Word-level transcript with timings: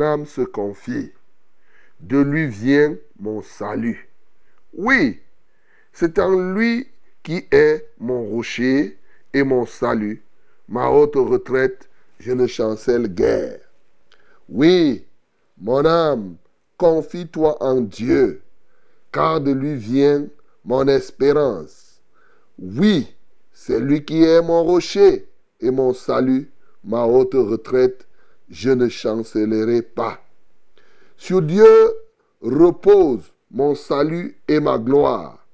Âme 0.00 0.26
se 0.26 0.42
confie. 0.42 1.12
De 2.00 2.18
lui 2.18 2.46
vient 2.46 2.96
mon 3.18 3.42
salut. 3.42 4.08
Oui, 4.72 5.20
c'est 5.92 6.18
en 6.18 6.52
lui 6.52 6.88
qui 7.22 7.46
est 7.50 7.88
mon 7.98 8.24
rocher 8.24 8.98
et 9.32 9.42
mon 9.42 9.66
salut. 9.66 10.22
Ma 10.68 10.88
haute 10.88 11.16
retraite, 11.16 11.88
je 12.18 12.32
ne 12.32 12.46
chancelle 12.46 13.08
guère. 13.08 13.60
Oui, 14.48 15.06
mon 15.58 15.84
âme, 15.84 16.36
confie-toi 16.76 17.62
en 17.62 17.80
Dieu, 17.80 18.42
car 19.12 19.40
de 19.40 19.52
lui 19.52 19.74
vient 19.74 20.26
mon 20.64 20.86
espérance. 20.88 22.00
Oui, 22.58 23.14
c'est 23.52 23.80
lui 23.80 24.04
qui 24.04 24.22
est 24.22 24.42
mon 24.42 24.64
rocher 24.64 25.26
et 25.60 25.70
mon 25.70 25.94
salut, 25.94 26.50
ma 26.84 27.04
haute 27.04 27.34
retraite, 27.34 28.06
je 28.54 28.70
ne 28.70 28.88
chancellerai 28.88 29.82
pas. 29.82 30.20
Sur 31.16 31.42
Dieu 31.42 31.66
repose 32.40 33.32
mon 33.50 33.74
salut 33.74 34.38
et 34.46 34.60
ma 34.60 34.78
gloire, 34.78 35.44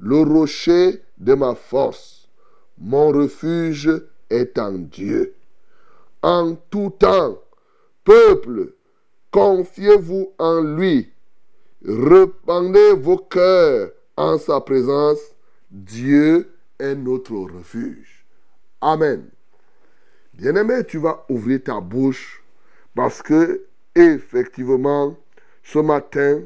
le 0.00 0.22
rocher 0.22 1.02
de 1.18 1.34
ma 1.34 1.54
force. 1.54 2.28
Mon 2.78 3.08
refuge 3.08 3.90
est 4.30 4.58
en 4.58 4.72
Dieu. 4.72 5.34
En 6.22 6.56
tout 6.70 6.94
temps, 6.98 7.38
peuple, 8.04 8.72
confiez-vous 9.30 10.32
en 10.38 10.62
lui. 10.62 11.12
Rependez 11.86 12.94
vos 12.94 13.18
cœurs 13.18 13.90
en 14.16 14.38
sa 14.38 14.62
présence. 14.62 15.20
Dieu 15.70 16.50
est 16.78 16.94
notre 16.94 17.34
refuge. 17.34 18.24
Amen. 18.80 19.28
Bien-aimé, 20.32 20.84
tu 20.86 20.96
vas 20.96 21.24
ouvrir 21.28 21.62
ta 21.62 21.80
bouche 21.80 22.42
parce 22.96 23.20
que, 23.20 23.66
effectivement, 23.94 25.16
ce 25.62 25.78
matin, 25.78 26.40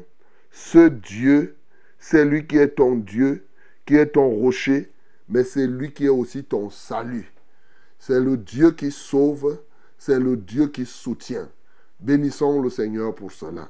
ce 0.51 0.89
Dieu, 0.89 1.55
c'est 1.97 2.25
lui 2.25 2.45
qui 2.45 2.57
est 2.57 2.75
ton 2.75 2.97
Dieu, 2.97 3.47
qui 3.85 3.95
est 3.95 4.07
ton 4.07 4.27
rocher, 4.29 4.91
mais 5.29 5.45
c'est 5.45 5.65
lui 5.65 5.93
qui 5.93 6.07
est 6.07 6.09
aussi 6.09 6.43
ton 6.43 6.69
salut. 6.69 7.31
C'est 7.99 8.19
le 8.19 8.35
Dieu 8.35 8.71
qui 8.71 8.91
sauve, 8.91 9.59
c'est 9.97 10.19
le 10.19 10.35
Dieu 10.35 10.67
qui 10.67 10.85
soutient. 10.85 11.47
Bénissons 12.01 12.61
le 12.61 12.69
Seigneur 12.69 13.15
pour 13.15 13.31
cela. 13.31 13.69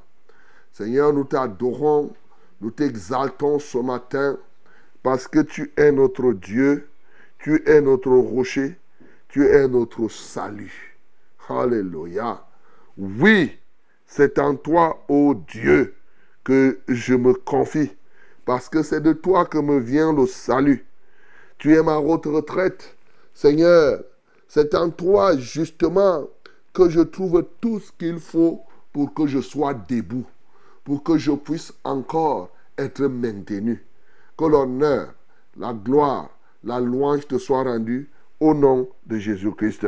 Seigneur, 0.71 1.13
nous 1.13 1.25
t'adorons, 1.25 2.11
nous 2.61 2.71
t'exaltons 2.71 3.59
ce 3.59 3.77
matin 3.77 4.39
parce 5.03 5.27
que 5.27 5.41
tu 5.41 5.71
es 5.77 5.91
notre 5.91 6.33
Dieu, 6.33 6.89
tu 7.37 7.61
es 7.69 7.79
notre 7.79 8.11
rocher, 8.11 8.79
tu 9.27 9.45
es 9.45 9.67
notre 9.67 10.09
salut. 10.09 10.97
Alléluia. 11.47 12.47
Oui, 13.03 13.57
c'est 14.05 14.37
en 14.37 14.55
toi, 14.55 15.03
ô 15.07 15.33
Dieu, 15.33 15.95
que 16.43 16.77
je 16.87 17.15
me 17.15 17.33
confie, 17.33 17.89
parce 18.45 18.69
que 18.69 18.83
c'est 18.83 19.01
de 19.01 19.11
toi 19.11 19.47
que 19.47 19.57
me 19.57 19.79
vient 19.79 20.13
le 20.13 20.27
salut. 20.27 20.85
Tu 21.57 21.75
es 21.75 21.81
ma 21.81 21.97
haute 21.97 22.27
retraite. 22.27 22.95
Seigneur, 23.33 24.03
c'est 24.47 24.75
en 24.75 24.91
toi 24.91 25.35
justement 25.35 26.27
que 26.73 26.89
je 26.89 26.99
trouve 26.99 27.43
tout 27.59 27.79
ce 27.79 27.91
qu'il 27.91 28.19
faut 28.19 28.61
pour 28.93 29.15
que 29.15 29.25
je 29.25 29.41
sois 29.41 29.73
debout, 29.73 30.27
pour 30.83 31.01
que 31.01 31.17
je 31.17 31.31
puisse 31.31 31.73
encore 31.83 32.51
être 32.77 33.07
maintenu. 33.07 33.83
Que 34.37 34.45
l'honneur, 34.45 35.15
la 35.57 35.73
gloire, 35.73 36.29
la 36.63 36.79
louange 36.79 37.27
te 37.27 37.39
soient 37.39 37.63
rendues 37.63 38.11
au 38.39 38.53
nom 38.53 38.87
de 39.07 39.17
Jésus-Christ. 39.17 39.87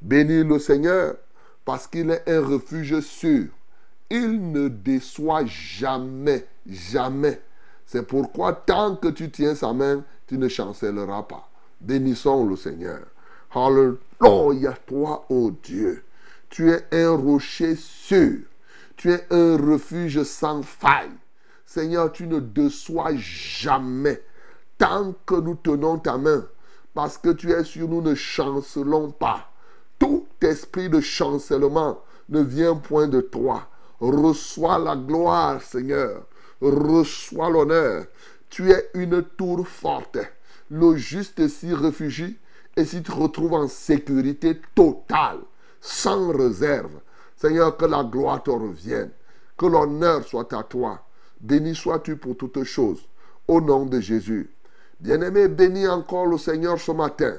Bénis 0.00 0.44
le 0.44 0.60
Seigneur 0.60 1.16
parce 1.68 1.86
qu'il 1.86 2.10
est 2.10 2.26
un 2.26 2.40
refuge 2.40 2.98
sûr. 3.00 3.48
Il 4.08 4.52
ne 4.52 4.68
déçoit 4.68 5.44
jamais, 5.44 6.46
jamais. 6.66 7.42
C'est 7.84 8.06
pourquoi 8.06 8.54
tant 8.54 8.96
que 8.96 9.08
tu 9.08 9.30
tiens 9.30 9.54
sa 9.54 9.74
main, 9.74 10.02
tu 10.26 10.38
ne 10.38 10.48
chancelleras 10.48 11.24
pas. 11.24 11.50
Bénissons 11.82 12.46
le 12.46 12.56
Seigneur. 12.56 13.00
Alléluia, 13.54 14.78
toi, 14.86 15.26
ô 15.28 15.50
Dieu. 15.62 16.04
Tu 16.48 16.70
es 16.70 16.86
un 16.90 17.10
rocher 17.10 17.76
sûr. 17.76 18.38
Tu 18.96 19.12
es 19.12 19.26
un 19.30 19.58
refuge 19.58 20.22
sans 20.22 20.62
faille. 20.62 21.12
Seigneur, 21.66 22.10
tu 22.12 22.26
ne 22.26 22.40
déçois 22.40 23.14
jamais. 23.14 24.22
Tant 24.78 25.14
que 25.26 25.34
nous 25.34 25.56
tenons 25.56 25.98
ta 25.98 26.16
main, 26.16 26.46
parce 26.94 27.18
que 27.18 27.28
tu 27.28 27.50
es 27.52 27.62
sur 27.62 27.88
nous, 27.88 28.00
ne 28.00 28.14
chancelons 28.14 29.10
pas. 29.10 29.47
Tout 29.98 30.26
esprit 30.40 30.88
de 30.88 31.00
chancellement 31.00 32.02
ne 32.28 32.40
vient 32.40 32.76
point 32.76 33.08
de 33.08 33.20
toi. 33.20 33.68
Reçois 34.00 34.78
la 34.78 34.96
gloire, 34.96 35.62
Seigneur. 35.62 36.26
Reçois 36.60 37.50
l'honneur. 37.50 38.04
Tu 38.48 38.70
es 38.70 38.90
une 38.94 39.22
tour 39.22 39.66
forte. 39.66 40.18
Le 40.70 40.96
juste 40.96 41.48
s'y 41.48 41.72
réfugie 41.72 42.38
et 42.76 42.84
s'y 42.84 43.02
retrouve 43.08 43.54
en 43.54 43.68
sécurité 43.68 44.60
totale, 44.74 45.40
sans 45.80 46.30
réserve. 46.30 47.00
Seigneur, 47.36 47.76
que 47.76 47.86
la 47.86 48.04
gloire 48.04 48.42
te 48.42 48.50
revienne. 48.50 49.10
Que 49.56 49.66
l'honneur 49.66 50.24
soit 50.24 50.52
à 50.52 50.62
toi. 50.62 51.02
Béni 51.40 51.74
sois-tu 51.74 52.16
pour 52.16 52.36
toutes 52.36 52.64
choses. 52.64 53.04
Au 53.46 53.60
nom 53.60 53.86
de 53.86 54.00
Jésus. 54.00 54.50
Bien-aimé, 55.00 55.48
bénis 55.48 55.86
encore 55.86 56.26
le 56.26 56.38
Seigneur 56.38 56.78
ce 56.78 56.90
matin, 56.90 57.34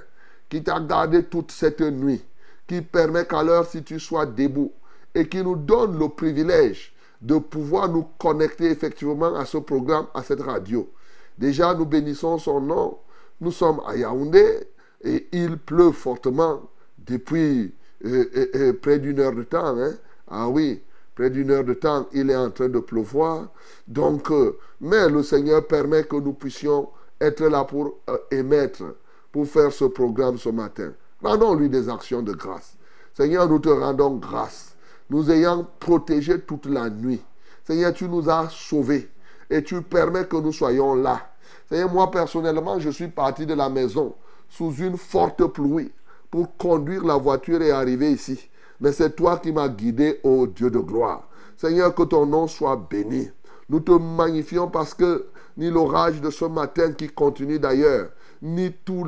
qui 0.47 0.63
t'a 0.63 0.79
gardé 0.79 1.23
toute 1.23 1.51
cette 1.51 1.81
nuit, 1.81 2.23
qui 2.69 2.83
permet 2.83 3.25
qu'à 3.25 3.41
l'heure 3.41 3.65
si 3.65 3.83
tu 3.83 3.99
sois 3.99 4.27
debout, 4.27 4.71
et 5.15 5.27
qui 5.27 5.41
nous 5.43 5.55
donne 5.55 5.97
le 5.97 6.07
privilège 6.07 6.93
de 7.19 7.39
pouvoir 7.39 7.89
nous 7.89 8.05
connecter 8.19 8.65
effectivement 8.65 9.35
à 9.35 9.43
ce 9.45 9.57
programme, 9.57 10.05
à 10.13 10.21
cette 10.21 10.41
radio. 10.41 10.87
Déjà, 11.35 11.73
nous 11.73 11.87
bénissons 11.87 12.37
son 12.37 12.61
nom. 12.61 12.99
Nous 13.41 13.51
sommes 13.51 13.81
à 13.87 13.95
Yaoundé 13.95 14.67
et 15.03 15.27
il 15.31 15.57
pleut 15.57 15.91
fortement 15.91 16.61
depuis 16.99 17.73
euh, 18.05 18.25
euh, 18.35 18.47
euh, 18.55 18.73
près 18.73 18.99
d'une 18.99 19.19
heure 19.19 19.33
de 19.33 19.43
temps. 19.43 19.75
Hein. 19.75 19.93
Ah 20.29 20.47
oui, 20.47 20.79
près 21.15 21.31
d'une 21.31 21.49
heure 21.49 21.63
de 21.63 21.73
temps, 21.73 22.07
il 22.13 22.29
est 22.29 22.35
en 22.35 22.51
train 22.51 22.69
de 22.69 22.79
pleuvoir. 22.79 23.47
Donc, 23.87 24.31
mais 24.79 25.09
le 25.09 25.23
Seigneur 25.23 25.65
permet 25.65 26.03
que 26.03 26.17
nous 26.17 26.33
puissions 26.33 26.89
être 27.19 27.47
là 27.47 27.63
pour 27.63 27.97
émettre, 28.29 28.83
pour 29.31 29.47
faire 29.47 29.73
ce 29.73 29.85
programme 29.85 30.37
ce 30.37 30.49
matin. 30.49 30.93
Rendons-lui 31.23 31.69
des 31.69 31.89
actions 31.89 32.21
de 32.21 32.33
grâce. 32.33 32.75
Seigneur, 33.13 33.49
nous 33.49 33.59
te 33.59 33.69
rendons 33.69 34.15
grâce 34.15 34.69
nous 35.09 35.31
ayant 35.31 35.65
protégés 35.79 36.41
toute 36.41 36.65
la 36.67 36.89
nuit. 36.89 37.21
Seigneur, 37.65 37.93
tu 37.93 38.07
nous 38.07 38.29
as 38.29 38.49
sauvés 38.49 39.09
et 39.49 39.63
tu 39.63 39.81
permets 39.81 40.25
que 40.25 40.37
nous 40.37 40.51
soyons 40.51 40.95
là. 40.95 41.21
Seigneur, 41.67 41.91
moi 41.91 42.11
personnellement, 42.11 42.79
je 42.79 42.89
suis 42.89 43.07
parti 43.07 43.45
de 43.45 43.53
la 43.53 43.69
maison 43.69 44.15
sous 44.49 44.73
une 44.75 44.97
forte 44.97 45.45
pluie 45.47 45.91
pour 46.31 46.55
conduire 46.57 47.03
la 47.05 47.17
voiture 47.17 47.61
et 47.61 47.71
arriver 47.71 48.11
ici. 48.11 48.49
Mais 48.79 48.91
c'est 48.91 49.15
toi 49.15 49.37
qui 49.37 49.51
m'as 49.51 49.67
guidé, 49.67 50.19
ô 50.23 50.47
Dieu 50.47 50.69
de 50.69 50.79
gloire. 50.79 51.27
Seigneur, 51.57 51.93
que 51.93 52.03
ton 52.03 52.25
nom 52.25 52.47
soit 52.47 52.75
béni. 52.89 53.29
Nous 53.67 53.81
te 53.81 53.91
magnifions 53.91 54.67
parce 54.67 54.93
que 54.93 55.27
ni 55.57 55.69
l'orage 55.69 56.21
de 56.21 56.29
ce 56.29 56.45
matin 56.45 56.93
qui 56.93 57.09
continue 57.09 57.59
d'ailleurs, 57.59 58.09
ni 58.41 58.71
tout, 58.71 59.05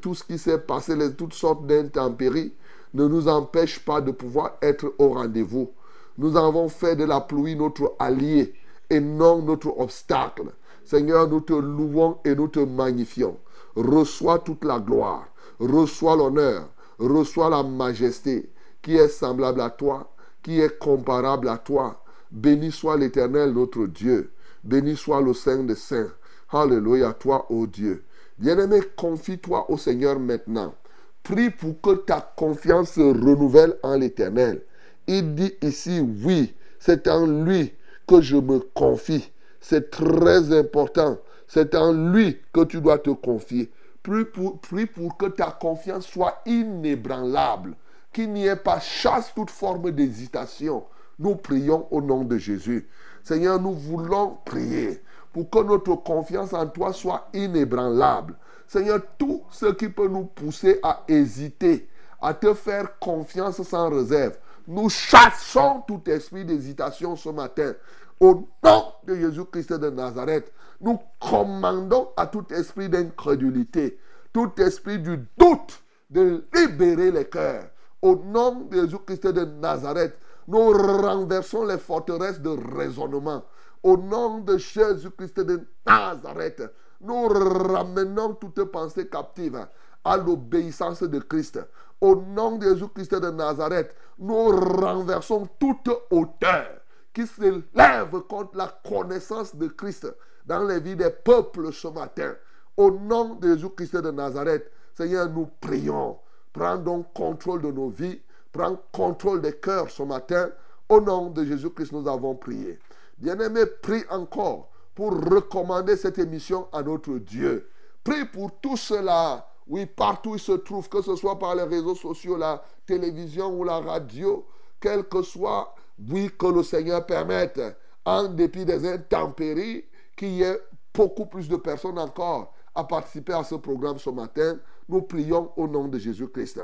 tout 0.00 0.14
ce 0.14 0.24
qui 0.24 0.38
s'est 0.38 0.58
passé, 0.58 0.94
toutes 1.16 1.34
sortes 1.34 1.66
d'intempéries, 1.66 2.52
ne 2.94 3.06
nous 3.06 3.28
empêche 3.28 3.78
pas 3.80 4.00
de 4.00 4.10
pouvoir 4.10 4.56
être 4.60 4.94
au 4.98 5.10
rendez-vous. 5.10 5.70
Nous 6.18 6.36
avons 6.36 6.68
fait 6.68 6.96
de 6.96 7.04
la 7.04 7.20
pluie 7.20 7.56
notre 7.56 7.94
allié 7.98 8.54
et 8.90 9.00
non 9.00 9.42
notre 9.42 9.78
obstacle. 9.78 10.52
Seigneur, 10.84 11.28
nous 11.28 11.40
te 11.40 11.54
louons 11.54 12.18
et 12.24 12.34
nous 12.34 12.48
te 12.48 12.60
magnifions. 12.60 13.38
Reçois 13.76 14.40
toute 14.40 14.64
la 14.64 14.78
gloire, 14.78 15.26
reçois 15.58 16.16
l'honneur, 16.16 16.68
reçois 16.98 17.48
la 17.48 17.62
majesté 17.62 18.50
qui 18.82 18.96
est 18.96 19.08
semblable 19.08 19.62
à 19.62 19.70
toi, 19.70 20.12
qui 20.42 20.60
est 20.60 20.78
comparable 20.78 21.48
à 21.48 21.56
toi. 21.56 22.02
Béni 22.30 22.70
soit 22.72 22.96
l'Éternel 22.96 23.52
notre 23.52 23.86
Dieu. 23.86 24.32
Béni 24.64 24.96
soit 24.96 25.22
le 25.22 25.32
Saint 25.32 25.62
des 25.62 25.74
Saints. 25.74 26.10
Alléluia, 26.50 27.14
toi, 27.14 27.46
ô 27.50 27.66
Dieu. 27.66 28.04
Bien-aimé, 28.42 28.80
confie-toi 28.96 29.70
au 29.70 29.76
Seigneur 29.76 30.18
maintenant. 30.18 30.74
Prie 31.22 31.50
pour 31.50 31.80
que 31.80 31.94
ta 31.94 32.20
confiance 32.34 32.94
se 32.94 33.00
renouvelle 33.00 33.76
en 33.84 33.94
l'Éternel. 33.94 34.62
Il 35.06 35.36
dit 35.36 35.52
ici, 35.62 36.00
oui, 36.24 36.52
c'est 36.80 37.06
en 37.06 37.24
lui 37.24 37.72
que 38.04 38.20
je 38.20 38.36
me 38.36 38.58
confie. 38.58 39.30
C'est 39.60 39.92
très 39.92 40.58
important. 40.58 41.18
C'est 41.46 41.76
en 41.76 41.92
lui 41.92 42.38
que 42.52 42.64
tu 42.64 42.80
dois 42.80 42.98
te 42.98 43.10
confier. 43.10 43.70
Prie 44.02 44.24
pour, 44.24 45.16
que 45.16 45.26
ta 45.26 45.52
confiance 45.52 46.08
soit 46.08 46.42
inébranlable. 46.44 47.76
Qu'il 48.12 48.32
n'y 48.32 48.48
ait 48.48 48.56
pas 48.56 48.80
chasse 48.80 49.32
toute 49.36 49.50
forme 49.50 49.92
d'hésitation. 49.92 50.82
Nous 51.20 51.36
prions 51.36 51.86
au 51.92 52.02
nom 52.02 52.24
de 52.24 52.38
Jésus. 52.38 52.88
Seigneur, 53.22 53.60
nous 53.60 53.72
voulons 53.72 54.38
prier 54.44 55.00
pour 55.32 55.48
que 55.48 55.58
notre 55.60 55.94
confiance 55.96 56.52
en 56.52 56.66
toi 56.66 56.92
soit 56.92 57.28
inébranlable. 57.32 58.34
Seigneur, 58.66 59.00
tout 59.18 59.42
ce 59.50 59.66
qui 59.66 59.88
peut 59.88 60.08
nous 60.08 60.24
pousser 60.24 60.78
à 60.82 61.02
hésiter, 61.08 61.88
à 62.20 62.34
te 62.34 62.54
faire 62.54 62.98
confiance 62.98 63.62
sans 63.62 63.90
réserve, 63.90 64.36
nous 64.66 64.88
chassons 64.88 65.82
tout 65.86 66.00
esprit 66.06 66.44
d'hésitation 66.44 67.16
ce 67.16 67.28
matin. 67.30 67.74
Au 68.20 68.46
nom 68.62 68.84
de 69.04 69.16
Jésus-Christ 69.16 69.72
de 69.72 69.90
Nazareth, 69.90 70.52
nous 70.80 70.98
commandons 71.20 72.10
à 72.16 72.26
tout 72.26 72.44
esprit 72.52 72.88
d'incrédulité, 72.88 73.98
tout 74.32 74.52
esprit 74.58 74.98
du 74.98 75.18
doute, 75.36 75.82
de 76.10 76.44
libérer 76.54 77.10
les 77.10 77.24
cœurs. 77.24 77.64
Au 78.00 78.16
nom 78.16 78.66
de 78.70 78.82
Jésus-Christ 78.82 79.26
de 79.26 79.44
Nazareth, 79.44 80.16
nous 80.46 80.70
renversons 80.72 81.64
les 81.64 81.78
forteresses 81.78 82.40
de 82.40 82.50
raisonnement. 82.76 83.42
Au 83.82 83.96
nom 83.96 84.38
de 84.38 84.58
Jésus-Christ 84.58 85.40
de 85.40 85.66
Nazareth, 85.86 86.62
nous 87.00 87.26
ramenons 87.26 88.34
toute 88.34 88.62
pensée 88.64 89.08
captive 89.08 89.66
à 90.04 90.16
l'obéissance 90.16 91.02
de 91.02 91.18
Christ. 91.18 91.60
Au 92.00 92.16
nom 92.16 92.58
de 92.58 92.68
Jésus-Christ 92.68 93.14
de 93.14 93.30
Nazareth, 93.30 93.94
nous 94.18 94.50
renversons 94.50 95.48
toute 95.58 95.90
hauteur 96.10 96.66
qui 97.12 97.26
se 97.26 97.62
lève 97.74 98.20
contre 98.28 98.56
la 98.56 98.68
connaissance 98.88 99.54
de 99.54 99.66
Christ 99.68 100.06
dans 100.46 100.64
les 100.64 100.80
vies 100.80 100.96
des 100.96 101.10
peuples 101.10 101.72
ce 101.72 101.88
matin. 101.88 102.34
Au 102.76 102.90
nom 102.90 103.34
de 103.34 103.54
Jésus-Christ 103.54 103.96
de 103.96 104.10
Nazareth, 104.10 104.70
Seigneur, 104.94 105.28
nous 105.28 105.48
prions. 105.60 106.18
Prends 106.52 106.76
donc 106.76 107.12
contrôle 107.14 107.62
de 107.62 107.70
nos 107.70 107.88
vies. 107.88 108.20
Prends 108.52 108.78
contrôle 108.92 109.40
des 109.40 109.54
cœurs 109.54 109.90
ce 109.90 110.02
matin. 110.02 110.50
Au 110.88 111.00
nom 111.00 111.30
de 111.30 111.44
Jésus-Christ, 111.44 111.92
nous 111.92 112.08
avons 112.08 112.34
prié. 112.34 112.78
Bien-aimé, 113.22 113.66
prie 113.80 114.02
encore 114.10 114.68
pour 114.96 115.12
recommander 115.12 115.96
cette 115.96 116.18
émission 116.18 116.66
à 116.72 116.82
notre 116.82 117.18
Dieu. 117.18 117.70
Prie 118.02 118.24
pour 118.24 118.58
tout 118.60 118.76
cela, 118.76 119.46
oui, 119.68 119.86
partout 119.86 120.34
il 120.34 120.40
se 120.40 120.50
trouve, 120.50 120.88
que 120.88 121.00
ce 121.00 121.14
soit 121.14 121.38
par 121.38 121.54
les 121.54 121.62
réseaux 121.62 121.94
sociaux, 121.94 122.36
la 122.36 122.60
télévision 122.84 123.56
ou 123.56 123.62
la 123.62 123.78
radio, 123.78 124.44
quel 124.80 125.04
que 125.04 125.22
soit, 125.22 125.72
oui, 126.10 126.32
que 126.36 126.46
le 126.46 126.64
Seigneur 126.64 127.06
permette, 127.06 127.60
en 128.04 128.24
dépit 128.24 128.64
des 128.64 128.92
intempéries, 128.92 129.84
qu'il 130.16 130.32
y 130.32 130.42
ait 130.42 130.58
beaucoup 130.92 131.26
plus 131.26 131.48
de 131.48 131.54
personnes 131.54 132.00
encore 132.00 132.52
à 132.74 132.82
participer 132.82 133.34
à 133.34 133.44
ce 133.44 133.54
programme 133.54 134.00
ce 134.00 134.10
matin. 134.10 134.58
Nous 134.88 135.02
prions 135.02 135.52
au 135.56 135.68
nom 135.68 135.86
de 135.86 135.96
Jésus-Christ. 135.96 136.60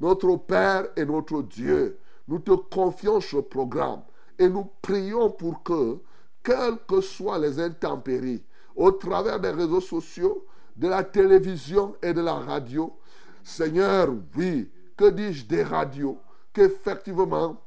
Notre 0.00 0.36
Père 0.36 0.86
et 0.96 1.04
notre 1.04 1.42
Dieu, 1.42 1.98
nous 2.28 2.38
te 2.38 2.52
confions 2.52 3.20
ce 3.20 3.36
programme 3.36 4.00
et 4.38 4.48
nous 4.48 4.70
prions 4.80 5.30
pour 5.30 5.62
que 5.62 5.98
quelles 6.42 6.78
que 6.86 7.00
soient 7.00 7.38
les 7.38 7.60
intempéries, 7.60 8.42
au 8.76 8.92
travers 8.92 9.40
des 9.40 9.50
réseaux 9.50 9.80
sociaux, 9.80 10.46
de 10.76 10.88
la 10.88 11.02
télévision 11.02 11.96
et 12.02 12.14
de 12.14 12.20
la 12.20 12.34
radio. 12.34 12.96
Seigneur, 13.42 14.08
oui, 14.36 14.70
que 14.96 15.10
dis-je 15.10 15.44
des 15.46 15.64
radios, 15.64 16.18
qu'effectivement, 16.52 17.60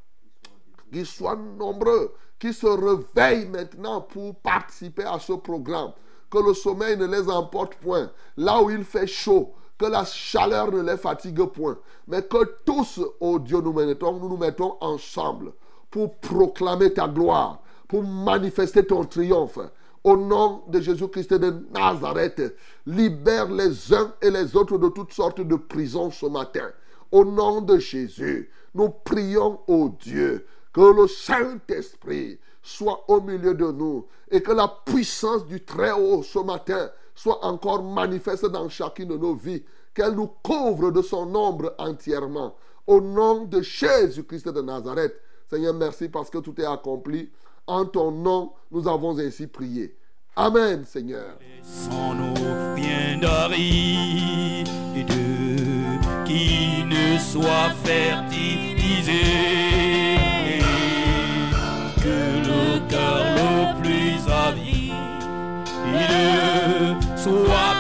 qu'ils 0.91 1.05
soient 1.05 1.35
nombreux, 1.35 2.13
qui 2.39 2.53
se 2.53 2.65
réveillent 2.65 3.49
maintenant 3.49 4.01
pour 4.01 4.35
participer 4.35 5.03
à 5.03 5.19
ce 5.19 5.33
programme, 5.33 5.91
que 6.29 6.39
le 6.39 6.53
sommeil 6.53 6.97
ne 6.97 7.05
les 7.05 7.29
emporte 7.29 7.75
point, 7.75 8.09
là 8.37 8.61
où 8.61 8.69
il 8.69 8.83
fait 8.85 9.07
chaud, 9.07 9.53
que 9.77 9.85
la 9.85 10.05
chaleur 10.05 10.71
ne 10.71 10.81
les 10.81 10.97
fatigue 10.97 11.43
point, 11.45 11.77
mais 12.07 12.23
que 12.23 12.43
tous, 12.65 13.01
oh 13.19 13.37
Dieu, 13.39 13.59
nous 13.61 13.73
mettons, 13.73 14.17
nous 14.17 14.29
nous 14.29 14.37
mettons 14.37 14.77
ensemble 14.79 15.53
pour 15.91 16.15
proclamer 16.15 16.93
ta 16.93 17.07
gloire, 17.07 17.61
pour 17.87 18.03
manifester 18.03 18.85
ton 18.85 19.03
triomphe. 19.03 19.59
Au 20.03 20.17
nom 20.17 20.63
de 20.67 20.79
Jésus-Christ 20.81 21.35
de 21.35 21.53
Nazareth, 21.71 22.55
libère 22.87 23.51
les 23.51 23.93
uns 23.93 24.11
et 24.21 24.31
les 24.31 24.55
autres 24.55 24.79
de 24.79 24.89
toutes 24.89 25.13
sortes 25.13 25.41
de 25.41 25.55
prisons 25.55 26.09
ce 26.09 26.25
matin. 26.25 26.71
Au 27.11 27.23
nom 27.23 27.61
de 27.61 27.77
Jésus, 27.77 28.49
nous 28.73 28.89
prions 28.89 29.59
au 29.67 29.89
Dieu 29.89 30.47
que 30.73 31.01
le 31.01 31.07
Saint-Esprit 31.07 32.39
soit 32.63 33.03
au 33.09 33.21
milieu 33.21 33.53
de 33.53 33.69
nous 33.71 34.07
et 34.31 34.41
que 34.41 34.51
la 34.53 34.67
puissance 34.85 35.45
du 35.45 35.63
Très-Haut 35.63 36.23
ce 36.23 36.39
matin 36.39 36.89
soit 37.13 37.43
encore 37.45 37.83
manifeste 37.83 38.45
dans 38.45 38.69
chacune 38.69 39.09
de 39.09 39.17
nos 39.17 39.35
vies, 39.35 39.63
qu'elle 39.93 40.13
nous 40.13 40.31
couvre 40.41 40.89
de 40.91 41.01
son 41.01 41.35
ombre 41.35 41.75
entièrement. 41.77 42.55
Au 42.87 43.01
nom 43.01 43.45
de 43.45 43.61
Jésus-Christ 43.61 44.47
de 44.47 44.61
Nazareth, 44.61 45.15
Seigneur, 45.51 45.73
merci 45.73 46.07
parce 46.07 46.29
que 46.29 46.37
tout 46.37 46.59
est 46.61 46.65
accompli 46.65 47.29
en 47.67 47.85
ton 47.85 48.09
nom, 48.09 48.53
nous 48.71 48.87
avons 48.87 49.19
ainsi 49.19 49.47
prié. 49.47 49.97
Amen, 50.37 50.85
Seigneur. 50.85 51.37
Laissons-nous 51.41 52.35
de 52.35 52.71
qui 56.25 56.85
ne 56.85 57.17
soit 57.19 57.71
fertilisé, 57.83 59.11
que 61.97 62.39
le 62.47 62.79
cœur 62.87 63.25
le 63.35 63.81
plus 63.81 64.21
avide 64.31 64.71
soit 67.17 67.70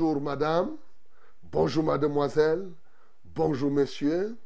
madame, 0.00 0.70
bonjour 1.50 1.82
mademoiselle, 1.82 2.68
bonjour 3.34 3.70
monsieur. 3.70 4.36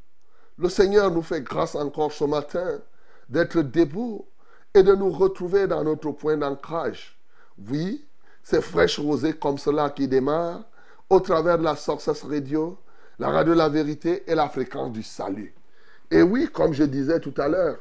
Le 0.58 0.68
Seigneur 0.68 1.10
nous 1.10 1.22
fait 1.22 1.42
grâce 1.42 1.74
encore 1.74 2.12
ce 2.12 2.24
matin 2.24 2.80
d'être 3.28 3.60
debout 3.60 4.24
et 4.72 4.82
de 4.82 4.94
nous 4.94 5.10
retrouver 5.10 5.66
dans 5.66 5.84
notre 5.84 6.10
point 6.12 6.38
d'ancrage. 6.38 7.18
Oui, 7.68 8.06
c'est 8.42 8.62
fraîche 8.62 8.98
rosée 8.98 9.34
comme 9.34 9.58
cela 9.58 9.90
qui 9.90 10.08
démarre 10.08 10.64
au 11.10 11.20
travers 11.20 11.58
de 11.58 11.64
la 11.64 11.76
Success 11.76 12.22
Radio, 12.22 12.78
la 13.18 13.28
radio 13.28 13.52
de 13.52 13.58
la 13.58 13.68
vérité 13.68 14.22
et 14.26 14.34
la 14.34 14.48
fréquence 14.48 14.92
du 14.92 15.02
salut. 15.02 15.54
Et 16.10 16.22
oui, 16.22 16.48
comme 16.50 16.72
je 16.72 16.84
disais 16.84 17.20
tout 17.20 17.34
à 17.36 17.48
l'heure, 17.48 17.78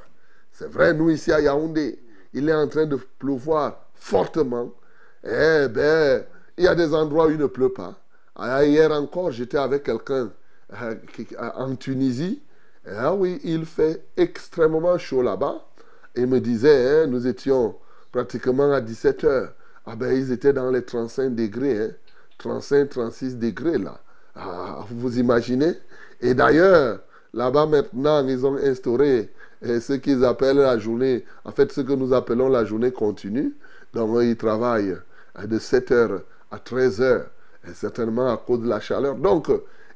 c'est 0.51 0.70
vrai, 0.70 0.94
nous 0.94 1.10
ici 1.10 1.32
à 1.32 1.40
Yaoundé, 1.40 2.00
il 2.34 2.50
est 2.50 2.54
en 2.54 2.68
train 2.68 2.86
de 2.86 2.98
pleuvoir 2.98 3.86
fortement. 3.94 4.72
Eh 5.24 5.68
bien, 5.70 6.24
il 6.62 6.65
y 6.65 6.68
a 6.68 6.75
des 6.75 6.94
endroits 6.94 7.25
où 7.25 7.32
il 7.32 7.38
ne 7.38 7.48
pleut 7.48 7.74
pas. 7.74 7.96
Ah, 8.36 8.63
hier 8.63 8.91
encore, 8.91 9.32
j'étais 9.32 9.58
avec 9.58 9.84
quelqu'un 9.84 10.30
euh, 10.80 10.96
en 11.56 11.75
Tunisie. 11.75 12.44
Ah 12.88 13.15
oui, 13.15 13.41
il 13.44 13.65
fait 13.65 14.06
extrêmement 14.15 14.96
chaud 15.00 15.24
là-bas. 15.24 15.65
Il 16.15 16.27
me 16.27 16.39
disait, 16.39 17.03
hein, 17.03 17.08
nous 17.08 17.25
étions 17.25 17.75
pratiquement 18.12 18.72
à 18.72 18.80
17 18.80 19.24
heures. 19.24 19.53
Ah 19.88 19.96
ben, 19.96 20.13
ils 20.13 20.32
étaient 20.32 20.53
dans 20.53 20.70
les 20.70 20.84
35 20.84 21.34
degrés, 21.34 21.89
35, 22.38 22.75
hein. 22.75 22.88
36 22.91 23.38
degrés 23.38 23.80
là. 23.80 24.00
Ah, 24.36 24.86
vous 24.88 25.18
imaginez? 25.18 25.74
Et 26.22 26.36
d'ailleurs, 26.36 27.00
là-bas 27.34 27.65
maintenant, 27.65 28.25
ils 28.27 28.46
ont 28.46 28.56
instauré 28.56 29.32
euh, 29.65 29.80
ce 29.80 29.94
qu'ils 29.94 30.24
appellent 30.25 30.58
la 30.58 30.77
journée, 30.77 31.25
en 31.44 31.51
fait, 31.51 31.72
ce 31.72 31.82
que 31.82 31.94
nous 31.94 32.13
appelons 32.13 32.50
la 32.50 32.65
journée 32.65 32.91
continue. 32.91 33.56
Donc, 33.96 34.15
ils 34.22 34.38
travaillent 34.38 34.96
euh, 35.39 35.48
de 35.48 35.58
7 35.58 35.91
heures 35.91 36.22
à 36.51 36.60
13 36.60 37.01
heures, 37.01 37.29
et 37.67 37.74
certainement 37.74 38.31
à 38.31 38.38
cause 38.38 38.62
de 38.62 38.67
la 38.67 38.79
chaleur. 38.79 39.15
Donc, 39.15 39.50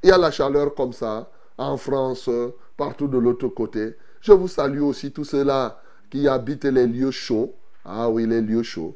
il 0.04 0.10
y 0.10 0.12
a 0.12 0.18
la 0.18 0.32
chaleur 0.32 0.74
comme 0.74 0.94
ça, 0.94 1.30
en 1.58 1.78
France, 1.78 2.30
partout 2.78 3.08
de 3.08 3.18
l'autre 3.18 3.48
côté. 3.50 3.96
Je 4.22 4.32
vous 4.32 4.48
salue 4.48 4.82
aussi 4.82 5.12
tous 5.12 5.26
ceux-là 5.26 5.82
qui 6.10 6.28
habitent 6.28 6.66
les 6.66 6.88
lieux 6.88 7.12
chauds. 7.12 7.54
Ah 7.84 8.10
oui, 8.10 8.26
les 8.26 8.42
lieux 8.42 8.64
chauds. 8.64 8.96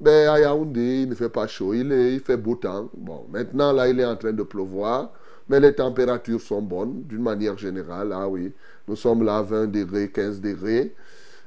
Mais 0.00 0.26
à 0.26 0.40
Yaoundé, 0.40 1.02
il 1.02 1.08
ne 1.08 1.14
fait 1.14 1.28
pas 1.28 1.46
chaud, 1.46 1.72
il, 1.72 1.90
il 1.92 2.20
fait 2.20 2.36
beau 2.36 2.56
temps. 2.56 2.90
Bon, 2.96 3.26
maintenant, 3.30 3.72
là, 3.72 3.88
il 3.88 4.00
est 4.00 4.04
en 4.04 4.16
train 4.16 4.32
de 4.32 4.42
pleuvoir, 4.42 5.12
mais 5.48 5.60
les 5.60 5.74
températures 5.74 6.40
sont 6.40 6.60
bonnes 6.62 7.04
d'une 7.04 7.22
manière 7.22 7.56
générale. 7.56 8.12
Ah 8.12 8.28
oui, 8.28 8.52
nous 8.88 8.96
sommes 8.96 9.22
là 9.24 9.38
à 9.38 9.42
20 9.42 9.66
degrés, 9.68 10.10
15 10.10 10.40
degrés. 10.40 10.94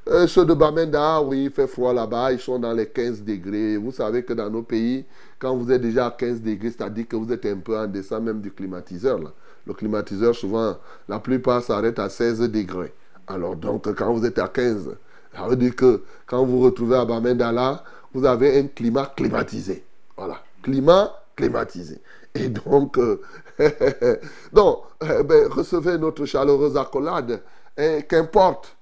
Euh, 0.09 0.25
ceux 0.25 0.45
de 0.45 0.53
Bamenda, 0.53 1.21
oui, 1.21 1.45
il 1.45 1.51
fait 1.51 1.67
froid 1.67 1.93
là-bas, 1.93 2.31
ils 2.31 2.39
sont 2.39 2.59
dans 2.59 2.71
les 2.71 2.87
15 2.87 3.23
degrés. 3.23 3.75
Vous 3.75 3.91
savez 3.91 4.23
que 4.23 4.31
dans 4.31 4.49
nos 4.49 4.63
pays, 4.63 5.05
quand 5.37 5.55
vous 5.55 5.69
êtes 5.69 5.81
déjà 5.81 6.07
à 6.07 6.11
15 6.11 6.41
degrés, 6.41 6.71
c'est-à-dire 6.71 7.07
que 7.09 7.17
vous 7.17 7.31
êtes 7.33 7.45
un 7.45 7.57
peu 7.57 7.77
en 7.77 7.87
descend 7.87 8.23
même 8.23 8.39
du 8.39 8.51
climatiseur. 8.51 9.19
Là. 9.19 9.31
Le 9.65 9.73
climatiseur, 9.73 10.33
souvent, 10.33 10.77
la 11.09 11.19
plupart 11.19 11.61
s'arrête 11.61 11.99
à 11.99 12.07
16 12.07 12.39
degrés. 12.49 12.93
Alors 13.27 13.57
donc, 13.57 13.93
quand 13.95 14.13
vous 14.13 14.25
êtes 14.25 14.39
à 14.39 14.47
15, 14.47 14.95
ça 15.35 15.47
veut 15.47 15.57
dire 15.57 15.75
que 15.75 16.03
quand 16.25 16.45
vous 16.45 16.59
vous 16.59 16.65
retrouvez 16.65 16.95
à 16.95 17.03
Bamenda 17.03 17.51
là, 17.51 17.83
vous 18.13 18.23
avez 18.25 18.59
un 18.59 18.67
climat 18.67 19.11
climatisé. 19.13 19.83
Voilà, 20.15 20.41
climat 20.63 21.11
climatisé. 21.35 21.99
Et 22.33 22.47
donc, 22.47 22.97
euh, 22.97 23.19
donc 24.53 24.83
euh, 25.03 25.23
ben, 25.23 25.49
recevez 25.49 25.97
notre 25.97 26.23
chaleureuse 26.25 26.77
accolade, 26.77 27.41
et 27.77 28.03
qu'importe 28.07 28.76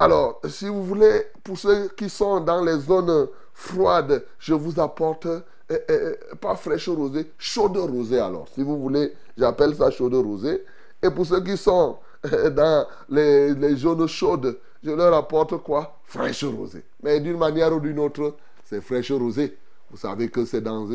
alors, 0.00 0.40
si 0.48 0.66
vous 0.66 0.82
voulez, 0.82 1.26
pour 1.44 1.58
ceux 1.58 1.88
qui 1.88 2.08
sont 2.08 2.40
dans 2.40 2.64
les 2.64 2.78
zones 2.78 3.28
froides, 3.52 4.24
je 4.38 4.54
vous 4.54 4.80
apporte 4.80 5.26
eh, 5.68 5.74
eh, 5.74 5.92
eh, 6.32 6.36
pas 6.36 6.56
fraîche 6.56 6.88
rosée, 6.88 7.30
chaude 7.36 7.76
rosée 7.76 8.18
alors. 8.18 8.48
Si 8.54 8.62
vous 8.62 8.80
voulez, 8.80 9.12
j'appelle 9.36 9.74
ça 9.74 9.90
chaude 9.90 10.14
rosée. 10.14 10.64
Et 11.02 11.10
pour 11.10 11.26
ceux 11.26 11.42
qui 11.44 11.54
sont 11.58 11.98
dans 12.24 12.86
les, 13.10 13.54
les 13.54 13.76
zones 13.76 14.06
chaudes, 14.06 14.58
je 14.82 14.90
leur 14.90 15.12
apporte 15.12 15.58
quoi? 15.58 15.98
Fraîche 16.06 16.44
rosée. 16.44 16.82
Mais 17.02 17.20
d'une 17.20 17.36
manière 17.36 17.70
ou 17.76 17.78
d'une 17.78 17.98
autre, 17.98 18.36
c'est 18.64 18.80
fraîche 18.80 19.12
rosée. 19.12 19.58
Vous 19.90 19.98
savez 19.98 20.30
que 20.30 20.46
c'est 20.46 20.62
dans, 20.62 20.88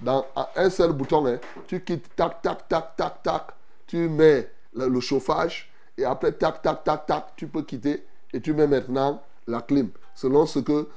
dans 0.00 0.26
un 0.54 0.70
seul 0.70 0.92
bouton. 0.92 1.26
Hein. 1.26 1.40
Tu 1.66 1.82
quittes, 1.82 2.14
tac, 2.14 2.40
tac, 2.42 2.68
tac, 2.68 2.94
tac, 2.96 3.22
tac. 3.24 3.42
Tu 3.88 4.08
mets 4.08 4.48
le 4.72 5.00
chauffage. 5.00 5.68
Et 5.98 6.04
après, 6.04 6.30
tac, 6.30 6.62
tac, 6.62 6.84
tac, 6.84 7.06
tac, 7.06 7.32
tu 7.34 7.48
peux 7.48 7.62
quitter 7.62 8.04
et 8.32 8.40
tu 8.40 8.52
mets 8.52 8.66
maintenant 8.66 9.22
la 9.46 9.60
clim, 9.60 9.90
selon 10.14 10.46
ce 10.46 10.60
que 10.60 10.88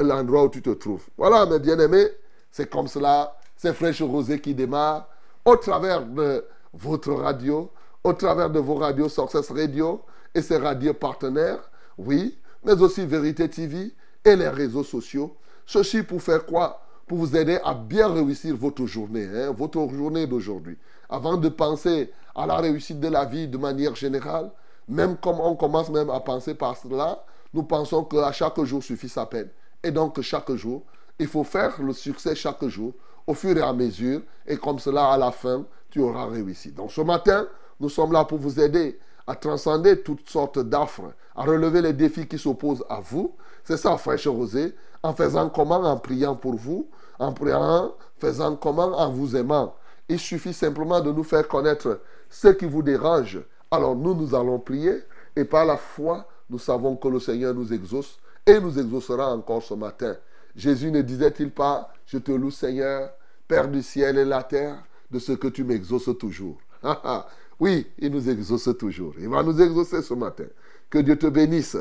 l'endroit 0.00 0.44
où 0.44 0.48
tu 0.48 0.62
te 0.62 0.70
trouves. 0.70 1.06
Voilà, 1.16 1.46
mes 1.46 1.58
bien-aimés, 1.58 2.08
c'est 2.50 2.70
comme 2.70 2.86
cela, 2.86 3.36
c'est 3.56 3.72
Fraîche 3.72 4.02
Rosée 4.02 4.40
qui 4.40 4.54
démarre 4.54 5.08
au 5.44 5.56
travers 5.56 6.04
de 6.04 6.44
votre 6.72 7.12
radio, 7.12 7.70
au 8.02 8.12
travers 8.12 8.50
de 8.50 8.58
vos 8.58 8.74
radios 8.74 9.08
Success 9.08 9.50
Radio 9.50 10.02
et 10.34 10.42
ses 10.42 10.56
radios 10.56 10.94
partenaires, 10.94 11.70
oui, 11.96 12.38
mais 12.64 12.80
aussi 12.80 13.06
Vérité 13.06 13.48
TV 13.48 13.92
et 14.24 14.36
les 14.36 14.48
réseaux 14.48 14.84
sociaux. 14.84 15.36
Ceci 15.66 16.02
pour 16.02 16.22
faire 16.22 16.44
quoi? 16.44 16.80
Pour 17.06 17.18
vous 17.18 17.36
aider 17.36 17.58
à 17.64 17.74
bien 17.74 18.12
réussir 18.12 18.56
votre 18.56 18.86
journée, 18.86 19.26
hein, 19.26 19.54
votre 19.56 19.86
journée 19.90 20.26
d'aujourd'hui. 20.26 20.78
Avant 21.08 21.36
de 21.36 21.48
penser 21.48 22.10
à 22.34 22.46
la 22.46 22.56
réussite 22.56 22.98
de 22.98 23.08
la 23.08 23.24
vie 23.24 23.46
de 23.46 23.58
manière 23.58 23.94
générale, 23.94 24.50
même 24.88 25.16
comme 25.16 25.40
on 25.40 25.54
commence 25.54 25.90
même 25.90 26.10
à 26.10 26.20
penser 26.20 26.54
par 26.54 26.76
cela, 26.76 27.24
nous 27.52 27.62
pensons 27.62 28.04
qu'à 28.04 28.32
chaque 28.32 28.60
jour 28.64 28.82
suffit 28.82 29.08
sa 29.08 29.26
peine. 29.26 29.48
Et 29.82 29.90
donc 29.90 30.20
chaque 30.20 30.52
jour, 30.52 30.82
il 31.18 31.28
faut 31.28 31.44
faire 31.44 31.80
le 31.80 31.92
succès 31.92 32.34
chaque 32.34 32.64
jour, 32.66 32.92
au 33.26 33.34
fur 33.34 33.56
et 33.56 33.62
à 33.62 33.72
mesure, 33.72 34.20
et 34.46 34.56
comme 34.56 34.78
cela, 34.78 35.12
à 35.12 35.16
la 35.16 35.30
fin, 35.30 35.64
tu 35.90 36.00
auras 36.00 36.26
réussi. 36.26 36.72
Donc 36.72 36.90
ce 36.90 37.00
matin, 37.00 37.46
nous 37.80 37.88
sommes 37.88 38.12
là 38.12 38.24
pour 38.24 38.38
vous 38.38 38.60
aider 38.60 38.98
à 39.26 39.34
transcender 39.34 40.02
toutes 40.02 40.28
sortes 40.28 40.58
d'affres, 40.58 41.12
à 41.34 41.44
relever 41.44 41.80
les 41.80 41.92
défis 41.92 42.26
qui 42.26 42.38
s'opposent 42.38 42.84
à 42.90 43.00
vous. 43.00 43.34
C'est 43.64 43.76
ça, 43.76 43.96
fraîche 43.96 44.26
rosée, 44.26 44.74
en 45.02 45.14
faisant 45.14 45.48
comment? 45.48 45.82
En 45.82 45.96
priant 45.98 46.34
pour 46.34 46.54
vous, 46.54 46.88
en 47.18 47.32
priant, 47.32 47.94
faisant 48.18 48.56
comment? 48.56 48.98
En 48.98 49.10
vous 49.10 49.36
aimant. 49.36 49.74
Il 50.08 50.18
suffit 50.18 50.52
simplement 50.52 51.00
de 51.00 51.10
nous 51.10 51.24
faire 51.24 51.48
connaître 51.48 52.00
ce 52.28 52.48
qui 52.48 52.66
vous 52.66 52.82
dérange 52.82 53.40
alors 53.74 53.96
nous, 53.96 54.14
nous 54.14 54.34
allons 54.34 54.58
prier 54.58 55.02
et 55.36 55.44
par 55.44 55.64
la 55.64 55.76
foi, 55.76 56.26
nous 56.50 56.58
savons 56.58 56.96
que 56.96 57.08
le 57.08 57.20
Seigneur 57.20 57.54
nous 57.54 57.72
exauce 57.72 58.18
et 58.46 58.60
nous 58.60 58.78
exaucera 58.78 59.32
encore 59.34 59.62
ce 59.62 59.74
matin. 59.74 60.16
Jésus 60.54 60.90
ne 60.90 61.02
disait-il 61.02 61.50
pas, 61.50 61.92
je 62.06 62.18
te 62.18 62.32
loue 62.32 62.50
Seigneur, 62.50 63.10
Père 63.48 63.68
du 63.68 63.82
ciel 63.82 64.18
et 64.18 64.24
la 64.24 64.42
terre, 64.42 64.82
de 65.10 65.18
ce 65.18 65.32
que 65.32 65.48
tu 65.48 65.64
m'exauces 65.64 66.10
toujours. 66.18 66.56
oui, 67.60 67.86
il 67.98 68.10
nous 68.10 68.28
exauce 68.28 68.70
toujours. 68.78 69.14
Il 69.18 69.28
va 69.28 69.42
nous 69.42 69.60
exaucer 69.60 70.02
ce 70.02 70.14
matin. 70.14 70.44
Que 70.88 70.98
Dieu 70.98 71.16
te 71.16 71.26
bénisse. 71.26 71.76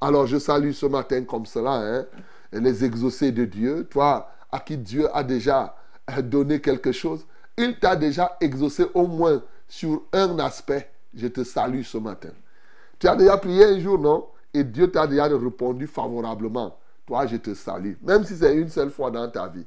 Alors 0.00 0.26
je 0.26 0.38
salue 0.38 0.72
ce 0.72 0.86
matin 0.86 1.24
comme 1.24 1.46
cela, 1.46 1.74
hein, 1.74 2.06
les 2.52 2.84
exaucés 2.84 3.32
de 3.32 3.44
Dieu, 3.44 3.86
toi 3.90 4.30
à 4.52 4.60
qui 4.60 4.76
Dieu 4.76 5.08
a 5.14 5.24
déjà 5.24 5.74
donné 6.22 6.60
quelque 6.60 6.92
chose, 6.92 7.26
il 7.56 7.78
t'a 7.78 7.96
déjà 7.96 8.36
exaucé 8.40 8.86
au 8.94 9.06
moins 9.06 9.42
sur 9.68 10.02
un 10.12 10.38
aspect 10.38 10.90
je 11.16 11.26
te 11.26 11.42
salue 11.42 11.82
ce 11.82 11.98
matin. 11.98 12.30
Tu 12.98 13.08
as 13.08 13.16
déjà 13.16 13.36
prié 13.38 13.64
un 13.64 13.80
jour, 13.80 13.98
non? 13.98 14.26
Et 14.54 14.62
Dieu 14.62 14.90
t'a 14.90 15.06
déjà 15.06 15.24
répondu 15.24 15.86
favorablement. 15.86 16.76
Toi, 17.06 17.26
je 17.26 17.36
te 17.36 17.54
salue. 17.54 17.94
Même 18.02 18.24
si 18.24 18.36
c'est 18.36 18.54
une 18.54 18.68
seule 18.68 18.90
fois 18.90 19.10
dans 19.10 19.28
ta 19.28 19.48
vie. 19.48 19.66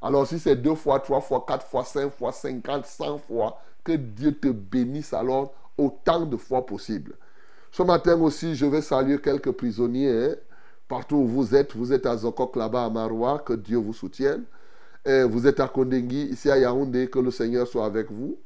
Alors 0.00 0.26
si 0.26 0.38
c'est 0.38 0.56
deux 0.56 0.74
fois, 0.74 1.00
trois 1.00 1.20
fois, 1.20 1.44
quatre 1.46 1.66
fois, 1.66 1.84
cinq 1.84 2.10
fois, 2.10 2.32
cinquante, 2.32 2.86
cent 2.86 3.18
fois, 3.18 3.58
que 3.82 3.92
Dieu 3.92 4.32
te 4.32 4.48
bénisse 4.48 5.12
alors 5.12 5.52
autant 5.76 6.26
de 6.26 6.36
fois 6.36 6.64
possible. 6.66 7.14
Ce 7.72 7.82
matin 7.82 8.20
aussi, 8.20 8.54
je 8.54 8.66
vais 8.66 8.80
saluer 8.80 9.20
quelques 9.20 9.52
prisonniers. 9.52 10.30
Hein. 10.30 10.34
Partout 10.86 11.16
où 11.16 11.26
vous 11.26 11.54
êtes, 11.54 11.74
vous 11.74 11.92
êtes 11.92 12.06
à 12.06 12.16
Zokok 12.16 12.56
là-bas 12.56 12.84
à 12.84 12.90
Maroua, 12.90 13.42
que 13.44 13.52
Dieu 13.52 13.76
vous 13.78 13.92
soutienne. 13.92 14.44
Vous 15.04 15.46
êtes 15.46 15.58
à 15.60 15.68
Kondengui, 15.68 16.24
ici 16.26 16.50
à 16.50 16.58
Yaoundé, 16.58 17.08
que 17.08 17.18
le 17.18 17.30
Seigneur 17.30 17.66
soit 17.66 17.86
avec 17.86 18.10
vous. 18.10 18.38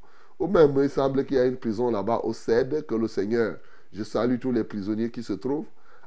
Ou 0.43 0.49
même, 0.49 0.77
il 0.83 0.91
semble 0.91 1.25
qu'il 1.25 1.37
y 1.37 1.39
a 1.39 1.45
une 1.45 1.57
prison 1.57 1.89
là-bas 1.89 2.23
au 2.25 2.33
CED, 2.33 2.85
que 2.85 2.97
le 2.97 3.07
Seigneur, 3.07 3.59
je 3.93 4.03
salue 4.03 4.41
tous 4.41 4.51
les 4.51 4.65
prisonniers 4.65 5.09
qui 5.09 5.23
se 5.23 5.35
trouvent. 5.35 5.67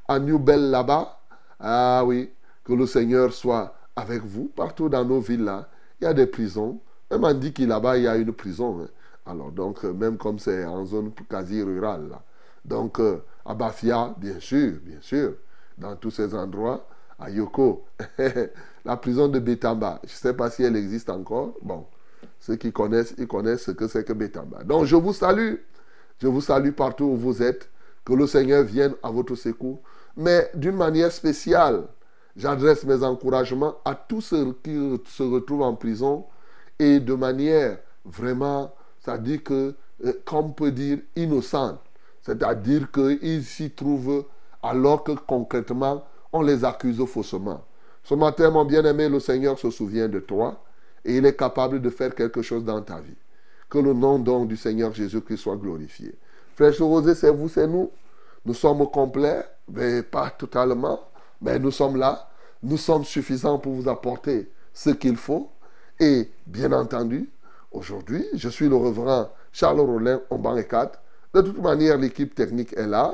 À 0.09 0.19
New 0.19 0.37
Bell 0.37 0.71
là-bas, 0.71 1.21
ah 1.57 2.03
oui, 2.05 2.29
que 2.65 2.73
le 2.73 2.85
Seigneur 2.85 3.31
soit 3.31 3.73
avec 3.95 4.23
vous. 4.23 4.51
Partout 4.53 4.89
dans 4.89 5.05
nos 5.05 5.21
villes 5.21 5.45
là, 5.45 5.69
il 6.01 6.03
y 6.03 6.07
a 6.07 6.13
des 6.13 6.25
prisons. 6.25 6.81
Même 7.09 7.23
on 7.23 7.33
dit 7.33 7.53
qu'il 7.53 7.69
là-bas, 7.69 7.97
il 7.97 8.03
y 8.03 8.07
a 8.09 8.17
une 8.17 8.33
prison. 8.33 8.81
Hein. 8.81 8.89
Alors 9.25 9.53
donc, 9.53 9.85
euh, 9.85 9.93
même 9.93 10.17
comme 10.17 10.37
c'est 10.37 10.65
en 10.65 10.83
zone 10.83 11.13
quasi 11.29 11.63
rurale. 11.63 12.09
Donc, 12.65 12.99
euh, 12.99 13.23
à 13.45 13.53
Bafia, 13.53 14.15
bien 14.17 14.41
sûr, 14.41 14.73
bien 14.83 14.99
sûr, 14.99 15.35
dans 15.77 15.95
tous 15.95 16.11
ces 16.11 16.35
endroits, 16.35 16.85
à 17.17 17.29
Yoko, 17.29 17.85
la 18.83 18.97
prison 18.97 19.29
de 19.29 19.39
Betamba, 19.39 20.01
je 20.03 20.11
ne 20.11 20.17
sais 20.17 20.33
pas 20.33 20.49
si 20.49 20.63
elle 20.63 20.75
existe 20.75 21.09
encore. 21.09 21.53
Bon, 21.61 21.85
ceux 22.39 22.55
qui 22.55 22.71
connaissent, 22.71 23.15
ils 23.17 23.27
connaissent 23.27 23.63
ce 23.63 23.71
que 23.71 23.87
c'est 23.87 24.03
que 24.03 24.13
Betamba. 24.13 24.63
Donc 24.63 24.85
je 24.85 24.95
vous 24.95 25.13
salue. 25.13 25.55
Je 26.21 26.27
vous 26.27 26.41
salue 26.41 26.71
partout 26.71 27.05
où 27.05 27.15
vous 27.15 27.41
êtes. 27.41 27.69
Que 28.05 28.13
le 28.13 28.27
Seigneur 28.27 28.63
vienne 28.63 28.93
à 29.01 29.09
votre 29.09 29.35
secours. 29.35 29.81
Mais 30.15 30.49
d'une 30.53 30.75
manière 30.75 31.11
spéciale, 31.11 31.87
j'adresse 32.35 32.83
mes 32.83 33.03
encouragements 33.03 33.75
à 33.83 33.95
tous 33.95 34.21
ceux 34.21 34.53
qui 34.63 34.75
se 35.07 35.23
retrouvent 35.23 35.63
en 35.63 35.75
prison 35.75 36.25
et 36.77 36.99
de 36.99 37.13
manière 37.13 37.79
vraiment, 38.05 38.73
ça 38.99 39.17
dit 39.17 39.41
que, 39.41 39.75
euh, 40.05 40.13
comme 40.23 40.45
on 40.45 40.49
peut 40.51 40.71
dire, 40.71 40.99
innocente. 41.15 41.79
C'est-à-dire 42.21 42.91
qu'ils 42.91 43.43
s'y 43.43 43.71
trouvent 43.71 44.25
alors 44.61 45.03
que 45.03 45.11
concrètement, 45.11 46.05
on 46.33 46.41
les 46.41 46.65
accuse 46.65 47.03
faussement. 47.05 47.63
Ce 48.03 48.13
matin, 48.13 48.51
mon 48.51 48.65
bien-aimé, 48.65 49.09
le 49.09 49.19
Seigneur 49.19 49.57
se 49.57 49.69
souvient 49.69 50.07
de 50.07 50.19
toi 50.19 50.61
et 51.05 51.17
il 51.17 51.25
est 51.25 51.35
capable 51.35 51.81
de 51.81 51.89
faire 51.89 52.13
quelque 52.13 52.41
chose 52.41 52.65
dans 52.65 52.81
ta 52.81 52.99
vie. 52.99 53.15
Que 53.69 53.77
le 53.77 53.93
nom 53.93 54.19
donc 54.19 54.47
du 54.47 54.57
Seigneur 54.57 54.93
Jésus-Christ 54.93 55.37
soit 55.37 55.55
glorifié. 55.55 56.13
Frère 56.55 56.73
Rosé, 56.79 57.15
c'est 57.15 57.31
vous, 57.31 57.47
c'est 57.47 57.67
nous. 57.67 57.91
Nous 58.45 58.53
sommes 58.53 58.89
complets, 58.89 59.45
mais 59.71 60.03
pas 60.03 60.29
totalement, 60.29 60.99
mais 61.41 61.59
nous 61.59 61.71
sommes 61.71 61.97
là. 61.97 62.27
Nous 62.63 62.77
sommes 62.77 63.03
suffisants 63.03 63.59
pour 63.59 63.73
vous 63.73 63.89
apporter 63.89 64.49
ce 64.73 64.89
qu'il 64.89 65.17
faut. 65.17 65.49
Et 65.99 66.29
bien 66.47 66.71
entendu, 66.71 67.29
aujourd'hui, 67.71 68.25
je 68.33 68.49
suis 68.49 68.67
le 68.67 68.75
reverend 68.75 69.29
Charles 69.51 69.79
Rollin 69.79 70.21
au 70.29 70.37
banc 70.37 70.55
4. 70.61 70.99
De 71.33 71.41
toute 71.41 71.61
manière, 71.61 71.97
l'équipe 71.97 72.33
technique 72.33 72.73
est 72.73 72.87
là. 72.87 73.13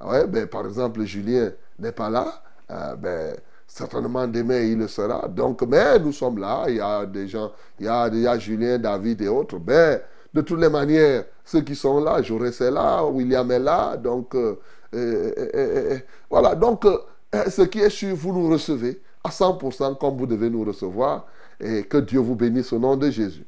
Ouais, 0.00 0.26
ben, 0.26 0.46
par 0.46 0.66
exemple, 0.66 1.02
Julien 1.04 1.52
n'est 1.78 1.92
pas 1.92 2.10
là. 2.10 2.42
Euh, 2.70 2.96
ben, 2.96 3.36
certainement 3.66 4.26
demain 4.26 4.60
il 4.60 4.78
le 4.78 4.88
sera. 4.88 5.28
Donc, 5.28 5.62
mais 5.62 5.98
nous 5.98 6.12
sommes 6.12 6.38
là. 6.38 6.64
Il 6.68 6.76
y 6.76 6.80
a 6.80 7.04
des 7.06 7.28
gens, 7.28 7.52
il 7.78 7.86
y 7.86 7.88
a, 7.88 8.38
Julien, 8.38 8.78
David 8.78 9.22
et 9.22 9.28
autres. 9.28 9.58
Ben, 9.58 10.00
de 10.32 10.40
toutes 10.40 10.60
les 10.60 10.68
manières, 10.68 11.24
ceux 11.44 11.62
qui 11.62 11.74
sont 11.74 12.00
là, 12.00 12.22
Jaurès 12.22 12.60
est 12.60 12.70
là, 12.70 13.04
William 13.04 13.50
est 13.50 13.58
là. 13.58 13.96
Donc, 13.96 14.34
euh, 14.34 14.58
euh, 14.94 15.32
euh, 15.54 15.98
voilà. 16.30 16.54
Donc, 16.54 16.84
ce 17.32 17.62
qui 17.62 17.80
est 17.80 17.90
sûr, 17.90 18.14
vous 18.14 18.32
nous 18.32 18.50
recevez 18.50 19.00
à 19.24 19.30
100% 19.30 19.98
comme 19.98 20.16
vous 20.16 20.26
devez 20.26 20.50
nous 20.50 20.64
recevoir. 20.64 21.26
Et 21.58 21.84
que 21.84 21.96
Dieu 21.96 22.20
vous 22.20 22.34
bénisse 22.34 22.70
au 22.74 22.78
nom 22.78 22.96
de 22.96 23.10
Jésus. 23.10 23.46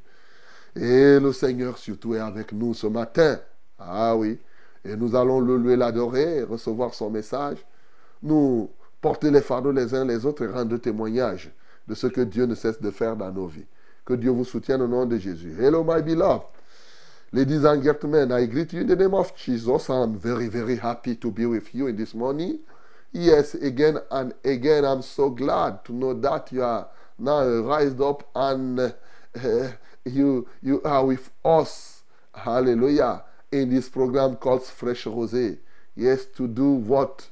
Et 0.74 1.20
le 1.20 1.30
Seigneur 1.32 1.76
surtout 1.76 2.14
est 2.14 2.20
avec 2.20 2.52
nous 2.52 2.72
ce 2.72 2.86
matin. 2.86 3.38
Ah 3.78 4.16
oui. 4.16 4.38
Et 4.82 4.96
nous 4.96 5.14
allons 5.14 5.40
le 5.40 5.56
louer, 5.58 5.76
l'adorer, 5.76 6.42
recevoir 6.42 6.94
son 6.94 7.10
message. 7.10 7.58
Nous 8.22 8.70
porter 9.00 9.30
les 9.30 9.40
fardeaux 9.40 9.72
les 9.72 9.94
uns 9.94 10.04
les 10.04 10.26
autres 10.26 10.44
et 10.44 10.48
rendre 10.48 10.76
témoignage 10.76 11.50
de 11.86 11.94
ce 11.94 12.06
que 12.06 12.20
Dieu 12.20 12.46
ne 12.46 12.54
cesse 12.54 12.80
de 12.80 12.90
faire 12.90 13.16
dans 13.16 13.32
nos 13.32 13.46
vies. 13.46 13.66
Que 14.04 14.14
Dieu 14.14 14.30
vous 14.30 14.44
soutienne 14.44 14.82
au 14.82 14.88
nom 14.88 15.06
de 15.06 15.18
Jésus. 15.18 15.54
Hello, 15.58 15.84
my 15.84 16.02
beloved. 16.02 16.46
Ladies 17.30 17.64
and 17.64 17.82
gentlemen, 17.82 18.32
I 18.32 18.46
greet 18.46 18.72
you 18.72 18.80
in 18.80 18.86
the 18.86 18.96
name 18.96 19.12
of 19.12 19.36
Jesus. 19.36 19.90
I'm 19.90 20.18
very, 20.18 20.48
very 20.48 20.76
happy 20.76 21.14
to 21.16 21.30
be 21.30 21.44
with 21.44 21.74
you 21.74 21.86
in 21.86 21.96
this 21.96 22.14
morning. 22.14 22.58
Yes, 23.12 23.54
again 23.54 23.98
and 24.10 24.32
again, 24.44 24.84
I'm 24.84 25.02
so 25.02 25.28
glad 25.28 25.84
to 25.84 25.92
know 25.92 26.14
that 26.14 26.50
you 26.52 26.62
are 26.62 26.88
now 27.18 27.42
raised 27.42 28.00
up 28.00 28.26
and 28.34 28.80
uh, 28.80 29.68
you, 30.06 30.48
you 30.62 30.80
are 30.84 31.04
with 31.04 31.30
us. 31.44 32.02
Hallelujah. 32.34 33.24
In 33.52 33.68
this 33.70 33.90
program 33.90 34.36
called 34.36 34.64
Fresh 34.64 35.04
Rosé. 35.04 35.58
Yes, 35.96 36.24
to 36.36 36.46
do 36.48 36.70
what? 36.70 37.28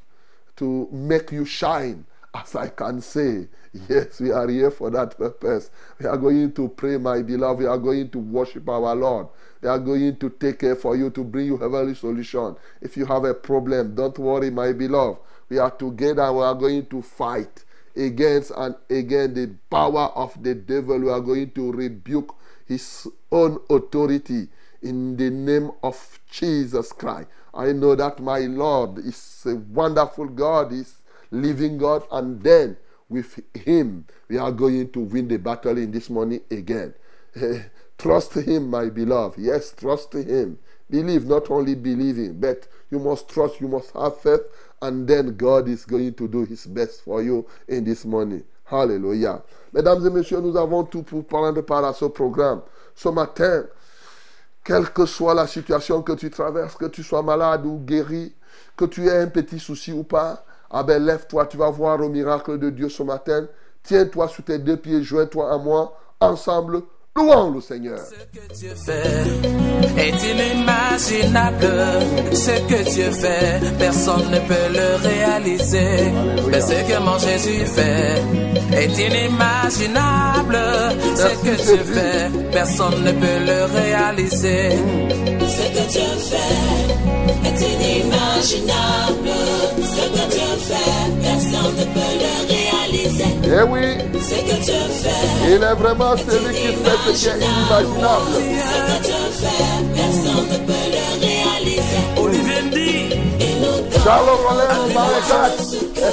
To 0.57 0.89
make 0.91 1.33
you 1.33 1.45
shine 1.45 2.07
as 2.35 2.55
I 2.55 2.69
can 2.69 3.01
say, 3.01 3.49
yes, 3.89 4.21
we 4.21 4.31
are 4.31 4.49
here 4.49 4.71
for 4.71 4.91
that 4.91 5.17
purpose. 5.17 5.71
We 5.99 6.07
are 6.07 6.17
going 6.17 6.53
to 6.53 6.69
pray, 6.69 6.99
my 6.99 7.23
beloved. 7.23 7.61
We 7.61 7.67
are 7.67 7.79
going 7.79 8.11
to 8.11 8.19
worship 8.19 8.69
our 8.69 8.95
Lord. 8.95 9.29
We 9.63 9.69
are 9.69 9.79
going 9.79 10.17
to 10.17 10.31
take 10.31 10.61
care 10.61 10.77
for 10.77 10.97
you 10.97 11.11
to 11.11 11.25
bring 11.25 11.47
you 11.47 11.57
heavenly 11.57 11.95
solution. 11.95 12.57
If 12.81 12.97
you 12.97 13.07
have 13.07 13.25
a 13.25 13.35
problem, 13.35 13.95
don't 13.95 14.19
worry, 14.19 14.51
my 14.51 14.73
beloved. 14.73 15.21
We 15.49 15.59
are 15.59 15.71
together. 15.71 16.31
We 16.33 16.43
are 16.43 16.55
going 16.55 16.87
to 16.87 17.03
fight 17.03 17.65
against 17.97 18.53
and 18.57 18.75
again 18.91 19.33
the 19.33 19.55
power 19.71 20.11
of 20.15 20.43
the 20.43 20.55
devil. 20.55 20.99
We 20.99 21.11
are 21.11 21.21
going 21.21 21.53
to 21.53 21.73
rebuke 21.73 22.35
his 22.67 23.07
own 23.33 23.59
authority 23.71 24.49
in 24.87 25.17
the 25.17 25.31
name 25.31 25.71
of 25.83 26.21
Jesus 26.31 26.93
Christ. 26.93 27.29
I 27.53 27.73
know 27.73 27.95
that 27.97 28.21
my 28.21 28.41
Lord 28.41 28.99
is 28.99 29.43
a 29.47 29.57
wonderful 29.57 30.27
God. 30.27 30.73
is 30.73 31.03
living 31.31 31.79
God, 31.79 32.05
and 32.13 32.43
then 32.43 32.77
with 33.09 33.41
Him, 33.55 34.05
we 34.29 34.39
are 34.39 34.53
going 34.53 34.91
to 34.93 35.01
win 35.01 35.29
the 35.29 35.39
battle 35.39 35.77
in 35.77 35.91
this 35.91 36.09
morning 36.11 36.41
again. 36.51 36.95
Eh, 37.35 37.63
trust 37.99 38.35
Him, 38.35 38.71
my 38.71 38.89
beloved. 38.89 39.39
Yes, 39.39 39.73
trust 39.73 40.13
Him. 40.15 40.59
Believe, 40.89 41.27
not 41.27 41.51
only 41.51 41.75
believing, 41.75 42.39
but 42.39 42.69
you 42.91 42.99
must 42.99 43.29
trust, 43.29 43.61
you 43.61 43.69
must 43.69 43.91
have 43.93 44.21
faith, 44.21 44.43
and 44.83 45.09
then 45.09 45.37
God 45.37 45.69
is 45.69 45.85
going 45.85 46.15
to 46.15 46.29
do 46.29 46.45
His 46.45 46.67
best 46.67 47.03
for 47.03 47.23
you 47.23 47.47
in 47.69 47.85
this 47.85 48.05
morning. 48.05 48.45
Hallelujah. 48.65 49.43
Mesdames 49.73 50.07
et 50.07 50.11
messieurs, 50.11 50.41
nous 50.41 50.57
avons 50.57 50.85
tout 50.85 51.03
pour 51.03 51.25
prendre 51.25 51.61
part 51.63 51.85
à 51.85 51.95
ce 51.95 52.07
programme. 52.07 52.63
Ce 52.95 53.09
matin, 53.09 53.67
quelle 54.67 54.91
que 54.91 55.07
soit 55.07 55.35
la 55.35 55.47
situation 55.47 56.03
que 56.03 56.13
tu 56.13 56.29
traverses, 56.29 56.75
que 56.75 56.87
tu 56.87 57.05
sois 57.05 57.23
malade 57.23 57.65
ou 57.65 57.79
guéri, 57.79 58.35
que 58.77 58.85
tu 58.85 59.07
aies 59.07 59.23
un 59.23 59.29
petit 59.29 59.61
souci 59.61 59.93
ou 59.93 60.03
pas, 60.03 60.45
ah 60.71 60.83
ben 60.83 61.03
lève-toi, 61.03 61.47
tu 61.47 61.57
vas 61.57 61.71
voir 61.71 61.99
le 61.99 62.09
miracle 62.09 62.59
de 62.59 62.71
Dieu 62.71 62.89
ce 62.89 63.05
matin. 63.05 63.47
Tiens-toi 63.85 64.27
sous 64.27 64.43
tes 64.43 64.59
deux 64.59 64.77
pieds, 64.77 65.05
joins-toi 65.05 65.53
à 65.53 65.59
moi. 65.59 65.97
Ensemble, 66.19 66.83
louons 67.17 67.51
le 67.53 67.61
Seigneur. 67.61 67.99
Ce 67.99 68.39
que 68.39 68.55
Dieu 68.55 68.75
fait 68.75 69.27
est 69.97 70.23
inimaginable. 70.33 71.69
Ce 72.33 72.51
que 72.69 72.91
Dieu 72.91 73.11
fait, 73.11 73.61
personne 73.79 74.31
ne 74.31 74.39
peut 74.41 74.69
le 74.71 75.09
réaliser. 75.09 76.13
Mais 76.51 76.61
ce 76.61 76.75
que 76.89 76.99
mon 77.01 77.19
Jésus 77.19 77.65
fait 77.67 78.23
est 78.83 78.99
inimaginable. 79.07 80.59
Ce 81.17 81.31
que 81.45 81.55
Dieu 81.67 81.83
fait, 81.95 82.51
personne 82.53 83.03
ne 83.03 83.13
peut 83.13 83.41
le 83.51 83.65
réaliser. 83.81 84.71
Ce 85.57 85.65
que 85.75 85.85
Dieu 85.91 86.11
fait 86.31 87.49
est 87.49 87.61
inimaginable. 87.73 89.37
Ce 89.81 90.03
que 90.15 90.25
Dieu 90.33 90.36
fait, 90.69 91.09
personne 91.23 91.75
ne 91.79 91.85
peut 91.95 92.15
le 92.23 92.33
réaliser. 92.55 93.33
Eh 93.45 93.63
oui, 93.71 93.87
Ce 94.21 94.35
que 94.35 94.57
Dieu 94.65 94.83
fait 95.03 95.25
il 95.49 95.63
est 95.63 95.75
vraiment 95.75 96.15
celui 96.17 96.53
qui 96.55 96.69
fait 96.83 96.99
ce 97.07 97.11
qui 97.19 97.27
est 97.29 97.39
inimaginable. 97.47 98.33
Ce 98.33 99.43
que 99.43 99.51
personne 99.95 100.47
ne 100.53 100.59
peut 100.67 100.87
le 100.95 101.05
réaliser. 101.25 102.03
Olivier 102.17 102.63
dit 102.73 103.17
Marécat. 104.95 105.51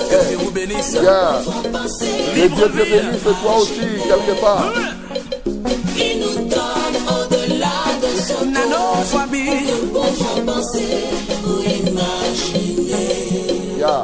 que 0.09 0.27
Dieu 0.27 0.37
vous 0.39 0.51
bénisse. 0.51 0.93
Yeah. 0.93 1.41
Et 2.35 2.49
Dieu 2.49 2.65
te 2.65 2.77
bénisse 2.77 3.23
toi 3.41 3.57
aussi, 3.57 3.87
quelque 4.07 4.35
part. 4.41 4.71
Il 5.95 6.19
nous 6.19 6.49
donne 6.49 6.97
au-delà 7.07 7.77
de 8.01 8.07
ce 8.19 8.33
que 8.33 8.45
Nano 8.45 8.83
Fabi, 9.05 9.45
nous 9.67 9.87
pouvons 9.87 10.41
penser 10.45 11.03
ou 11.45 11.61
imaginer. 11.61 13.07
Yeah. 13.77 14.03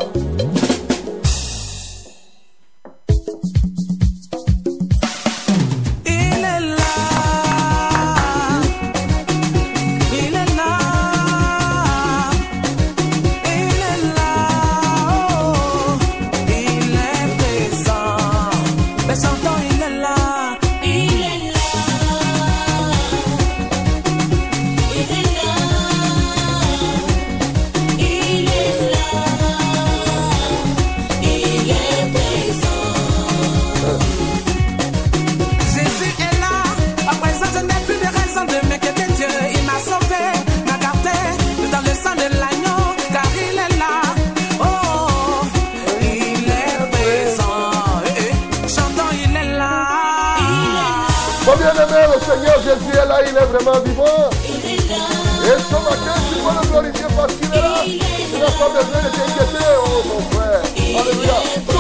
Il 53.25 53.35
est 53.35 53.39
vraiment 53.39 53.79
vivant. 53.81 54.29
Et 54.45 55.57
ce 55.59 55.73
matin, 55.73 56.15
tu 56.29 56.35
peux 56.35 56.53
le 56.55 56.67
glorifier 56.69 57.05
parce 57.15 57.33
qu'il 57.33 57.53
est 57.53 57.61
là. 57.61 57.83
Tu 57.85 58.37
n'as 58.37 58.51
pas 58.51 58.69
besoin 58.69 59.01
de 59.03 59.09
t'inquiéter, 59.15 59.65
oh 59.85 60.03
mon 60.07 60.21
frère. 60.31 60.61
Alléluia. 60.77 61.78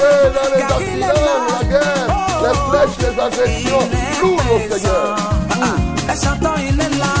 Ennemis, 0.00 0.32
t'a 0.32 0.38
Dieu, 0.38 0.38
sauvé 0.38 0.38
dans 0.38 0.48
les 0.54 0.60
car 0.60 0.80
il 0.80 0.86
est 0.86 1.04
accidents, 1.04 1.28
la 1.28 1.58
là. 1.58 1.64
guerre, 1.70 2.06
Oh, 2.08 2.12
les 2.44 2.54
flèches, 2.68 2.98
les 3.00 3.14
agressions. 3.22 3.82
il 3.82 3.96
est 3.98 4.20
Loue 4.20 4.30
mon 4.30 4.58
présent. 4.68 4.76
Seigneur. 4.78 5.16
Ah, 5.50 5.54
ah, 5.62 6.12
et 6.12 6.16
chantons, 6.24 6.58
il 6.58 6.80
est 6.80 6.98
là. 6.98 7.14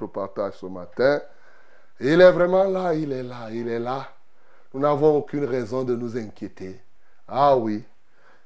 Notre 0.00 0.12
partage 0.12 0.54
ce 0.54 0.66
matin. 0.66 1.20
Il 2.00 2.20
est 2.20 2.32
vraiment 2.32 2.64
là, 2.64 2.94
il 2.94 3.12
est 3.12 3.22
là, 3.22 3.48
il 3.50 3.68
est 3.68 3.78
là. 3.78 4.08
Nous 4.72 4.80
n'avons 4.80 5.16
aucune 5.16 5.44
raison 5.44 5.82
de 5.82 5.96
nous 5.96 6.16
inquiéter. 6.16 6.80
Ah 7.26 7.56
oui. 7.56 7.84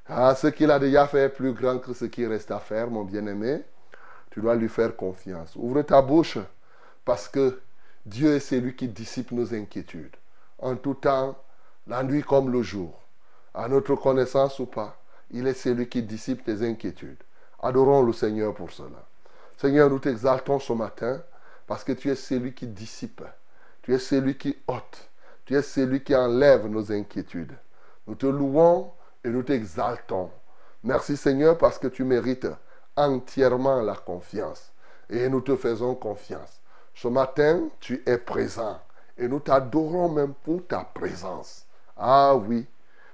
Ah, 0.06 0.34
ce 0.34 0.46
qu'il 0.48 0.70
a 0.70 0.78
déjà 0.78 1.06
fait 1.06 1.24
est 1.24 1.28
plus 1.28 1.52
grand 1.52 1.78
que 1.78 1.92
ce 1.92 2.06
qui 2.06 2.26
reste 2.26 2.50
à 2.50 2.58
faire, 2.58 2.90
mon 2.90 3.04
bien-aimé. 3.04 3.62
Tu 4.30 4.40
dois 4.40 4.54
lui 4.54 4.68
faire 4.68 4.96
confiance. 4.96 5.54
Ouvre 5.56 5.82
ta 5.82 6.00
bouche 6.00 6.38
parce 7.04 7.28
que 7.28 7.60
Dieu 8.06 8.34
est 8.34 8.40
celui 8.40 8.74
qui 8.74 8.88
dissipe 8.88 9.30
nos 9.32 9.54
inquiétudes. 9.54 10.16
En 10.58 10.76
tout 10.76 10.94
temps, 10.94 11.36
la 11.86 12.02
nuit 12.02 12.22
comme 12.22 12.50
le 12.50 12.62
jour. 12.62 12.98
À 13.54 13.68
notre 13.68 13.94
connaissance 13.96 14.58
ou 14.58 14.66
pas, 14.66 14.96
il 15.30 15.46
est 15.46 15.54
celui 15.54 15.88
qui 15.88 16.02
dissipe 16.02 16.44
tes 16.44 16.66
inquiétudes. 16.66 17.22
Adorons 17.62 18.02
le 18.02 18.12
Seigneur 18.12 18.54
pour 18.54 18.70
cela. 18.70 19.06
Seigneur, 19.58 19.90
nous 19.90 19.98
t'exaltons 19.98 20.58
ce 20.58 20.72
matin 20.72 21.22
parce 21.66 21.84
que 21.84 21.92
tu 21.92 22.10
es 22.10 22.14
celui 22.14 22.54
qui 22.54 22.66
dissipe. 22.66 23.22
Tu 23.82 23.94
es 23.94 23.98
celui 23.98 24.36
qui 24.36 24.56
ôte. 24.66 25.10
Tu 25.44 25.56
es 25.56 25.62
celui 25.62 26.02
qui 26.02 26.14
enlève 26.14 26.66
nos 26.66 26.92
inquiétudes. 26.92 27.56
Nous 28.06 28.14
te 28.14 28.26
louons 28.26 28.92
et 29.24 29.28
nous 29.28 29.42
t'exaltons. 29.42 30.30
Merci 30.84 31.16
Seigneur 31.16 31.58
parce 31.58 31.78
que 31.78 31.88
tu 31.88 32.04
mérites 32.04 32.48
entièrement 32.96 33.80
la 33.80 33.94
confiance. 33.94 34.72
Et 35.10 35.28
nous 35.28 35.40
te 35.40 35.56
faisons 35.56 35.94
confiance. 35.94 36.60
Ce 36.94 37.08
matin, 37.08 37.68
tu 37.80 38.02
es 38.06 38.18
présent. 38.18 38.80
Et 39.18 39.28
nous 39.28 39.40
t'adorons 39.40 40.08
même 40.08 40.34
pour 40.34 40.66
ta 40.66 40.84
présence. 40.84 41.66
Ah 41.96 42.34
oui, 42.34 42.66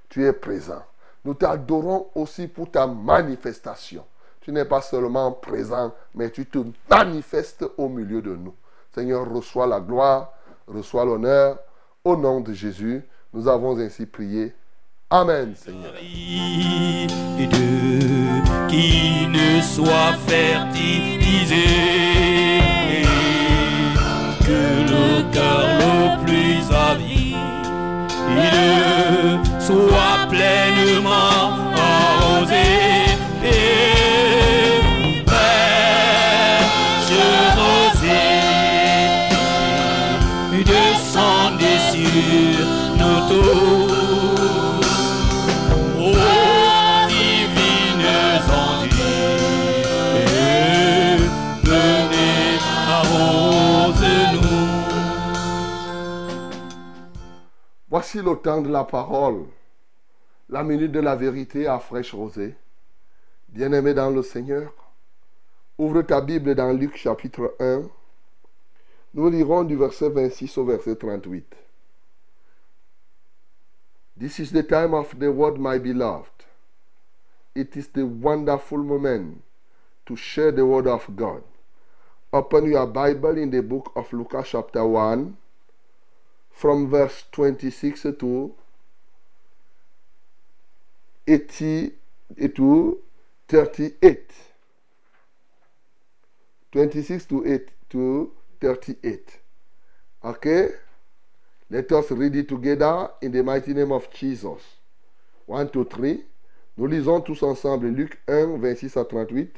tu 0.08 0.24
es 0.24 0.32
présent. 0.32 0.82
Nous 1.24 1.34
t'adorons 1.34 2.08
aussi 2.14 2.46
pour 2.48 2.70
ta 2.70 2.86
manifestation. 2.86 4.04
Tu 4.48 4.54
n'es 4.54 4.64
pas 4.64 4.80
seulement 4.80 5.30
présent, 5.30 5.92
mais 6.14 6.30
tu 6.30 6.46
te 6.46 6.56
manifestes 6.88 7.66
au 7.76 7.86
milieu 7.86 8.22
de 8.22 8.34
nous. 8.34 8.54
Seigneur, 8.94 9.30
reçois 9.30 9.66
la 9.66 9.78
gloire, 9.78 10.32
reçois 10.66 11.04
l'honneur. 11.04 11.58
Au 12.02 12.16
nom 12.16 12.40
de 12.40 12.54
Jésus, 12.54 13.04
nous 13.34 13.46
avons 13.46 13.78
ainsi 13.78 14.06
prié. 14.06 14.54
Amen, 15.10 15.54
Seigneur. 15.54 15.92
qui 18.70 19.26
ne 19.26 19.60
soit 19.60 20.14
fertilisé 20.26 21.66
que 24.46 24.80
le 24.88 25.30
cœur 25.30 25.60
le 25.78 26.24
plus 26.24 26.74
avide 26.74 27.36
soit 29.60 30.26
pleinement 30.30 31.57
Voici 58.10 58.26
le 58.26 58.36
temps 58.36 58.62
de 58.62 58.70
la 58.70 58.84
parole, 58.84 59.44
la 60.48 60.62
minute 60.62 60.92
de 60.92 61.00
la 61.00 61.14
vérité 61.14 61.66
à 61.66 61.78
fraîche 61.78 62.14
rosée. 62.14 62.54
Bien-aimé 63.50 63.92
dans 63.92 64.08
le 64.08 64.22
Seigneur, 64.22 64.72
ouvre 65.76 66.00
ta 66.00 66.22
Bible 66.22 66.54
dans 66.54 66.72
Luc 66.72 66.96
chapitre 66.96 67.54
1. 67.60 67.82
Nous 69.12 69.28
lirons 69.28 69.62
du 69.62 69.76
verset 69.76 70.08
26 70.08 70.56
au 70.56 70.64
verset 70.64 70.96
38. 70.96 71.54
This 74.18 74.38
is 74.38 74.52
the 74.52 74.66
time 74.66 74.94
of 74.94 75.18
the 75.18 75.28
word, 75.28 75.58
my 75.58 75.78
beloved. 75.78 76.46
It 77.54 77.76
is 77.76 77.88
the 77.92 78.06
wonderful 78.06 78.78
moment 78.78 79.42
to 80.06 80.16
share 80.16 80.50
the 80.50 80.64
word 80.64 80.86
of 80.86 81.04
God. 81.14 81.42
Open 82.32 82.70
your 82.70 82.86
Bible 82.86 83.36
in 83.36 83.50
the 83.50 83.60
book 83.60 83.92
of 83.94 84.10
Luke 84.14 84.34
chapter 84.46 84.86
1 84.86 85.36
from 86.58 86.90
verse 86.90 87.22
26 87.30 88.18
to 88.18 88.52
80 91.24 91.92
to 92.56 92.98
38. 93.46 94.32
26 96.72 97.26
to 97.26 97.46
8 97.46 97.68
to 97.90 98.32
38. 98.60 99.40
Okay? 100.24 100.68
Let 101.70 101.92
us 101.92 102.10
read 102.10 102.34
it 102.34 102.48
together 102.48 103.08
in 103.22 103.30
the 103.30 103.44
mighty 103.44 103.72
name 103.72 103.92
of 103.92 104.10
Jesus. 104.10 104.60
1, 105.46 105.68
2, 105.68 105.84
3. 105.84 106.24
Nous 106.76 106.86
lisons 106.88 107.20
tous 107.20 107.40
ensemble 107.44 107.86
Luc 107.86 108.18
1, 108.26 108.58
26 108.58 108.96
à 108.96 109.04
38. 109.04 109.54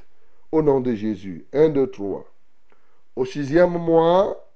Au 0.53 0.61
nom 0.61 0.81
de 0.81 0.95
Jésus. 0.95 1.47
1, 1.55 1.71
2, 1.71 1.87
3. 1.87 2.31
Au 3.17 3.25
sixième 3.25 3.79
mois, 3.79 4.50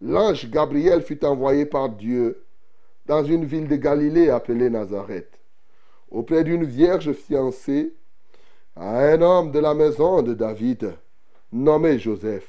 l'ange 0.00 0.48
Gabriel 0.50 1.02
fut 1.02 1.24
envoyé 1.24 1.66
par 1.66 1.88
Dieu 1.90 2.44
dans 3.06 3.24
une 3.24 3.44
ville 3.44 3.68
de 3.68 3.76
Galilée 3.76 4.30
appelée 4.30 4.70
Nazareth, 4.70 5.38
auprès 6.10 6.44
d'une 6.44 6.64
vierge 6.64 7.12
fiancée 7.12 7.94
à 8.76 8.98
un 8.98 9.22
homme 9.22 9.50
de 9.50 9.58
la 9.58 9.74
maison 9.74 10.22
de 10.22 10.34
David, 10.34 10.94
nommé 11.52 11.98
Joseph. 11.98 12.48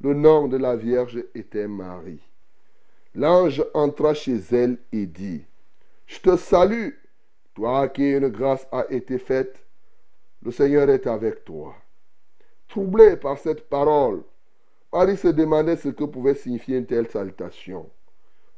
Le 0.00 0.14
nom 0.14 0.46
de 0.46 0.56
la 0.56 0.76
Vierge 0.76 1.24
était 1.34 1.66
Marie. 1.66 2.22
L'ange 3.16 3.64
entra 3.74 4.14
chez 4.14 4.38
elle 4.52 4.78
et 4.92 5.06
dit, 5.06 5.44
Je 6.06 6.20
te 6.20 6.36
salue, 6.36 6.90
toi 7.54 7.80
à 7.80 7.88
qui 7.88 8.08
une 8.12 8.28
grâce 8.28 8.68
a 8.70 8.86
été 8.90 9.18
faite, 9.18 9.64
le 10.42 10.52
Seigneur 10.52 10.88
est 10.88 11.08
avec 11.08 11.44
toi. 11.44 11.74
Troublée 12.68 13.16
par 13.16 13.38
cette 13.38 13.68
parole, 13.68 14.22
Marie 14.92 15.16
se 15.16 15.28
demandait 15.28 15.76
ce 15.76 15.88
que 15.88 16.04
pouvait 16.04 16.34
signifier 16.34 16.78
une 16.78 16.86
telle 16.86 17.08
salutation. 17.08 17.90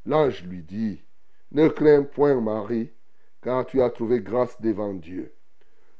L'ange 0.06 0.44
lui 0.44 0.62
dit, 0.62 1.02
Ne 1.52 1.68
crains 1.68 2.02
point 2.02 2.40
Marie, 2.40 2.90
car 3.42 3.66
tu 3.66 3.82
as 3.82 3.90
trouvé 3.90 4.20
grâce 4.20 4.60
devant 4.60 4.94
Dieu. 4.94 5.32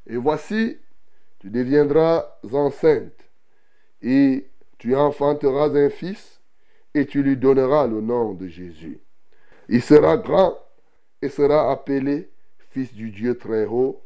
Et 0.07 0.17
voici, 0.17 0.79
tu 1.41 1.51
deviendras 1.51 2.37
enceinte, 2.53 3.31
et 4.03 4.49
tu 4.79 4.95
enfanteras 4.95 5.71
un 5.71 5.91
fils, 5.91 6.41
et 6.95 7.07
tu 7.07 7.23
lui 7.23 7.37
donneras 7.37 7.87
le 7.87 8.01
nom 8.01 8.35
de 8.35 8.47
Jésus. 8.47 9.01
Il 9.69 9.83
sera 9.83 10.17
grand 10.17 10.59
et 11.23 11.29
sera 11.29 11.71
appelé 11.71 12.31
fils 12.71 12.93
du 12.95 13.11
Dieu 13.11 13.37
très 13.37 13.67
haut, 13.67 14.03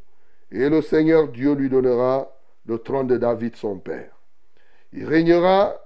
et 0.51 0.69
le 0.69 0.83
Seigneur 0.83 1.29
Dieu 1.29 1.55
lui 1.55 1.69
donnera 1.69 2.31
le 2.67 2.79
trône 2.79 3.07
de 3.07 3.17
David 3.17 3.57
son 3.57 3.79
père. 3.79 4.11
Il 4.93 5.05
régnera 5.05 5.77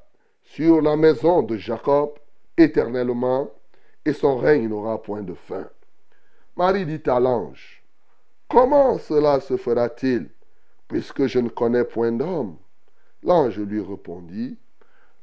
sur 0.49 0.81
la 0.81 0.97
maison 0.97 1.43
de 1.43 1.57
Jacob 1.57 2.11
éternellement, 2.57 3.51
et 4.05 4.13
son 4.13 4.39
règne 4.39 4.69
n'aura 4.69 5.01
point 5.01 5.23
de 5.23 5.35
fin. 5.35 5.69
Marie 6.57 6.87
dit 6.87 7.03
à 7.09 7.21
l'ange, 7.21 7.83
Comment 8.49 8.99
cela 8.99 9.41
se 9.41 9.59
fera-t-il, 9.59 10.31
puisque 10.89 11.27
je 11.27 11.39
ne 11.39 11.51
connais 11.51 11.85
point 11.85 12.13
d'homme? 12.13 12.57
L'ange 13.23 13.59
lui 13.59 13.81
répondit, 13.81 14.57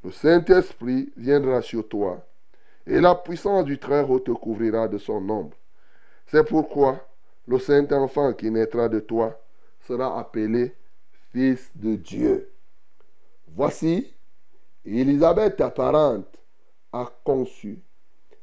Le 0.03 0.11
Saint-Esprit 0.11 1.11
viendra 1.17 1.61
sur 1.63 1.87
toi, 1.87 2.23
et 2.85 3.01
la 3.01 3.15
puissance 3.15 3.65
du 3.65 3.79
Très-Haut 3.79 4.19
te 4.19 4.31
couvrira 4.31 4.87
de 4.87 4.99
son 4.99 5.27
ombre. 5.27 5.57
C'est 6.27 6.47
pourquoi 6.47 7.05
le 7.47 7.57
Saint-Enfant 7.57 8.33
qui 8.33 8.51
naîtra 8.51 8.89
de 8.89 8.99
toi 8.99 9.39
sera 9.87 10.19
appelé 10.19 10.75
Fils 11.33 11.71
de 11.75 11.95
Dieu. 11.95 12.51
Voici, 13.47 14.14
Élisabeth, 14.85 15.57
ta 15.57 15.69
parente, 15.69 16.37
a 16.91 17.11
conçu, 17.23 17.81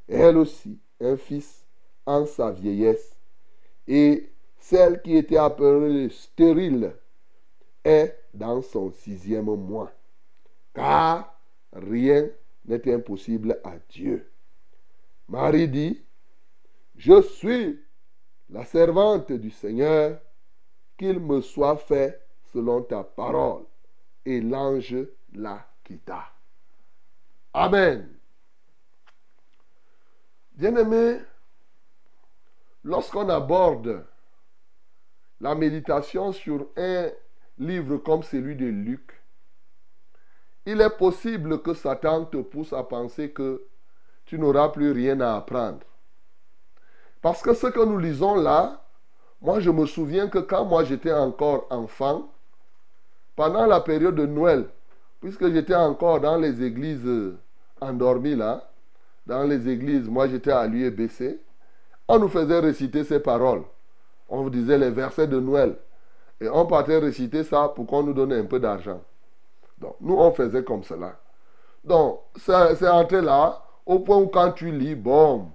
elle 0.08 0.36
aussi, 0.36 0.78
un 1.00 1.16
fils 1.16 1.64
en 2.04 2.26
sa 2.26 2.50
vieillesse, 2.50 3.16
et 3.86 4.30
celle 4.58 5.00
qui 5.02 5.16
était 5.16 5.36
appelée 5.36 6.08
stérile 6.10 6.94
est 7.84 8.18
dans 8.34 8.60
son 8.62 8.90
sixième 8.90 9.44
mois, 9.44 9.92
car 10.74 11.40
rien 11.72 12.28
n'est 12.64 12.92
impossible 12.92 13.58
à 13.64 13.74
Dieu. 13.88 14.30
Marie 15.28 15.68
dit, 15.68 16.04
je 16.96 17.22
suis 17.22 17.80
la 18.50 18.64
servante 18.64 19.32
du 19.32 19.50
Seigneur, 19.50 20.20
qu'il 20.98 21.18
me 21.20 21.40
soit 21.40 21.76
fait 21.76 22.20
selon 22.52 22.82
ta 22.82 23.02
parole. 23.02 23.64
Et 24.24 24.40
l'ange 24.40 24.96
la 25.32 25.66
quitta. 25.82 26.31
Amen. 27.54 28.08
Bien-aimé, 30.52 31.18
lorsqu'on 32.82 33.28
aborde 33.28 34.06
la 35.40 35.54
méditation 35.54 36.32
sur 36.32 36.68
un 36.78 37.10
livre 37.58 37.98
comme 37.98 38.22
celui 38.22 38.56
de 38.56 38.64
Luc, 38.66 39.22
il 40.64 40.80
est 40.80 40.96
possible 40.96 41.60
que 41.60 41.74
Satan 41.74 42.24
te 42.24 42.38
pousse 42.38 42.72
à 42.72 42.84
penser 42.84 43.32
que 43.32 43.66
tu 44.24 44.38
n'auras 44.38 44.70
plus 44.70 44.92
rien 44.92 45.20
à 45.20 45.36
apprendre. 45.36 45.86
Parce 47.20 47.42
que 47.42 47.52
ce 47.52 47.66
que 47.66 47.84
nous 47.84 47.98
lisons 47.98 48.36
là, 48.36 48.82
moi 49.42 49.60
je 49.60 49.70
me 49.70 49.84
souviens 49.84 50.28
que 50.28 50.38
quand 50.38 50.64
moi 50.64 50.84
j'étais 50.84 51.12
encore 51.12 51.66
enfant, 51.70 52.32
pendant 53.36 53.66
la 53.66 53.80
période 53.80 54.14
de 54.14 54.26
Noël, 54.26 54.68
puisque 55.20 55.50
j'étais 55.52 55.74
encore 55.74 56.20
dans 56.20 56.36
les 56.36 56.62
églises 56.62 57.36
endormies 57.82 58.36
là, 58.36 58.70
dans 59.26 59.44
les 59.44 59.68
églises, 59.68 60.08
moi 60.08 60.28
j'étais 60.28 60.52
à 60.52 60.66
l'UEBC, 60.66 61.40
on 62.08 62.18
nous 62.18 62.28
faisait 62.28 62.58
réciter 62.58 63.04
ces 63.04 63.20
paroles. 63.20 63.62
On 64.28 64.42
vous 64.42 64.50
disait 64.50 64.78
les 64.78 64.90
versets 64.90 65.28
de 65.28 65.38
Noël. 65.38 65.76
Et 66.40 66.48
on 66.48 66.66
partait 66.66 66.98
réciter 66.98 67.44
ça 67.44 67.68
pour 67.68 67.86
qu'on 67.86 68.02
nous 68.02 68.14
donne 68.14 68.32
un 68.32 68.44
peu 68.44 68.58
d'argent. 68.58 69.00
Donc, 69.78 69.96
nous, 70.00 70.16
on 70.16 70.32
faisait 70.32 70.64
comme 70.64 70.82
cela. 70.82 71.16
Donc, 71.84 72.20
c'est 72.36 72.88
entré 72.88 73.20
là, 73.20 73.62
au 73.86 74.00
point 74.00 74.16
où 74.16 74.26
quand 74.26 74.52
tu 74.52 74.70
lis, 74.72 74.94
bon, 74.94 75.48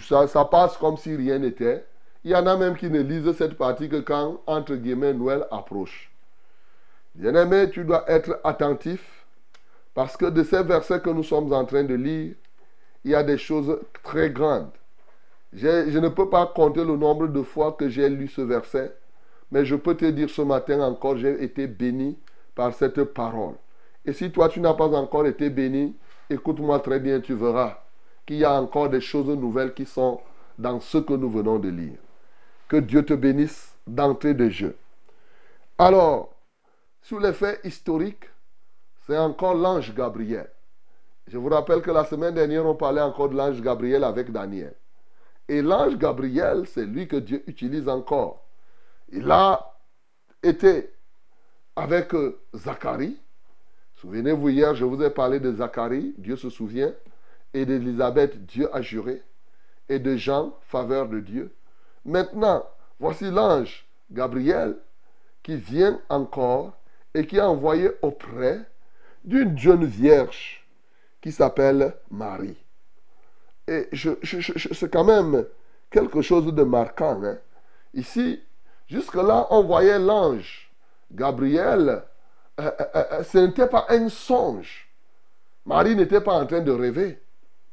ça, 0.00 0.26
ça 0.26 0.44
passe 0.44 0.76
comme 0.76 0.96
si 0.96 1.16
rien 1.16 1.38
n'était. 1.38 1.84
Il 2.24 2.30
y 2.30 2.36
en 2.36 2.46
a 2.46 2.56
même 2.56 2.76
qui 2.76 2.90
ne 2.90 3.00
lisent 3.00 3.32
cette 3.32 3.56
partie 3.56 3.88
que 3.88 4.00
quand, 4.00 4.40
entre 4.46 4.74
guillemets, 4.74 5.12
Noël 5.12 5.46
approche. 5.50 6.10
Bien-aimé, 7.14 7.70
tu 7.70 7.84
dois 7.84 8.04
être 8.10 8.40
attentif 8.44 9.13
parce 9.94 10.16
que 10.16 10.26
de 10.26 10.42
ces 10.42 10.62
versets 10.62 11.00
que 11.00 11.10
nous 11.10 11.22
sommes 11.22 11.52
en 11.52 11.64
train 11.64 11.84
de 11.84 11.94
lire, 11.94 12.34
il 13.04 13.12
y 13.12 13.14
a 13.14 13.22
des 13.22 13.38
choses 13.38 13.78
très 14.02 14.30
grandes. 14.30 14.70
Je 15.52 15.98
ne 15.98 16.08
peux 16.08 16.28
pas 16.28 16.46
compter 16.46 16.84
le 16.84 16.96
nombre 16.96 17.28
de 17.28 17.42
fois 17.42 17.72
que 17.72 17.88
j'ai 17.88 18.08
lu 18.08 18.26
ce 18.28 18.40
verset, 18.40 18.92
mais 19.52 19.64
je 19.64 19.76
peux 19.76 19.94
te 19.94 20.04
dire 20.06 20.28
ce 20.28 20.42
matin 20.42 20.80
encore, 20.80 21.16
j'ai 21.16 21.42
été 21.44 21.68
béni 21.68 22.18
par 22.54 22.74
cette 22.74 23.02
parole. 23.04 23.54
Et 24.04 24.12
si 24.12 24.32
toi, 24.32 24.48
tu 24.48 24.60
n'as 24.60 24.74
pas 24.74 24.88
encore 24.88 25.26
été 25.26 25.48
béni, 25.48 25.96
écoute-moi 26.28 26.80
très 26.80 26.98
bien, 26.98 27.20
tu 27.20 27.34
verras 27.34 27.78
qu'il 28.26 28.36
y 28.36 28.44
a 28.44 28.60
encore 28.60 28.88
des 28.88 29.00
choses 29.00 29.28
nouvelles 29.28 29.74
qui 29.74 29.86
sont 29.86 30.20
dans 30.58 30.80
ce 30.80 30.98
que 30.98 31.12
nous 31.14 31.30
venons 31.30 31.58
de 31.58 31.68
lire. 31.68 31.98
Que 32.68 32.78
Dieu 32.78 33.04
te 33.04 33.14
bénisse 33.14 33.74
d'entrée 33.86 34.34
de 34.34 34.48
jeu. 34.48 34.76
Alors, 35.78 36.34
sur 37.02 37.20
les 37.20 37.32
faits 37.32 37.60
historiques, 37.64 38.24
c'est 39.06 39.18
encore 39.18 39.54
l'ange 39.54 39.94
Gabriel. 39.94 40.48
Je 41.26 41.38
vous 41.38 41.48
rappelle 41.48 41.82
que 41.82 41.90
la 41.90 42.04
semaine 42.04 42.34
dernière, 42.34 42.66
on 42.66 42.74
parlait 42.74 43.00
encore 43.00 43.28
de 43.28 43.36
l'ange 43.36 43.60
Gabriel 43.60 44.04
avec 44.04 44.30
Daniel. 44.30 44.74
Et 45.48 45.62
l'ange 45.62 45.96
Gabriel, 45.96 46.66
c'est 46.66 46.84
lui 46.86 47.06
que 47.06 47.16
Dieu 47.16 47.42
utilise 47.46 47.88
encore. 47.88 48.46
Il 49.10 49.30
a 49.30 49.74
été 50.42 50.90
avec 51.76 52.14
euh, 52.14 52.40
Zacharie. 52.54 53.18
Souvenez-vous, 53.96 54.48
hier, 54.50 54.74
je 54.74 54.84
vous 54.84 55.02
ai 55.02 55.10
parlé 55.10 55.40
de 55.40 55.52
Zacharie, 55.52 56.14
Dieu 56.18 56.36
se 56.36 56.50
souvient, 56.50 56.92
et 57.52 57.64
d'Élisabeth, 57.64 58.44
Dieu 58.46 58.74
a 58.74 58.82
juré, 58.82 59.22
et 59.88 59.98
de 59.98 60.16
Jean, 60.16 60.56
faveur 60.62 61.08
de 61.08 61.20
Dieu. 61.20 61.54
Maintenant, 62.04 62.64
voici 63.00 63.30
l'ange 63.30 63.86
Gabriel 64.10 64.76
qui 65.42 65.56
vient 65.56 66.00
encore 66.08 66.72
et 67.14 67.26
qui 67.26 67.36
est 67.36 67.42
envoyé 67.42 67.90
auprès 68.02 68.60
d'une 69.24 69.58
jeune 69.58 69.84
vierge 69.84 70.66
qui 71.20 71.32
s'appelle 71.32 71.94
Marie. 72.10 72.56
Et 73.66 73.88
c'est 73.92 74.92
quand 74.92 75.04
même 75.04 75.46
quelque 75.90 76.20
chose 76.20 76.52
de 76.52 76.62
marquant. 76.62 77.22
Hein. 77.24 77.38
Ici, 77.94 78.42
jusque-là, 78.86 79.46
on 79.50 79.62
voyait 79.62 79.98
l'ange 79.98 80.70
Gabriel. 81.10 82.02
Euh, 82.60 82.70
euh, 82.80 82.84
euh, 82.94 83.22
ce 83.22 83.38
n'était 83.38 83.66
pas 83.68 83.86
un 83.88 84.08
songe. 84.08 84.88
Marie 85.64 85.96
n'était 85.96 86.20
pas 86.20 86.34
en 86.34 86.46
train 86.46 86.60
de 86.60 86.70
rêver. 86.70 87.20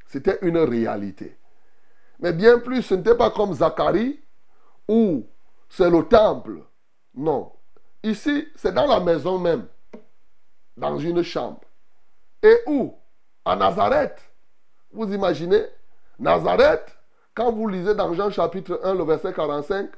C'était 0.08 0.40
une 0.42 0.58
réalité. 0.58 1.38
Mais 2.20 2.34
bien 2.34 2.60
plus, 2.60 2.84
ce 2.84 2.96
n'était 2.96 3.16
pas 3.16 3.32
comme 3.32 3.54
Zacharie 3.54 4.22
où 4.88 5.26
c'est 5.70 5.90
le 5.90 6.04
temple. 6.04 6.60
Non. 7.16 7.52
Ici, 8.04 8.48
c'est 8.56 8.74
dans 8.74 8.88
la 8.88 9.00
maison 9.00 9.38
même, 9.38 9.68
dans 10.78 10.98
une 10.98 11.24
chambre. 11.24 11.62
Et 12.44 12.58
où? 12.68 12.96
À 13.46 13.56
Nazareth. 13.56 14.20
Vous 14.92 15.12
imaginez? 15.14 15.64
Nazareth, 16.20 16.98
quand 17.34 17.52
vous 17.52 17.68
lisez 17.68 17.96
dans 17.96 18.14
Jean 18.14 18.30
chapitre 18.30 18.80
1, 18.84 18.96
le 18.96 19.04
verset 19.04 19.34
45, 19.34 19.90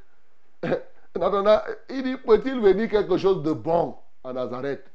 il 0.64 2.04
dit, 2.04 2.18
peut-il 2.18 2.60
venir 2.60 2.90
quelque 2.90 3.18
chose 3.18 3.44
de 3.44 3.52
bon 3.54 3.96
à 4.24 4.34
Nazareth? 4.34 4.86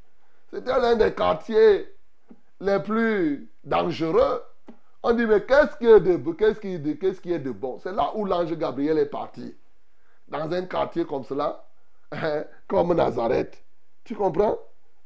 C'était 0.50 0.78
l'un 0.78 0.96
des 0.96 1.12
quartiers 1.12 1.94
les 2.60 2.80
plus 2.80 3.50
dangereux. 3.64 4.42
On 5.02 5.12
dit, 5.12 5.26
mais 5.26 5.44
qu'est-ce 5.44 5.76
qui 5.76 5.86
est 5.86 6.00
de, 6.00 6.16
qu'est-ce 6.32 7.20
qui, 7.20 7.32
est 7.32 7.38
de 7.38 7.50
bon? 7.50 7.78
C'est 7.78 7.92
là 7.92 8.12
où 8.14 8.24
l'ange 8.24 8.52
Gabriel 8.56 8.98
est 8.98 9.06
parti. 9.06 9.54
Dans 10.28 10.50
un 10.50 10.62
quartier 10.62 11.04
comme 11.04 11.24
cela, 11.24 11.64
comme 12.68 12.94
Nazareth. 12.94 13.62
Tu 14.04 14.14
comprends? 14.14 14.58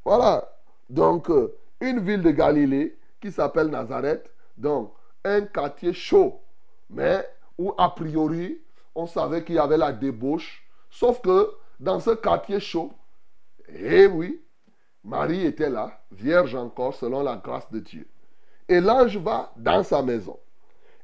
Voilà. 0.04 0.48
Donc, 0.88 1.31
euh, 1.31 1.55
une 1.81 2.01
ville 2.01 2.23
de 2.23 2.31
Galilée 2.31 2.97
qui 3.21 3.33
s'appelle 3.33 3.68
Nazareth. 3.68 4.31
Donc, 4.57 4.92
un 5.25 5.42
quartier 5.42 5.92
chaud, 5.92 6.40
mais 6.90 7.27
où 7.59 7.73
a 7.79 7.95
priori, 7.95 8.61
on 8.95 9.07
savait 9.07 9.45
qu'il 9.45 9.55
y 9.57 9.59
avait 9.59 9.77
la 9.77 9.92
débauche. 9.92 10.64
Sauf 10.90 11.21
que 11.21 11.51
dans 11.81 12.01
ce 12.01 12.11
quartier 12.11 12.61
chaud, 12.61 12.92
Eh 13.68 14.07
oui, 14.07 14.42
Marie 15.05 15.47
était 15.47 15.71
là, 15.71 16.01
vierge 16.11 16.55
encore, 16.55 16.95
selon 16.95 17.23
la 17.23 17.37
grâce 17.37 17.71
de 17.71 17.81
Dieu. 17.81 18.09
Et 18.68 18.81
l'ange 18.81 19.16
va 19.16 19.53
dans 19.57 19.83
sa 19.83 20.03
maison. 20.03 20.38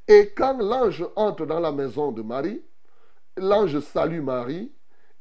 Et 0.07 0.33
quand 0.37 0.59
l'ange 0.59 1.05
entre 1.17 1.47
dans 1.47 1.61
la 1.61 1.73
maison 1.73 2.13
de 2.13 2.23
Marie, 2.23 2.63
l'ange 3.37 3.81
salue 3.81 4.21
Marie 4.21 4.73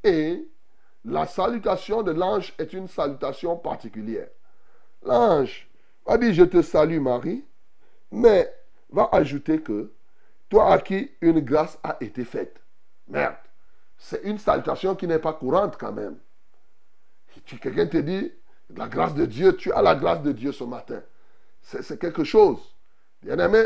et 0.04 0.48
la 1.06 1.26
salutation 1.26 2.04
de 2.04 2.12
l'ange 2.12 2.54
est 2.58 2.74
une 2.74 2.88
salutation 2.88 3.58
particulière. 3.58 4.30
L'ange 5.04 5.68
va 6.06 6.18
dire 6.18 6.34
je 6.34 6.44
te 6.44 6.62
salue 6.62 7.00
Marie, 7.00 7.44
mais 8.12 8.54
va 8.90 9.10
ajouter 9.12 9.62
que 9.62 9.92
toi 10.50 10.74
à 10.74 10.80
qui 10.80 11.12
une 11.22 11.42
grâce 11.42 11.78
a 11.84 11.98
été 12.00 12.24
faite. 12.24 12.62
Merde, 13.08 13.36
c'est 13.98 14.24
une 14.24 14.38
salutation 14.38 14.96
qui 14.96 15.08
n'est 15.08 15.20
pas 15.20 15.34
courante 15.34 15.78
quand 15.78 15.92
même. 15.92 16.18
Quelqu'un 17.46 17.88
te 17.88 17.98
dit, 17.98 18.32
la 18.76 18.88
grâce 18.88 19.14
de 19.14 19.26
Dieu, 19.26 19.56
tu 19.56 19.72
as 19.72 19.82
la 19.82 19.96
grâce 19.96 20.22
de 20.22 20.32
Dieu 20.32 20.52
ce 20.52 20.64
matin. 20.64 21.02
C'est 21.62 22.00
quelque 22.00 22.24
chose. 22.24 22.60
Bien-aimé, 23.22 23.66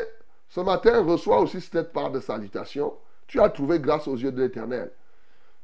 ce 0.50 0.60
matin, 0.60 1.04
reçois 1.04 1.40
aussi 1.40 1.62
cette 1.62 1.94
part 1.94 2.12
de 2.12 2.20
salutation. 2.20 2.94
Tu 3.28 3.40
as 3.40 3.50
trouvé 3.50 3.80
grâce 3.80 4.08
aux 4.08 4.18
yeux 4.18 4.32
de 4.32 4.42
l'Éternel. 4.42 4.92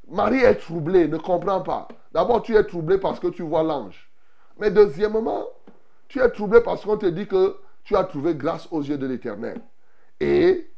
Marie 0.07 0.41
est 0.41 0.55
troublée, 0.55 1.07
ne 1.07 1.17
comprend 1.17 1.61
pas. 1.61 1.87
D'abord, 2.11 2.41
tu 2.41 2.55
es 2.55 2.63
troublé 2.63 2.97
parce 2.97 3.19
que 3.19 3.27
tu 3.27 3.41
vois 3.41 3.63
l'ange. 3.63 4.09
Mais 4.57 4.71
deuxièmement, 4.71 5.45
tu 6.07 6.19
es 6.19 6.29
troublé 6.29 6.61
parce 6.61 6.83
qu'on 6.83 6.97
te 6.97 7.05
dit 7.05 7.27
que 7.27 7.57
tu 7.83 7.95
as 7.95 8.03
trouvé 8.03 8.35
grâce 8.35 8.67
aux 8.71 8.81
yeux 8.81 8.97
de 8.97 9.07
l'Éternel. 9.07 9.61
Et 10.19 10.69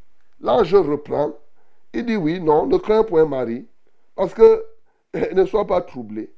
l'ange 0.42 0.76
reprend. 0.76 1.34
Il 1.94 2.06
dit 2.06 2.16
oui, 2.16 2.40
non, 2.40 2.68
ne 2.68 2.78
crains 2.78 3.04
point 3.04 3.26
Marie, 3.26 3.68
parce 4.16 4.34
que 4.34 4.64
ne 5.34 5.46
sois 5.46 5.66
pas 5.66 5.82
troublé. 5.82 6.34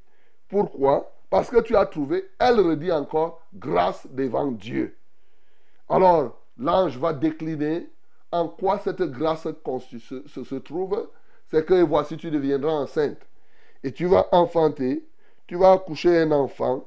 Pourquoi? 0.48 1.12
Parce 1.30 1.50
que 1.50 1.62
tu 1.62 1.76
as 1.76 1.86
trouvé, 1.86 2.30
elle 2.40 2.60
redit 2.60 2.92
encore, 2.92 3.42
grâce 3.54 4.08
devant 4.12 4.52
Dieu. 4.52 4.98
Alors, 5.90 6.42
l'ange 6.58 6.98
va 6.98 7.14
décliner 7.14 7.90
en 8.32 8.48
quoi 8.48 8.80
cette 8.80 9.02
grâce 9.02 9.48
se, 9.90 10.22
se, 10.28 10.44
se 10.44 10.56
trouve. 10.56 11.10
C'est 11.50 11.66
que 11.66 11.82
voici, 11.82 12.18
tu 12.18 12.32
deviendras 12.32 12.72
enceinte. 12.72 13.20
Et 13.84 13.92
tu 13.92 14.06
vas 14.06 14.28
enfanter, 14.32 15.06
tu 15.48 15.56
vas 15.56 15.74
accoucher 15.74 16.18
un 16.20 16.32
enfant. 16.32 16.86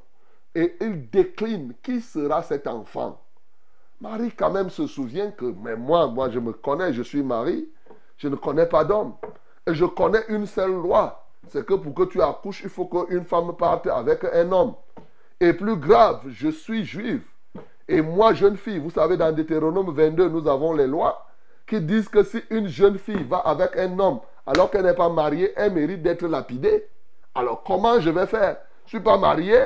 Et 0.55 0.77
il 0.81 1.11
décline 1.11 1.75
qui 1.83 2.01
sera 2.01 2.43
cet 2.43 2.67
enfant. 2.67 3.21
Marie 4.01 4.33
quand 4.33 4.51
même 4.51 4.71
se 4.71 4.87
souvient 4.87 5.31
que, 5.31 5.47
mais 5.47 5.77
moi, 5.77 6.07
moi 6.07 6.31
je 6.31 6.39
me 6.39 6.53
connais, 6.53 6.93
je 6.93 7.03
suis 7.03 7.23
Marie, 7.23 7.69
je 8.19 8.29
ne 8.29 8.37
connais 8.37 8.67
pas 8.67 8.85
d'homme. 8.85 9.15
Et 9.67 9.75
je 9.75 9.85
connais 9.85 10.23
une 10.29 10.47
seule 10.47 10.73
loi. 10.73 11.27
C'est 11.49 11.65
que 11.65 11.75
pour 11.75 11.95
que 11.95 12.05
tu 12.05 12.23
accouches, 12.23 12.63
il 12.63 12.71
faut 12.71 12.87
qu'une 12.87 13.25
femme 13.25 13.55
parte 13.57 13.87
avec 13.87 14.25
un 14.25 14.51
homme. 14.53 14.75
Et 15.41 15.53
plus 15.53 15.77
grave, 15.77 16.23
je 16.29 16.49
suis 16.49 16.85
juive. 16.85 17.25
Et 17.89 18.01
moi, 18.01 18.33
jeune 18.33 18.57
fille, 18.57 18.79
vous 18.79 18.91
savez, 18.91 19.17
dans 19.17 19.33
Deutéronome 19.33 19.93
22, 19.93 20.29
nous 20.29 20.49
avons 20.49 20.73
les 20.73 20.87
lois 20.87 21.27
qui 21.67 21.81
disent 21.81 22.09
que 22.09 22.23
si 22.23 22.43
une 22.51 22.69
jeune 22.69 22.99
fille 22.99 23.25
va 23.25 23.39
avec 23.39 23.77
un 23.77 23.99
homme 23.99 24.21
alors 24.47 24.71
qu'elle 24.71 24.85
n'est 24.85 24.95
pas 24.95 25.09
mariée, 25.09 25.53
elle 25.57 25.73
mérite 25.73 26.03
d'être 26.03 26.27
lapidée. 26.27 26.87
Alors 27.35 27.63
comment 27.63 28.01
je 28.01 28.11
vais 28.11 28.27
faire? 28.27 28.59
Je 28.87 28.97
ne 28.97 29.01
suis 29.01 29.01
pas 29.01 29.17
marié. 29.17 29.59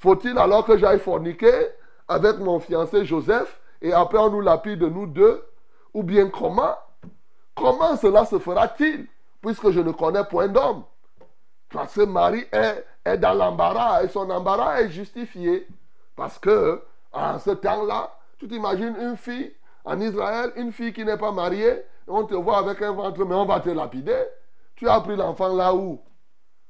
Faut-il 0.00 0.38
alors 0.38 0.64
que 0.64 0.78
j'aille 0.78 0.98
forniquer 0.98 1.68
avec 2.08 2.38
mon 2.38 2.58
fiancé 2.58 3.04
Joseph 3.04 3.60
et 3.82 3.92
après 3.92 4.16
on 4.16 4.30
nous 4.30 4.40
lapide 4.40 4.82
nous 4.82 5.06
deux? 5.06 5.44
Ou 5.92 6.02
bien 6.02 6.30
comment? 6.30 6.74
Comment 7.54 7.96
cela 7.96 8.24
se 8.24 8.38
fera-t-il 8.38 9.06
puisque 9.42 9.70
je 9.70 9.80
ne 9.80 9.92
connais 9.92 10.24
point 10.24 10.48
d'homme? 10.48 10.84
Parce 11.70 11.94
que 11.94 12.00
Marie 12.00 12.46
est, 12.50 12.82
est 13.04 13.18
dans 13.18 13.34
l'embarras 13.34 14.02
et 14.02 14.08
son 14.08 14.30
embarras 14.30 14.80
est 14.80 14.88
justifié. 14.88 15.68
Parce 16.16 16.38
que 16.38 16.82
en 17.12 17.38
ce 17.38 17.50
temps-là, 17.50 18.10
tu 18.38 18.48
t'imagines 18.48 18.96
une 18.98 19.18
fille 19.18 19.54
en 19.84 20.00
Israël, 20.00 20.52
une 20.56 20.72
fille 20.72 20.94
qui 20.94 21.04
n'est 21.04 21.18
pas 21.18 21.32
mariée, 21.32 21.84
on 22.08 22.24
te 22.24 22.34
voit 22.34 22.58
avec 22.58 22.80
un 22.80 22.92
ventre, 22.92 23.22
mais 23.26 23.34
on 23.34 23.44
va 23.44 23.60
te 23.60 23.68
lapider. 23.68 24.24
Tu 24.76 24.88
as 24.88 25.00
pris 25.00 25.16
l'enfant 25.16 25.54
là 25.54 25.74
où? 25.74 26.00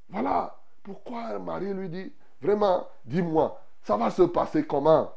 Voilà. 0.08 0.56
Pourquoi 0.82 1.38
Marie 1.38 1.72
lui 1.72 1.88
dit, 1.88 2.12
vraiment, 2.40 2.86
dis-moi, 3.04 3.60
ça 3.82 3.96
va 3.96 4.10
se 4.10 4.22
passer 4.22 4.66
comment? 4.66 5.12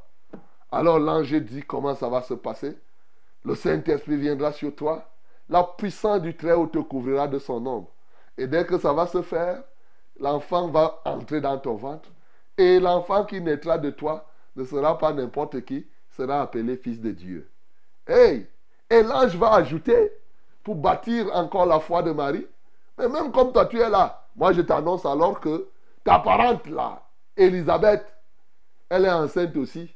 Alors 0.71 0.99
l'ange 0.99 1.33
dit 1.33 1.61
comment 1.61 1.95
ça 1.95 2.09
va 2.09 2.21
se 2.21 2.33
passer? 2.33 2.77
Le 3.45 3.55
Saint-Esprit 3.55 4.17
viendra 4.17 4.51
sur 4.51 4.75
toi. 4.75 5.05
La 5.49 5.63
puissance 5.63 6.21
du 6.21 6.35
Très-Haut 6.35 6.67
te 6.67 6.79
couvrira 6.79 7.27
de 7.27 7.37
son 7.37 7.65
ombre. 7.65 7.91
Et 8.37 8.47
dès 8.47 8.65
que 8.65 8.79
ça 8.79 8.93
va 8.93 9.05
se 9.05 9.21
faire, 9.21 9.61
l'enfant 10.19 10.69
va 10.69 11.01
entrer 11.05 11.41
dans 11.41 11.57
ton 11.57 11.75
ventre. 11.75 12.09
Et 12.57 12.79
l'enfant 12.79 13.25
qui 13.25 13.41
naîtra 13.41 13.77
de 13.77 13.89
toi 13.89 14.25
ne 14.55 14.63
sera 14.63 14.97
pas 14.97 15.13
n'importe 15.13 15.63
qui, 15.65 15.85
sera 16.15 16.41
appelé 16.41 16.77
fils 16.77 17.01
de 17.01 17.11
Dieu. 17.11 17.49
Hey! 18.07 18.47
Et 18.89 19.01
l'ange 19.03 19.35
va 19.35 19.53
ajouter, 19.55 20.11
pour 20.63 20.75
bâtir 20.75 21.27
encore 21.35 21.65
la 21.65 21.79
foi 21.79 22.03
de 22.03 22.11
Marie, 22.11 22.47
mais 22.97 23.09
même 23.09 23.31
comme 23.31 23.51
toi 23.51 23.65
tu 23.65 23.79
es 23.79 23.89
là, 23.89 24.27
moi 24.35 24.53
je 24.53 24.61
t'annonce 24.61 25.05
alors 25.05 25.39
que 25.39 25.67
ta 26.03 26.19
parente 26.19 26.67
là, 26.67 27.01
Elisabeth, 27.37 28.05
elle 28.89 29.05
est 29.05 29.11
enceinte 29.11 29.55
aussi. 29.57 29.93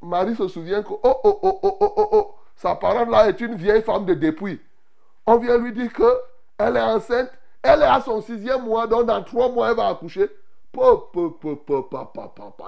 Marie 0.00 0.34
se 0.34 0.48
souvient 0.48 0.82
que, 0.82 0.92
oh, 0.92 0.98
oh, 1.02 1.38
oh, 1.42 1.60
oh, 1.62 1.76
oh, 1.80 1.92
oh, 1.96 2.08
oh, 2.12 2.34
sa 2.56 2.74
parente 2.74 3.10
là 3.10 3.28
est 3.28 3.40
une 3.40 3.54
vieille 3.54 3.82
femme 3.82 4.04
de 4.04 4.14
dépouille. 4.14 4.60
On 5.26 5.38
vient 5.38 5.56
lui 5.58 5.72
dire 5.72 5.92
que 5.92 6.18
elle 6.58 6.76
est 6.76 6.82
enceinte, 6.82 7.30
elle 7.62 7.82
est 7.82 7.86
à 7.86 8.00
son 8.00 8.20
sixième 8.20 8.64
mois, 8.64 8.86
donc 8.86 9.06
dans 9.06 9.22
trois 9.22 9.48
mois 9.50 9.70
elle 9.70 9.76
va 9.76 9.88
accoucher. 9.88 10.28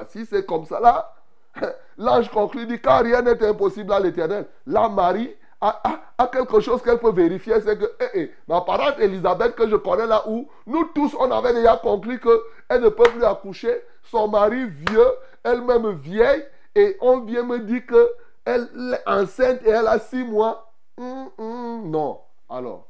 Si 0.09 0.27
c'est 0.27 0.45
comme 0.47 0.67
ça 0.67 0.79
là, 0.79 1.15
l'ange 1.99 2.31
conclut 2.31 2.67
dit 2.67 2.81
car 2.81 3.03
rien 3.03 3.23
n'est 3.23 3.43
impossible 3.45 3.93
à 3.93 4.01
l'éternel. 4.01 4.47
La 4.67 4.89
Marie 4.89 5.35
a, 5.69 6.27
quelque 6.29 6.61
chose 6.61 6.83
qu'elle 6.83 6.99
peut 6.99 7.13
vérifier, 7.13 7.61
c'est 7.61 7.79
que 7.79 7.91
eh, 8.01 8.21
eh, 8.21 8.35
ma 8.49 8.61
parente 8.61 8.99
Elisabeth 8.99 9.55
que 9.55 9.69
je 9.69 9.77
connais 9.77 10.07
là 10.07 10.29
où 10.29 10.49
nous 10.67 10.85
tous 10.95 11.15
on 11.19 11.31
avait 11.31 11.55
déjà 11.55 11.77
conclu 11.77 12.21
qu'elle 12.21 12.81
ne 12.81 12.89
peut 12.89 13.05
plus 13.05 13.25
accoucher, 13.25 13.83
son 14.03 14.29
mari 14.29 14.69
vieux, 14.69 15.11
elle-même 15.43 15.93
vieille, 15.93 16.45
et 16.75 16.97
on 17.01 17.21
vient 17.21 17.45
me 17.45 17.61
dire 17.61 17.83
qu'elle 17.87 18.69
est 18.93 19.09
enceinte 19.09 19.61
et 19.65 19.71
elle 19.71 19.87
a 19.87 19.99
six 19.99 20.25
mois. 20.25 20.73
Hum, 20.97 21.31
hum, 21.39 21.91
non. 21.91 22.21
Alors, 22.49 22.87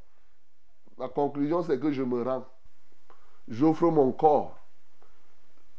la 0.98 1.08
conclusion 1.08 1.62
c'est 1.62 1.78
que 1.78 1.92
je 1.92 2.02
me 2.02 2.22
rends. 2.22 2.44
J'offre 3.48 3.84
mon 3.90 4.12
corps 4.12 4.58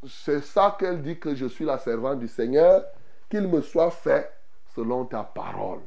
c'est 0.08 0.42
ça 0.42 0.76
qu'elle 0.78 1.02
dit 1.02 1.20
que 1.20 1.36
je 1.36 1.46
suis 1.46 1.66
la 1.66 1.78
servante 1.78 2.20
du 2.20 2.28
Seigneur, 2.28 2.84
qu'il 3.30 3.48
me 3.48 3.62
soit 3.62 3.92
fait 3.92 4.32
selon 4.76 5.06
ta 5.06 5.24
parole. 5.24 5.82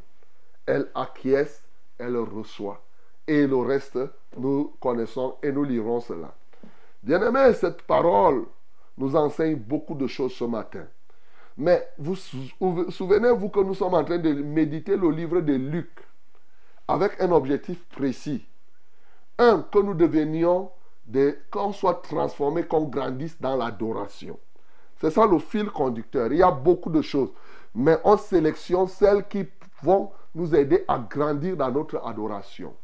Elle 0.69 0.91
acquiesce, 0.95 1.63
elle 1.97 2.19
reçoit. 2.19 2.83
Et 3.27 3.47
le 3.47 3.57
reste, 3.57 3.99
nous 4.37 4.75
connaissons 4.79 5.37
et 5.43 5.51
nous 5.51 5.65
lirons 5.65 6.01
cela. 6.01 6.35
Bien-aimé, 7.03 7.55
cette 7.55 7.81
parole 7.83 8.45
nous 8.99 9.17
enseigne 9.17 9.57
beaucoup 9.57 9.95
de 9.95 10.07
choses 10.07 10.35
ce 10.35 10.45
matin. 10.45 10.85
Mais 11.57 11.89
vous 11.97 12.17
souvenez-vous 12.17 13.49
que 13.49 13.61
nous 13.61 13.73
sommes 13.73 13.95
en 13.95 14.05
train 14.05 14.19
de 14.19 14.31
méditer 14.35 14.95
le 14.95 15.11
livre 15.11 15.41
de 15.41 15.55
Luc 15.55 15.89
avec 16.87 17.19
un 17.19 17.33
objectif 17.33 17.83
précis. 17.89 18.45
Un, 19.39 19.63
que 19.63 19.79
nous 19.79 19.95
devenions 19.95 20.71
qu'on 21.51 21.73
soit 21.73 22.03
transformé, 22.03 22.65
qu'on 22.65 22.85
grandisse 22.85 23.41
dans 23.41 23.57
l'adoration. 23.57 24.39
C'est 25.01 25.11
ça 25.11 25.27
le 25.27 25.39
fil 25.39 25.71
conducteur. 25.71 26.31
Il 26.31 26.39
y 26.39 26.43
a 26.43 26.51
beaucoup 26.51 26.91
de 26.91 27.01
choses. 27.01 27.31
Mais 27.75 27.97
on 28.05 28.19
sélectionne 28.19 28.89
celles 28.89 29.27
qui 29.29 29.47
vont 29.83 30.11
nous 30.35 30.55
aider 30.55 30.85
à 30.89 30.99
grandir 30.99 31.57
dans 31.57 31.71
notre 31.71 32.05
adoration. 32.07 32.75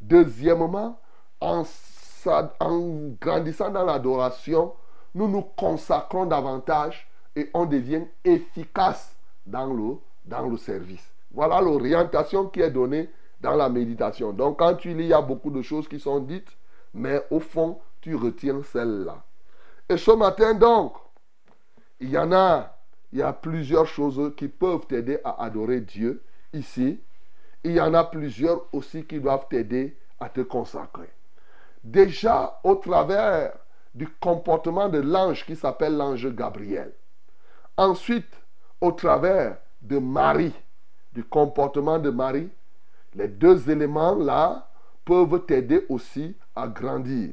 Deuxièmement, 0.00 0.98
en, 1.40 1.64
grandissant 3.20 3.70
dans 3.70 3.84
l'adoration, 3.84 4.74
nous 5.14 5.28
nous 5.28 5.42
consacrons 5.42 6.26
davantage 6.26 7.08
et 7.36 7.50
on 7.54 7.66
devient 7.66 8.04
efficace 8.24 9.16
dans 9.46 9.72
le, 9.72 9.96
dans 10.24 10.46
le 10.46 10.56
service. 10.56 11.12
Voilà 11.32 11.60
l'orientation 11.60 12.46
qui 12.46 12.60
est 12.60 12.70
donnée 12.70 13.10
dans 13.40 13.54
la 13.54 13.68
méditation. 13.68 14.32
Donc 14.32 14.58
quand 14.58 14.74
tu 14.74 14.94
lis, 14.94 15.04
il 15.04 15.08
y 15.08 15.14
a 15.14 15.22
beaucoup 15.22 15.50
de 15.50 15.62
choses 15.62 15.88
qui 15.88 15.98
sont 15.98 16.20
dites 16.20 16.56
mais 16.94 17.24
au 17.30 17.40
fond, 17.40 17.78
tu 18.00 18.14
retiens 18.14 18.62
celle-là. 18.62 19.24
Et 19.88 19.96
ce 19.96 20.10
matin, 20.10 20.54
donc, 20.54 20.94
il 22.00 22.10
y 22.10 22.18
en 22.18 22.32
a, 22.32 22.71
il 23.12 23.18
y 23.18 23.22
a 23.22 23.32
plusieurs 23.32 23.86
choses 23.86 24.32
qui 24.36 24.48
peuvent 24.48 24.86
t'aider 24.86 25.18
à 25.24 25.42
adorer 25.44 25.80
Dieu 25.80 26.22
ici. 26.52 27.00
Il 27.62 27.72
y 27.72 27.80
en 27.80 27.94
a 27.94 28.04
plusieurs 28.04 28.66
aussi 28.72 29.04
qui 29.04 29.20
doivent 29.20 29.46
t'aider 29.48 29.96
à 30.18 30.28
te 30.28 30.40
consacrer. 30.40 31.10
Déjà, 31.84 32.60
au 32.64 32.76
travers 32.76 33.52
du 33.94 34.08
comportement 34.08 34.88
de 34.88 34.98
l'ange 34.98 35.44
qui 35.44 35.56
s'appelle 35.56 35.96
l'ange 35.96 36.34
Gabriel. 36.34 36.92
Ensuite, 37.76 38.32
au 38.80 38.92
travers 38.92 39.58
de 39.82 39.98
Marie, 39.98 40.54
du 41.12 41.22
comportement 41.24 41.98
de 41.98 42.10
Marie, 42.10 42.48
les 43.14 43.28
deux 43.28 43.70
éléments 43.70 44.14
là 44.14 44.68
peuvent 45.04 45.44
t'aider 45.44 45.84
aussi 45.88 46.34
à 46.56 46.66
grandir. 46.66 47.32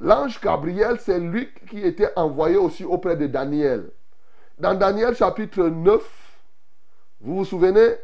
L'ange 0.00 0.40
Gabriel, 0.40 0.98
c'est 1.00 1.18
lui 1.18 1.48
qui 1.70 1.80
était 1.80 2.10
envoyé 2.16 2.56
aussi 2.56 2.84
auprès 2.84 3.16
de 3.16 3.26
Daniel. 3.26 3.90
Dans 4.62 4.74
Daniel 4.74 5.16
chapitre 5.16 5.64
9, 5.64 6.00
vous 7.20 7.38
vous 7.38 7.44
souvenez, 7.44 7.96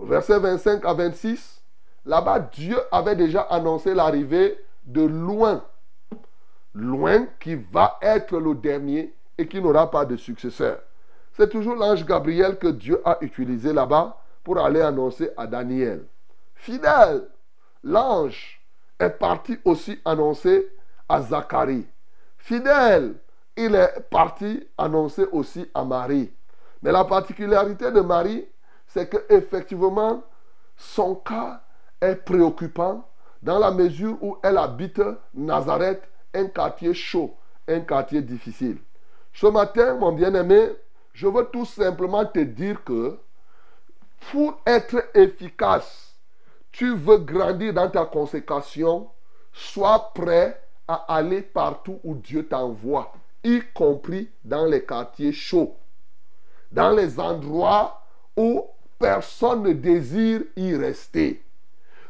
versets 0.00 0.40
25 0.40 0.84
à 0.84 0.92
26, 0.92 1.62
là-bas, 2.04 2.40
Dieu 2.40 2.76
avait 2.90 3.14
déjà 3.14 3.42
annoncé 3.42 3.94
l'arrivée 3.94 4.58
de 4.84 5.02
loin. 5.02 5.62
Loin 6.74 7.28
qui 7.38 7.54
va 7.54 7.96
être 8.02 8.40
le 8.40 8.56
dernier 8.56 9.14
et 9.38 9.46
qui 9.46 9.60
n'aura 9.60 9.88
pas 9.88 10.04
de 10.04 10.16
successeur. 10.16 10.80
C'est 11.34 11.48
toujours 11.48 11.76
l'ange 11.76 12.04
Gabriel 12.04 12.58
que 12.58 12.66
Dieu 12.66 13.00
a 13.04 13.18
utilisé 13.20 13.72
là-bas 13.72 14.20
pour 14.42 14.58
aller 14.58 14.80
annoncer 14.80 15.30
à 15.36 15.46
Daniel. 15.46 16.04
Fidèle, 16.56 17.28
l'ange 17.84 18.60
est 18.98 19.10
parti 19.10 19.56
aussi 19.64 20.00
annoncer 20.04 20.72
à 21.08 21.22
Zacharie. 21.22 21.86
Fidèle, 22.36 23.14
il 23.58 23.74
est 23.74 24.08
parti 24.08 24.66
annoncer 24.78 25.26
aussi 25.32 25.68
à 25.74 25.84
Marie. 25.84 26.32
Mais 26.82 26.92
la 26.92 27.04
particularité 27.04 27.90
de 27.90 28.00
Marie, 28.00 28.46
c'est 28.86 29.08
que 29.08 29.18
effectivement 29.28 30.22
son 30.76 31.16
cas 31.16 31.60
est 32.00 32.14
préoccupant 32.14 33.04
dans 33.42 33.58
la 33.58 33.72
mesure 33.72 34.16
où 34.22 34.38
elle 34.42 34.58
habite 34.58 35.02
Nazareth, 35.34 36.02
un 36.34 36.46
quartier 36.46 36.94
chaud, 36.94 37.34
un 37.66 37.80
quartier 37.80 38.22
difficile. 38.22 38.78
Ce 39.32 39.46
matin, 39.46 39.94
mon 39.94 40.12
bien-aimé, 40.12 40.70
je 41.12 41.26
veux 41.26 41.44
tout 41.46 41.64
simplement 41.64 42.24
te 42.24 42.38
dire 42.38 42.82
que 42.84 43.18
pour 44.30 44.60
être 44.66 45.04
efficace, 45.14 46.14
tu 46.70 46.94
veux 46.94 47.18
grandir 47.18 47.74
dans 47.74 47.90
ta 47.90 48.04
consécration, 48.04 49.08
sois 49.52 50.12
prêt 50.14 50.60
à 50.86 51.16
aller 51.16 51.42
partout 51.42 51.98
où 52.04 52.14
Dieu 52.14 52.46
t'envoie, 52.46 53.12
y 53.44 53.60
compris 53.74 54.30
dans 54.44 54.64
les 54.64 54.84
quartiers 54.84 55.32
chauds, 55.32 55.76
dans 56.72 56.90
les 56.90 57.18
endroits 57.18 58.02
où 58.36 58.64
personne 58.98 59.62
ne 59.62 59.72
désire 59.72 60.42
y 60.56 60.74
rester. 60.76 61.44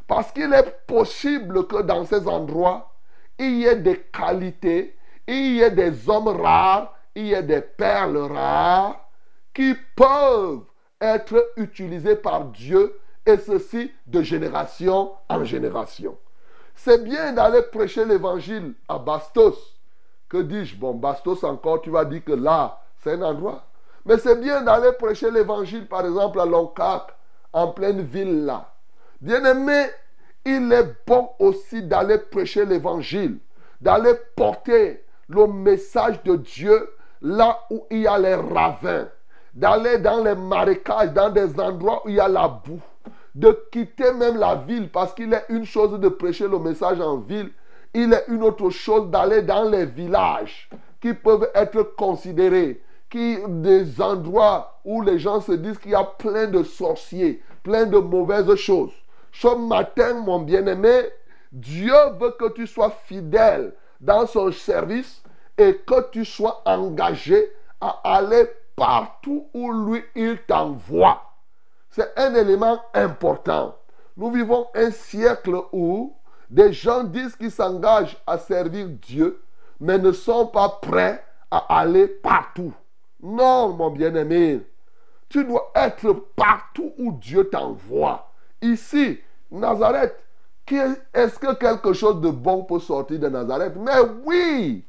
Parce 0.06 0.32
qu'il 0.32 0.52
est 0.52 0.86
possible 0.86 1.66
que 1.66 1.82
dans 1.82 2.04
ces 2.04 2.26
endroits, 2.26 2.94
il 3.38 3.58
y 3.58 3.66
ait 3.66 3.76
des 3.76 4.00
qualités, 4.00 4.96
il 5.26 5.56
y 5.56 5.60
ait 5.60 5.70
des 5.70 6.08
hommes 6.08 6.28
rares, 6.28 6.94
il 7.14 7.26
y 7.26 7.34
ait 7.34 7.42
des 7.42 7.60
perles 7.60 8.16
rares 8.16 9.08
qui 9.52 9.74
peuvent 9.94 10.64
être 11.00 11.52
utilisés 11.56 12.16
par 12.16 12.46
Dieu 12.46 12.98
et 13.26 13.36
ceci 13.36 13.92
de 14.06 14.22
génération 14.22 15.12
en 15.28 15.44
génération. 15.44 16.16
C'est 16.74 17.04
bien 17.04 17.32
d'aller 17.32 17.62
prêcher 17.62 18.04
l'évangile 18.04 18.74
à 18.88 18.98
Bastos. 18.98 19.77
Que 20.28 20.38
dis-je? 20.38 20.76
Bon, 20.76 20.94
Bastos 20.94 21.44
encore, 21.44 21.80
tu 21.80 21.90
vas 21.90 22.04
dire 22.04 22.24
que 22.24 22.32
là, 22.32 22.80
c'est 23.02 23.12
un 23.12 23.22
endroit. 23.22 23.64
Mais 24.04 24.18
c'est 24.18 24.40
bien 24.40 24.62
d'aller 24.62 24.92
prêcher 24.92 25.30
l'évangile, 25.30 25.86
par 25.86 26.04
exemple, 26.04 26.40
à 26.40 26.46
Loncac, 26.46 27.08
en 27.52 27.68
pleine 27.68 28.02
ville 28.02 28.44
là. 28.44 28.72
Bien 29.20 29.44
aimé, 29.44 29.86
il 30.44 30.72
est 30.72 30.94
bon 31.06 31.30
aussi 31.38 31.82
d'aller 31.82 32.18
prêcher 32.18 32.64
l'évangile, 32.64 33.38
d'aller 33.80 34.14
porter 34.36 35.04
le 35.28 35.46
message 35.46 36.22
de 36.22 36.36
Dieu 36.36 36.90
là 37.20 37.58
où 37.70 37.84
il 37.90 38.00
y 38.00 38.06
a 38.06 38.18
les 38.18 38.34
ravins, 38.34 39.08
d'aller 39.54 39.98
dans 39.98 40.22
les 40.22 40.34
marécages, 40.34 41.12
dans 41.12 41.30
des 41.30 41.58
endroits 41.58 42.02
où 42.04 42.08
il 42.08 42.14
y 42.14 42.20
a 42.20 42.28
la 42.28 42.48
boue, 42.48 42.80
de 43.34 43.66
quitter 43.72 44.12
même 44.12 44.36
la 44.36 44.54
ville, 44.54 44.88
parce 44.90 45.12
qu'il 45.14 45.32
est 45.32 45.44
une 45.48 45.64
chose 45.64 45.98
de 45.98 46.08
prêcher 46.08 46.48
le 46.48 46.58
message 46.58 47.00
en 47.00 47.16
ville, 47.16 47.50
il 47.94 48.12
est 48.12 48.24
une 48.28 48.42
autre 48.42 48.70
chose 48.70 49.10
d'aller 49.10 49.42
dans 49.42 49.64
les 49.64 49.86
villages 49.86 50.68
qui 51.00 51.14
peuvent 51.14 51.50
être 51.54 51.82
considérés 51.96 52.82
qui, 53.10 53.38
des 53.46 54.00
endroits 54.00 54.80
où 54.84 55.02
les 55.02 55.18
gens 55.18 55.40
se 55.40 55.52
disent 55.52 55.78
qu'il 55.78 55.92
y 55.92 55.94
a 55.94 56.04
plein 56.04 56.46
de 56.46 56.62
sorciers, 56.62 57.42
plein 57.62 57.86
de 57.86 57.98
mauvaises 57.98 58.54
choses. 58.56 58.92
Ce 59.32 59.48
matin, 59.48 60.14
mon 60.14 60.40
bien-aimé, 60.40 61.02
Dieu 61.52 61.94
veut 62.20 62.34
que 62.38 62.52
tu 62.52 62.66
sois 62.66 62.90
fidèle 63.04 63.72
dans 64.00 64.26
son 64.26 64.52
service 64.52 65.22
et 65.56 65.74
que 65.86 66.10
tu 66.10 66.24
sois 66.24 66.62
engagé 66.66 67.52
à 67.80 68.00
aller 68.04 68.48
partout 68.76 69.48
où 69.54 69.72
lui, 69.72 70.04
il 70.14 70.38
t'envoie. 70.46 71.22
C'est 71.90 72.12
un 72.16 72.34
élément 72.34 72.80
important. 72.94 73.74
Nous 74.16 74.30
vivons 74.30 74.66
un 74.74 74.90
siècle 74.90 75.56
où 75.72 76.14
des 76.50 76.72
gens 76.72 77.04
disent 77.04 77.36
qu'ils 77.36 77.50
s'engagent 77.50 78.16
à 78.26 78.38
servir 78.38 78.88
Dieu, 78.88 79.42
mais 79.80 79.98
ne 79.98 80.12
sont 80.12 80.46
pas 80.46 80.78
prêts 80.82 81.22
à 81.50 81.78
aller 81.80 82.06
partout. 82.06 82.72
Non, 83.22 83.70
mon 83.74 83.90
bien-aimé, 83.90 84.62
tu 85.28 85.44
dois 85.44 85.70
être 85.74 86.12
partout 86.36 86.92
où 86.98 87.12
Dieu 87.12 87.48
t'envoie. 87.50 88.32
Ici, 88.62 89.20
Nazareth, 89.50 90.16
est-ce 91.14 91.38
que 91.38 91.54
quelque 91.54 91.92
chose 91.92 92.20
de 92.20 92.30
bon 92.30 92.64
peut 92.64 92.78
sortir 92.78 93.18
de 93.18 93.28
Nazareth? 93.28 93.74
Mais 93.76 94.00
oui 94.24 94.84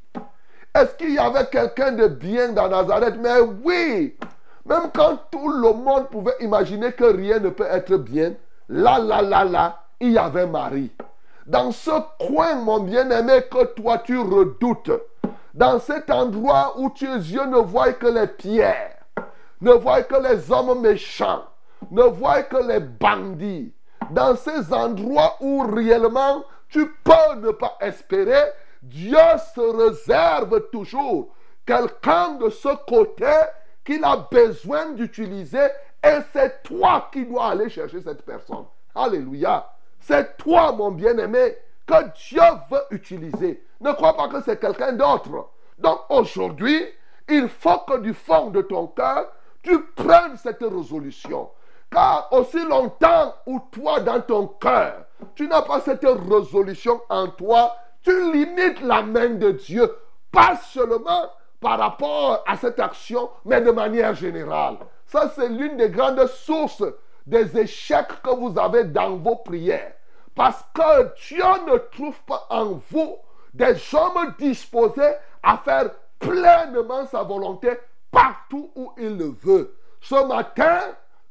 Est-ce 0.75 0.95
qu'il 0.95 1.13
y 1.13 1.17
avait 1.17 1.47
quelqu'un 1.47 1.93
de 1.93 2.07
bien 2.07 2.51
dans 2.51 2.69
Nazareth? 2.69 3.15
Mais 3.19 3.39
oui 3.63 4.17
Même 4.65 4.91
quand 4.93 5.19
tout 5.31 5.49
le 5.49 5.73
monde 5.73 6.09
pouvait 6.09 6.35
imaginer 6.41 6.91
que 6.91 7.05
rien 7.05 7.39
ne 7.39 7.49
peut 7.49 7.67
être 7.69 7.95
bien, 7.97 8.33
là, 8.67 8.99
là, 8.99 9.21
là, 9.21 9.45
là, 9.45 9.83
il 9.99 10.11
y 10.11 10.17
avait 10.17 10.47
Marie. 10.47 10.91
Dans 11.49 11.71
ce 11.71 11.89
coin, 12.19 12.57
mon 12.57 12.81
bien-aimé, 12.81 13.41
que 13.49 13.65
toi 13.73 13.97
tu 13.97 14.19
redoutes, 14.19 14.91
dans 15.55 15.79
cet 15.79 16.11
endroit 16.11 16.75
où 16.77 16.91
tes 16.91 17.07
yeux 17.07 17.47
ne 17.47 17.57
voient 17.57 17.93
que 17.93 18.05
les 18.05 18.27
pierres, 18.27 19.03
ne 19.59 19.71
voient 19.71 20.03
que 20.03 20.21
les 20.21 20.51
hommes 20.51 20.79
méchants, 20.79 21.45
ne 21.89 22.03
voient 22.03 22.43
que 22.43 22.57
les 22.67 22.79
bandits, 22.79 23.73
dans 24.11 24.35
ces 24.35 24.71
endroits 24.71 25.37
où 25.41 25.61
réellement 25.61 26.43
tu 26.67 26.87
peux 27.03 27.35
ne 27.37 27.49
pas 27.49 27.77
espérer, 27.81 28.43
Dieu 28.83 29.17
se 29.55 29.87
réserve 29.87 30.69
toujours 30.71 31.29
quelqu'un 31.65 32.33
de 32.33 32.51
ce 32.51 32.69
côté 32.87 33.33
qu'il 33.83 34.03
a 34.03 34.17
besoin 34.31 34.91
d'utiliser 34.91 35.65
et 36.03 36.19
c'est 36.31 36.61
toi 36.61 37.09
qui 37.11 37.25
dois 37.25 37.47
aller 37.47 37.71
chercher 37.71 38.01
cette 38.01 38.23
personne. 38.23 38.65
Alléluia. 38.93 39.65
C'est 39.99 40.37
toi, 40.37 40.71
mon 40.71 40.91
bien-aimé, 40.91 41.55
que 41.85 42.11
Dieu 42.29 42.41
veut 42.69 42.83
utiliser. 42.91 43.63
Ne 43.81 43.91
crois 43.93 44.15
pas 44.15 44.27
que 44.27 44.41
c'est 44.41 44.59
quelqu'un 44.59 44.93
d'autre. 44.93 45.49
Donc 45.77 46.01
aujourd'hui, 46.09 46.85
il 47.27 47.47
faut 47.47 47.79
que 47.87 47.99
du 47.99 48.13
fond 48.13 48.49
de 48.49 48.61
ton 48.61 48.87
cœur, 48.87 49.31
tu 49.61 49.81
prennes 49.95 50.37
cette 50.37 50.61
résolution. 50.61 51.49
Car 51.91 52.27
aussi 52.31 52.63
longtemps 52.65 53.33
où 53.45 53.59
toi, 53.71 53.99
dans 53.99 54.21
ton 54.21 54.47
cœur, 54.47 55.05
tu 55.35 55.47
n'as 55.47 55.63
pas 55.63 55.81
cette 55.81 56.05
résolution 56.05 57.01
en 57.09 57.27
toi, 57.29 57.75
tu 58.03 58.31
limites 58.31 58.81
la 58.81 59.01
main 59.01 59.29
de 59.29 59.51
Dieu, 59.51 59.91
pas 60.31 60.55
seulement 60.57 61.31
par 61.59 61.79
rapport 61.79 62.43
à 62.47 62.55
cette 62.55 62.79
action, 62.79 63.29
mais 63.45 63.61
de 63.61 63.71
manière 63.71 64.13
générale. 64.13 64.77
Ça, 65.05 65.31
c'est 65.35 65.49
l'une 65.49 65.77
des 65.77 65.89
grandes 65.89 66.25
sources 66.27 66.83
des 67.25 67.57
échecs 67.57 68.21
que 68.23 68.35
vous 68.35 68.57
avez 68.59 68.85
dans 68.85 69.17
vos 69.17 69.37
prières. 69.37 69.93
Parce 70.35 70.63
que 70.73 71.13
Dieu 71.27 71.43
ne 71.67 71.77
trouve 71.77 72.19
pas 72.23 72.47
en 72.49 72.81
vous 72.91 73.17
des 73.53 73.75
hommes 73.93 74.33
disposés 74.37 75.13
à 75.43 75.57
faire 75.57 75.91
pleinement 76.19 77.05
sa 77.07 77.23
volonté 77.23 77.71
partout 78.11 78.71
où 78.75 78.91
il 78.97 79.17
le 79.17 79.35
veut. 79.41 79.75
Ce 80.01 80.15
matin, 80.27 80.79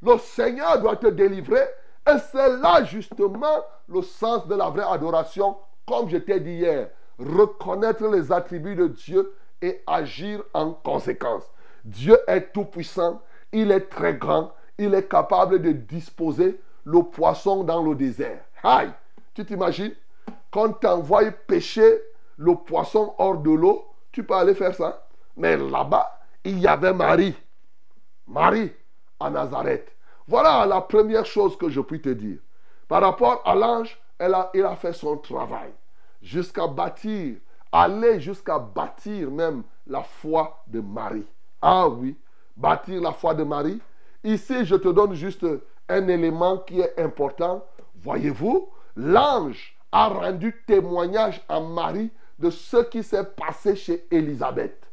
le 0.02 0.18
Seigneur 0.18 0.80
doit 0.80 0.96
te 0.96 1.06
délivrer 1.06 1.66
et 2.08 2.18
c'est 2.30 2.56
là 2.58 2.84
justement 2.84 3.64
le 3.88 4.02
sens 4.02 4.46
de 4.46 4.54
la 4.54 4.68
vraie 4.70 4.86
adoration, 4.88 5.56
comme 5.86 6.08
je 6.08 6.18
t'ai 6.18 6.40
dit 6.40 6.54
hier. 6.54 6.88
Reconnaître 7.18 8.06
les 8.06 8.30
attributs 8.30 8.76
de 8.76 8.88
Dieu 8.88 9.34
et 9.60 9.82
agir 9.86 10.42
en 10.54 10.72
conséquence. 10.72 11.42
Dieu 11.84 12.18
est 12.26 12.52
tout-puissant, 12.52 13.20
il 13.52 13.72
est 13.72 13.88
très 13.88 14.14
grand, 14.14 14.52
il 14.78 14.94
est 14.94 15.08
capable 15.08 15.60
de 15.60 15.72
disposer 15.72 16.60
le 16.84 17.02
poisson 17.02 17.64
dans 17.64 17.82
le 17.82 17.94
désert. 17.94 18.40
Aïe, 18.62 18.92
tu 19.34 19.44
t'imagines? 19.44 19.94
Quand 20.50 20.72
t'envoies 20.72 21.30
pêcher 21.30 22.00
le 22.36 22.54
poisson 22.54 23.14
hors 23.18 23.38
de 23.38 23.50
l'eau, 23.50 23.84
tu 24.12 24.24
peux 24.24 24.34
aller 24.34 24.54
faire 24.54 24.74
ça. 24.74 25.06
Mais 25.36 25.56
là-bas, 25.56 26.20
il 26.44 26.58
y 26.60 26.66
avait 26.66 26.94
Marie. 26.94 27.34
Marie 28.26 28.72
à 29.20 29.30
Nazareth. 29.30 29.90
Voilà 30.26 30.64
la 30.66 30.80
première 30.80 31.26
chose 31.26 31.56
que 31.56 31.68
je 31.68 31.80
puis 31.80 32.00
te 32.00 32.08
dire. 32.10 32.38
Par 32.86 33.02
rapport 33.02 33.42
à 33.44 33.54
l'ange, 33.54 33.98
il 34.54 34.64
a 34.64 34.76
fait 34.76 34.92
son 34.92 35.16
travail. 35.16 35.70
Jusqu'à 36.22 36.66
bâtir, 36.66 37.36
aller 37.70 38.20
jusqu'à 38.20 38.58
bâtir 38.58 39.30
même 39.30 39.62
la 39.86 40.02
foi 40.02 40.62
de 40.66 40.80
Marie. 40.80 41.26
Ah 41.60 41.88
oui, 41.88 42.16
bâtir 42.56 43.00
la 43.00 43.12
foi 43.12 43.34
de 43.34 43.44
Marie. 43.44 43.80
Ici, 44.28 44.66
je 44.66 44.76
te 44.76 44.88
donne 44.88 45.14
juste 45.14 45.46
un 45.88 46.06
élément 46.06 46.58
qui 46.58 46.82
est 46.82 47.00
important. 47.00 47.64
Voyez-vous, 48.02 48.68
l'ange 48.94 49.74
a 49.90 50.08
rendu 50.08 50.54
témoignage 50.66 51.40
à 51.48 51.60
Marie 51.60 52.10
de 52.38 52.50
ce 52.50 52.76
qui 52.76 53.02
s'est 53.02 53.24
passé 53.24 53.74
chez 53.74 54.06
Élisabeth. 54.10 54.86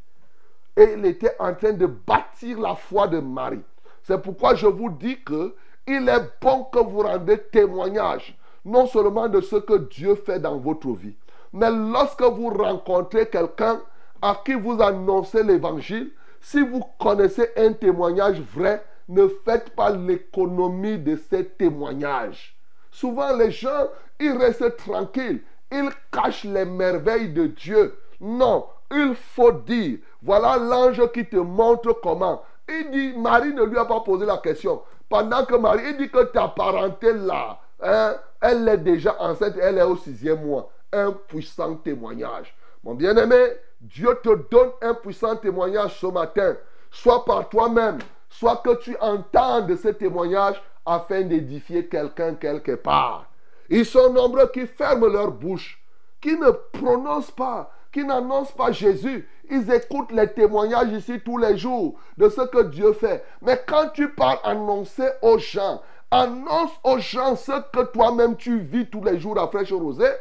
Et 0.78 0.94
il 0.98 1.06
était 1.06 1.36
en 1.38 1.54
train 1.54 1.74
de 1.74 1.86
bâtir 1.86 2.62
la 2.62 2.76
foi 2.76 3.10
de 3.10 3.20
Marie. 3.20 3.60
C'est 4.04 4.22
pourquoi 4.22 4.56
je 4.56 4.68
vous 4.68 4.90
dis 4.90 5.22
que 5.22 5.54
il 5.86 6.08
est 6.08 6.30
bon 6.42 6.64
que 6.72 6.80
vous 6.80 7.02
rendez 7.02 7.38
témoignage, 7.38 8.38
non 8.64 8.88
seulement 8.88 9.28
de 9.28 9.42
ce 9.42 9.58
que 9.58 9.80
Dieu 9.90 10.16
fait 10.16 10.40
dans 10.40 10.58
votre 10.60 10.92
vie, 10.94 11.18
mais 11.52 11.72
lorsque 11.72 12.24
vous 12.24 12.52
rencontrez 12.52 13.28
quelqu'un 13.28 13.82
à 14.22 14.42
qui 14.46 14.54
vous 14.54 14.82
annoncez 14.82 15.44
l'évangile, 15.44 16.14
si 16.40 16.62
vous 16.62 16.86
connaissez 16.98 17.50
un 17.58 17.74
témoignage 17.74 18.40
vrai, 18.40 18.82
ne 19.08 19.28
faites 19.28 19.70
pas 19.72 19.92
l'économie 19.92 20.98
de 20.98 21.16
ces 21.30 21.46
témoignages. 21.46 22.56
Souvent, 22.92 23.36
les 23.36 23.52
gens, 23.52 23.88
ils 24.20 24.36
restent 24.38 24.78
tranquilles. 24.78 25.42
Ils 25.72 25.90
cachent 26.12 26.46
les 26.46 26.66
merveilles 26.66 27.34
de 27.34 27.48
Dieu. 27.48 27.98
Non, 28.22 28.66
il 28.92 29.16
faut 29.16 29.52
dire, 29.52 30.00
voilà 30.22 30.58
l'ange 30.58 31.12
qui 31.12 31.26
te 31.26 31.36
montre 31.36 32.00
comment. 32.02 32.44
Il 32.68 32.92
dit, 32.92 33.18
Marie 33.18 33.54
ne 33.54 33.64
lui 33.64 33.78
a 33.78 33.86
pas 33.86 34.00
posé 34.00 34.26
la 34.26 34.38
question. 34.38 34.82
Pendant 35.10 35.46
que 35.46 35.56
Marie, 35.56 35.98
dit 35.98 36.10
que 36.10 36.24
ta 36.24 36.48
parenté 36.48 37.14
là, 37.14 37.60
hein, 37.82 38.16
elle 38.42 38.68
est 38.68 38.78
déjà 38.78 39.16
enceinte, 39.20 39.56
elle 39.62 39.78
est 39.78 39.84
au 39.84 39.96
sixième 39.96 40.46
mois. 40.46 40.70
Un 40.92 41.12
puissant 41.12 41.76
témoignage. 41.76 42.56
Mon 42.84 42.96
bien-aimé, 42.96 43.54
Dieu 43.82 44.18
te 44.24 44.34
donne 44.50 44.72
un 44.82 44.94
puissant 44.94 45.36
témoignage 45.36 46.00
ce 46.00 46.08
matin, 46.08 46.56
soit 46.90 47.26
par 47.26 47.50
toi-même, 47.50 48.00
soit 48.40 48.58
que 48.58 48.76
tu 48.76 48.96
entendes 49.00 49.76
ce 49.76 49.90
témoignage 49.90 50.62
afin 50.86 51.22
d'édifier 51.22 51.88
quelqu'un 51.88 52.36
quelque 52.36 52.76
part. 52.76 53.26
Ils 53.70 53.86
sont 53.86 54.12
nombreux 54.12 54.50
qui 54.54 54.68
ferment 54.68 55.08
leur 55.08 55.32
bouche, 55.32 55.82
qui 56.22 56.38
ne 56.38 56.52
prononcent 56.52 57.32
pas, 57.32 57.72
qui 57.92 58.04
n'annoncent 58.04 58.54
pas 58.54 58.72
Jésus. 58.72 59.28
Ils 59.50 59.72
écoutent 59.72 60.12
les 60.12 60.32
témoignages 60.32 60.92
ici 60.92 61.20
tous 61.24 61.38
les 61.38 61.58
jours 61.58 61.96
de 62.18 62.30
ce 62.30 62.42
que 62.42 62.64
Dieu 62.64 62.94
fait. 62.94 63.24
Mais 63.42 63.62
quand 63.66 63.90
tu 63.94 64.10
parles 64.10 64.40
annoncer 64.44 65.08
aux 65.22 65.38
gens, 65.38 65.82
annonce 66.12 66.72
aux 66.84 67.00
gens 67.00 67.36
ce 67.36 67.54
que 67.72 67.86
toi-même 67.86 68.36
tu 68.36 68.60
vis 68.60 68.90
tous 68.90 69.04
les 69.04 69.20
jours 69.20 69.40
à 69.40 69.48
Fraîche 69.48 69.72
Rosée 69.72 70.12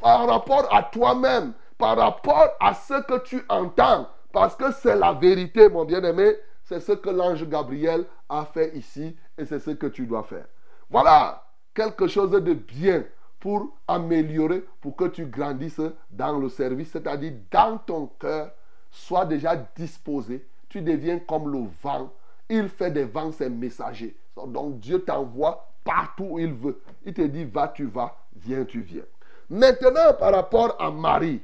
par 0.00 0.26
rapport 0.26 0.68
à 0.74 0.82
toi-même, 0.82 1.52
par 1.78 1.96
rapport 1.96 2.48
à 2.60 2.74
ce 2.74 3.00
que 3.02 3.18
tu 3.20 3.44
entends. 3.48 4.08
Parce 4.32 4.56
que 4.56 4.72
c'est 4.72 4.96
la 4.96 5.12
vérité, 5.12 5.68
mon 5.68 5.84
bien-aimé. 5.84 6.34
C'est 6.64 6.80
ce 6.80 6.92
que 6.92 7.10
l'ange 7.10 7.46
Gabriel 7.48 8.06
a 8.28 8.44
fait 8.46 8.76
ici 8.76 9.16
et 9.36 9.44
c'est 9.44 9.58
ce 9.58 9.70
que 9.70 9.86
tu 9.86 10.06
dois 10.06 10.22
faire. 10.22 10.46
Voilà 10.90 11.44
quelque 11.74 12.06
chose 12.06 12.30
de 12.30 12.54
bien 12.54 13.04
pour 13.38 13.76
améliorer, 13.86 14.64
pour 14.80 14.96
que 14.96 15.04
tu 15.04 15.26
grandisses 15.26 15.80
dans 16.10 16.38
le 16.38 16.48
service, 16.48 16.90
c'est-à-dire 16.92 17.34
dans 17.50 17.76
ton 17.76 18.06
cœur, 18.18 18.50
sois 18.90 19.26
déjà 19.26 19.54
disposé. 19.76 20.46
Tu 20.70 20.80
deviens 20.80 21.18
comme 21.18 21.52
le 21.52 21.68
vent. 21.82 22.10
Il 22.48 22.68
fait 22.68 22.90
des 22.90 23.04
vents 23.04 23.32
ses 23.32 23.50
messagers. 23.50 24.16
Donc 24.46 24.80
Dieu 24.80 25.00
t'envoie 25.00 25.70
partout 25.84 26.26
où 26.30 26.38
il 26.38 26.54
veut. 26.54 26.80
Il 27.04 27.12
te 27.12 27.22
dit 27.22 27.44
va, 27.44 27.68
tu 27.68 27.84
vas, 27.84 28.16
viens, 28.34 28.64
tu 28.64 28.80
viens. 28.80 29.04
Maintenant, 29.50 30.14
par 30.18 30.32
rapport 30.32 30.80
à 30.80 30.90
Marie, 30.90 31.42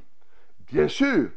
bien 0.67 0.87
sûr, 0.87 1.29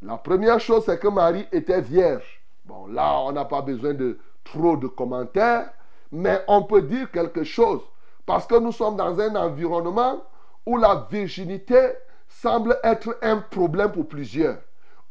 la 0.00 0.16
première 0.16 0.60
chose, 0.60 0.84
c'est 0.86 0.98
que 0.98 1.08
Marie 1.08 1.46
était 1.52 1.82
vierge. 1.82 2.42
Bon, 2.66 2.86
là, 2.86 3.20
on 3.20 3.32
n'a 3.32 3.44
pas 3.44 3.62
besoin 3.62 3.94
de 3.94 4.18
trop 4.42 4.76
de 4.76 4.88
commentaires, 4.88 5.70
mais 6.10 6.42
on 6.48 6.64
peut 6.64 6.82
dire 6.82 7.10
quelque 7.12 7.44
chose. 7.44 7.80
Parce 8.26 8.46
que 8.46 8.58
nous 8.58 8.72
sommes 8.72 8.96
dans 8.96 9.20
un 9.20 9.36
environnement 9.36 10.20
où 10.66 10.76
la 10.76 11.06
virginité 11.08 11.92
semble 12.28 12.76
être 12.82 13.16
un 13.22 13.38
problème 13.38 13.92
pour 13.92 14.08
plusieurs. 14.08 14.58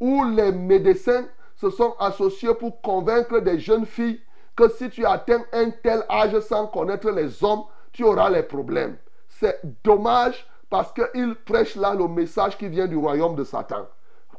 Où 0.00 0.24
les 0.24 0.52
médecins 0.52 1.24
se 1.54 1.70
sont 1.70 1.94
associés 1.98 2.54
pour 2.54 2.82
convaincre 2.82 3.38
des 3.40 3.58
jeunes 3.58 3.86
filles 3.86 4.20
que 4.54 4.68
si 4.68 4.90
tu 4.90 5.06
atteins 5.06 5.42
un 5.52 5.70
tel 5.70 6.04
âge 6.10 6.38
sans 6.40 6.66
connaître 6.66 7.10
les 7.10 7.42
hommes, 7.42 7.64
tu 7.92 8.04
auras 8.04 8.28
les 8.28 8.42
problèmes. 8.42 8.98
C'est 9.28 9.60
dommage 9.82 10.46
parce 10.68 10.92
qu'ils 10.92 11.34
prêchent 11.46 11.76
là 11.76 11.94
le 11.94 12.06
message 12.08 12.58
qui 12.58 12.68
vient 12.68 12.86
du 12.86 12.96
royaume 12.96 13.34
de 13.34 13.44
Satan. 13.44 13.86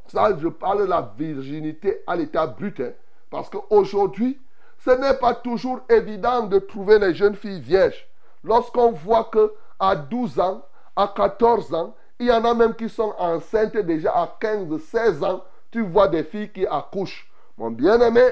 Ça, 0.07 0.29
je 0.37 0.47
parle 0.47 0.81
de 0.81 0.85
la 0.85 1.13
virginité 1.17 2.03
à 2.05 2.15
l'état 2.15 2.45
brut. 2.45 2.79
Hein. 2.79 2.91
Parce 3.29 3.49
qu'aujourd'hui, 3.49 4.39
ce 4.79 4.91
n'est 4.91 5.17
pas 5.17 5.33
toujours 5.33 5.81
évident 5.89 6.43
de 6.43 6.59
trouver 6.59 6.99
les 6.99 7.13
jeunes 7.13 7.35
filles 7.35 7.61
vierges. 7.61 8.07
Lorsqu'on 8.43 8.91
voit 8.91 9.25
que 9.25 9.53
à 9.79 9.95
12 9.95 10.39
ans, 10.39 10.63
à 10.95 11.11
14 11.15 11.73
ans, 11.73 11.95
il 12.19 12.27
y 12.27 12.31
en 12.31 12.45
a 12.45 12.53
même 12.53 12.75
qui 12.75 12.89
sont 12.89 13.13
enceintes 13.17 13.77
déjà 13.77 14.11
à 14.11 14.37
15, 14.39 14.79
16 14.81 15.23
ans, 15.23 15.43
tu 15.71 15.81
vois 15.81 16.07
des 16.07 16.23
filles 16.23 16.51
qui 16.51 16.65
accouchent. 16.65 17.29
Mon 17.57 17.71
bien-aimé, 17.71 18.23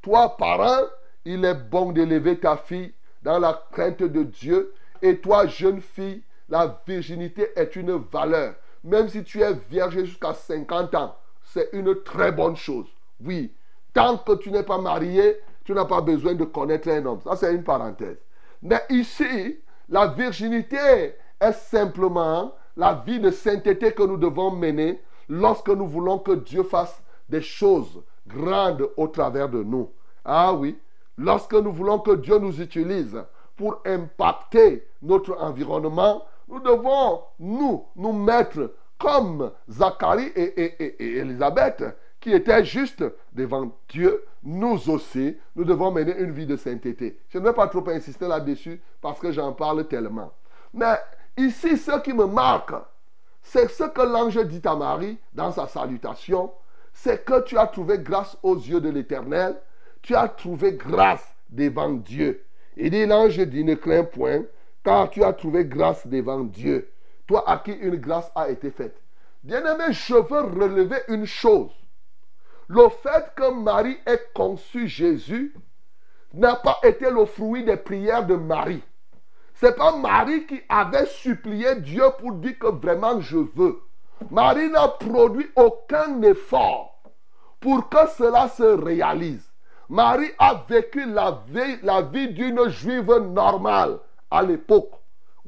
toi, 0.00 0.36
parent, 0.36 0.82
il 1.24 1.44
est 1.44 1.54
bon 1.54 1.92
d'élever 1.92 2.38
ta 2.38 2.56
fille 2.56 2.92
dans 3.22 3.38
la 3.38 3.62
crainte 3.72 4.02
de 4.02 4.22
Dieu. 4.22 4.74
Et 5.00 5.18
toi, 5.18 5.46
jeune 5.46 5.80
fille, 5.80 6.22
la 6.48 6.80
virginité 6.86 7.50
est 7.56 7.76
une 7.76 7.96
valeur. 8.12 8.54
Même 8.84 9.08
si 9.08 9.24
tu 9.24 9.40
es 9.40 9.52
vierge 9.70 10.04
jusqu'à 10.04 10.34
50 10.34 10.94
ans, 10.94 11.16
c'est 11.44 11.70
une 11.72 12.02
très 12.02 12.32
bonne 12.32 12.56
chose. 12.56 12.86
Oui, 13.24 13.52
tant 13.92 14.18
que 14.18 14.32
tu 14.36 14.50
n'es 14.50 14.62
pas 14.62 14.78
marié, 14.78 15.38
tu 15.64 15.72
n'as 15.72 15.84
pas 15.84 16.00
besoin 16.00 16.34
de 16.34 16.44
connaître 16.44 16.88
un 16.88 17.04
homme. 17.06 17.20
Ça, 17.22 17.36
c'est 17.36 17.54
une 17.54 17.64
parenthèse. 17.64 18.18
Mais 18.62 18.80
ici, 18.90 19.58
la 19.88 20.06
virginité 20.08 21.14
est 21.40 21.52
simplement 21.52 22.54
la 22.76 23.02
vie 23.06 23.20
de 23.20 23.30
sainteté 23.30 23.92
que 23.92 24.02
nous 24.02 24.16
devons 24.16 24.50
mener 24.50 25.00
lorsque 25.28 25.68
nous 25.68 25.86
voulons 25.86 26.18
que 26.18 26.32
Dieu 26.32 26.62
fasse 26.62 27.02
des 27.28 27.42
choses 27.42 28.02
grandes 28.26 28.88
au 28.96 29.08
travers 29.08 29.48
de 29.48 29.62
nous. 29.62 29.90
Ah 30.24 30.52
oui, 30.54 30.78
lorsque 31.18 31.54
nous 31.54 31.72
voulons 31.72 31.98
que 31.98 32.12
Dieu 32.12 32.38
nous 32.38 32.60
utilise 32.60 33.22
pour 33.56 33.80
impacter 33.84 34.86
notre 35.02 35.36
environnement, 35.40 36.24
nous 36.48 36.60
devons, 36.60 37.20
nous, 37.38 37.84
nous 37.96 38.12
mettre 38.12 38.72
comme 38.98 39.50
Zacharie 39.68 40.32
et, 40.36 40.62
et, 40.62 41.18
Élisabeth, 41.18 41.84
qui 42.22 42.32
étaient 42.32 42.64
juste 42.64 43.04
devant 43.32 43.76
Dieu, 43.88 44.24
nous 44.44 44.88
aussi, 44.88 45.36
nous 45.56 45.64
devons 45.64 45.90
mener 45.90 46.16
une 46.18 46.30
vie 46.30 46.46
de 46.46 46.56
sainteté. 46.56 47.18
Je 47.28 47.38
ne 47.38 47.44
vais 47.44 47.52
pas 47.52 47.66
trop 47.66 47.86
insister 47.90 48.28
là-dessus 48.28 48.80
parce 49.00 49.18
que 49.18 49.32
j'en 49.32 49.52
parle 49.52 49.86
tellement. 49.88 50.32
Mais 50.72 50.94
ici, 51.36 51.76
ce 51.76 52.00
qui 52.00 52.12
me 52.12 52.26
marque, 52.26 52.74
c'est 53.42 53.68
ce 53.68 53.84
que 53.84 54.02
l'ange 54.02 54.38
dit 54.46 54.62
à 54.64 54.76
Marie 54.76 55.18
dans 55.34 55.50
sa 55.50 55.66
salutation, 55.66 56.52
c'est 56.92 57.24
que 57.24 57.42
tu 57.42 57.58
as 57.58 57.66
trouvé 57.66 57.98
grâce 57.98 58.38
aux 58.44 58.56
yeux 58.56 58.80
de 58.80 58.88
l'Éternel, 58.88 59.56
tu 60.00 60.14
as 60.14 60.28
trouvé 60.28 60.74
grâce 60.74 61.26
devant 61.50 61.90
Dieu. 61.90 62.44
Il 62.76 62.90
dit, 62.90 63.04
l'ange 63.04 63.38
dit, 63.38 63.64
ne 63.64 63.74
crains 63.74 64.04
point, 64.04 64.42
car 64.84 65.10
tu 65.10 65.24
as 65.24 65.32
trouvé 65.32 65.64
grâce 65.64 66.06
devant 66.06 66.40
Dieu, 66.40 66.88
toi 67.26 67.42
à 67.50 67.58
qui 67.58 67.72
une 67.72 67.96
grâce 67.96 68.30
a 68.36 68.48
été 68.48 68.70
faite. 68.70 68.96
Bien-aimé, 69.42 69.86
je 69.90 70.14
veux 70.14 70.40
relever 70.40 70.98
une 71.08 71.26
chose. 71.26 71.72
Le 72.72 72.88
fait 72.88 73.34
que 73.36 73.50
Marie 73.52 73.98
ait 74.06 74.30
conçu 74.32 74.88
Jésus 74.88 75.54
n'a 76.32 76.56
pas 76.56 76.78
été 76.82 77.10
le 77.10 77.26
fruit 77.26 77.64
des 77.64 77.76
prières 77.76 78.24
de 78.26 78.34
Marie. 78.34 78.82
Ce 79.56 79.66
n'est 79.66 79.72
pas 79.72 79.94
Marie 79.94 80.46
qui 80.46 80.62
avait 80.70 81.04
supplié 81.04 81.74
Dieu 81.76 82.04
pour 82.18 82.32
dire 82.32 82.58
que 82.58 82.68
vraiment 82.68 83.20
je 83.20 83.36
veux. 83.36 83.82
Marie 84.30 84.70
n'a 84.70 84.88
produit 84.88 85.50
aucun 85.54 86.22
effort 86.22 87.02
pour 87.60 87.90
que 87.90 88.08
cela 88.16 88.48
se 88.48 88.62
réalise. 88.62 89.52
Marie 89.90 90.30
a 90.38 90.64
vécu 90.66 91.04
la 91.04 91.42
vie, 91.48 91.78
la 91.82 92.00
vie 92.00 92.32
d'une 92.32 92.70
juive 92.70 93.12
normale 93.34 93.98
à 94.30 94.42
l'époque. 94.42 94.92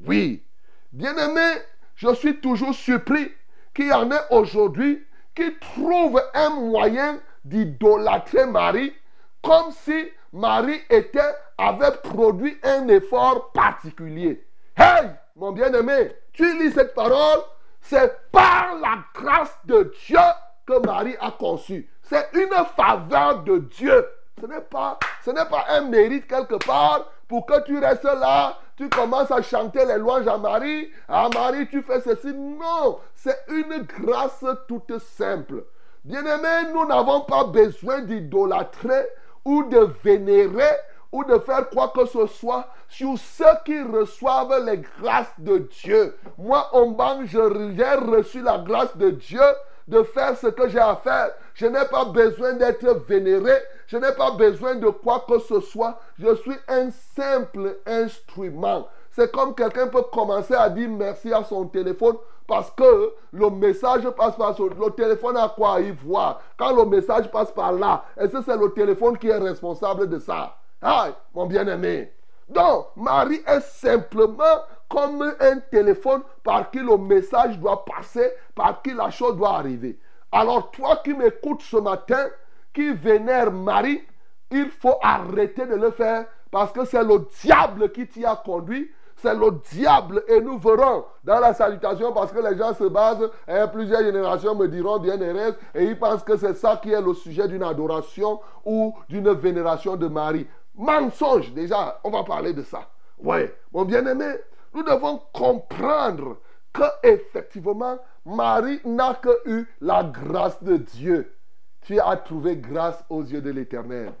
Oui. 0.05 0.43
Bien-aimé, 0.91 1.55
je 1.95 2.13
suis 2.13 2.39
toujours 2.39 2.75
surpris 2.75 3.31
qu'il 3.73 3.87
y 3.87 3.93
en 3.93 4.11
ait 4.11 4.27
aujourd'hui 4.29 5.03
qui 5.35 5.53
trouvent 5.59 6.21
un 6.33 6.49
moyen 6.49 7.19
d'idolâtrer 7.43 8.45
Marie 8.45 8.93
comme 9.41 9.71
si 9.71 10.09
Marie 10.33 10.81
était, 10.89 11.19
avait 11.57 11.97
produit 12.03 12.57
un 12.63 12.87
effort 12.87 13.51
particulier. 13.51 14.43
Hey, 14.75 15.09
mon 15.35 15.51
bien-aimé, 15.51 16.15
tu 16.33 16.57
lis 16.57 16.71
cette 16.71 16.93
parole, 16.95 17.41
c'est 17.79 18.31
par 18.31 18.75
la 18.81 18.97
grâce 19.13 19.55
de 19.65 19.93
Dieu 20.07 20.17
que 20.65 20.85
Marie 20.85 21.15
a 21.19 21.31
conçu. 21.31 21.89
C'est 22.01 22.27
une 22.33 22.53
faveur 22.75 23.43
de 23.43 23.59
Dieu. 23.59 24.05
Ce 24.41 24.45
n'est 24.47 24.61
pas, 24.61 24.99
ce 25.23 25.31
n'est 25.31 25.45
pas 25.45 25.65
un 25.69 25.81
mérite 25.81 26.27
quelque 26.27 26.63
part 26.65 27.05
pour 27.27 27.45
que 27.45 27.63
tu 27.63 27.77
restes 27.77 28.03
là, 28.03 28.57
tu 28.75 28.89
commences 28.89 29.31
à 29.31 29.41
chanter 29.41 29.85
les 29.85 29.97
louanges 29.97 30.27
à 30.27 30.37
Marie. 30.37 30.91
À 31.07 31.29
Marie, 31.33 31.67
tu 31.69 31.81
fais 31.81 32.01
ceci. 32.01 32.33
Non, 32.33 32.99
c'est 33.25 33.43
une 33.47 33.87
grâce 33.87 34.45
toute 34.67 34.99
simple. 34.99 35.63
Bien-aimés, 36.03 36.71
nous 36.71 36.85
n'avons 36.85 37.21
pas 37.21 37.45
besoin 37.45 38.01
d'idolâtrer 38.01 39.07
ou 39.43 39.63
de 39.63 39.89
vénérer 40.03 40.75
ou 41.11 41.23
de 41.23 41.39
faire 41.39 41.67
quoi 41.71 41.91
que 41.95 42.05
ce 42.05 42.27
soit 42.27 42.67
sur 42.87 43.17
ceux 43.17 43.45
qui 43.65 43.81
reçoivent 43.81 44.63
les 44.63 44.77
grâces 44.99 45.33
de 45.39 45.57
Dieu. 45.57 46.15
Moi, 46.37 46.69
en 46.73 46.91
banque, 46.91 47.25
j'ai 47.25 47.39
reçu 47.39 48.43
la 48.43 48.59
grâce 48.59 48.95
de 48.95 49.09
Dieu 49.09 49.41
de 49.87 50.03
faire 50.03 50.37
ce 50.37 50.47
que 50.47 50.69
j'ai 50.69 50.79
à 50.79 50.95
faire. 50.95 51.31
Je 51.55 51.65
n'ai 51.65 51.85
pas 51.85 52.05
besoin 52.05 52.53
d'être 52.53 52.85
vénéré. 53.07 53.55
Je 53.87 53.97
n'ai 53.97 54.11
pas 54.11 54.31
besoin 54.31 54.75
de 54.75 54.89
quoi 54.89 55.25
que 55.27 55.39
ce 55.39 55.61
soit. 55.61 55.99
Je 56.19 56.35
suis 56.35 56.57
un 56.67 56.89
simple 57.15 57.77
instrument. 57.87 58.87
C'est 59.15 59.31
comme 59.31 59.55
quelqu'un 59.55 59.87
peut 59.87 60.01
commencer 60.11 60.55
à 60.55 60.69
dire 60.69 60.89
merci 60.89 61.31
à 61.31 61.41
son 61.41 61.67
téléphone 61.67 62.17
parce 62.45 62.69
que 62.71 63.13
le 63.31 63.49
message 63.49 64.09
passe 64.09 64.35
par 64.35 64.53
son... 64.57 64.65
Le 64.65 64.89
téléphone 64.91 65.37
a 65.37 65.47
quoi 65.47 65.75
à 65.75 65.79
y 65.79 65.91
voir? 65.91 66.41
Quand 66.57 66.75
le 66.75 66.83
message 66.83 67.31
passe 67.31 67.49
par 67.49 67.71
là, 67.71 68.03
est-ce 68.17 68.33
que 68.33 68.43
c'est 68.43 68.57
le 68.57 68.73
téléphone 68.73 69.17
qui 69.17 69.29
est 69.29 69.37
responsable 69.37 70.09
de 70.09 70.19
ça? 70.19 70.57
Aïe, 70.81 71.13
mon 71.33 71.45
bien-aimé. 71.45 72.11
Donc, 72.49 72.87
Marie 72.97 73.41
est 73.47 73.61
simplement 73.61 74.43
comme 74.89 75.21
un 75.39 75.59
téléphone 75.71 76.21
par 76.43 76.69
qui 76.69 76.79
le 76.79 76.97
message 76.97 77.57
doit 77.57 77.85
passer, 77.85 78.33
par 78.53 78.81
qui 78.81 78.93
la 78.93 79.11
chose 79.11 79.37
doit 79.37 79.55
arriver. 79.55 79.97
Alors, 80.29 80.71
toi 80.71 80.97
qui 80.97 81.13
m'écoutes 81.13 81.61
ce 81.61 81.77
matin, 81.77 82.27
qui 82.73 82.91
vénère 82.91 83.49
Marie, 83.49 84.03
il 84.51 84.69
faut 84.69 84.97
arrêter 85.01 85.65
de 85.65 85.75
le 85.75 85.91
faire 85.91 86.25
parce 86.51 86.73
que 86.73 86.83
c'est 86.83 87.03
le 87.03 87.25
diable 87.41 87.93
qui 87.93 88.07
t'y 88.07 88.25
a 88.25 88.35
conduit. 88.35 88.91
C'est 89.25 89.33
le 89.33 89.59
diable 89.71 90.23
et 90.27 90.39
nous 90.39 90.59
verrons 90.59 91.03
dans 91.23 91.39
la 91.39 91.55
salutation 91.55 92.13
parce 92.13 92.31
que 92.31 92.37
les 92.47 92.55
gens 92.55 92.75
se 92.75 92.83
basent, 92.83 93.27
et 93.47 93.63
plusieurs 93.73 94.03
générations 94.03 94.53
me 94.53 94.67
diront 94.67 94.99
bien 94.99 95.19
heureuses 95.19 95.55
et 95.73 95.85
ils 95.85 95.97
pensent 95.97 96.23
que 96.23 96.37
c'est 96.37 96.53
ça 96.53 96.79
qui 96.79 96.91
est 96.91 97.01
le 97.01 97.15
sujet 97.15 97.47
d'une 97.47 97.63
adoration 97.63 98.39
ou 98.63 98.93
d'une 99.09 99.31
vénération 99.31 99.95
de 99.95 100.07
Marie. 100.07 100.45
Mensonge, 100.75 101.51
déjà, 101.53 101.99
on 102.03 102.11
va 102.11 102.23
parler 102.23 102.53
de 102.53 102.61
ça. 102.61 102.87
Oui, 103.17 103.49
mon 103.73 103.83
bien-aimé, 103.83 104.35
nous 104.75 104.83
devons 104.83 105.19
comprendre 105.33 106.37
que 106.71 106.83
effectivement, 107.01 107.97
Marie 108.27 108.79
n'a 108.85 109.15
que 109.15 109.35
eu 109.49 109.67
la 109.81 110.03
grâce 110.03 110.61
de 110.61 110.77
Dieu. 110.77 111.33
Tu 111.81 111.99
as 111.99 112.17
trouvé 112.17 112.57
grâce 112.57 113.03
aux 113.09 113.23
yeux 113.23 113.41
de 113.41 113.49
l'Éternel. 113.49 114.13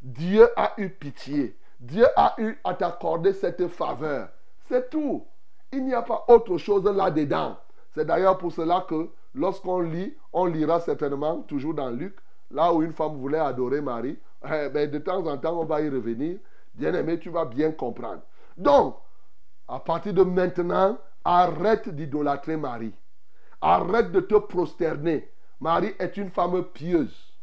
Dieu 0.00 0.48
a 0.54 0.74
eu 0.78 0.90
pitié. 0.90 1.58
Dieu 1.80 2.06
a 2.14 2.36
eu 2.38 2.56
à 2.62 2.74
t'accorder 2.74 3.32
cette 3.32 3.66
faveur. 3.66 4.28
C'est 4.68 4.90
tout. 4.90 5.26
Il 5.72 5.84
n'y 5.84 5.94
a 5.94 6.02
pas 6.02 6.24
autre 6.28 6.56
chose 6.58 6.84
là-dedans. 6.84 7.56
C'est 7.90 8.04
d'ailleurs 8.04 8.38
pour 8.38 8.52
cela 8.52 8.86
que 8.88 9.10
lorsqu'on 9.34 9.80
lit, 9.80 10.16
on 10.32 10.46
lira 10.46 10.80
certainement, 10.80 11.42
toujours 11.42 11.74
dans 11.74 11.90
Luc, 11.90 12.16
là 12.50 12.72
où 12.72 12.82
une 12.82 12.92
femme 12.92 13.16
voulait 13.16 13.38
adorer 13.38 13.80
Marie, 13.80 14.18
eh 14.44 14.68
ben, 14.68 14.90
de 14.90 14.98
temps 14.98 15.26
en 15.26 15.38
temps, 15.38 15.60
on 15.60 15.64
va 15.64 15.80
y 15.80 15.88
revenir. 15.88 16.38
Bien-aimé, 16.74 17.18
tu 17.18 17.30
vas 17.30 17.44
bien 17.44 17.72
comprendre. 17.72 18.22
Donc, 18.56 18.96
à 19.68 19.80
partir 19.80 20.14
de 20.14 20.22
maintenant, 20.22 20.98
arrête 21.24 21.88
d'idolâtrer 21.88 22.56
Marie. 22.56 22.94
Arrête 23.60 24.12
de 24.12 24.20
te 24.20 24.34
prosterner. 24.34 25.30
Marie 25.60 25.94
est 25.98 26.16
une 26.16 26.30
femme 26.30 26.62
pieuse, 26.64 27.38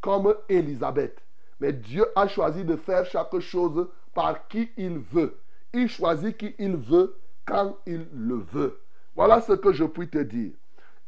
comme 0.00 0.34
Élisabeth. 0.48 1.20
Mais 1.60 1.72
Dieu 1.72 2.06
a 2.14 2.28
choisi 2.28 2.64
de 2.64 2.76
faire 2.76 3.04
chaque 3.06 3.38
chose 3.40 3.88
par 4.12 4.46
qui 4.48 4.70
il 4.76 4.98
veut. 4.98 5.40
Il 5.74 5.88
choisit 5.88 6.36
qui 6.36 6.54
il 6.58 6.76
veut 6.76 7.18
quand 7.44 7.76
il 7.86 8.08
le 8.12 8.36
veut. 8.36 8.80
Voilà 9.14 9.40
ce 9.40 9.52
que 9.52 9.72
je 9.72 9.84
puis 9.84 10.08
te 10.08 10.18
dire. 10.18 10.52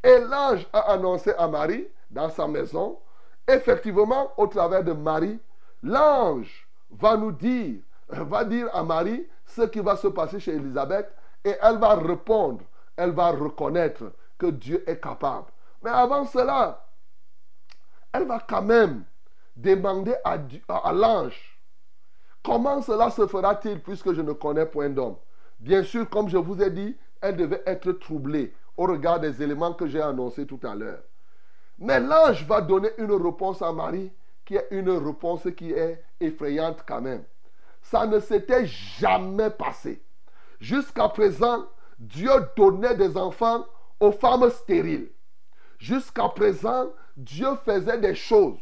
Et 0.05 0.19
l'ange 0.21 0.67
a 0.73 0.93
annoncé 0.93 1.33
à 1.39 1.49
Marie, 1.49 1.87
dans 2.11 2.29
sa 2.31 2.47
maison, 2.47 2.99
effectivement, 3.49 4.33
au 4.37 4.47
travers 4.47 4.85
de 4.85 4.93
Marie, 4.93 5.39
l'ange 5.83 6.69
va 6.91 7.17
nous 7.17 7.33
dire, 7.33 7.81
va 8.09 8.45
dire 8.45 8.69
à 8.75 8.83
Marie 8.83 9.27
ce 9.47 9.63
qui 9.63 9.81
va 9.81 9.97
se 9.97 10.09
passer 10.09 10.39
chez 10.39 10.55
Élisabeth 10.55 11.11
et 11.45 11.55
elle 11.63 11.79
va 11.79 11.95
répondre, 11.95 12.63
elle 12.97 13.13
va 13.13 13.31
reconnaître 13.31 14.13
que 14.39 14.47
Dieu 14.47 14.85
est 14.89 15.01
capable. 15.01 15.47
Mais 15.83 15.91
avant 15.91 16.25
cela, 16.27 16.85
elle 18.13 18.27
va 18.27 18.41
quand 18.41 18.63
même 18.63 19.05
demander 19.57 20.15
à, 20.25 20.39
à, 20.69 20.93
l'ange, 20.93 21.56
comment 22.47 22.81
cela 22.81 23.11
se 23.11 23.27
fera-t-il 23.27 23.81
puisque 23.81 24.13
je 24.13 24.23
ne 24.23 24.33
connais 24.33 24.67
point 24.67 24.89
d'homme? 24.89 25.17
Bien 25.59 25.83
sûr, 25.83 26.09
comme 26.09 26.29
je 26.29 26.37
vous 26.37 26.63
ai 26.63 26.71
dit, 26.71 26.97
elle 27.21 27.37
devait 27.37 27.63
être 27.67 27.91
troublée 27.93 28.55
au 28.77 28.85
regard 28.85 29.19
des 29.19 29.43
éléments 29.43 29.73
que 29.73 29.89
j'ai 29.89 30.01
annoncés 30.01 30.47
tout 30.47 30.61
à 30.63 30.77
l'heure. 30.77 31.03
Mais 31.79 31.99
l'ange 31.99 32.47
va 32.47 32.61
donner 32.61 32.91
une 32.99 33.13
réponse 33.13 33.63
à 33.63 33.73
Marie 33.73 34.13
qui 34.45 34.55
est 34.55 34.69
une 34.71 34.91
réponse 34.91 35.49
qui 35.57 35.73
est 35.73 36.05
effrayante 36.21 36.85
quand 36.87 37.01
même. 37.01 37.25
Ça 37.83 38.07
ne 38.07 38.21
s'était 38.21 38.67
jamais 38.67 39.51
passé. 39.51 40.01
Jusqu'à 40.61 41.09
présent, 41.09 41.67
Dieu 41.99 42.31
donnait 42.57 42.95
des 42.95 43.17
enfants 43.17 43.67
aux 43.99 44.13
femmes 44.13 44.49
stériles. 44.51 45.11
Jusqu'à 45.79 46.29
présent, 46.29 46.91
Dieu 47.17 47.49
faisait 47.65 47.99
des 47.99 48.15
choses, 48.15 48.59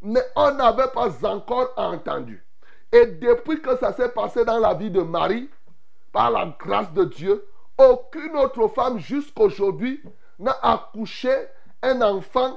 mais 0.00 0.22
on 0.36 0.52
n'avait 0.52 0.88
pas 0.94 1.10
encore 1.26 1.72
entendu. 1.76 2.44
Et 2.94 3.06
depuis 3.06 3.60
que 3.60 3.76
ça 3.76 3.92
s'est 3.92 4.10
passé 4.10 4.44
dans 4.44 4.60
la 4.60 4.72
vie 4.72 4.90
de 4.90 5.02
Marie, 5.02 5.50
par 6.12 6.30
la 6.30 6.54
grâce 6.56 6.92
de 6.92 7.02
Dieu, 7.02 7.44
aucune 7.76 8.36
autre 8.36 8.68
femme 8.68 9.00
jusqu'aujourd'hui 9.00 10.00
n'a 10.38 10.56
accouché 10.62 11.34
un 11.82 12.00
enfant 12.02 12.56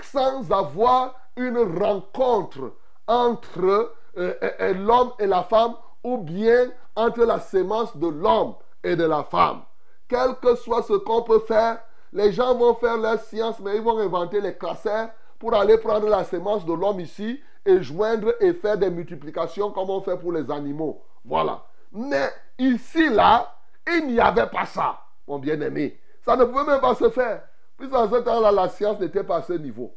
sans 0.00 0.50
avoir 0.50 1.14
une 1.36 1.58
rencontre 1.58 2.72
entre 3.06 3.92
euh, 4.16 4.34
euh, 4.42 4.72
l'homme 4.72 5.12
et 5.18 5.26
la 5.26 5.42
femme 5.42 5.74
ou 6.02 6.16
bien 6.16 6.70
entre 6.96 7.24
la 7.24 7.38
sémence 7.38 7.94
de 7.94 8.08
l'homme 8.08 8.54
et 8.82 8.96
de 8.96 9.04
la 9.04 9.22
femme. 9.22 9.64
Quel 10.08 10.36
que 10.36 10.54
soit 10.54 10.82
ce 10.84 10.94
qu'on 10.94 11.24
peut 11.24 11.40
faire, 11.40 11.78
les 12.10 12.32
gens 12.32 12.54
vont 12.54 12.74
faire 12.74 12.96
leur 12.96 13.20
science, 13.20 13.60
mais 13.60 13.76
ils 13.76 13.82
vont 13.82 13.98
inventer 13.98 14.40
les 14.40 14.56
classeurs 14.56 15.10
pour 15.38 15.54
aller 15.54 15.78
prendre 15.78 16.08
la 16.08 16.24
sémence 16.24 16.64
de 16.64 16.72
l'homme 16.72 17.00
ici 17.00 17.40
et 17.64 17.82
joindre 17.82 18.34
et 18.40 18.52
faire 18.54 18.78
des 18.78 18.90
multiplications 18.90 19.70
comme 19.70 19.90
on 19.90 20.00
fait 20.00 20.18
pour 20.18 20.32
les 20.32 20.50
animaux. 20.50 21.02
Voilà. 21.24 21.64
Mais 21.92 22.30
ici, 22.58 23.08
là, 23.08 23.54
il 23.86 24.08
n'y 24.08 24.20
avait 24.20 24.46
pas 24.46 24.66
ça, 24.66 25.00
mon 25.26 25.38
bien-aimé. 25.38 25.98
Ça 26.24 26.36
ne 26.36 26.44
pouvait 26.44 26.64
même 26.64 26.80
pas 26.80 26.94
se 26.94 27.08
faire. 27.10 27.42
Puisque 27.76 27.94
en 27.94 28.10
ce 28.10 28.16
temps-là, 28.16 28.52
la 28.52 28.68
science 28.68 29.00
n'était 29.00 29.24
pas 29.24 29.36
à 29.36 29.42
ce 29.42 29.54
niveau. 29.54 29.94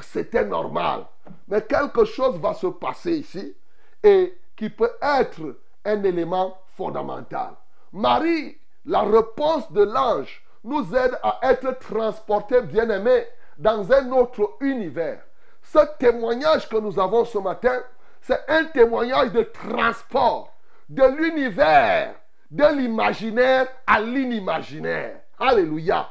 C'était 0.00 0.44
normal. 0.44 1.06
Mais 1.48 1.62
quelque 1.62 2.04
chose 2.04 2.38
va 2.38 2.54
se 2.54 2.66
passer 2.68 3.18
ici 3.18 3.56
et 4.02 4.38
qui 4.56 4.70
peut 4.70 4.92
être 5.02 5.56
un 5.84 6.02
élément 6.04 6.56
fondamental. 6.76 7.50
Marie, 7.92 8.56
la 8.84 9.02
réponse 9.02 9.70
de 9.72 9.82
l'ange 9.82 10.44
nous 10.64 10.94
aide 10.94 11.18
à 11.22 11.40
être 11.42 11.78
transportés, 11.78 12.62
bien-aimés, 12.62 13.24
dans 13.58 13.92
un 13.92 14.10
autre 14.12 14.56
univers. 14.60 15.20
Ce 15.62 15.78
témoignage 15.98 16.68
que 16.68 16.76
nous 16.76 16.98
avons 16.98 17.24
ce 17.24 17.38
matin, 17.38 17.82
c'est 18.20 18.40
un 18.48 18.64
témoignage 18.66 19.32
de 19.32 19.42
transport 19.42 20.54
de 20.88 21.04
l'univers, 21.04 22.14
de 22.50 22.64
l'imaginaire 22.76 23.66
à 23.86 24.00
l'inimaginaire. 24.00 25.20
Alléluia. 25.38 26.08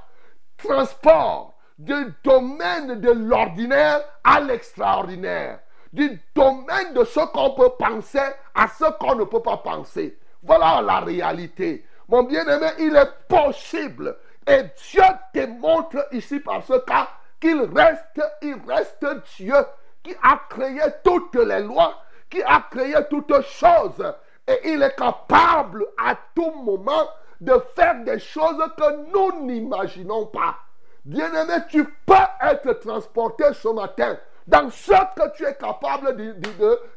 Transport 0.57 1.55
du 1.77 1.95
domaine 2.23 2.99
de 2.99 3.11
l'ordinaire 3.11 4.01
à 4.23 4.39
l'extraordinaire. 4.39 5.59
Du 5.93 6.21
domaine 6.35 6.93
de 6.93 7.03
ce 7.03 7.19
qu'on 7.31 7.51
peut 7.51 7.71
penser 7.79 8.19
à 8.53 8.67
ce 8.67 8.85
qu'on 8.99 9.15
ne 9.15 9.23
peut 9.23 9.41
pas 9.41 9.57
penser. 9.57 10.17
Voilà 10.43 10.81
la 10.81 10.99
réalité. 10.99 11.85
Mon 12.07 12.23
bien-aimé, 12.23 12.67
il 12.79 12.95
est 12.95 13.27
possible. 13.27 14.17
Et 14.45 14.63
Dieu 14.89 15.03
démontre 15.33 16.07
ici 16.11 16.39
par 16.39 16.63
ce 16.63 16.77
cas 16.79 17.07
qu'il 17.39 17.61
reste, 17.75 18.21
il 18.41 18.57
reste 18.67 19.05
Dieu 19.37 19.55
qui 20.03 20.15
a 20.23 20.39
créé 20.49 20.81
toutes 21.03 21.35
les 21.35 21.61
lois, 21.61 22.01
qui 22.29 22.41
a 22.43 22.65
créé 22.69 22.95
toutes 23.09 23.41
choses. 23.41 24.13
Et 24.47 24.71
il 24.71 24.81
est 24.81 24.95
capable 24.95 25.85
à 25.97 26.15
tout 26.33 26.51
moment 26.51 27.09
de 27.41 27.53
faire 27.75 28.03
des 28.03 28.19
choses 28.19 28.63
que 28.77 29.11
nous 29.11 29.45
n'imaginons 29.45 30.27
pas. 30.27 30.55
Bien-aimé, 31.03 31.53
tu 31.69 31.83
peux 32.05 32.13
être 32.41 32.73
transporté 32.79 33.45
ce 33.53 33.67
matin 33.69 34.17
dans 34.47 34.69
ce 34.69 34.91
que 34.91 35.35
tu 35.35 35.45
es 35.45 35.55
capable 35.55 36.15
de, 36.15 36.35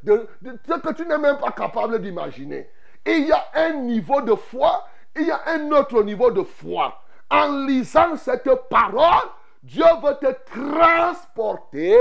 de, 0.03 0.28
ce 0.43 0.78
que 0.78 0.93
tu 0.95 1.07
n'es 1.07 1.18
même 1.18 1.38
pas 1.38 1.51
capable 1.51 2.01
d'imaginer. 2.01 2.70
Il 3.05 3.26
y 3.26 3.32
a 3.32 3.45
un 3.55 3.72
niveau 3.72 4.20
de 4.20 4.34
foi, 4.34 4.86
il 5.16 5.26
y 5.26 5.30
a 5.30 5.41
un 5.47 5.70
autre 5.72 6.03
niveau 6.03 6.30
de 6.30 6.43
foi. 6.43 7.03
En 7.30 7.66
lisant 7.66 8.16
cette 8.16 8.51
parole, 8.68 9.28
Dieu 9.62 9.84
veut 10.02 10.16
te 10.16 10.34
transporter 10.50 11.96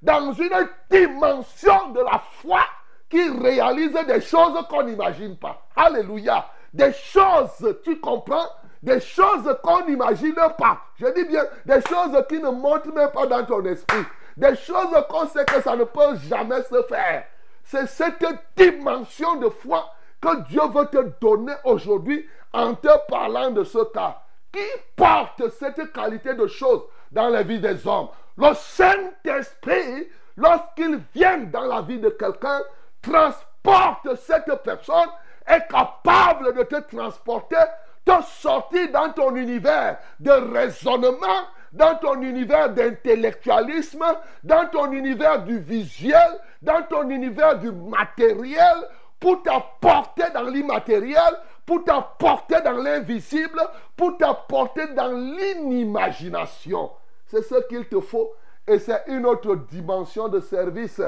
dans 0.00 0.32
une 0.32 0.68
dimension 0.90 1.90
de 1.90 2.00
la 2.00 2.20
foi 2.40 2.60
qui 3.08 3.28
réalise 3.28 3.92
des 4.06 4.20
choses 4.20 4.58
qu'on 4.68 4.82
n'imagine 4.84 5.36
pas. 5.36 5.66
Alléluia. 5.74 6.46
Des 6.72 6.92
choses, 6.92 7.76
tu 7.84 8.00
comprends? 8.00 8.48
Des 8.82 9.00
choses 9.00 9.56
qu'on 9.62 9.86
n'imagine 9.86 10.34
pas. 10.34 10.78
Je 10.96 11.06
dis 11.14 11.24
bien, 11.24 11.44
des 11.64 11.80
choses 11.88 12.24
qui 12.28 12.40
ne 12.40 12.50
montent 12.50 12.92
même 12.94 13.10
pas 13.10 13.26
dans 13.26 13.44
ton 13.44 13.64
esprit. 13.64 14.04
Des 14.36 14.56
choses 14.56 14.94
qu'on 15.08 15.26
sait 15.26 15.44
que 15.44 15.62
ça 15.62 15.76
ne 15.76 15.84
peut 15.84 16.16
jamais 16.28 16.62
se 16.62 16.82
faire. 16.82 17.24
C'est 17.62 17.86
cette 17.86 18.24
dimension 18.56 19.36
de 19.36 19.48
foi 19.48 19.88
que 20.20 20.42
Dieu 20.48 20.62
veut 20.72 20.86
te 20.86 21.08
donner 21.20 21.54
aujourd'hui 21.64 22.28
en 22.52 22.74
te 22.74 22.88
parlant 23.08 23.50
de 23.50 23.64
ce 23.64 23.84
cas. 23.92 24.23
Qui 24.54 24.60
porte 24.94 25.48
cette 25.58 25.92
qualité 25.92 26.32
de 26.34 26.46
choses 26.46 26.84
dans 27.10 27.28
la 27.28 27.42
vie 27.42 27.58
des 27.58 27.84
hommes. 27.88 28.06
Le 28.38 28.54
Saint-Esprit, 28.54 30.08
lorsqu'il 30.36 31.00
vient 31.12 31.38
dans 31.38 31.64
la 31.64 31.82
vie 31.82 31.98
de 31.98 32.10
quelqu'un, 32.10 32.60
transporte 33.02 34.14
cette 34.14 34.62
personne, 34.62 35.10
est 35.44 35.66
capable 35.68 36.54
de 36.54 36.62
te 36.62 36.76
transporter, 36.82 37.56
te 38.04 38.22
sortir 38.22 38.92
dans 38.92 39.10
ton 39.10 39.34
univers 39.34 39.98
de 40.20 40.30
raisonnement, 40.30 41.48
dans 41.72 41.96
ton 41.96 42.22
univers 42.22 42.70
d'intellectualisme, 42.70 44.04
dans 44.44 44.68
ton 44.68 44.92
univers 44.92 45.42
du 45.42 45.58
visuel, 45.58 46.38
dans 46.62 46.82
ton 46.82 47.10
univers 47.10 47.58
du 47.58 47.72
matériel, 47.72 48.88
pour 49.18 49.42
t'apporter 49.42 50.30
dans 50.32 50.42
l'immatériel, 50.42 51.34
pour 51.66 51.84
t'apporter 51.84 52.60
dans 52.62 52.72
l'invisible, 52.72 53.60
pour 53.96 54.16
t'apporter 54.16 54.86
dans 54.94 55.12
l'inimagination. 55.12 56.90
C'est 57.26 57.42
ce 57.42 57.66
qu'il 57.68 57.86
te 57.88 58.00
faut. 58.00 58.32
Et 58.66 58.78
c'est 58.78 59.02
une 59.08 59.26
autre 59.26 59.56
dimension 59.56 60.28
de 60.28 60.40
service. 60.40 61.00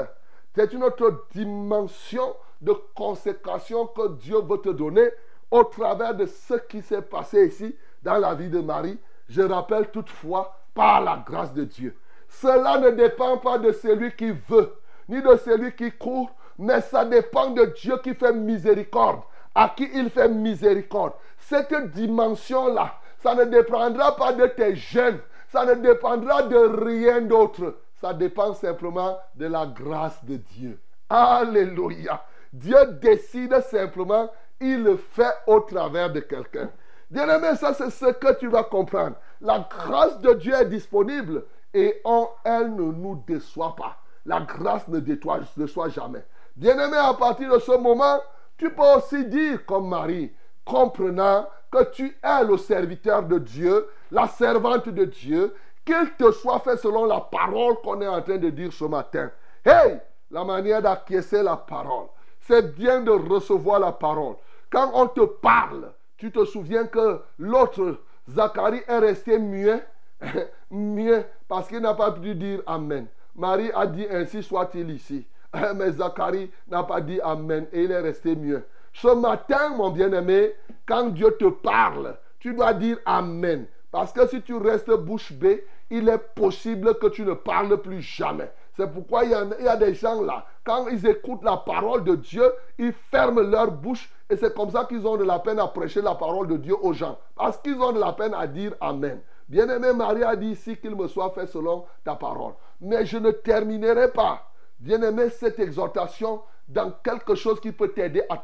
C'est 0.55 0.73
une 0.73 0.83
autre 0.83 1.25
dimension 1.31 2.35
de 2.61 2.73
consécration 2.95 3.87
que 3.87 4.09
Dieu 4.15 4.37
veut 4.41 4.57
te 4.57 4.69
donner 4.69 5.09
au 5.51 5.63
travers 5.63 6.15
de 6.15 6.25
ce 6.25 6.55
qui 6.55 6.81
s'est 6.81 7.01
passé 7.01 7.47
ici 7.47 7.75
dans 8.03 8.17
la 8.17 8.33
vie 8.33 8.49
de 8.49 8.59
Marie. 8.59 8.99
Je 9.29 9.41
rappelle 9.41 9.91
toutefois, 9.91 10.57
par 10.73 11.01
la 11.01 11.23
grâce 11.25 11.53
de 11.53 11.63
Dieu. 11.63 11.97
Cela 12.29 12.77
ne 12.77 12.91
dépend 12.91 13.37
pas 13.39 13.57
de 13.57 13.71
celui 13.71 14.15
qui 14.15 14.31
veut, 14.47 14.73
ni 15.09 15.21
de 15.21 15.35
celui 15.37 15.75
qui 15.75 15.91
court, 15.91 16.29
mais 16.59 16.81
ça 16.81 17.03
dépend 17.03 17.49
de 17.49 17.65
Dieu 17.65 17.97
qui 18.03 18.13
fait 18.13 18.33
miséricorde, 18.33 19.21
à 19.57 19.69
qui 19.69 19.89
il 19.91 20.11
fait 20.11 20.29
miséricorde. 20.29 21.13
Cette 21.39 21.73
dimension-là, 21.91 22.93
ça 23.23 23.33
ne 23.33 23.45
dépendra 23.45 24.15
pas 24.15 24.31
de 24.31 24.45
tes 24.45 24.75
gènes, 24.75 25.19
ça 25.49 25.65
ne 25.65 25.73
dépendra 25.73 26.43
de 26.43 26.85
rien 26.85 27.21
d'autre. 27.21 27.79
Ça 27.99 28.13
dépend 28.13 28.53
simplement 28.53 29.17
de 29.33 29.47
la 29.47 29.65
grâce 29.65 30.23
de 30.25 30.35
Dieu. 30.35 30.79
Alléluia. 31.09 32.23
Dieu 32.53 32.77
décide 33.01 33.59
simplement, 33.61 34.29
il 34.61 34.83
le 34.83 34.95
fait 34.95 35.33
au 35.47 35.61
travers 35.61 36.11
de 36.11 36.19
quelqu'un. 36.19 36.69
Bien-aimé, 37.09 37.55
ça 37.55 37.73
c'est 37.73 37.89
ce 37.89 38.11
que 38.11 38.37
tu 38.37 38.49
vas 38.49 38.63
comprendre. 38.63 39.15
La 39.41 39.67
grâce 39.67 40.19
de 40.19 40.33
Dieu 40.33 40.53
est 40.53 40.65
disponible 40.65 41.45
et 41.73 41.99
en 42.03 42.29
elle 42.43 42.75
ne 42.75 42.91
nous 42.91 43.23
déçoit 43.25 43.75
pas. 43.75 43.97
La 44.23 44.41
grâce 44.41 44.87
ne 44.87 44.99
déçoit 44.99 45.89
jamais. 45.89 46.23
Bien-aimé, 46.55 46.97
à 46.97 47.15
partir 47.15 47.51
de 47.51 47.59
ce 47.59 47.71
moment, 47.71 48.19
tu 48.57 48.69
peux 48.71 48.95
aussi 48.95 49.25
dire 49.25 49.65
comme 49.65 49.89
Marie, 49.89 50.31
comprenant 50.65 51.47
que 51.71 51.83
tu 51.91 52.17
es 52.23 52.43
le 52.43 52.57
serviteur 52.57 53.23
de 53.23 53.39
Dieu, 53.39 53.87
la 54.11 54.27
servante 54.27 54.89
de 54.89 55.05
Dieu, 55.05 55.53
qu'il 55.85 56.11
te 56.17 56.31
soit 56.31 56.59
fait 56.59 56.77
selon 56.77 57.05
la 57.05 57.21
parole 57.21 57.75
qu'on 57.83 58.01
est 58.01 58.07
en 58.07 58.21
train 58.21 58.37
de 58.37 58.49
dire 58.49 58.73
ce 58.73 58.85
matin. 58.85 59.31
Hey, 59.65 59.99
la 60.31 60.43
manière 60.43 60.81
d'acquiescer 60.81 61.43
la 61.43 61.55
parole. 61.55 62.07
C'est 62.41 62.75
bien 62.75 63.01
de 63.01 63.11
recevoir 63.11 63.79
la 63.79 63.91
parole. 63.91 64.35
Quand 64.69 64.91
on 64.93 65.07
te 65.07 65.21
parle, 65.21 65.91
tu 66.17 66.31
te 66.31 66.43
souviens 66.45 66.85
que 66.87 67.21
l'autre, 67.37 67.99
Zacharie, 68.29 68.81
est 68.87 68.99
resté 68.99 69.39
muet. 69.39 69.83
mieux 70.71 71.23
parce 71.47 71.67
qu'il 71.67 71.79
n'a 71.79 71.93
pas 71.93 72.11
pu 72.11 72.35
dire 72.35 72.61
Amen. 72.65 73.07
Marie 73.35 73.71
a 73.73 73.85
dit 73.85 74.07
ainsi 74.09 74.41
soit-il 74.41 74.89
ici. 74.89 75.27
Mais 75.75 75.91
Zacharie 75.91 76.51
n'a 76.67 76.83
pas 76.83 77.01
dit 77.01 77.19
Amen 77.21 77.67
et 77.71 77.83
il 77.83 77.91
est 77.91 77.99
resté 77.99 78.35
mieux. 78.35 78.65
Ce 78.93 79.07
matin, 79.07 79.69
mon 79.69 79.91
bien-aimé, 79.91 80.53
quand 80.87 81.09
Dieu 81.09 81.35
te 81.39 81.49
parle, 81.49 82.17
tu 82.39 82.53
dois 82.53 82.73
dire 82.73 82.97
Amen. 83.05 83.65
Parce 83.91 84.11
que 84.11 84.27
si 84.27 84.41
tu 84.41 84.55
restes 84.55 84.91
bouche 84.91 85.31
bée, 85.33 85.65
il 85.89 86.09
est 86.09 86.17
possible 86.17 86.95
que 86.95 87.07
tu 87.07 87.23
ne 87.23 87.33
parles 87.33 87.81
plus 87.81 88.01
jamais. 88.01 88.51
C'est 88.75 88.91
pourquoi 88.91 89.23
il 89.23 89.31
y, 89.31 89.33
a, 89.33 89.43
il 89.59 89.65
y, 89.65 89.67
a, 89.67 89.75
des 89.75 89.95
gens 89.95 90.21
là, 90.21 90.45
quand 90.63 90.87
ils 90.87 91.07
écoutent 91.07 91.43
la 91.43 91.57
parole 91.57 92.03
de 92.03 92.15
Dieu, 92.15 92.43
ils 92.77 92.93
ferment 93.09 93.41
leur 93.41 93.71
bouche 93.71 94.09
et 94.29 94.35
c'est 94.35 94.53
comme 94.53 94.69
ça 94.69 94.85
qu'ils 94.85 95.07
ont 95.07 95.17
de 95.17 95.23
la 95.23 95.39
peine 95.39 95.59
à 95.59 95.67
prêcher 95.67 96.01
la 96.01 96.13
parole 96.13 96.47
de 96.47 96.57
Dieu 96.57 96.75
aux 96.79 96.93
gens. 96.93 97.17
Parce 97.35 97.57
qu'ils 97.57 97.81
ont 97.81 97.93
de 97.93 97.99
la 97.99 98.13
peine 98.13 98.33
à 98.33 98.45
dire 98.45 98.73
Amen. 98.81 99.19
Bien-aimé, 99.49 99.93
Marie 99.93 100.23
a 100.23 100.35
dit 100.35 100.49
ici 100.49 100.75
qu'il 100.75 100.95
me 100.95 101.07
soit 101.07 101.31
fait 101.31 101.47
selon 101.47 101.85
ta 102.03 102.15
parole. 102.15 102.53
Mais 102.81 103.05
je 103.05 103.17
ne 103.17 103.31
terminerai 103.31 104.11
pas 104.11 104.43
bien-aimé, 104.79 105.29
cette 105.29 105.59
exhortation 105.59 106.41
dans 106.67 106.91
quelque 107.03 107.35
chose 107.35 107.59
qui 107.59 107.71
peut 107.71 107.89
t'aider 107.89 108.23
à, 108.29 108.41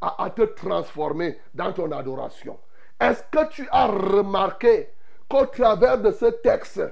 à, 0.00 0.30
te 0.30 0.42
transformer 0.42 1.38
dans 1.54 1.72
ton 1.72 1.90
adoration. 1.92 2.58
Est-ce 3.00 3.22
que 3.30 3.48
tu 3.50 3.66
as 3.70 3.86
remarqué 3.86 4.90
qu'au 5.28 5.46
travers 5.46 5.98
de 5.98 6.12
ce 6.12 6.26
texte, 6.26 6.82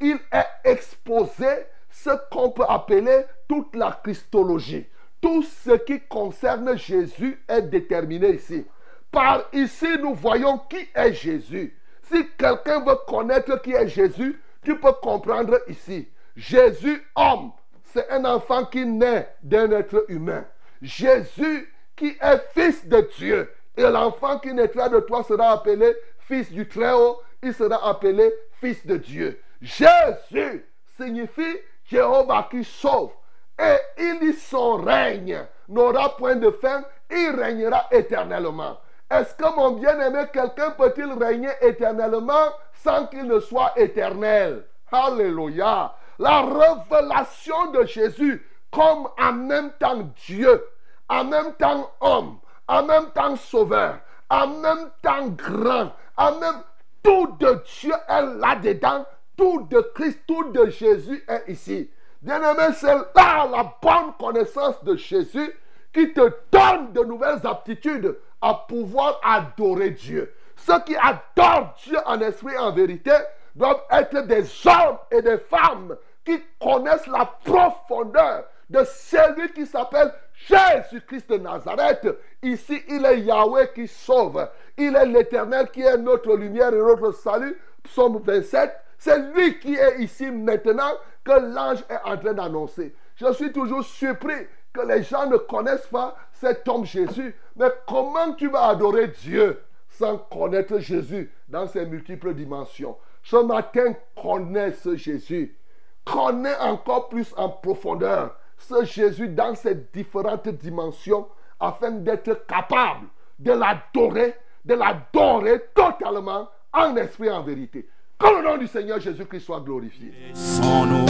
il 0.00 0.18
est 0.32 0.46
exposé 0.64 1.46
ce 1.90 2.10
qu'on 2.30 2.50
peut 2.50 2.64
appeler 2.68 3.24
toute 3.48 3.74
la 3.76 3.92
Christologie? 4.02 4.86
Tout 5.20 5.42
ce 5.42 5.72
qui 5.72 6.00
concerne 6.00 6.76
Jésus 6.76 7.42
est 7.48 7.62
déterminé 7.62 8.30
ici. 8.30 8.66
Par 9.10 9.44
ici, 9.52 9.86
nous 10.02 10.14
voyons 10.14 10.58
qui 10.68 10.88
est 10.94 11.12
Jésus. 11.12 11.78
Si 12.02 12.28
quelqu'un 12.36 12.84
veut 12.84 12.98
connaître 13.06 13.62
qui 13.62 13.72
est 13.72 13.88
Jésus, 13.88 14.40
tu 14.64 14.78
peux 14.78 14.92
comprendre 14.92 15.60
ici. 15.68 16.08
Jésus, 16.36 17.00
homme, 17.14 17.52
c'est 17.94 18.10
un 18.10 18.24
enfant 18.24 18.64
qui 18.64 18.84
naît 18.84 19.28
d'un 19.42 19.70
être 19.70 20.04
humain. 20.08 20.44
Jésus 20.82 21.72
qui 21.94 22.16
est 22.20 22.42
fils 22.52 22.86
de 22.88 23.08
Dieu. 23.16 23.54
Et 23.76 23.82
l'enfant 23.82 24.40
qui 24.40 24.52
naîtra 24.52 24.88
de 24.88 24.98
toi 24.98 25.22
sera 25.22 25.52
appelé 25.52 25.94
fils 26.18 26.50
du 26.50 26.66
Très-Haut. 26.66 27.22
Il 27.40 27.54
sera 27.54 27.88
appelé 27.88 28.34
fils 28.60 28.84
de 28.84 28.96
Dieu. 28.96 29.40
Jésus 29.62 30.66
signifie 30.96 31.56
Jéhovah 31.84 32.48
qui 32.50 32.64
sauve. 32.64 33.12
Et 33.60 33.76
il 33.98 34.18
dit 34.18 34.32
son 34.32 34.76
règne 34.76 35.46
n'aura 35.68 36.16
point 36.16 36.34
de 36.34 36.50
fin. 36.50 36.84
Il 37.10 37.30
régnera 37.38 37.86
éternellement. 37.92 38.78
Est-ce 39.08 39.34
que 39.36 39.54
mon 39.54 39.72
bien-aimé, 39.72 40.24
quelqu'un 40.32 40.72
peut-il 40.72 41.12
régner 41.12 41.50
éternellement 41.60 42.50
sans 42.72 43.06
qu'il 43.06 43.26
ne 43.26 43.38
soit 43.38 43.72
éternel? 43.76 44.64
Alléluia 44.90 45.94
la 46.18 46.42
révélation 46.42 47.70
de 47.72 47.84
Jésus 47.86 48.46
comme 48.70 49.08
en 49.18 49.32
même 49.32 49.72
temps 49.78 50.08
Dieu, 50.26 50.64
en 51.08 51.24
même 51.24 51.54
temps 51.54 51.90
homme, 52.00 52.38
en 52.66 52.84
même 52.84 53.10
temps 53.14 53.36
sauveur, 53.36 53.98
en 54.28 54.48
même 54.48 54.90
temps 55.02 55.28
grand, 55.28 55.92
en 56.16 56.38
même 56.38 56.62
tout 57.02 57.36
de 57.38 57.62
Dieu 57.80 57.92
est 58.08 58.22
là-dedans, 58.38 59.04
tout 59.36 59.66
de 59.70 59.80
Christ, 59.94 60.20
tout 60.26 60.50
de 60.50 60.70
Jésus 60.70 61.22
est 61.28 61.44
ici. 61.48 61.90
Bien-aimé, 62.22 62.72
c'est 62.74 62.94
là 62.94 63.46
la 63.50 63.74
bonne 63.82 64.14
connaissance 64.18 64.82
de 64.82 64.96
Jésus 64.96 65.52
qui 65.92 66.12
te 66.12 66.32
donne 66.50 66.92
de 66.92 67.04
nouvelles 67.04 67.46
aptitudes 67.46 68.16
à 68.40 68.54
pouvoir 68.54 69.20
adorer 69.22 69.90
Dieu. 69.90 70.34
Ceux 70.56 70.80
qui 70.80 70.96
adorent 70.96 71.74
Dieu 71.84 71.98
en 72.06 72.20
esprit 72.20 72.54
et 72.54 72.58
en 72.58 72.72
vérité 72.72 73.12
doivent 73.54 73.82
être 73.90 74.26
des 74.26 74.44
hommes 74.66 74.98
et 75.10 75.22
des 75.22 75.38
femmes 75.38 75.96
qui 76.24 76.40
connaissent 76.60 77.06
la 77.06 77.26
profondeur 77.44 78.44
de 78.70 78.82
celui 78.84 79.52
qui 79.52 79.66
s'appelle 79.66 80.12
Jésus-Christ 80.34 81.30
de 81.30 81.38
Nazareth. 81.38 82.08
Ici, 82.42 82.82
il 82.88 83.04
est 83.04 83.20
Yahweh 83.20 83.72
qui 83.74 83.86
sauve. 83.86 84.48
Il 84.76 84.96
est 84.96 85.06
l'Éternel 85.06 85.70
qui 85.70 85.82
est 85.82 85.98
notre 85.98 86.34
lumière 86.34 86.72
et 86.72 86.78
notre 86.78 87.12
salut. 87.12 87.56
Psaume 87.82 88.20
27. 88.24 88.72
C'est 88.98 89.18
lui 89.18 89.58
qui 89.58 89.74
est 89.74 90.00
ici 90.00 90.30
maintenant 90.30 90.92
que 91.24 91.32
l'ange 91.32 91.84
est 91.90 92.08
en 92.10 92.16
train 92.16 92.32
d'annoncer. 92.32 92.94
Je 93.16 93.32
suis 93.34 93.52
toujours 93.52 93.84
surpris 93.84 94.46
que 94.72 94.80
les 94.80 95.02
gens 95.02 95.26
ne 95.26 95.36
connaissent 95.36 95.86
pas 95.86 96.16
cet 96.32 96.66
homme 96.68 96.84
Jésus. 96.84 97.34
Mais 97.56 97.70
comment 97.86 98.32
tu 98.32 98.48
vas 98.48 98.68
adorer 98.68 99.08
Dieu 99.08 99.62
sans 99.88 100.18
connaître 100.18 100.78
Jésus 100.78 101.30
dans 101.48 101.66
ses 101.66 101.86
multiples 101.86 102.34
dimensions? 102.34 102.96
Ce 103.24 103.36
matin, 103.36 103.94
connais 104.20 104.72
ce 104.72 104.96
Jésus. 104.96 105.56
Connais 106.04 106.56
encore 106.58 107.08
plus 107.08 107.34
en 107.36 107.48
profondeur 107.48 108.36
ce 108.58 108.84
Jésus 108.84 109.28
dans 109.28 109.54
ses 109.54 109.74
différentes 109.92 110.48
dimensions 110.48 111.26
afin 111.58 111.90
d'être 111.90 112.46
capable 112.46 113.06
de 113.38 113.52
l'adorer, 113.52 114.34
de 114.64 114.74
l'adorer 114.74 115.62
totalement 115.74 116.48
en 116.72 116.96
esprit 116.96 117.28
et 117.28 117.30
en 117.30 117.42
vérité. 117.42 117.88
Que 118.18 118.26
le 118.26 118.44
nom 118.44 118.58
du 118.58 118.66
Seigneur 118.66 119.00
Jésus-Christ 119.00 119.40
soit 119.40 119.60
glorifié. 119.60 120.12
Sans 120.34 120.84
de 120.86 121.04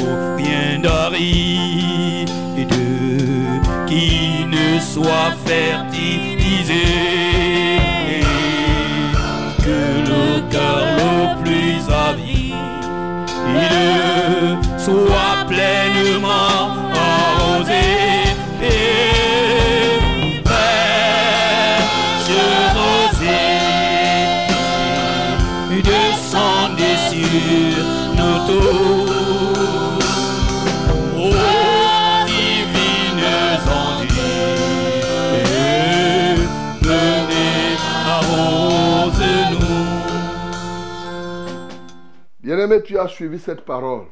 qui 3.87 4.45
ne 4.47 4.79
soit 4.81 5.33
fertilisé, 5.45 7.34
soit 14.85 15.47
pleinement 15.49 16.63
arrosée. 16.95 18.25
Et 18.63 19.99
rosée 22.77 23.53
descendez 25.83 26.97
sur 27.11 27.85
nos 28.19 28.39
tours. 28.47 29.25
Bien-aimé, 42.43 42.83
tu 42.85 42.99
as 42.99 43.09
suivi 43.09 43.39
cette 43.39 43.65
parole. 43.65 44.05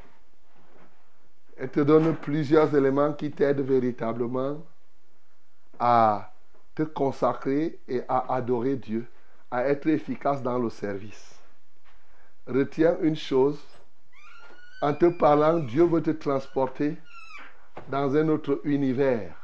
Elle 1.63 1.71
te 1.71 1.79
donne 1.79 2.17
plusieurs 2.17 2.75
éléments 2.75 3.13
qui 3.13 3.31
t'aident 3.31 3.61
véritablement 3.61 4.67
à 5.79 6.35
te 6.75 6.83
consacrer 6.83 7.79
et 7.87 8.03
à 8.09 8.35
adorer 8.35 8.75
Dieu, 8.75 9.07
à 9.49 9.69
être 9.69 9.87
efficace 9.87 10.43
dans 10.43 10.59
le 10.59 10.71
service. 10.71 11.41
Retiens 12.49 12.97
une 13.01 13.15
chose, 13.15 13.63
en 14.81 14.93
te 14.93 15.07
parlant, 15.07 15.61
Dieu 15.61 15.85
veut 15.85 16.03
te 16.03 16.11
transporter 16.11 16.97
dans 17.87 18.17
un 18.17 18.29
autre 18.29 18.61
univers, 18.65 19.37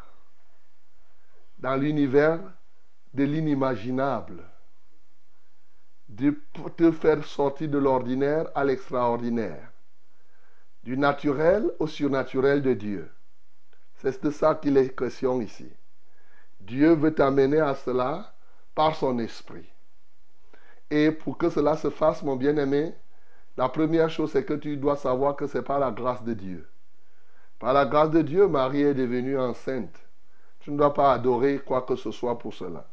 dans 1.57 1.77
l'univers 1.77 2.41
de 3.15 3.23
l'inimaginable, 3.23 4.43
de 6.09 6.37
te 6.77 6.91
faire 6.91 7.25
sortir 7.25 7.69
de 7.69 7.79
l'ordinaire 7.79 8.49
à 8.57 8.65
l'extraordinaire, 8.65 9.71
du 10.89 10.97
naturel 10.97 11.71
au 11.81 11.87
surnaturel 11.87 12.63
de 12.63 12.73
Dieu. 12.73 13.11
C'est 13.97 14.25
de 14.25 14.31
ça 14.31 14.55
qu'il 14.55 14.79
est 14.79 14.97
question 14.97 15.39
ici. 15.43 15.71
Dieu 16.61 16.95
veut 16.95 17.13
t'amener 17.13 17.61
à 17.61 17.75
cela 17.75 18.33
par 18.75 18.97
son 18.97 19.19
esprit. 19.19 19.69
Et 20.91 21.11
pour 21.11 21.37
que 21.37 21.51
cela 21.51 21.77
se 21.77 21.91
fasse, 21.91 22.23
mon 22.23 22.37
bien-aimé, 22.37 22.95
la 23.59 23.69
première 23.69 24.09
chose, 24.09 24.33
c'est 24.33 24.47
que 24.47 24.55
tu 24.55 24.79
dois 24.79 24.97
savoir 24.97 25.37
que 25.37 25.47
c'est 25.47 25.61
par 25.61 25.79
la 25.79 25.91
grâce 25.91 26.25
de 26.25 26.33
Dieu. 26.33 26.67
Par 27.59 27.75
la 27.75 27.85
grâce 27.85 28.11
de 28.11 28.23
Dieu, 28.23 28.49
Marie 28.49 28.81
est 28.81 28.95
devenue 28.95 29.39
enceinte. 29.39 30.09
Tu 30.61 30.71
ne 30.71 30.79
dois 30.79 30.95
pas 30.95 31.13
adorer 31.13 31.59
quoi 31.59 31.83
que 31.83 31.97
ce 31.97 32.11
soit 32.11 32.39
pour 32.39 32.55
cela. 32.55 32.89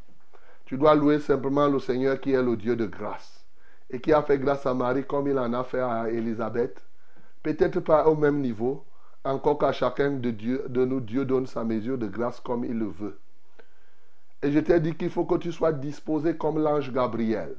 Tu 0.65 0.77
dois 0.77 0.95
louer 0.95 1.21
simplement 1.21 1.69
le 1.69 1.79
Seigneur 1.79 2.19
qui 2.19 2.33
est 2.33 2.43
le 2.43 2.57
Dieu 2.57 2.75
de 2.75 2.87
grâce 2.87 3.45
et 3.89 4.01
qui 4.01 4.11
a 4.11 4.21
fait 4.21 4.37
grâce 4.37 4.65
à 4.65 4.73
Marie 4.73 5.05
comme 5.05 5.29
il 5.29 5.39
en 5.39 5.53
a 5.53 5.63
fait 5.63 5.79
à 5.79 6.09
Élisabeth. 6.09 6.84
Peut-être 7.45 7.79
pas 7.79 8.07
au 8.07 8.15
même 8.15 8.41
niveau, 8.41 8.83
encore 9.23 9.59
qu'à 9.59 9.71
chacun 9.71 10.09
de, 10.09 10.83
nous, 10.83 10.99
Dieu 10.99 11.25
donne 11.25 11.45
sa 11.45 11.63
mesure 11.63 11.95
de 11.95 12.07
grâce 12.07 12.39
comme 12.39 12.65
il 12.65 12.79
le 12.79 12.87
veut. 12.87 13.19
Et 14.41 14.51
je 14.51 14.57
t'ai 14.57 14.79
dit 14.79 14.95
qu'il 14.95 15.11
faut 15.11 15.25
que 15.25 15.35
tu 15.35 15.51
sois 15.51 15.71
disposé 15.71 16.35
comme 16.35 16.57
l'ange 16.57 16.91
Gabriel, 16.91 17.55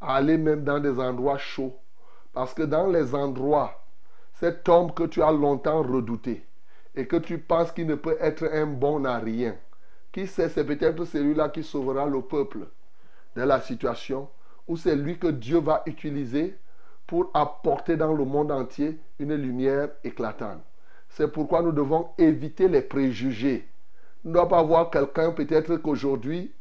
à 0.00 0.14
aller 0.14 0.38
même 0.38 0.64
dans 0.64 0.80
des 0.80 0.98
endroits 0.98 1.36
chauds. 1.36 1.76
Parce 2.32 2.54
que 2.54 2.62
dans 2.62 2.86
les 2.86 3.14
endroits, 3.14 3.84
cet 4.32 4.66
homme 4.70 4.94
que 4.94 5.04
tu 5.04 5.22
as 5.22 5.32
longtemps 5.32 5.82
redouté 5.82 6.46
et 6.94 7.06
que 7.06 7.16
tu 7.16 7.36
penses 7.36 7.72
qu'il 7.72 7.88
ne 7.88 7.96
peut 7.96 8.16
être 8.20 8.48
un 8.50 8.64
bon 8.64 9.04
à 9.04 9.18
rien, 9.18 9.54
qui 10.12 10.26
sait, 10.26 10.48
c'est 10.48 10.64
peut-être 10.64 11.04
celui-là 11.04 11.50
qui 11.50 11.62
sauvera 11.62 12.06
le 12.06 12.22
peuple 12.22 12.68
de 13.36 13.42
la 13.42 13.60
situation, 13.60 14.30
ou 14.66 14.78
c'est 14.78 14.96
lui 14.96 15.18
que 15.18 15.26
Dieu 15.26 15.58
va 15.58 15.82
utiliser 15.84 16.58
pour 17.10 17.28
apporter 17.34 17.96
dans 17.96 18.14
le 18.14 18.24
monde 18.24 18.52
entier 18.52 18.96
une 19.18 19.34
lumière 19.34 19.88
éclatante. 20.04 20.60
C'est 21.08 21.26
pourquoi 21.26 21.60
nous 21.60 21.72
devons 21.72 22.10
éviter 22.18 22.68
les 22.68 22.82
préjugés. 22.82 23.66
Nous 24.22 24.30
ne 24.30 24.34
doit 24.36 24.48
pas 24.48 24.62
voir 24.62 24.90
quelqu'un, 24.90 25.32
peut-être 25.32 25.74
qu'aujourd'hui, 25.78 26.52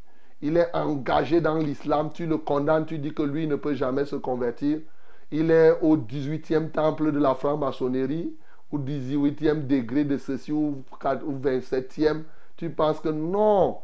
il 0.42 0.58
est 0.58 0.76
engagé 0.76 1.40
dans 1.40 1.60
l'islam, 1.60 2.10
tu 2.12 2.26
le 2.26 2.40
condamnes, 2.40 2.88
tu 2.88 2.98
dis 2.98 3.14
que 3.14 3.22
lui 3.22 3.46
ne 3.46 3.58
peut 3.58 3.76
jamais 3.76 4.06
se 4.06 4.16
convertir. 4.16 4.80
Il 5.30 5.52
est 5.52 5.78
au 5.84 5.96
18e 5.98 6.72
temple 6.72 7.12
de 7.12 7.20
la 7.20 7.36
franc-maçonnerie, 7.36 8.36
au 8.72 8.80
18e 8.80 9.68
degré 9.68 10.04
de 10.04 10.18
ceci, 10.18 10.52
ou 10.52 10.84
au 10.92 11.32
27e. 11.32 12.24
Tu 12.58 12.72
penses 12.72 13.00
que 13.02 13.10
non, 13.10 13.78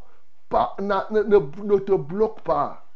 ne 0.51 1.77
te 1.77 1.93
bloque 1.93 2.41
pas. 2.41 2.87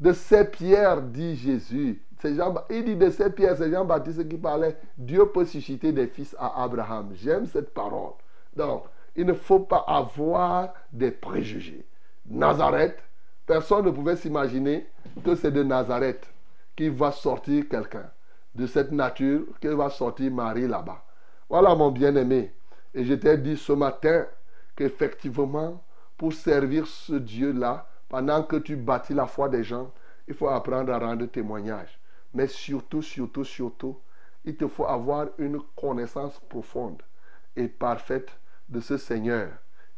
De 0.00 0.14
ces 0.14 0.46
pierres, 0.46 1.02
dit 1.02 1.36
Jésus. 1.36 2.05
Il 2.24 2.84
dit 2.84 2.96
de 2.96 3.10
ces 3.10 3.30
pierres, 3.30 3.56
c'est 3.56 3.70
Jean-Baptiste 3.70 4.28
qui 4.28 4.36
parlait. 4.36 4.76
Dieu 4.96 5.26
peut 5.26 5.44
susciter 5.44 5.92
des 5.92 6.06
fils 6.06 6.34
à 6.38 6.62
Abraham. 6.62 7.10
J'aime 7.14 7.46
cette 7.46 7.74
parole. 7.74 8.12
Donc, 8.56 8.84
il 9.14 9.26
ne 9.26 9.34
faut 9.34 9.60
pas 9.60 9.84
avoir 9.86 10.72
des 10.92 11.10
préjugés. 11.10 11.86
Nazareth, 12.28 12.98
personne 13.46 13.84
ne 13.84 13.90
pouvait 13.90 14.16
s'imaginer 14.16 14.86
que 15.24 15.34
c'est 15.34 15.52
de 15.52 15.62
Nazareth 15.62 16.26
qui 16.74 16.88
va 16.88 17.12
sortir 17.12 17.68
quelqu'un. 17.68 18.10
De 18.54 18.66
cette 18.66 18.92
nature, 18.92 19.44
que 19.60 19.68
va 19.68 19.90
sortir 19.90 20.32
Marie 20.32 20.66
là-bas. 20.66 21.02
Voilà 21.48 21.74
mon 21.74 21.90
bien-aimé. 21.90 22.52
Et 22.94 23.04
je 23.04 23.14
t'ai 23.14 23.36
dit 23.36 23.56
ce 23.56 23.72
matin 23.72 24.24
qu'effectivement, 24.74 25.82
pour 26.16 26.32
servir 26.32 26.86
ce 26.86 27.14
Dieu-là, 27.14 27.86
pendant 28.08 28.42
que 28.42 28.56
tu 28.56 28.76
bâtis 28.76 29.12
la 29.12 29.26
foi 29.26 29.50
des 29.50 29.62
gens, 29.62 29.90
il 30.26 30.34
faut 30.34 30.48
apprendre 30.48 30.92
à 30.92 30.98
rendre 30.98 31.26
témoignage. 31.26 31.98
Mais 32.36 32.48
surtout, 32.48 33.00
surtout, 33.00 33.44
surtout, 33.44 33.96
il 34.44 34.56
te 34.56 34.68
faut 34.68 34.84
avoir 34.84 35.28
une 35.38 35.58
connaissance 35.74 36.38
profonde 36.50 37.02
et 37.56 37.66
parfaite 37.66 38.28
de 38.68 38.78
ce 38.78 38.98
Seigneur, 38.98 39.48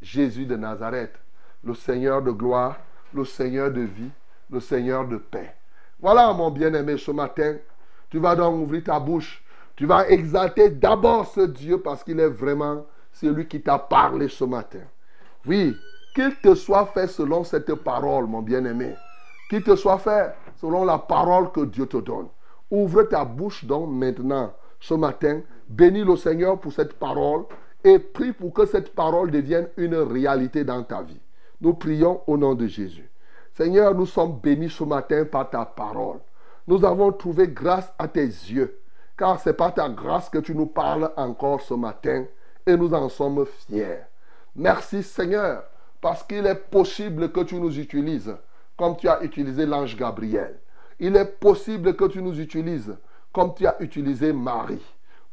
Jésus 0.01 0.47
de 0.47 0.55
Nazareth, 0.55 1.19
le 1.65 1.75
Seigneur 1.75 2.23
de 2.23 2.31
gloire, 2.31 2.77
le 3.13 3.25
Seigneur 3.25 3.73
de 3.73 3.81
vie, 3.81 4.13
le 4.53 4.61
Seigneur 4.61 5.09
de 5.09 5.17
paix. 5.17 5.53
Voilà, 5.99 6.33
mon 6.33 6.53
bien-aimé, 6.53 6.97
ce 6.97 7.11
matin, 7.11 7.57
tu 8.09 8.21
vas 8.21 8.37
donc 8.37 8.55
ouvrir 8.63 8.85
ta 8.85 9.01
bouche. 9.01 9.43
Tu 9.75 9.87
vas 9.87 10.09
exalter 10.09 10.71
d'abord 10.71 11.27
ce 11.27 11.41
Dieu 11.41 11.81
parce 11.81 12.05
qu'il 12.05 12.21
est 12.21 12.29
vraiment 12.29 12.87
celui 13.13 13.49
qui 13.49 13.61
t'a 13.61 13.81
parlé 13.81 14.29
ce 14.29 14.45
matin. 14.45 14.85
Oui, 15.45 15.77
qu'il 16.15 16.37
te 16.37 16.55
soit 16.55 16.87
fait 16.87 17.09
selon 17.09 17.43
cette 17.43 17.75
parole, 17.75 18.27
mon 18.27 18.43
bien-aimé. 18.43 18.95
Qu'il 19.51 19.65
te 19.65 19.75
soit 19.75 19.99
fait 19.99 20.37
selon 20.61 20.85
la 20.85 20.99
parole 20.99 21.51
que 21.53 21.65
Dieu 21.65 21.87
te 21.87 21.97
donne. 21.97 22.29
Ouvre 22.71 23.05
ta 23.05 23.25
bouche 23.25 23.65
donc 23.65 23.89
maintenant, 23.91 24.53
ce 24.81 24.95
matin. 24.95 25.41
Bénis 25.69 26.05
le 26.05 26.17
Seigneur 26.17 26.59
pour 26.59 26.73
cette 26.73 26.95
parole 26.95 27.45
et 27.85 27.99
prie 27.99 28.33
pour 28.33 28.53
que 28.53 28.67
cette 28.67 28.95
parole 28.95 29.31
devienne 29.31 29.69
une 29.77 29.97
réalité 29.97 30.65
dans 30.65 30.83
ta 30.83 31.03
vie. 31.03 31.21
Nous 31.61 31.75
prions 31.75 32.23
au 32.27 32.37
nom 32.37 32.55
de 32.55 32.67
Jésus. 32.67 33.11
Seigneur, 33.55 33.95
nous 33.95 34.07
sommes 34.07 34.39
bénis 34.41 34.71
ce 34.71 34.85
matin 34.85 35.25
par 35.25 35.51
ta 35.51 35.65
parole. 35.65 36.19
Nous 36.67 36.85
avons 36.85 37.13
trouvé 37.13 37.49
grâce 37.49 37.93
à 37.99 38.09
tes 38.09 38.25
yeux, 38.25 38.79
car 39.17 39.41
c'est 39.41 39.55
par 39.55 39.75
ta 39.75 39.89
grâce 39.89 40.29
que 40.29 40.39
tu 40.39 40.55
nous 40.55 40.67
parles 40.67 41.11
encore 41.17 41.61
ce 41.61 41.75
matin 41.75 42.25
et 42.67 42.77
nous 42.77 42.93
en 42.95 43.09
sommes 43.09 43.45
fiers. 43.47 44.01
Merci 44.55 45.03
Seigneur, 45.03 45.65
parce 46.01 46.23
qu'il 46.23 46.47
est 46.47 46.71
possible 46.71 47.33
que 47.33 47.41
tu 47.41 47.57
nous 47.57 47.79
utilises 47.79 48.35
comme 48.79 48.97
tu 48.97 49.09
as 49.09 49.23
utilisé 49.23 49.67
l'ange 49.67 49.97
Gabriel. 49.97 50.59
Il 51.01 51.17
est 51.17 51.39
possible 51.41 51.95
que 51.95 52.07
tu 52.07 52.23
nous 52.23 52.41
utilises 52.41 52.97
comme 53.33 53.55
tu 53.55 53.67
as 53.67 53.77
utilisé 53.81 54.33
Marie 54.33 54.83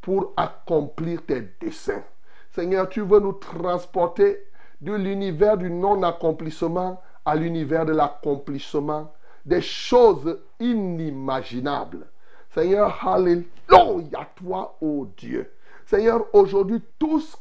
pour 0.02 0.34
accomplir 0.36 1.22
tes 1.26 1.48
desseins. 1.62 2.04
Seigneur, 2.52 2.90
tu 2.90 3.02
veux 3.02 3.20
nous 3.20 3.34
transporter 3.34 4.46
de 4.82 4.94
l'univers 4.94 5.58
du 5.58 5.70
non-accomplissement 5.70 7.02
à 7.24 7.36
l'univers 7.36 7.86
de 7.86 7.94
l'accomplissement 7.94 9.12
des 9.46 9.62
choses 9.62 10.40
inimaginables. 10.60 12.08
Seigneur, 12.54 13.08
Alléluia, 13.08 14.28
toi, 14.36 14.78
ô 14.82 15.08
Dieu. 15.18 15.52
Seigneur, 15.86 16.26
aujourd'hui, 16.34 16.82
tout 16.98 17.20
ce 17.20 17.36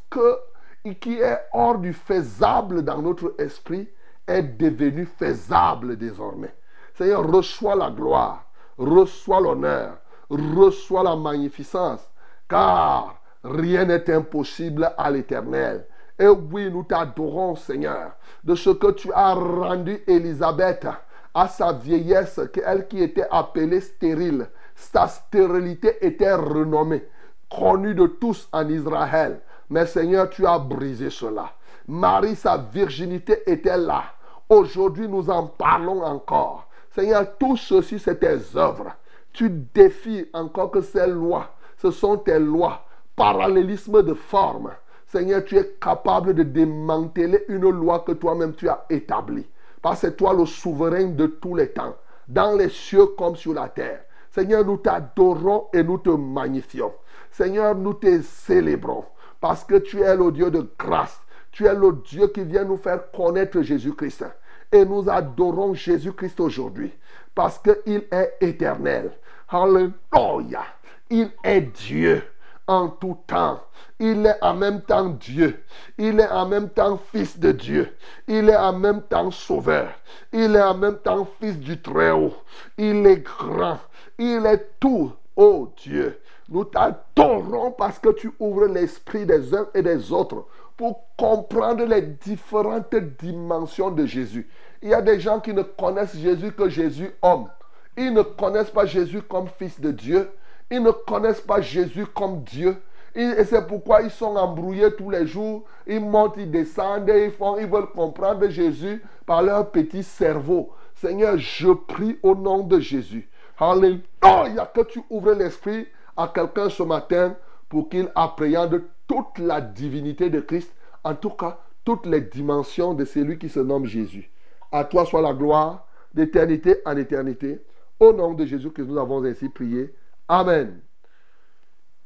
qui 1.01 1.19
est 1.19 1.39
hors 1.53 1.79
du 1.79 1.93
faisable 1.93 2.83
dans 2.83 3.01
notre 3.01 3.35
esprit 3.39 3.89
est 4.27 4.43
devenu 4.43 5.07
faisable 5.07 5.97
désormais. 5.97 6.55
Seigneur, 6.95 7.27
reçois 7.27 7.75
la 7.75 7.91
gloire, 7.91 8.45
reçois 8.79 9.41
l'honneur, 9.41 9.99
reçois 10.31 11.03
la 11.03 11.16
magnificence, 11.16 12.01
car 12.49 13.20
rien 13.43 13.85
n'est 13.85 14.11
impossible 14.11 14.93
à 14.97 15.11
l'éternel. 15.11 15.87
Et 16.18 16.29
oui, 16.29 16.70
nous 16.70 16.85
t'adorons, 16.85 17.57
Seigneur, 17.57 18.12
de 18.45 18.55
ce 18.55 18.70
que 18.70 18.93
tu 18.93 19.12
as 19.12 19.35
rendu 19.35 20.03
Élisabeth 20.07 20.87
à 21.35 21.49
sa 21.49 21.72
vieillesse, 21.72 22.41
elle 22.64 22.87
qui 22.87 23.03
était 23.03 23.27
appelée 23.31 23.81
stérile. 23.81 24.49
Sa 24.77 25.09
stérilité 25.09 26.05
était 26.07 26.35
renommée, 26.35 27.05
connue 27.51 27.95
de 27.95 28.07
tous 28.07 28.49
en 28.53 28.68
Israël. 28.68 29.41
Mais 29.68 29.87
Seigneur, 29.87 30.31
tu 30.31 30.47
as 30.47 30.59
brisé 30.59 31.11
cela. 31.11 31.51
Marie, 31.89 32.37
sa 32.37 32.57
virginité 32.57 33.43
était 33.51 33.77
là. 33.77 34.05
Aujourd'hui, 34.49 35.09
nous 35.09 35.30
en 35.30 35.47
parlons 35.47 36.03
encore. 36.03 36.68
Seigneur, 36.95 37.36
tout 37.38 37.57
ceci, 37.57 37.99
c'est 37.99 38.20
tes 38.20 38.57
œuvres. 38.57 38.92
Tu 39.32 39.51
défies 39.51 40.28
encore 40.32 40.70
que 40.70 40.80
ces 40.80 41.07
lois, 41.07 41.51
ce 41.76 41.90
sont 41.90 42.18
tes 42.18 42.38
lois. 42.38 42.84
Parallélisme 43.16 44.03
de 44.03 44.14
forme. 44.14 44.70
Seigneur, 45.07 45.45
tu 45.45 45.57
es 45.57 45.76
capable 45.80 46.34
de 46.34 46.42
démanteler 46.42 47.45
une 47.49 47.70
loi 47.70 48.01
que 48.01 48.12
toi-même 48.12 48.55
tu 48.55 48.68
as 48.68 48.84
établie. 48.90 49.47
Parce 49.82 50.03
que 50.03 50.09
toi 50.09 50.34
le 50.34 50.47
souverain 50.47 51.07
de 51.07 51.26
tous 51.26 51.55
les 51.55 51.68
temps, 51.68 51.95
dans 52.28 52.57
les 52.57 52.68
cieux 52.68 53.07
comme 53.18 53.36
sur 53.36 53.55
la 53.55 53.68
terre. 53.68 54.05
Seigneur, 54.30 54.64
nous 54.64 54.78
t'adorons 54.78 55.66
et 55.72 55.82
nous 55.82 55.99
te 55.99 56.11
magnifions. 56.11 56.92
Seigneur, 57.30 57.74
nous 57.74 57.95
te 57.95 58.20
célébrons 58.22 59.05
parce 59.40 59.62
que 59.62 59.74
tu 59.76 60.01
es 60.01 60.16
le 60.16 60.32
Dieu 60.32 60.51
de 60.51 60.66
grâce. 60.78 61.20
Tu 61.55 61.67
es 61.67 61.75
le 61.75 61.93
Dieu 62.05 62.27
qui 62.27 62.43
vient 62.43 62.65
nous 62.65 62.77
faire 62.77 63.13
connaître 63.13 63.63
Jésus-Christ. 63.63 64.25
Et 64.73 64.85
nous 64.85 65.09
adorons 65.09 65.73
Jésus-Christ 65.73 66.41
aujourd'hui 66.41 66.93
parce 67.33 67.61
qu'il 67.61 68.03
est 68.11 68.37
éternel. 68.41 69.13
Alléluia. 69.49 70.65
Il 71.09 71.31
est 71.45 71.61
Dieu 71.61 72.25
en 72.67 72.89
tout 72.89 73.19
temps. 73.29 73.61
Il 74.01 74.27
est 74.27 74.43
en 74.43 74.55
même 74.55 74.81
temps 74.81 75.11
Dieu. 75.11 75.63
Il 75.97 76.19
est 76.19 76.29
en 76.29 76.49
même 76.49 76.71
temps 76.71 76.99
Fils 77.13 77.39
de 77.39 77.53
Dieu. 77.53 77.97
Il 78.27 78.49
est 78.51 78.57
en 78.57 78.73
même 78.73 79.03
temps 79.03 79.31
Sauveur. 79.31 79.91
Il 80.33 80.57
est 80.57 80.63
en 80.63 80.75
même 80.75 80.99
temps 80.99 81.29
Fils 81.41 81.57
du 81.57 81.81
Très-Haut. 81.81 82.35
Il 82.77 83.07
est 83.07 83.21
grand. 83.21 83.79
Il 84.19 84.45
est 84.45 84.71
tout, 84.81 85.13
ô 85.37 85.73
Dieu. 85.77 86.21
Nous 86.49 86.65
t'adorons 86.65 87.71
parce 87.71 88.01
que 88.01 88.11
tu 88.11 88.33
ouvres 88.41 88.67
l'esprit 88.67 89.25
des 89.25 89.55
uns 89.55 89.69
et 89.73 89.83
des 89.83 90.13
autres 90.13 90.47
pour 90.77 91.05
comprendre 91.16 91.85
les 91.85 92.03
différentes 92.03 92.95
dimensions 93.20 93.91
de 93.91 94.07
Jésus. 94.07 94.49
Il 94.83 94.89
y 94.91 94.95
a 94.95 95.03
des 95.03 95.20
gens 95.20 95.41
qui 95.41 95.53
ne 95.55 95.62
connaissent 95.62 96.16
Jésus 96.16 96.53
que 96.53 96.68
Jésus 96.68 97.11
homme. 97.22 97.49
Ils 97.97 98.12
ne 98.12 98.22
connaissent 98.22 98.70
pas 98.70 98.87
Jésus 98.87 99.22
comme 99.22 99.49
fils 99.49 99.81
de 99.81 99.91
Dieu. 99.91 100.31
Ils 100.70 100.83
ne 100.83 100.91
connaissent 100.91 101.41
pas 101.41 101.61
Jésus 101.61 102.07
comme 102.07 102.43
Dieu. 102.43 102.77
Et 103.14 103.45
c'est 103.45 103.66
pourquoi 103.68 104.03
ils 104.03 104.11
sont 104.11 104.35
embrouillés 104.35 104.93
tous 104.97 105.09
les 105.09 105.27
jours. 105.27 105.64
Ils 105.87 106.01
montent, 106.01 106.35
ils 106.37 106.51
descendent, 106.51 107.09
ils, 107.14 107.31
font, 107.31 107.57
ils 107.59 107.66
veulent 107.66 107.93
comprendre 107.95 108.49
Jésus 108.49 109.01
par 109.25 109.43
leur 109.43 109.70
petit 109.70 110.03
cerveau. 110.03 110.70
Seigneur, 110.97 111.39
je 111.39 111.70
prie 111.70 112.18
au 112.25 112.35
nom 112.35 112.64
de 112.64 112.81
Jésus. 112.81 113.29
Alléluia, 113.59 114.66
que 114.75 114.81
tu 114.83 115.01
ouvres 115.11 115.33
l'esprit 115.33 115.87
à 116.16 116.27
quelqu'un 116.27 116.68
ce 116.68 116.83
matin 116.83 117.37
pour 117.68 117.89
qu'il 117.89 118.11
appréhende 118.16 118.83
toute 119.07 119.39
la 119.39 119.61
divinité 119.61 120.31
de 120.31 120.41
Christ, 120.41 120.75
en 121.03 121.15
tout 121.15 121.31
cas 121.31 121.61
toutes 121.85 122.07
les 122.07 122.23
dimensions 122.23 122.95
de 122.95 123.05
celui 123.05 123.39
qui 123.39 123.49
se 123.49 123.61
nomme 123.61 123.85
Jésus. 123.85 124.31
À 124.73 124.85
toi 124.85 125.05
soit 125.05 125.23
la 125.23 125.35
gloire 125.35 125.87
d'éternité 126.15 126.79
en 126.85 126.97
éternité. 126.97 127.63
Au 128.01 128.13
nom 128.13 128.35
de 128.35 128.45
Jésus 128.45 128.71
que 128.71 128.83
nous 128.83 128.99
avons 128.99 129.23
ainsi 129.25 129.49
prié. 129.49 129.95
Amen. 130.27 130.81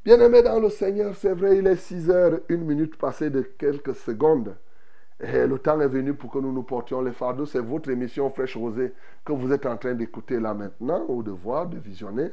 Bien-aimés 0.04 0.42
dans 0.42 0.60
le 0.60 0.68
Seigneur, 0.68 1.14
c'est 1.16 1.32
vrai, 1.32 1.58
il 1.58 1.66
est 1.66 1.76
6 1.76 2.10
heures, 2.10 2.40
une 2.48 2.64
minute 2.64 2.96
passée 2.96 3.30
de 3.30 3.42
quelques 3.42 3.94
secondes. 3.94 4.56
Et 5.20 5.46
le 5.46 5.58
temps 5.58 5.80
est 5.80 5.88
venu 5.88 6.14
pour 6.14 6.30
que 6.30 6.38
nous 6.38 6.52
nous 6.52 6.62
portions 6.62 7.00
les 7.00 7.12
fardeaux. 7.12 7.46
C'est 7.46 7.60
votre 7.60 7.90
émission 7.90 8.30
Fraîche 8.30 8.56
Rosée 8.56 8.92
que 9.24 9.32
vous 9.32 9.52
êtes 9.52 9.66
en 9.66 9.76
train 9.76 9.94
d'écouter 9.94 10.38
là 10.38 10.54
maintenant, 10.54 11.04
ou 11.08 11.22
de 11.22 11.30
voir, 11.30 11.66
de 11.66 11.78
visionner. 11.78 12.30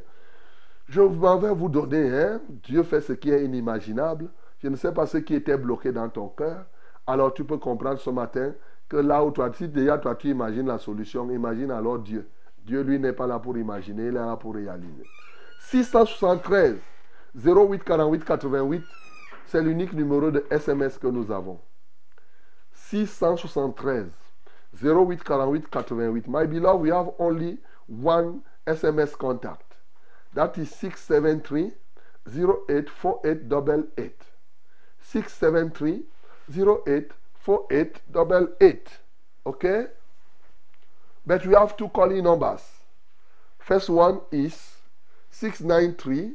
Je 0.88 1.02
m'en 1.02 1.38
vais 1.38 1.54
vous 1.54 1.70
donner, 1.70 2.10
hein, 2.10 2.42
Dieu 2.50 2.84
fait 2.84 3.02
ce 3.02 3.14
qui 3.14 3.32
est 3.32 3.44
inimaginable. 3.44 4.30
Je 4.66 4.70
ne 4.72 4.78
sais 4.78 4.92
pas 4.92 5.06
ce 5.06 5.20
qui 5.20 5.36
était 5.36 5.58
bloqué 5.58 5.92
dans 5.92 6.10
ton 6.10 6.28
cœur. 6.28 6.66
Alors 7.06 7.32
tu 7.36 7.44
peux 7.44 7.60
comprendre 7.60 8.00
ce 8.00 8.10
matin 8.10 8.52
que 8.90 8.98
là 8.98 9.24
où 9.24 9.30
toi, 9.30 9.52
si 9.54 9.68
déjà 9.68 10.00
toi 10.00 10.16
tu 10.16 10.30
imagines 10.30 10.66
la 10.66 10.80
solution, 10.80 11.30
imagine 11.30 11.70
alors 11.70 12.00
Dieu. 12.00 12.28
Dieu, 12.66 12.82
lui, 12.82 12.98
n'est 12.98 13.14
pas 13.14 13.28
là 13.28 13.38
pour 13.38 13.56
imaginer, 13.60 14.08
il 14.08 14.08
est 14.08 14.12
là 14.14 14.36
pour 14.36 14.56
réaliser. 14.56 15.04
673 15.60 16.78
08 17.36 17.84
48 17.84 18.26
88, 18.26 18.84
c'est 19.46 19.62
l'unique 19.62 19.94
numéro 19.94 20.32
de 20.32 20.44
SMS 20.50 20.98
que 20.98 21.06
nous 21.06 21.32
avons. 21.32 21.60
673 22.74 24.08
08 24.84 25.24
48 25.24 25.70
88. 25.70 26.28
My 26.28 26.48
beloved, 26.48 26.82
we 26.82 26.90
have 26.90 27.12
only 27.20 27.60
one 27.88 28.42
SMS 28.66 29.16
contact. 29.16 29.76
That 30.34 30.58
is 30.58 30.72
673 30.72 31.72
084888. 32.28 34.25
673 35.12 36.04
084888. 36.52 38.90
Okay? 39.46 39.86
But 41.26 41.46
we 41.46 41.54
have 41.54 41.78
two 41.78 41.90
calling 41.90 42.24
numbers. 42.24 42.62
First 43.60 43.90
one 43.90 44.22
is 44.32 44.78
693 45.32 46.34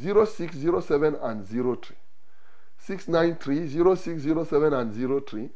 0607 0.00 1.16
and 1.22 1.46
03. 1.46 1.96
693 2.78 3.68
0607 3.96 4.72
and 4.72 4.94
03. 5.26 5.50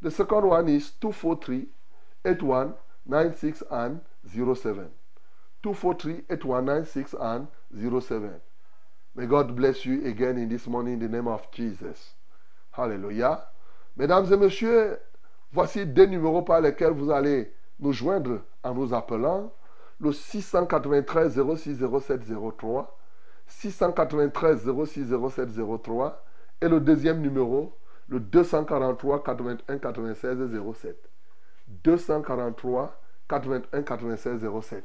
The 0.00 0.10
second 0.10 0.46
one 0.46 0.68
is 0.68 0.92
243 1.00 1.66
81 2.24 2.74
96 3.06 3.62
and 3.70 4.00
07. 4.26 4.88
243 5.62 6.22
8196 6.30 7.14
and 7.20 7.46
07. 8.02 8.40
May 9.16 9.26
God 9.26 9.54
bless 9.54 9.84
you 9.86 10.04
again 10.06 10.38
in 10.38 10.48
this 10.48 10.66
morning 10.66 10.94
in 10.94 10.98
the 10.98 11.08
name 11.08 11.28
of 11.28 11.48
Jesus. 11.52 12.14
Hallelujah. 12.72 13.44
Mesdames 13.96 14.32
et 14.32 14.36
messieurs, 14.36 14.98
voici 15.52 15.86
deux 15.86 16.06
numéros 16.06 16.42
par 16.42 16.60
lesquels 16.60 16.92
vous 16.92 17.12
allez 17.12 17.52
nous 17.78 17.92
joindre 17.92 18.40
en 18.64 18.74
nous 18.74 18.92
appelant. 18.92 19.52
Le 20.00 20.12
693 20.12 21.40
06 21.56 21.78
07 21.78 22.22
03, 22.58 22.98
693 23.46 24.68
06 24.84 25.14
07 25.30 25.48
03 25.82 26.24
et 26.60 26.68
le 26.68 26.80
deuxième 26.80 27.20
numéro, 27.20 27.78
le 28.08 28.18
243 28.18 29.22
81 29.22 29.78
96 29.78 30.38
07. 30.80 30.96
243 31.84 33.00
81 33.28 33.82
96 33.82 34.40
07. 34.62 34.84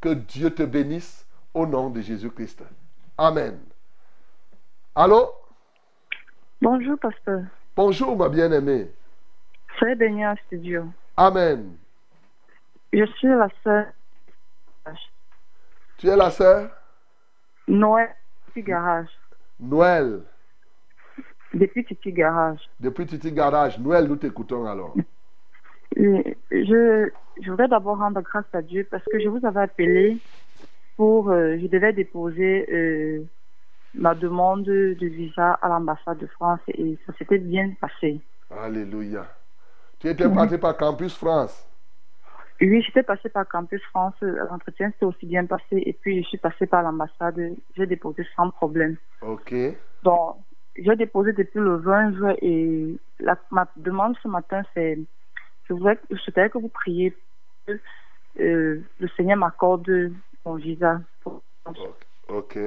Que 0.00 0.08
Dieu 0.14 0.50
te 0.50 0.64
bénisse 0.64 1.26
au 1.54 1.64
nom 1.64 1.90
de 1.90 2.00
Jésus-Christ. 2.00 2.64
Amen. 3.16 3.58
Allô? 5.00 5.30
Bonjour, 6.60 6.98
pasteur. 6.98 7.42
Bonjour, 7.76 8.16
ma 8.16 8.28
bien-aimée. 8.28 8.90
C'est 9.78 9.94
en 10.26 10.34
studio. 10.46 10.86
Amen. 11.16 11.76
Je 12.92 13.04
suis 13.06 13.28
la 13.28 13.48
sœur 13.62 13.86
Tu 15.98 16.08
es 16.08 16.16
la 16.16 16.32
sœur? 16.32 16.72
Noël 17.68 18.08
Titi 18.46 18.62
Garage. 18.64 19.06
Noël. 19.60 20.22
Depuis 21.54 21.84
Titi 21.84 22.12
Garage. 22.12 22.68
Depuis 22.80 23.06
Titi 23.06 23.30
Garage. 23.30 23.78
Noël, 23.78 24.08
nous 24.08 24.16
t'écoutons 24.16 24.66
alors. 24.66 24.96
Je, 25.94 27.08
je 27.40 27.50
voudrais 27.52 27.68
d'abord 27.68 27.98
rendre 27.98 28.20
grâce 28.22 28.52
à 28.52 28.62
Dieu 28.62 28.84
parce 28.90 29.04
que 29.04 29.20
je 29.20 29.28
vous 29.28 29.46
avais 29.46 29.60
appelé 29.60 30.18
pour. 30.96 31.30
euh, 31.30 31.56
je 31.60 31.68
devais 31.68 31.92
déposer 31.92 32.66
euh, 32.72 33.24
ma 33.98 34.14
demande 34.14 34.64
de 34.64 35.06
visa 35.06 35.54
à 35.54 35.68
l'ambassade 35.68 36.18
de 36.18 36.26
France 36.28 36.60
et 36.68 36.96
ça 37.04 37.12
s'était 37.18 37.38
bien 37.38 37.72
passé. 37.80 38.20
Alléluia. 38.50 39.26
Tu 39.98 40.08
étais 40.08 40.28
parti 40.32 40.56
par 40.56 40.76
Campus 40.76 41.14
France. 41.16 41.66
Oui, 42.60 42.82
j'étais 42.82 43.02
passé 43.02 43.28
par 43.28 43.46
Campus 43.46 43.82
France, 43.90 44.14
l'entretien 44.20 44.92
s'est 44.98 45.04
aussi 45.04 45.26
bien 45.26 45.46
passé 45.46 45.82
et 45.84 45.92
puis 45.92 46.22
je 46.22 46.28
suis 46.28 46.38
passé 46.38 46.66
par 46.66 46.82
l'ambassade, 46.82 47.40
j'ai 47.76 47.86
déposé 47.86 48.26
sans 48.34 48.50
problème. 48.50 48.96
Ok. 49.22 49.54
Donc, 50.02 50.36
j'ai 50.76 50.96
déposé 50.96 51.32
depuis 51.32 51.58
le 51.60 51.76
20 51.76 52.12
juin 52.16 52.34
et 52.40 52.96
la, 53.20 53.36
ma 53.50 53.68
demande 53.76 54.16
ce 54.22 54.28
matin, 54.28 54.62
c'est 54.74 54.98
je 55.64 55.72
voudrais 55.72 55.98
je 56.10 56.16
souhaiterais 56.16 56.50
que 56.50 56.58
vous 56.58 56.68
priez 56.68 57.16
que 57.66 57.80
euh, 58.40 58.80
le 58.98 59.08
Seigneur 59.16 59.36
m'accorde 59.36 60.12
mon 60.44 60.54
visa. 60.54 61.00
pour- 61.22 61.42
Ok. 62.28 62.58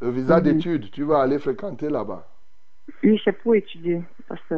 Le 0.00 0.10
visa 0.10 0.36
Mhm. 0.36 0.42
d'études, 0.42 0.90
tu 0.90 1.04
vas 1.04 1.22
aller 1.22 1.38
fréquenter 1.38 1.88
là-bas. 1.88 2.26
Oui, 3.02 3.20
c'est 3.24 3.32
pour 3.32 3.54
étudier, 3.54 4.02
parce 4.28 4.40
que 4.48 4.54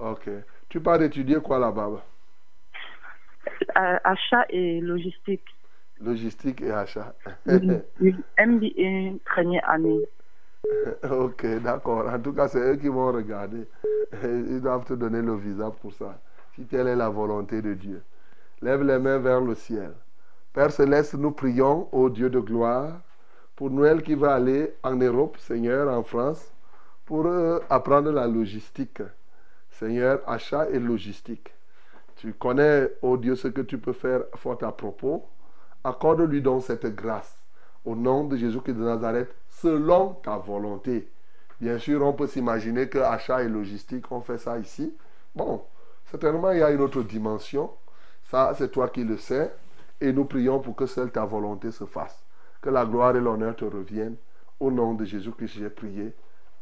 Ok. 0.00 0.28
Tu 0.68 0.80
pars 0.80 1.00
étudier 1.02 1.40
quoi 1.40 1.58
là-bas? 1.58 2.02
Euh, 3.76 3.98
achat 4.04 4.44
et 4.50 4.80
logistique. 4.80 5.44
Logistique 6.00 6.60
et 6.62 6.70
achat. 6.72 7.14
Oui, 7.46 7.80
oui, 8.00 8.14
MBA 8.38 9.18
première 9.24 9.68
année. 9.70 10.00
ok, 11.10 11.46
d'accord. 11.62 12.08
En 12.08 12.18
tout 12.20 12.32
cas, 12.32 12.48
c'est 12.48 12.58
eux 12.60 12.76
qui 12.76 12.88
vont 12.88 13.12
regarder. 13.12 13.66
Ils 14.22 14.60
doivent 14.60 14.84
te 14.84 14.94
donner 14.94 15.22
le 15.22 15.34
visa 15.36 15.70
pour 15.70 15.92
ça. 15.92 16.20
Si 16.54 16.66
telle 16.66 16.88
est 16.88 16.96
la 16.96 17.08
volonté 17.08 17.62
de 17.62 17.74
Dieu. 17.74 18.02
Lève 18.62 18.82
les 18.82 18.98
mains 18.98 19.18
vers 19.18 19.40
le 19.40 19.54
ciel. 19.54 19.92
Père 20.52 20.70
Céleste, 20.72 21.14
nous 21.14 21.32
prions 21.32 21.88
au 21.92 22.08
Dieu 22.10 22.30
de 22.30 22.40
gloire 22.40 23.00
pour 23.56 23.70
Noël 23.70 24.02
qui 24.02 24.14
va 24.14 24.34
aller 24.34 24.74
en 24.82 24.96
Europe, 24.96 25.38
Seigneur, 25.38 25.92
en 25.92 26.02
France, 26.02 26.52
pour 27.06 27.26
euh, 27.26 27.58
apprendre 27.70 28.12
la 28.12 28.26
logistique. 28.26 29.02
Seigneur, 29.70 30.20
achat 30.26 30.68
et 30.70 30.78
logistique. 30.78 31.52
Tu 32.16 32.34
connais, 32.34 32.88
ô 33.02 33.16
Dieu, 33.16 33.34
ce 33.34 33.48
que 33.48 33.62
tu 33.62 33.78
peux 33.78 33.92
faire 33.92 34.22
fort 34.34 34.62
à 34.62 34.72
propos. 34.72 35.26
Accorde-lui 35.84 36.42
donc 36.42 36.64
cette 36.64 36.86
grâce. 36.94 37.38
Au 37.84 37.94
nom 37.94 38.24
de 38.24 38.36
Jésus-Christ 38.36 38.74
de 38.74 38.84
Nazareth, 38.84 39.34
selon 39.48 40.14
ta 40.22 40.36
volonté. 40.36 41.08
Bien 41.60 41.78
sûr, 41.78 42.04
on 42.04 42.12
peut 42.12 42.26
s'imaginer 42.26 42.88
que 42.88 42.98
achat 42.98 43.42
et 43.42 43.48
logistique, 43.48 44.10
on 44.10 44.20
fait 44.20 44.38
ça 44.38 44.58
ici. 44.58 44.94
Bon, 45.34 45.62
certainement, 46.10 46.50
il 46.50 46.58
y 46.58 46.62
a 46.62 46.70
une 46.70 46.80
autre 46.80 47.02
dimension. 47.02 47.70
Ça, 48.24 48.52
c'est 48.58 48.70
toi 48.70 48.88
qui 48.88 49.04
le 49.04 49.16
sais. 49.16 49.54
Et 50.00 50.12
nous 50.12 50.24
prions 50.26 50.60
pour 50.60 50.74
que 50.76 50.86
seule 50.86 51.10
ta 51.10 51.24
volonté 51.24 51.70
se 51.70 51.84
fasse. 51.84 52.25
Que 52.66 52.70
la 52.72 52.84
gloire 52.84 53.14
et 53.14 53.20
l'honneur 53.20 53.54
te 53.54 53.64
reviennent. 53.64 54.16
Au 54.58 54.72
nom 54.72 54.94
de 54.94 55.04
Jésus-Christ, 55.04 55.54
j'ai 55.56 55.70
prié. 55.70 56.12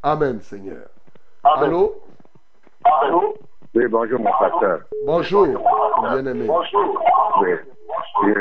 Amen, 0.02 0.38
Seigneur. 0.42 0.86
Allô? 1.42 1.94
Oui, 3.74 3.86
bonjour 3.88 4.20
mon 4.20 4.30
pasteur. 4.38 4.80
Bonjour, 5.06 5.46
bien-aimé. 6.02 6.46
Oui. 7.40 7.54
Je, 8.22 8.34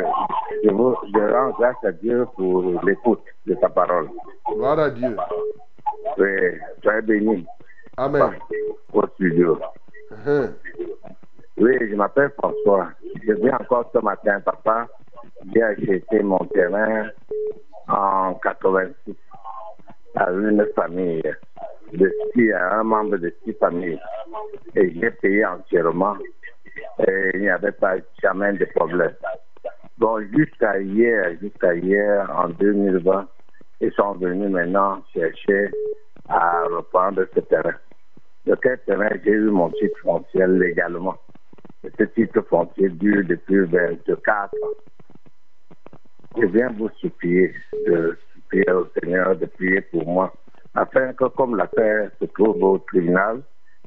je, 0.65 0.69
vous, 0.71 0.93
je 1.15 1.33
rends 1.33 1.51
grâce 1.51 1.81
à 1.85 1.93
Dieu 1.93 2.27
pour 2.35 2.63
l'écoute 2.83 3.23
de 3.45 3.53
ta 3.53 3.69
parole. 3.69 4.09
Gloire 4.51 4.79
à 4.79 4.89
Dieu. 4.89 5.15
Oui, 6.17 6.27
soyez 6.83 7.01
béni 7.03 7.45
Amen. 7.95 8.39
au 8.91 9.07
studio. 9.15 9.57
Hein. 10.27 10.49
Oui, 11.55 11.77
je 11.79 11.95
m'appelle 11.95 12.33
François. 12.37 12.89
Je 13.25 13.31
viens 13.31 13.55
encore 13.57 13.89
ce 13.93 13.99
matin, 13.99 14.41
papa. 14.41 14.89
J'ai 15.51 15.61
acheté 15.61 16.23
mon 16.23 16.39
terrain 16.53 17.09
en 17.87 18.33
86 18.35 19.15
à 20.15 20.31
une 20.31 20.65
famille 20.75 21.23
de 21.91 22.11
six, 22.33 22.51
à 22.53 22.79
un 22.79 22.83
membre 22.83 23.17
de 23.17 23.33
six 23.43 23.53
familles. 23.53 23.99
Et 24.75 24.93
j'ai 24.93 25.11
payé 25.11 25.45
entièrement. 25.45 26.15
Et 27.07 27.31
il 27.33 27.41
n'y 27.41 27.49
avait 27.49 27.71
pas 27.71 27.95
jamais 28.21 28.53
de 28.53 28.65
problème. 28.75 29.13
Bon, 29.97 30.19
jusqu'à 30.35 30.79
hier, 30.79 31.33
jusqu'à 31.41 31.75
hier, 31.75 32.29
en 32.35 32.49
2020, 32.49 33.27
ils 33.81 33.91
sont 33.93 34.13
venus 34.13 34.49
maintenant 34.49 35.03
chercher 35.13 35.69
à 36.29 36.63
reprendre 36.63 37.25
ce 37.33 37.39
terrain. 37.41 37.75
De 38.45 38.55
quel 38.61 38.79
terrain 38.79 39.09
j'ai 39.23 39.31
eu 39.31 39.49
mon 39.49 39.69
titre 39.71 39.99
foncier 40.01 40.47
légalement? 40.47 41.15
Ce 41.83 42.03
titre 42.03 42.41
foncier 42.41 42.89
dure 42.89 43.23
depuis 43.27 43.65
24 43.65 44.29
ans. 44.29 44.92
Je 46.35 46.45
viens 46.47 46.69
vous 46.71 46.89
supplier 46.99 47.53
de 47.85 48.17
supplier 48.33 48.71
au 48.71 48.87
Seigneur 48.99 49.35
de 49.35 49.45
prier 49.45 49.81
pour 49.81 50.07
moi, 50.07 50.33
afin 50.73 51.13
que 51.13 51.25
comme 51.25 51.55
l'affaire 51.55 52.09
se 52.19 52.25
trouve 52.25 52.61
au 52.63 52.77
tribunal, 52.79 53.41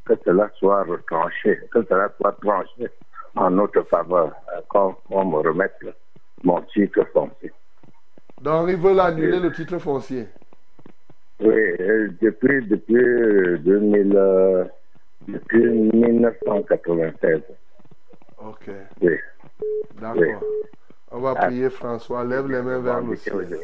que 0.05 0.15
cela 0.25 0.49
soit 0.59 0.85
retranché, 0.85 1.59
que 1.73 1.85
cela 1.89 2.13
soit 2.21 2.33
tranché 2.41 2.89
en 3.35 3.51
notre 3.51 3.83
faveur, 3.83 4.33
euh, 4.55 4.61
qu'on 4.69 4.93
qu'on 5.09 5.25
me 5.25 5.37
remette 5.39 5.75
mon 6.45 6.61
titre 6.63 7.05
foncier. 7.13 7.53
Donc, 8.41 8.69
ils 8.71 8.77
veulent 8.77 9.01
annuler 9.01 9.41
le 9.41 9.51
titre 9.51 9.79
foncier. 9.79 10.27
Oui, 11.41 11.53
euh, 11.81 12.09
depuis, 12.23 12.65
depuis, 12.67 12.97
euh, 12.97 13.59
2000, 13.59 14.17
euh, 14.17 14.65
depuis 15.27 15.69
1996. 15.69 17.43
Ok, 18.39 18.71
Oui. 19.03 19.17
d'accord. 20.01 20.43
On 21.17 21.21
va 21.21 21.35
prier 21.35 21.71
François. 21.71 22.25
Lève 22.25 22.47
les 22.47 22.61
mains 22.61 22.79
vers 22.79 23.01
le 23.01 23.17
ciel. 23.17 23.59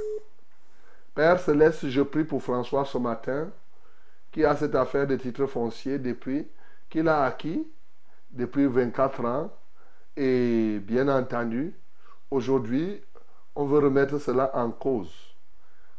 Père 1.15 1.39
Céleste, 1.39 1.87
je 1.87 2.01
prie 2.01 2.25
pour 2.25 2.43
François 2.43 2.87
ce 2.87 2.97
matin, 2.97 3.51
qui 4.31 4.43
a 4.43 4.57
cette 4.57 4.75
affaire 4.75 5.07
de 5.07 5.17
titre 5.17 5.45
foncier 5.45 5.99
depuis 5.99 6.49
qu'il 6.89 7.09
a 7.09 7.25
acquis 7.25 7.71
depuis 8.31 8.65
24 8.65 9.25
ans. 9.27 9.51
Et 10.17 10.79
bien 10.79 11.09
entendu, 11.09 11.75
aujourd'hui, 12.31 13.03
on 13.55 13.67
veut 13.67 13.81
remettre 13.81 14.17
cela 14.19 14.51
en 14.55 14.71
cause. 14.71 15.13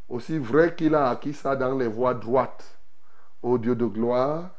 Aussi 0.09 0.39
vrai 0.39 0.73
qu'il 0.73 0.95
a 0.95 1.11
acquis 1.11 1.35
ça 1.35 1.55
dans 1.55 1.77
les 1.77 1.87
voies 1.87 2.15
droites. 2.15 2.79
Ô 3.43 3.59
Dieu 3.59 3.75
de 3.75 3.85
gloire, 3.85 4.49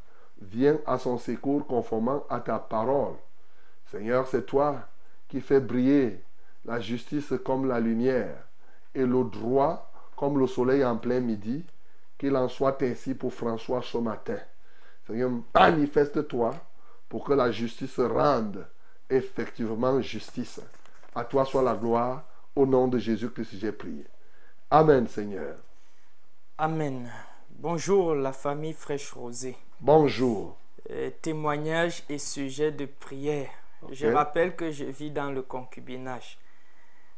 viens 0.41 0.79
à 0.87 0.99
son 0.99 1.19
secours 1.19 1.67
conformément 1.67 2.25
à 2.31 2.39
ta 2.39 2.61
parole. 2.61 3.15
Seigneur, 3.91 4.29
c'est 4.29 4.47
toi 4.47 4.87
qui 5.27 5.41
fais 5.41 5.59
briller 5.59 6.23
la 6.65 6.81
justice 6.81 7.33
comme 7.45 7.67
la 7.69 7.81
lumière 7.81 8.37
et 8.95 9.05
le 9.05 9.25
droit 9.25 9.91
comme 10.17 10.39
le 10.39 10.47
soleil 10.47 10.85
en 10.85 10.97
plein 10.97 11.21
midi. 11.21 11.65
Qu'il 12.17 12.37
en 12.37 12.49
soit 12.49 12.81
ainsi 12.83 13.13
pour 13.13 13.35
François 13.35 13.83
ce 13.83 13.99
matin. 13.99 14.39
Seigneur, 15.07 15.31
manifeste-toi 15.53 16.55
pour 17.09 17.25
que 17.25 17.33
la 17.33 17.51
justice 17.51 17.99
rende 17.99 18.67
effectivement 19.11 20.01
justice. 20.01 20.61
À 21.15 21.25
toi 21.25 21.45
soit 21.45 21.63
la 21.63 21.75
gloire. 21.75 22.25
Au 22.57 22.67
nom 22.67 22.87
de 22.87 22.99
Jésus-Christ, 22.99 23.57
j'ai 23.59 23.73
prié. 23.73 24.07
Amen, 24.71 25.09
Seigneur. 25.09 25.57
Amen. 26.57 27.11
Bonjour 27.51 28.15
la 28.15 28.33
famille 28.33 28.73
Fraîche 28.73 29.13
Rosée. 29.13 29.57
Bonjour. 29.81 30.57
Euh, 30.91 31.11
témoignage 31.21 32.05
et 32.09 32.19
sujet 32.19 32.71
de 32.71 32.87
prière. 32.87 33.51
Je 33.91 34.07
rappelle 34.07 34.55
que 34.55 34.71
je 34.71 34.85
vis 34.85 35.11
dans 35.11 35.31
le 35.31 35.43
concubinage. 35.43 36.39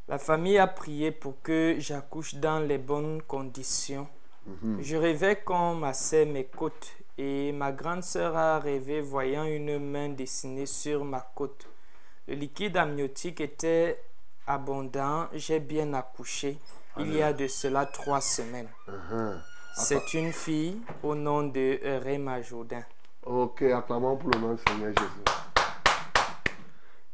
La 0.09 0.19
famille 0.19 0.59
a 0.59 0.69
prié 0.69 1.11
pour 1.11 1.43
que 1.43 1.77
j'accouche 1.79 2.37
dans 2.37 2.61
les 2.61 2.79
bonnes 2.79 3.23
conditions. 3.23 4.07
Je 4.81 4.97
rêvais 4.97 5.37
qu'on 5.45 5.75
massait 5.75 6.25
mes 6.25 6.45
côtes 6.45 6.97
et 7.19 7.51
ma 7.51 7.73
grande 7.73 8.05
sœur 8.05 8.37
a 8.37 8.61
rêvé 8.61 9.01
voyant 9.01 9.45
une 9.45 9.79
main 9.81 10.11
dessinée 10.11 10.67
sur 10.67 11.05
ma 11.05 11.21
côte. 11.35 11.67
Le 12.29 12.35
liquide 12.35 12.77
amniotique 12.77 13.41
était 13.41 14.01
abondant. 14.47 15.27
J'ai 15.33 15.59
bien 15.59 15.93
accouché 15.95 16.59
il 16.99 17.13
y 17.13 17.23
a 17.23 17.33
de 17.33 17.49
cela 17.49 17.87
trois 17.87 18.21
semaines. 18.21 18.69
Uh-huh. 18.89 19.37
C'est 19.75 20.15
une 20.15 20.33
fille 20.33 20.81
au 21.03 21.17
nom 21.17 21.43
de 21.43 21.81
Réma 22.03 22.41
Jourdain. 22.43 22.85
Ok, 23.25 23.63
acclamons 23.63 24.17
pour 24.17 24.31
le 24.31 24.39
nom 24.39 24.55
du 24.55 24.63
Seigneur 24.69 24.93
Jésus. 24.97 25.56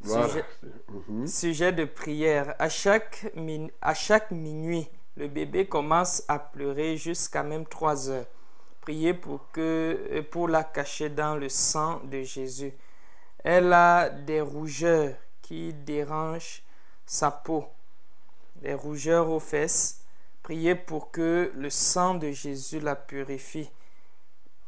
Voilà. 0.02 0.28
Sujet-. 0.28 1.26
Sujet 1.26 1.72
de 1.72 1.84
prière. 1.84 2.54
À 2.58 2.68
chaque, 2.68 3.30
min- 3.36 3.68
à 3.80 3.94
chaque 3.94 4.30
minuit, 4.30 4.88
le 5.16 5.28
bébé 5.28 5.66
commence 5.66 6.22
à 6.28 6.38
pleurer 6.38 6.96
jusqu'à 6.96 7.42
même 7.42 7.66
3 7.66 8.10
heures. 8.10 8.26
Priez 8.80 9.14
pour, 9.14 9.50
que, 9.52 9.60
euh, 10.10 10.22
pour 10.28 10.48
la 10.48 10.64
cacher 10.64 11.08
dans 11.08 11.36
le 11.36 11.48
sang 11.48 12.00
de 12.04 12.22
Jésus. 12.22 12.72
Elle 13.44 13.72
a 13.72 14.08
des 14.10 14.40
rougeurs 14.40 15.14
qui 15.40 15.72
dérangent 15.72 16.62
sa 17.06 17.30
peau, 17.30 17.64
des 18.56 18.74
rougeurs 18.74 19.28
aux 19.30 19.40
fesses. 19.40 20.00
Priez 20.42 20.74
pour 20.74 21.10
que 21.12 21.52
le 21.54 21.70
sang 21.70 22.14
de 22.14 22.30
Jésus 22.32 22.80
la 22.80 22.96
purifie 22.96 23.70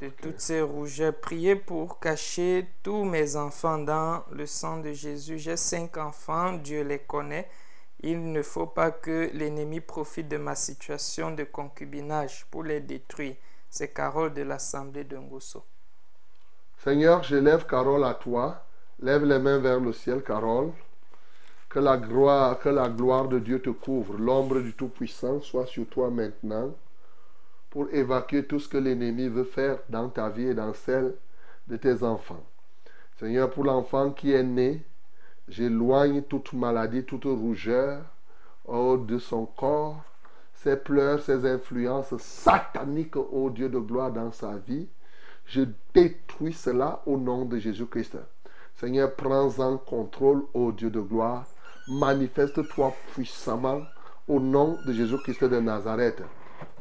de 0.01 0.09
toutes 0.09 0.41
ces 0.41 0.61
rougeurs. 0.61 1.15
Priez 1.15 1.57
pour 1.57 2.01
cacher 2.01 2.67
tous 2.83 3.05
mes 3.05 3.37
enfants 3.37 3.79
dans 3.79 4.25
le 4.31 4.47
sang 4.47 4.79
de 4.79 4.93
Jésus. 4.93 5.39
J'ai 5.39 5.57
cinq 5.57 5.97
enfants, 5.97 6.53
Dieu 6.55 6.83
les 6.83 6.99
connaît. 6.99 7.49
Il 8.01 8.33
ne 8.33 8.43
faut 8.43 8.67
pas 8.67 8.91
que 8.91 9.31
l'ennemi 9.33 9.81
profite 9.81 10.29
de 10.29 10.37
ma 10.37 10.55
situation 10.55 11.31
de 11.31 11.45
concubinage 11.45 12.45
pour 12.51 12.63
les 12.63 12.81
détruire. 12.81 13.37
C'est 13.71 13.89
Carole 13.89 14.35
de 14.35 14.43
l'Assemblée 14.43 15.05
de 15.05 15.17
Ngosso. 15.17 15.65
Seigneur, 16.83 17.23
j'élève 17.23 17.67
Carole 17.67 18.05
à 18.05 18.15
toi. 18.15 18.63
Lève 19.01 19.25
les 19.25 19.39
mains 19.39 19.59
vers 19.59 19.81
le 19.81 19.93
ciel, 19.93 20.23
Carole. 20.23 20.71
Que 21.69 21.79
la 21.79 21.97
gloire, 21.97 22.59
que 22.61 22.69
la 22.69 22.89
gloire 22.89 23.27
de 23.27 23.39
Dieu 23.39 23.61
te 23.61 23.71
couvre. 23.71 24.17
L'ombre 24.19 24.61
du 24.61 24.75
Tout-Puissant 24.75 25.41
soit 25.41 25.67
sur 25.67 25.87
toi 25.89 26.11
maintenant 26.11 26.73
pour 27.75 27.93
évacuer 27.93 28.45
tout 28.45 28.61
ce 28.61 28.69
que 28.69 28.77
l'ennemi 28.77 29.27
veut 29.27 29.43
faire 29.43 29.79
dans 29.89 30.09
ta 30.09 30.29
vie 30.29 30.47
et 30.47 30.55
dans 30.55 30.73
celle 30.73 31.13
de 31.67 31.77
tes 31.77 32.05
enfants. 32.05 32.45
Seigneur, 33.19 33.51
pour 33.51 33.65
l'enfant 33.65 34.13
qui 34.13 34.31
est 34.31 34.45
né, 34.45 34.85
j'éloigne 35.49 36.23
toute 36.23 36.53
maladie, 36.53 37.03
toute 37.03 37.25
rougeur 37.25 38.05
oh, 38.67 38.97
de 38.97 39.19
son 39.19 39.47
corps, 39.47 40.05
ses 40.55 40.77
pleurs, 40.77 41.21
ses 41.21 41.45
influences 41.51 42.17
sataniques, 42.19 43.17
ô 43.17 43.51
Dieu 43.51 43.69
de 43.69 43.81
gloire, 43.81 44.13
dans 44.13 44.31
sa 44.31 44.57
vie. 44.57 44.87
Je 45.45 45.63
détruis 45.93 46.53
cela 46.53 47.03
au 47.07 47.17
nom 47.17 47.45
de 47.45 47.59
Jésus-Christ. 47.59 48.19
Seigneur, 48.77 49.17
prends 49.17 49.59
en 49.59 49.79
contrôle, 49.79 50.45
ô 50.55 50.71
Dieu 50.71 50.91
de 50.91 51.01
gloire. 51.01 51.45
Manifeste-toi 51.89 52.95
puissamment 53.15 53.81
au 54.29 54.39
nom 54.39 54.79
de 54.87 54.93
Jésus-Christ 54.93 55.43
de 55.43 55.59
Nazareth. 55.59 56.23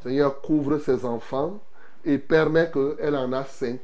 Seigneur, 0.01 0.41
couvre 0.41 0.77
ses 0.77 1.05
enfants 1.05 1.59
et 2.05 2.17
permet 2.17 2.71
qu'elle 2.71 3.15
en 3.15 3.31
a 3.33 3.43
cinq, 3.43 3.79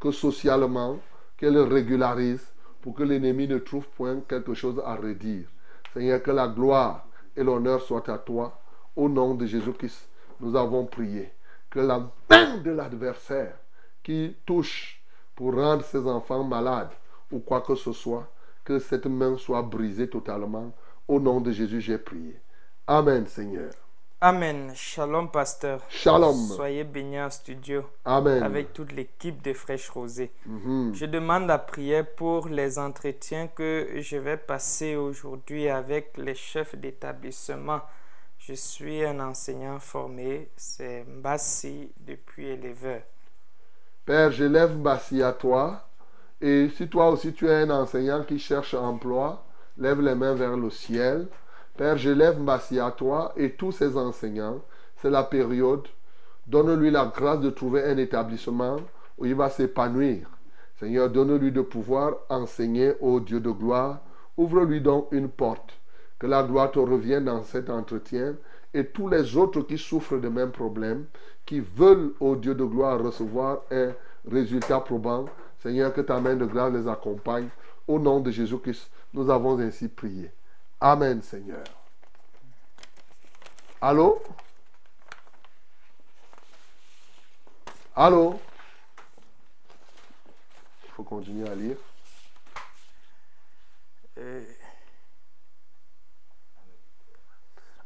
que 0.00 0.10
socialement, 0.10 0.98
qu'elle 1.36 1.58
régularise 1.58 2.46
pour 2.82 2.94
que 2.94 3.02
l'ennemi 3.02 3.48
ne 3.48 3.58
trouve 3.58 3.88
point 3.88 4.20
quelque 4.28 4.54
chose 4.54 4.80
à 4.84 4.94
redire. 4.96 5.46
Seigneur, 5.92 6.22
que 6.22 6.30
la 6.30 6.48
gloire 6.48 7.06
et 7.36 7.42
l'honneur 7.42 7.80
soient 7.80 8.10
à 8.10 8.18
toi. 8.18 8.60
Au 8.96 9.08
nom 9.08 9.34
de 9.34 9.46
Jésus-Christ, 9.46 10.08
nous 10.40 10.56
avons 10.56 10.84
prié. 10.86 11.32
Que 11.70 11.80
la 11.80 12.00
main 12.30 12.58
de 12.58 12.70
l'adversaire 12.70 13.56
qui 14.02 14.36
touche 14.46 15.02
pour 15.34 15.54
rendre 15.54 15.84
ses 15.84 16.06
enfants 16.06 16.44
malades 16.44 16.92
ou 17.32 17.40
quoi 17.40 17.60
que 17.60 17.74
ce 17.74 17.92
soit, 17.92 18.28
que 18.64 18.78
cette 18.78 19.06
main 19.06 19.36
soit 19.36 19.62
brisée 19.62 20.08
totalement. 20.08 20.72
Au 21.08 21.20
nom 21.20 21.40
de 21.40 21.50
Jésus, 21.50 21.80
j'ai 21.80 21.98
prié. 21.98 22.40
Amen, 22.86 23.26
Seigneur. 23.26 23.72
Amen. 24.20 24.72
Shalom, 24.74 25.28
pasteur. 25.30 25.80
Shalom. 25.90 26.34
Soyez 26.34 26.84
bénis 26.84 27.20
en 27.20 27.28
studio 27.30 27.84
Amen. 28.06 28.42
avec 28.42 28.72
toute 28.72 28.92
l'équipe 28.92 29.42
de 29.42 29.52
Fraîche 29.52 29.90
Rosée. 29.90 30.32
Mhm. 30.46 30.94
Je 30.94 31.04
demande 31.04 31.46
la 31.46 31.58
prière 31.58 32.06
pour 32.16 32.48
les 32.48 32.78
entretiens 32.78 33.48
que 33.48 33.86
je 33.96 34.16
vais 34.16 34.38
passer 34.38 34.96
aujourd'hui 34.96 35.68
avec 35.68 36.16
les 36.16 36.34
chefs 36.34 36.74
d'établissement. 36.74 37.80
Je 38.38 38.54
suis 38.54 39.04
un 39.04 39.20
enseignant 39.20 39.78
formé, 39.78 40.50
c'est 40.56 41.04
Mbassi 41.04 41.92
depuis 42.00 42.46
éleveur. 42.48 43.02
Père, 44.06 44.30
j'élève 44.30 44.76
Mbassi 44.76 45.22
à 45.22 45.32
toi. 45.32 45.86
Et 46.40 46.68
si 46.76 46.88
toi 46.88 47.10
aussi 47.10 47.32
tu 47.34 47.46
es 47.48 47.54
un 47.54 47.70
enseignant 47.70 48.22
qui 48.24 48.38
cherche 48.38 48.74
emploi, 48.74 49.44
lève 49.76 50.00
les 50.00 50.14
mains 50.14 50.34
vers 50.34 50.56
le 50.56 50.70
ciel. 50.70 51.28
Père, 51.76 51.96
j'élève 51.96 52.38
Mbassi 52.38 52.78
à 52.78 52.92
toi 52.92 53.32
et 53.36 53.50
tous 53.50 53.72
ces 53.72 53.96
enseignants. 53.96 54.60
C'est 55.02 55.10
la 55.10 55.24
période. 55.24 55.88
Donne-lui 56.46 56.92
la 56.92 57.06
grâce 57.06 57.40
de 57.40 57.50
trouver 57.50 57.82
un 57.82 57.96
établissement 57.96 58.76
où 59.18 59.26
il 59.26 59.34
va 59.34 59.50
s'épanouir. 59.50 60.28
Seigneur, 60.78 61.10
donne-lui 61.10 61.50
de 61.50 61.62
pouvoir 61.62 62.14
enseigner 62.28 62.94
au 63.00 63.18
Dieu 63.18 63.40
de 63.40 63.50
gloire. 63.50 63.98
Ouvre-lui 64.36 64.82
donc 64.82 65.08
une 65.10 65.28
porte. 65.28 65.74
Que 66.20 66.28
la 66.28 66.44
gloire 66.44 66.70
te 66.70 66.78
revienne 66.78 67.24
dans 67.24 67.42
cet 67.42 67.68
entretien. 67.68 68.36
Et 68.72 68.86
tous 68.86 69.08
les 69.08 69.36
autres 69.36 69.62
qui 69.62 69.76
souffrent 69.76 70.20
de 70.20 70.28
mêmes 70.28 70.52
problèmes, 70.52 71.06
qui 71.44 71.58
veulent 71.58 72.12
au 72.20 72.36
Dieu 72.36 72.54
de 72.54 72.64
gloire 72.64 73.02
recevoir 73.02 73.62
un 73.72 73.90
résultat 74.30 74.78
probant, 74.78 75.24
Seigneur, 75.58 75.92
que 75.92 76.02
ta 76.02 76.20
main 76.20 76.36
de 76.36 76.46
grâce 76.46 76.72
les 76.72 76.86
accompagne. 76.86 77.48
Au 77.88 77.98
nom 77.98 78.20
de 78.20 78.30
Jésus-Christ, 78.30 78.90
nous 79.12 79.28
avons 79.28 79.58
ainsi 79.58 79.88
prié. 79.88 80.30
Amen, 80.84 81.22
Seigneur. 81.22 81.64
Allô? 83.80 84.22
Allô? 87.96 88.38
Il 90.84 90.90
faut 90.90 91.02
continuer 91.04 91.48
à 91.48 91.54
lire. 91.54 91.78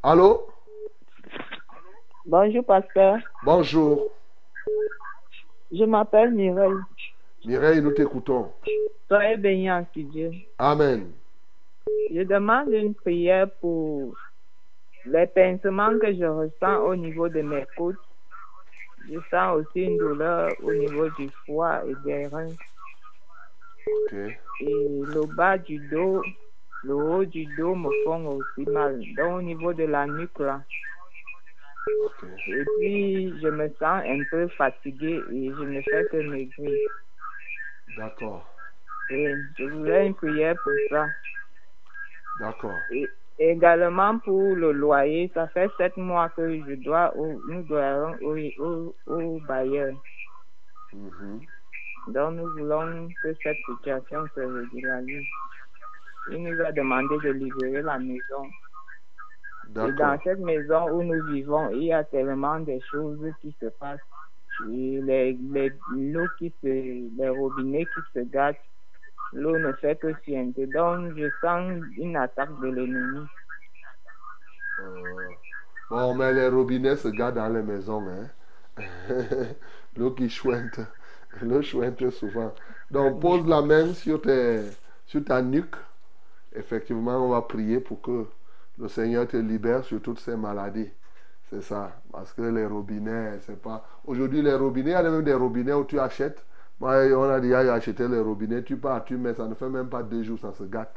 Allô? 0.03 0.49
Bonjour, 2.27 2.65
pasteur. 2.65 3.19
Bonjour. 3.45 4.11
Je 5.70 5.85
m'appelle 5.85 6.33
Mireille. 6.33 6.83
Mireille, 7.45 7.81
nous 7.81 7.93
t'écoutons. 7.93 8.53
Soyez 9.07 9.37
bénis 9.37 9.70
en 9.70 9.87
ce 9.95 10.01
Dieu. 10.01 10.33
Amen. 10.59 11.12
Je 12.10 12.23
demande 12.23 12.73
une 12.73 12.94
prière 12.94 13.51
pour 13.60 14.15
les 15.05 15.27
pincements 15.27 15.98
que 15.98 16.12
je 16.15 16.24
ressens 16.24 16.82
au 16.82 16.97
niveau 16.97 17.28
de 17.28 17.43
mes 17.43 17.65
côtes. 17.77 17.97
Je 19.10 19.19
sens 19.31 19.56
aussi 19.56 19.85
une 19.85 19.98
douleur 19.98 20.52
au 20.62 20.73
niveau 20.73 21.09
du 21.10 21.31
foie 21.47 21.82
et 21.86 21.94
des 22.05 22.27
reins. 22.27 22.55
Et 24.60 24.89
le 25.15 25.27
bas 25.35 25.56
du 25.59 25.78
dos, 25.78 26.23
le 26.85 26.94
haut 26.94 27.24
du 27.24 27.47
dos 27.56 27.74
me 27.74 27.90
font 28.05 28.27
aussi 28.27 28.69
mal. 28.69 29.01
Donc 29.16 29.39
au 29.39 29.43
niveau 29.43 29.73
de 29.73 29.85
la 29.85 30.06
nuque 30.06 30.39
là. 30.39 30.62
Et 32.48 32.65
puis 32.78 33.40
je 33.40 33.48
me 33.48 33.69
sens 33.78 34.02
un 34.05 34.23
peu 34.31 34.48
fatiguée 34.48 35.24
et 35.31 35.55
je 35.55 35.62
ne 35.62 35.81
fais 35.82 36.05
que 36.06 36.16
maigrir. 36.16 36.78
D'accord. 37.97 38.47
Et 39.10 39.36
je 39.59 39.65
voulais 39.65 40.06
une 40.06 40.15
prière 40.15 40.59
pour 40.59 40.73
ça. 40.90 41.09
D'accord. 42.39 42.86
Et 42.90 43.10
également 43.39 44.19
pour 44.20 44.56
le 44.56 44.73
loyer, 44.73 45.31
ça 45.35 45.48
fait 45.48 45.73
sept 45.77 45.97
mois 45.97 46.28
que 46.31 46.48
je 46.65 46.74
dois, 46.77 47.16
au- 47.16 47.40
nous 47.47 47.62
doyons 47.65 48.19
au, 48.23 48.36
au, 48.65 48.94
au 49.06 49.40
bailleur. 49.40 49.94
Mhm. 50.93 51.40
Donc 52.09 52.35
nous 52.35 52.48
voulons 52.51 53.09
que 53.23 53.35
cette 53.43 53.59
situation 53.66 54.27
se 54.35 54.40
régularise. 54.40 55.27
Il 56.28 56.43
nous 56.43 56.60
a 56.62 56.73
demandé 56.73 57.19
de 57.19 57.31
libérer 57.31 57.82
la 57.82 57.98
maison. 57.98 58.51
Et 59.86 59.93
dans 59.93 60.19
cette 60.24 60.40
maison 60.40 60.90
où 60.93 61.02
nous 61.02 61.23
vivons, 61.23 61.70
il 61.70 61.85
y 61.85 61.93
a 61.93 62.05
tellement 62.05 62.60
de 62.60 62.78
choses 62.90 63.20
qui 63.43 63.56
se 63.60 63.66
passent. 63.66 64.01
Et 64.60 65.01
les, 65.02 65.39
qui 66.39 66.55
se, 66.62 67.16
les 67.16 67.28
robinets 67.28 67.86
qui 67.86 68.02
se 68.15 68.20
gâtent, 68.20 68.59
l'eau 69.33 69.59
ne 69.59 69.73
fait 69.73 69.99
que 70.01 70.15
suinter. 70.23 70.67
Donc 70.67 71.17
je 71.17 71.31
sens 71.41 71.85
une 71.97 72.17
attaque 72.17 72.59
de 72.59 72.69
l'ennemi. 72.69 73.31
Euh, 74.79 75.35
Bon, 75.91 76.15
mais 76.15 76.33
les 76.35 76.49
robinets 76.49 76.97
se 76.97 77.09
gardent 77.09 77.37
dans 77.37 77.49
les 77.49 77.63
maisons. 77.63 78.07
Hein? 78.09 78.29
L'eau 79.97 80.13
qui 80.13 80.29
chouette. 80.29 80.81
L'eau 81.43 81.63
chouette 81.63 82.11
souvent. 82.11 82.55
Donc, 82.91 83.21
pose 83.21 83.47
la 83.47 83.63
main 83.63 83.95
sur, 83.95 84.21
tes, 84.21 84.63
sur 85.07 85.25
ta 85.25 85.43
nuque. 85.43 85.77
Effectivement, 86.55 87.19
on 87.27 87.31
va 87.31 87.43
prier 87.43 87.81
pour 87.81 88.03
que 88.03 88.27
le 88.79 88.89
Seigneur 88.89 89.29
te 89.29 89.37
libère 89.39 89.85
sur 89.85 90.03
toutes 90.03 90.21
ces 90.21 90.37
maladies. 90.37 90.91
C'est 91.51 91.63
ça. 91.63 92.03
Parce 92.13 92.33
que 92.35 92.43
les 92.43 92.67
robinets, 92.67 93.39
c'est 93.43 93.61
pas. 93.63 93.87
Aujourd'hui, 94.07 94.43
les 94.43 94.55
robinets, 94.55 94.91
il 94.91 94.95
y 94.95 94.97
a 94.97 95.03
même 95.05 95.23
des 95.25 95.35
robinets 95.35 95.73
où 95.75 95.85
tu 95.85 96.01
achètes. 96.01 96.45
On 96.81 96.89
a 96.89 97.41
déjà 97.41 97.75
acheté 97.75 98.07
les 98.07 98.21
robinets. 98.21 98.63
Tu 98.63 98.77
pars, 98.77 99.05
tu 99.05 99.17
mets, 99.17 99.35
ça 99.35 99.47
ne 99.47 99.55
fait 99.55 99.69
même 99.69 99.89
pas 99.89 100.03
deux 100.03 100.23
jours, 100.23 100.39
ça 100.39 100.53
se 100.53 100.65
gâte. 100.65 100.97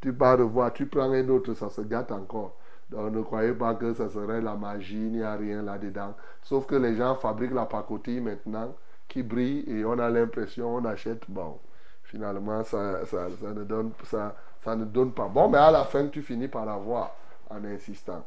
Tu 0.00 0.12
pars 0.12 0.38
revoir, 0.38 0.72
tu 0.72 0.86
prends 0.86 1.12
un 1.12 1.28
autre, 1.28 1.54
ça 1.54 1.68
se 1.70 1.82
gâte 1.82 2.10
encore. 2.10 2.56
Donc 2.90 3.12
ne 3.12 3.22
croyez 3.22 3.52
pas 3.52 3.74
que 3.74 3.94
ça 3.94 4.08
serait 4.08 4.40
la 4.40 4.54
magie, 4.54 4.96
il 4.96 5.12
n'y 5.12 5.22
a 5.22 5.36
rien 5.36 5.62
là-dedans. 5.62 6.14
Sauf 6.42 6.66
que 6.66 6.74
les 6.74 6.96
gens 6.96 7.14
fabriquent 7.14 7.54
la 7.54 7.66
pacotille 7.66 8.20
maintenant 8.20 8.74
qui 9.06 9.22
brille 9.22 9.64
et 9.68 9.84
on 9.84 9.98
a 9.98 10.08
l'impression, 10.08 10.74
on 10.76 10.84
achète, 10.84 11.22
bon, 11.28 11.58
finalement 12.02 12.64
ça, 12.64 13.04
ça, 13.06 13.28
ça 13.40 13.52
ne 13.52 13.64
donne, 13.64 13.92
ça, 14.04 14.34
ça 14.64 14.74
ne 14.74 14.84
donne 14.84 15.12
pas. 15.12 15.28
Bon, 15.28 15.48
mais 15.48 15.58
à 15.58 15.70
la 15.70 15.84
fin, 15.84 16.08
tu 16.08 16.22
finis 16.22 16.48
par 16.48 16.66
l'avoir 16.66 17.14
en 17.48 17.64
insistant. 17.64 18.24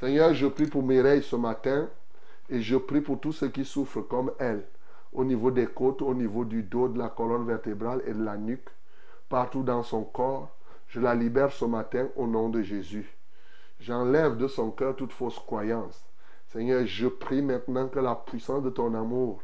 Seigneur, 0.00 0.32
je 0.32 0.46
prie 0.46 0.66
pour 0.66 0.82
Mireille 0.82 1.22
ce 1.22 1.36
matin 1.36 1.88
et 2.48 2.60
je 2.60 2.76
prie 2.76 3.00
pour 3.00 3.20
tous 3.20 3.32
ceux 3.32 3.48
qui 3.48 3.64
souffrent 3.64 4.06
comme 4.06 4.30
elle, 4.38 4.64
au 5.12 5.24
niveau 5.24 5.50
des 5.50 5.66
côtes, 5.66 6.02
au 6.02 6.14
niveau 6.14 6.44
du 6.44 6.62
dos, 6.62 6.88
de 6.88 6.98
la 6.98 7.08
colonne 7.08 7.46
vertébrale 7.46 8.02
et 8.06 8.12
de 8.12 8.22
la 8.22 8.36
nuque, 8.36 8.68
partout 9.28 9.62
dans 9.62 9.82
son 9.82 10.04
corps. 10.04 10.48
Je 10.88 11.00
la 11.00 11.14
libère 11.14 11.52
ce 11.52 11.64
matin 11.64 12.08
au 12.16 12.26
nom 12.26 12.48
de 12.48 12.62
Jésus. 12.62 13.16
J'enlève 13.80 14.36
de 14.36 14.48
son 14.48 14.70
cœur 14.70 14.96
toute 14.96 15.12
fausse 15.12 15.38
croyance. 15.38 16.04
Seigneur, 16.48 16.86
je 16.86 17.08
prie 17.08 17.42
maintenant 17.42 17.88
que 17.88 17.98
la 17.98 18.14
puissance 18.14 18.62
de 18.62 18.70
ton 18.70 18.94
amour, 18.94 19.42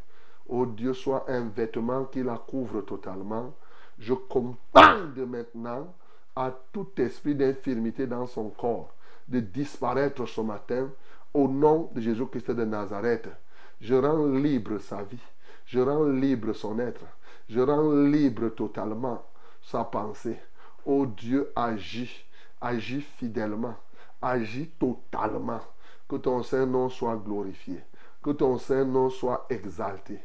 ô 0.49 0.65
Dieu, 0.67 0.95
soit 0.95 1.25
un 1.29 1.49
vêtement 1.49 2.05
qui 2.05 2.23
la 2.23 2.39
couvre 2.39 2.81
totalement. 2.81 3.55
Je 3.99 4.15
commande 4.15 5.17
maintenant 5.29 5.95
à 6.35 6.51
tout 6.73 6.89
esprit 6.97 7.35
d'infirmité 7.35 8.07
dans 8.07 8.27
son 8.27 8.49
corps 8.49 8.91
de 9.29 9.41
disparaître 9.41 10.27
ce 10.27 10.41
matin 10.41 10.91
au 11.33 11.49
nom 11.49 11.91
de 11.95 12.01
Jésus-Christ 12.01 12.51
de 12.51 12.65
Nazareth. 12.65 13.29
Je 13.81 13.95
rends 13.95 14.27
libre 14.27 14.79
sa 14.79 15.03
vie. 15.03 15.19
Je 15.67 15.81
rends 15.81 16.05
libre 16.05 16.53
son 16.53 16.79
être. 16.79 17.05
Je 17.49 17.61
rends 17.61 17.91
libre 17.93 18.49
totalement 18.51 19.25
sa 19.63 19.85
pensée. 19.85 20.39
Ô 20.85 21.07
Dieu, 21.07 21.51
agis. 21.57 22.25
Agis 22.61 23.01
fidèlement. 23.01 23.75
Agis 24.21 24.71
totalement. 24.79 25.61
Que 26.09 26.17
ton 26.17 26.43
Saint-Nom 26.43 26.91
soit 26.91 27.17
glorifié. 27.17 27.81
Que 28.23 28.31
ton 28.31 28.59
Saint-Nom 28.59 29.11
soit 29.11 29.47
exalté. 29.49 30.19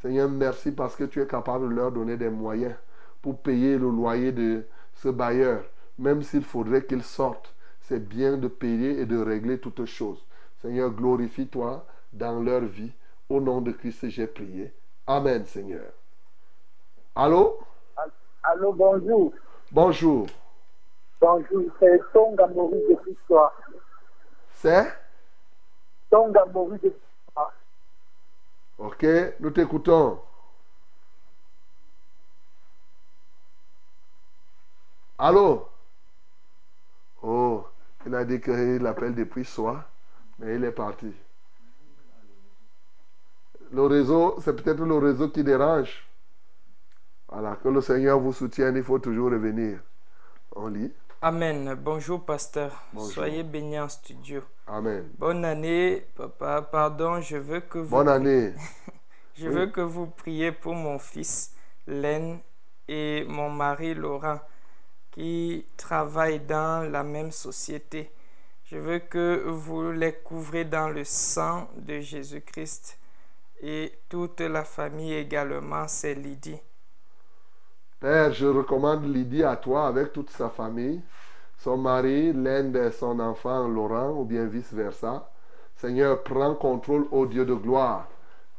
Seigneur, 0.00 0.28
merci 0.28 0.72
parce 0.72 0.96
que 0.96 1.04
tu 1.04 1.20
es 1.20 1.26
capable 1.26 1.68
de 1.68 1.74
leur 1.74 1.92
donner 1.92 2.16
des 2.16 2.30
moyens 2.30 2.74
pour 3.22 3.38
payer 3.40 3.78
le 3.78 3.90
loyer 3.90 4.32
de 4.32 4.66
ce 4.94 5.08
bailleur. 5.08 5.64
Même 5.98 6.22
s'il 6.22 6.42
faudrait 6.42 6.84
qu'il 6.84 7.02
sorte, 7.02 7.54
c'est 7.80 8.06
bien 8.06 8.36
de 8.36 8.48
payer 8.48 9.00
et 9.00 9.06
de 9.06 9.18
régler 9.18 9.58
toutes 9.58 9.84
choses. 9.84 10.24
Seigneur, 10.60 10.90
glorifie-toi 10.90 11.86
dans 12.12 12.40
leur 12.42 12.62
vie. 12.62 12.92
Au 13.28 13.40
nom 13.40 13.60
de 13.60 13.72
Christ, 13.72 14.08
j'ai 14.08 14.26
prié. 14.26 14.72
Amen, 15.08 15.46
Seigneur. 15.46 15.92
Allô? 17.14 17.60
Allô, 18.42 18.72
bonjour. 18.72 19.32
Bonjour. 19.70 20.26
Bonjour, 21.20 21.64
c'est 21.78 22.00
Tonga 22.12 22.46
Maurice 22.48 22.82
depuis 22.88 23.16
toi. 23.28 23.52
C'est? 24.54 24.92
Tonga 26.10 26.44
Maurice 26.46 26.82
depuis 26.82 27.00
toi. 27.34 27.52
Ok, 28.78 29.04
nous 29.40 29.50
t'écoutons. 29.50 30.20
Allô? 35.18 35.68
Oh, 37.22 37.64
il 38.06 38.14
a 38.14 38.24
dit 38.24 38.40
qu'il 38.40 38.86
appelle 38.86 39.14
depuis 39.14 39.44
soi, 39.44 39.84
mais 40.38 40.56
il 40.56 40.64
est 40.64 40.72
parti. 40.72 41.14
Le 43.72 43.82
réseau, 43.86 44.36
c'est 44.40 44.54
peut-être 44.54 44.84
le 44.84 44.96
réseau 44.98 45.28
qui 45.28 45.42
dérange. 45.42 46.06
Voilà, 47.28 47.56
que 47.56 47.68
le 47.68 47.80
Seigneur 47.80 48.18
vous 48.20 48.32
soutienne, 48.32 48.76
il 48.76 48.82
faut 48.84 48.98
toujours 48.98 49.30
revenir. 49.30 49.80
On 50.54 50.68
lit. 50.68 50.92
Amen. 51.22 51.74
Bonjour, 51.74 52.24
pasteur. 52.24 52.82
Bonjour. 52.92 53.12
Soyez 53.12 53.42
bénis 53.42 53.78
en 53.80 53.88
studio. 53.88 54.42
Amen. 54.66 55.08
Bonne 55.18 55.44
année, 55.44 56.06
papa. 56.14 56.62
Pardon, 56.62 57.20
je 57.20 57.36
veux 57.36 57.60
que 57.60 57.78
vous. 57.78 57.90
Bonne 57.90 58.08
année. 58.08 58.54
Je 59.34 59.48
Oui. 59.48 59.54
veux 59.54 59.66
que 59.66 59.82
vous 59.82 60.06
priez 60.06 60.50
pour 60.50 60.74
mon 60.74 60.98
fils, 60.98 61.52
Len, 61.86 62.38
et 62.88 63.26
mon 63.28 63.50
mari, 63.50 63.92
Laurent, 63.92 64.40
qui 65.10 65.66
travaillent 65.76 66.40
dans 66.40 66.90
la 66.90 67.02
même 67.02 67.30
société. 67.32 68.10
Je 68.64 68.78
veux 68.78 68.98
que 68.98 69.44
vous 69.46 69.90
les 69.92 70.14
couvrez 70.14 70.64
dans 70.64 70.88
le 70.88 71.04
sang 71.04 71.68
de 71.76 72.00
Jésus-Christ 72.00 72.98
et 73.60 73.92
toute 74.08 74.40
la 74.40 74.64
famille 74.64 75.14
également, 75.14 75.88
c'est 75.88 76.14
Lydie. 76.14 76.60
Père, 78.00 78.32
je 78.32 78.46
recommande 78.46 79.04
Lydie 79.04 79.42
à 79.42 79.56
toi 79.56 79.86
avec 79.86 80.12
toute 80.12 80.30
sa 80.30 80.50
famille, 80.50 81.00
son 81.58 81.78
mari, 81.78 82.32
l'un 82.32 82.64
de 82.64 82.90
son 82.90 83.18
enfant 83.20 83.66
Laurent, 83.66 84.10
ou 84.10 84.24
bien 84.24 84.44
vice-versa. 84.44 85.30
Seigneur, 85.76 86.22
prends 86.22 86.54
contrôle, 86.54 87.06
ô 87.10 87.26
Dieu 87.26 87.44
de 87.44 87.54
gloire, 87.54 88.08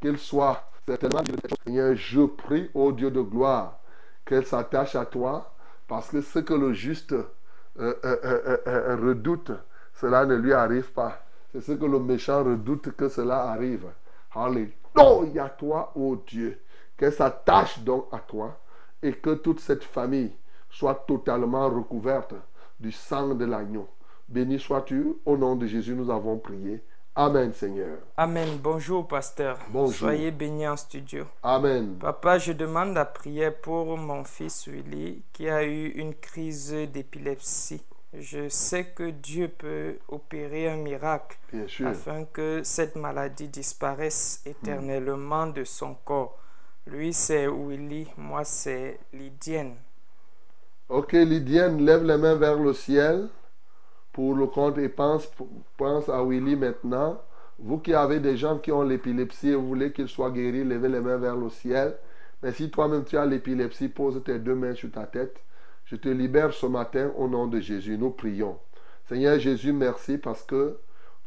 qu'il 0.00 0.18
soit 0.18 0.70
certainement, 0.86 1.22
Seigneur, 1.64 1.94
je 1.94 2.22
prie, 2.22 2.70
ô 2.74 2.92
Dieu 2.92 3.10
de 3.10 3.20
gloire, 3.20 3.78
qu'elle 4.24 4.46
s'attache 4.46 4.96
à 4.96 5.06
toi, 5.06 5.54
parce 5.86 6.08
que 6.10 6.20
ce 6.20 6.40
que 6.40 6.54
le 6.54 6.72
juste 6.72 7.12
euh, 7.12 7.94
euh, 8.04 8.58
euh, 8.66 8.96
redoute, 8.96 9.52
cela 9.94 10.26
ne 10.26 10.34
lui 10.34 10.52
arrive 10.52 10.92
pas. 10.92 11.24
C'est 11.52 11.60
ce 11.60 11.72
que 11.72 11.84
le 11.84 11.98
méchant 11.98 12.44
redoute 12.44 12.90
que 12.96 13.08
cela 13.08 13.50
arrive. 13.50 13.86
Alléluia, 14.94 15.48
toi, 15.48 15.92
ô 15.94 16.16
Dieu, 16.26 16.60
qu'elle 16.96 17.12
s'attache 17.12 17.78
donc 17.80 18.06
à 18.12 18.18
toi 18.18 18.58
et 19.02 19.12
que 19.12 19.34
toute 19.34 19.60
cette 19.60 19.84
famille 19.84 20.32
soit 20.70 20.94
totalement 21.06 21.68
recouverte 21.68 22.34
du 22.78 22.92
sang 22.92 23.34
de 23.34 23.44
l'agneau. 23.44 23.88
Béni 24.28 24.58
sois-tu, 24.58 25.14
au 25.24 25.36
nom 25.36 25.56
de 25.56 25.66
Jésus, 25.66 25.94
nous 25.94 26.10
avons 26.10 26.38
prié. 26.38 26.82
Amen, 27.14 27.52
Seigneur. 27.52 27.98
Amen. 28.16 28.58
Bonjour, 28.62 29.08
pasteur. 29.08 29.58
Bonjour. 29.70 29.92
Soyez 29.92 30.30
bénis 30.30 30.68
en 30.68 30.76
studio. 30.76 31.24
Amen. 31.42 31.96
Papa, 31.98 32.38
je 32.38 32.52
demande 32.52 32.94
la 32.94 33.06
prière 33.06 33.56
pour 33.60 33.96
mon 33.96 34.22
fils 34.22 34.68
Willy 34.68 35.22
qui 35.32 35.48
a 35.48 35.64
eu 35.64 35.88
une 35.96 36.14
crise 36.14 36.72
d'épilepsie. 36.92 37.82
Je 38.14 38.48
sais 38.48 38.86
que 38.86 39.10
Dieu 39.10 39.48
peut 39.48 39.96
opérer 40.08 40.70
un 40.70 40.76
miracle 40.76 41.36
afin 41.84 42.24
que 42.24 42.62
cette 42.62 42.96
maladie 42.96 43.48
disparaisse 43.48 44.40
éternellement 44.46 45.46
de 45.46 45.64
son 45.64 45.94
corps. 45.94 46.38
Lui, 46.86 47.12
c'est 47.12 47.46
Willy, 47.46 48.08
moi, 48.16 48.44
c'est 48.44 48.98
Lydienne. 49.12 49.74
Ok, 50.88 51.12
Lydienne, 51.12 51.84
lève 51.84 52.02
les 52.02 52.16
mains 52.16 52.36
vers 52.36 52.58
le 52.58 52.72
ciel 52.72 53.28
pour 54.10 54.34
le 54.34 54.46
compte 54.46 54.78
et 54.78 54.88
pense, 54.88 55.30
pense 55.76 56.08
à 56.08 56.24
Willy 56.24 56.56
maintenant. 56.56 57.20
Vous 57.58 57.78
qui 57.78 57.92
avez 57.92 58.20
des 58.20 58.38
gens 58.38 58.58
qui 58.58 58.72
ont 58.72 58.82
l'épilepsie 58.82 59.50
et 59.50 59.54
vous 59.54 59.68
voulez 59.68 59.92
qu'ils 59.92 60.08
soient 60.08 60.30
guéris, 60.30 60.64
levez 60.64 60.88
les 60.88 61.00
mains 61.00 61.18
vers 61.18 61.36
le 61.36 61.50
ciel. 61.50 61.94
Mais 62.42 62.52
si 62.52 62.70
toi-même 62.70 63.04
tu 63.04 63.18
as 63.18 63.26
l'épilepsie, 63.26 63.88
pose 63.88 64.22
tes 64.24 64.38
deux 64.38 64.54
mains 64.54 64.74
sur 64.74 64.90
ta 64.90 65.04
tête. 65.04 65.36
Je 65.90 65.96
te 65.96 66.10
libère 66.10 66.52
ce 66.52 66.66
matin 66.66 67.10
au 67.16 67.28
nom 67.28 67.46
de 67.46 67.60
Jésus. 67.60 67.96
Nous 67.96 68.10
prions. 68.10 68.58
Seigneur 69.08 69.38
Jésus, 69.38 69.72
merci 69.72 70.18
parce 70.18 70.42
que 70.42 70.76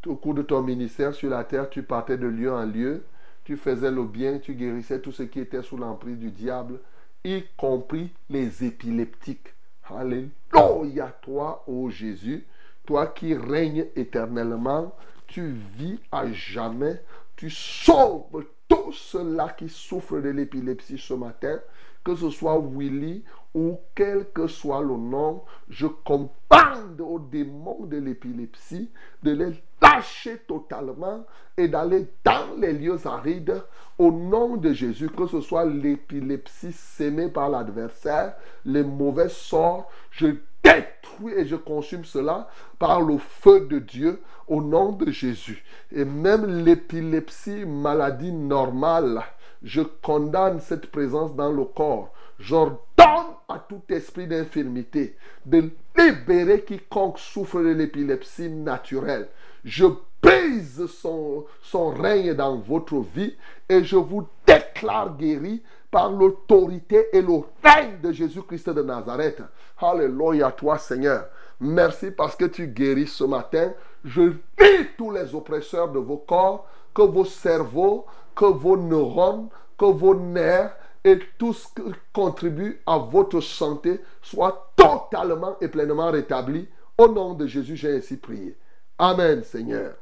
au 0.06 0.16
cours 0.16 0.36
de 0.36 0.44
ton 0.44 0.62
ministère 0.62 1.16
sur 1.16 1.32
la 1.32 1.44
terre, 1.44 1.68
tu 1.68 1.82
partais 1.82 2.18
de 2.20 2.28
lieu 2.28 2.54
en 2.54 2.66
lieu. 2.66 3.04
Tu 3.44 3.58
faisais 3.58 3.90
le 3.90 4.04
bien, 4.04 4.38
tu 4.38 4.54
guérissais 4.54 5.00
tout 5.02 5.12
ce 5.12 5.24
qui 5.24 5.40
était 5.40 5.64
sous 5.64 5.78
l'emprise 5.78 6.20
du 6.20 6.30
diable, 6.30 6.80
y 7.24 7.44
compris 7.58 8.12
les 8.30 8.64
épileptiques. 8.64 9.56
Alléluia, 9.90 11.08
toi, 11.24 11.64
ô 11.66 11.90
Jésus, 11.90 12.46
toi 12.86 13.08
qui 13.08 13.34
règnes 13.34 13.88
éternellement, 13.96 14.96
tu 15.26 15.56
vis 15.76 16.00
à 16.12 16.32
jamais, 16.32 17.02
tu 17.36 17.50
sauves 17.50 18.46
tous 18.70 18.92
ceux-là 18.92 19.56
qui 19.58 19.70
souffrent 19.70 20.22
de 20.22 20.30
l'épilepsie 20.30 21.00
ce 21.00 21.16
matin, 21.16 21.60
que 22.04 22.16
ce 22.16 22.30
soit 22.30 22.60
Willy 22.60 23.24
ou 23.54 23.80
quel 23.96 24.30
que 24.32 24.48
soit 24.48 24.82
le 24.82 24.96
nom, 24.96 25.44
je 25.70 25.88
commande 25.88 27.02
aux 27.02 27.20
démons 27.20 27.86
de 27.86 27.98
l'épilepsie 27.98 28.92
de 29.24 29.32
les 29.32 29.64
lâcher 29.82 30.38
totalement 30.48 31.26
et 31.58 31.68
d'aller 31.68 32.08
dans 32.24 32.56
les 32.58 32.74
lieux 32.74 33.06
arides 33.06 33.62
au 33.98 34.12
nom 34.12 34.58
de 34.58 34.74
Jésus, 34.74 35.10
que 35.10 35.28
ce 35.28 35.42
soit 35.42 35.66
l'épilepsie 35.66 36.72
sémée 36.72 37.30
par 37.30 37.50
l'adversaire, 37.50 38.36
les 38.66 38.84
mauvais 38.84 39.30
sorts, 39.30 39.90
je 40.12 40.28
détruis 40.64 41.34
et 41.36 41.46
je 41.46 41.56
consume 41.56 42.06
cela 42.06 42.48
par 42.80 43.02
le 43.02 43.18
feu 43.18 43.68
de 43.68 43.80
Dieu 43.80 44.22
au 44.48 44.62
nom 44.62 44.92
de 44.92 45.12
Jésus. 45.12 45.64
Et 45.92 46.06
même 46.06 46.64
l'épilepsie, 46.64 47.66
maladie 47.66 48.32
normale, 48.32 49.24
je 49.64 49.82
condamne 49.82 50.60
cette 50.60 50.88
présence 50.88 51.36
dans 51.36 51.52
le 51.52 51.66
corps. 51.66 52.12
J'ordonne 52.40 53.31
à 53.52 53.60
tout 53.60 53.82
esprit 53.90 54.28
d'infirmité 54.28 55.16
de 55.46 55.72
libérer 55.98 56.64
quiconque 56.64 57.20
souffre 57.20 57.62
de 57.62 57.70
l'épilepsie 57.70 58.50
naturelle. 58.50 59.28
Je 59.64 59.86
brise 60.22 60.86
son, 60.88 61.46
son 61.62 61.90
règne 61.90 62.34
dans 62.34 62.58
votre 62.58 63.00
vie 63.00 63.36
et 63.70 63.84
je 63.84 63.96
vous 63.96 64.28
déclare 64.46 65.18
guéri 65.18 65.62
par 65.90 66.12
l'autorité 66.12 67.08
et 67.14 67.22
le 67.22 67.42
règne 67.64 68.00
de 68.02 68.12
Jésus-Christ 68.12 68.70
de 68.70 68.82
Nazareth. 68.82 69.42
Alléluia 69.78 70.52
toi 70.52 70.78
Seigneur. 70.78 71.26
Merci 71.60 72.12
parce 72.12 72.36
que 72.36 72.46
tu 72.46 72.68
guéris 72.68 73.08
ce 73.08 73.24
matin. 73.24 73.74
Je 74.04 74.22
lis 74.22 74.88
tous 74.98 75.12
les 75.12 75.36
oppresseurs 75.36 75.92
de 75.92 76.00
vos 76.00 76.18
corps, 76.18 76.68
que 76.94 77.02
vos 77.02 77.26
cerveaux, 77.26 78.06
que 78.36 78.46
vos 78.46 78.78
neurones, 78.78 79.50
que 79.78 79.86
vos 79.86 80.16
nerfs 80.16 80.76
et 81.04 81.20
tout 81.38 81.54
ce 81.54 81.68
qui 81.74 81.82
contribue 82.14 82.82
à 82.86 82.98
votre 82.98 83.40
santé 83.42 84.02
soit 84.22 84.72
totalement 84.76 85.58
et 85.62 85.68
pleinement 85.68 86.12
rétabli. 86.12 86.70
Au 86.98 87.08
nom 87.08 87.34
de 87.34 87.48
Jésus, 87.48 87.76
j'ai 87.76 87.98
ainsi 87.98 88.18
prié. 88.18 88.58
Amen, 88.98 89.44
Seigneur. 89.44 89.96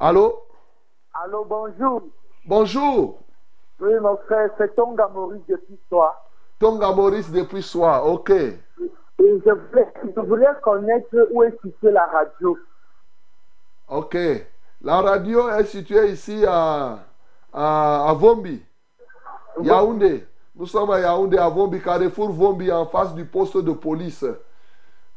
Allô? 0.00 0.42
Allô, 1.14 1.44
bonjour. 1.44 2.02
Bonjour. 2.44 3.20
Oui, 3.80 3.92
mon 4.00 4.16
frère, 4.26 4.50
c'est 4.58 4.74
Tonga 4.74 5.08
Maurice 5.08 5.46
depuis 5.48 5.78
toi. 5.88 6.14
Tonga 6.58 6.92
Maurice 6.92 7.30
depuis 7.30 7.62
soi, 7.62 8.04
ok. 8.04 8.30
Et 8.30 8.54
je 9.18 9.50
voulais, 9.50 9.92
je 10.04 10.20
voulais 10.20 10.46
connaître 10.62 11.28
où 11.30 11.42
est 11.42 11.56
située 11.62 11.90
la 11.90 12.06
radio. 12.06 12.58
Ok. 13.88 14.16
La 14.82 15.00
radio 15.00 15.48
est 15.50 15.64
située 15.64 16.10
ici 16.10 16.44
à, 16.46 16.98
à, 17.52 18.10
à 18.10 18.14
Vombi, 18.14 18.62
Yaoundé. 19.62 20.24
Nous 20.58 20.66
sommes 20.66 20.90
à 20.90 21.00
Yaoundé, 21.00 21.36
à 21.38 21.48
Vombi, 21.48 21.80
Carrefour 21.80 22.30
Vombi, 22.30 22.70
en 22.72 22.86
face 22.86 23.14
du 23.14 23.24
poste 23.24 23.58
de 23.58 23.72
police. 23.72 24.24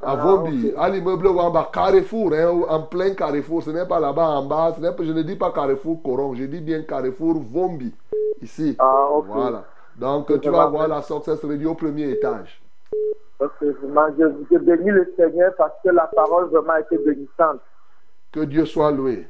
À 0.02 0.12
Ah, 0.14 0.16
Vombi, 0.16 0.74
à 0.78 0.90
l'immeuble 0.90 1.28
en 1.28 1.50
bas, 1.52 1.70
Carrefour, 1.74 2.32
hein, 2.34 2.62
en 2.70 2.82
plein 2.84 3.14
Carrefour. 3.14 3.64
Ce 3.64 3.70
n'est 3.70 3.86
pas 3.86 4.00
là-bas 4.00 4.28
en 4.28 4.46
bas, 4.46 4.74
ce 4.76 4.82
n'est 4.82 4.92
pas- 4.94 5.04
je 5.04 5.12
ne 5.12 5.22
dis 5.24 5.36
pas 5.36 5.52
Carrefour 5.52 6.02
Coron, 6.02 6.36
je 6.36 6.46
dis 6.46 6.62
bien 6.62 6.82
Carrefour 6.84 7.36
Vombi, 7.40 7.94
ici. 8.42 8.76
Ah, 8.80 9.08
ok. 9.12 9.26
Voilà. 9.28 9.64
Donc 9.98 10.28
tu 10.42 10.50
vas 10.50 10.66
va. 10.66 10.68
voir 10.68 10.88
la 10.88 11.02
Success 11.02 11.44
Radio 11.44 11.72
au 11.72 11.76
premier 11.76 12.10
étage. 12.12 12.62
Ok, 13.42 13.52
vraiment, 13.62 14.08
je, 14.18 14.26
je 14.52 14.58
bénis 14.58 14.90
le 14.92 15.14
Seigneur 15.18 15.54
parce 15.58 15.74
que 15.84 15.90
la 15.90 16.08
parole 16.08 16.46
vraiment 16.50 16.74
a 16.74 16.80
été 16.82 16.98
bénissante. 16.98 17.60
Que 18.32 18.42
Dieu 18.42 18.66
soit 18.66 18.92
loué. 18.92 19.28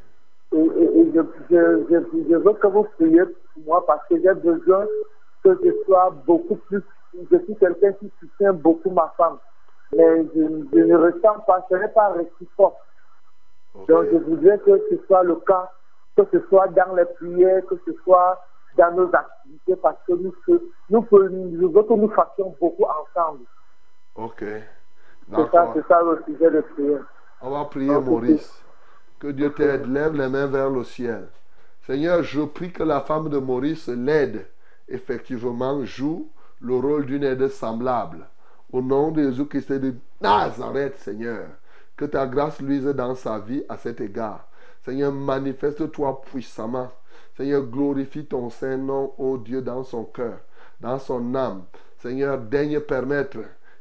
Et, 0.51 0.57
et- 0.57 0.99
et 0.99 1.11
je, 1.15 1.21
je, 1.49 1.83
je, 1.89 1.97
je 2.29 2.35
veux 2.35 2.53
que 2.53 2.67
vous 2.67 2.85
priez 2.97 3.21
moi 3.65 3.85
parce 3.85 4.05
que 4.07 4.19
j'ai 4.21 4.33
besoin 4.33 4.85
que 5.43 5.57
je 5.63 5.71
sois 5.85 6.11
beaucoup 6.25 6.55
plus. 6.67 6.81
Je 7.31 7.37
suis 7.37 7.55
quelqu'un 7.55 7.93
qui 7.93 8.11
soutient 8.19 8.53
beaucoup 8.53 8.91
ma 8.91 9.13
femme. 9.17 9.37
Mais 9.95 10.23
je, 10.35 10.41
je 10.73 10.79
ne 10.79 10.97
ressens 10.97 11.39
pas, 11.47 11.65
ce 11.69 11.75
n'est 11.75 11.87
pas 11.89 12.09
réciproque. 12.09 12.77
Donc 13.87 14.05
je 14.11 14.17
voudrais 14.17 14.59
que 14.59 14.79
ce 14.89 14.97
soit 15.07 15.23
le 15.23 15.35
cas, 15.37 15.71
que 16.15 16.23
ce 16.31 16.39
soit 16.47 16.67
dans 16.69 16.93
les 16.95 17.05
prières, 17.05 17.65
que 17.65 17.75
ce 17.85 17.93
soit 18.03 18.39
dans 18.77 18.91
nos 18.93 19.09
activités, 19.13 19.75
parce 19.77 19.97
que 20.07 20.13
nous, 20.13 20.33
nous, 20.89 21.07
nous, 21.09 21.71
que 21.71 21.93
nous 21.93 22.09
fassions 22.09 22.55
beaucoup 22.59 22.85
ensemble. 22.85 23.45
Ok. 24.15 24.43
C'est 24.43 25.51
ça, 25.51 25.71
c'est 25.73 25.87
ça 25.87 26.01
le 26.01 26.23
sujet 26.25 26.51
de 26.51 26.61
prière. 26.61 27.03
On 27.41 27.51
va 27.51 27.65
prier. 27.65 27.99
Maurice. 27.99 28.63
Que 29.19 29.27
Dieu 29.27 29.51
t'aide. 29.53 29.85
Lève 29.85 30.13
les 30.13 30.29
mains 30.29 30.47
vers 30.47 30.69
le 30.69 30.83
ciel. 30.83 31.27
Seigneur, 31.89 32.21
je 32.21 32.41
prie 32.41 32.71
que 32.71 32.83
la 32.83 33.01
femme 33.01 33.29
de 33.29 33.39
Maurice 33.39 33.87
l'aide. 33.87 34.45
Effectivement, 34.87 35.83
joue 35.85 36.29
le 36.61 36.75
rôle 36.75 37.07
d'une 37.07 37.23
aide 37.23 37.47
semblable. 37.47 38.27
Au 38.71 38.79
nom 38.79 39.09
de 39.09 39.23
Jésus-Christ 39.23 39.71
de 39.71 39.95
Nazareth, 40.21 40.97
Seigneur. 40.99 41.47
Que 41.97 42.05
ta 42.05 42.27
grâce 42.27 42.61
luise 42.61 42.85
dans 42.85 43.15
sa 43.15 43.39
vie 43.39 43.63
à 43.67 43.75
cet 43.75 44.01
égard. 44.01 44.47
Seigneur, 44.85 45.11
manifeste-toi 45.11 46.21
puissamment. 46.31 46.91
Seigneur, 47.35 47.63
glorifie 47.63 48.25
ton 48.25 48.51
Saint-Nom, 48.51 49.13
ô 49.17 49.39
Dieu, 49.39 49.63
dans 49.63 49.83
son 49.83 50.03
cœur, 50.03 50.41
dans 50.79 50.99
son 50.99 51.33
âme. 51.33 51.63
Seigneur, 51.97 52.37
daigne 52.37 52.81
permettre 52.81 53.39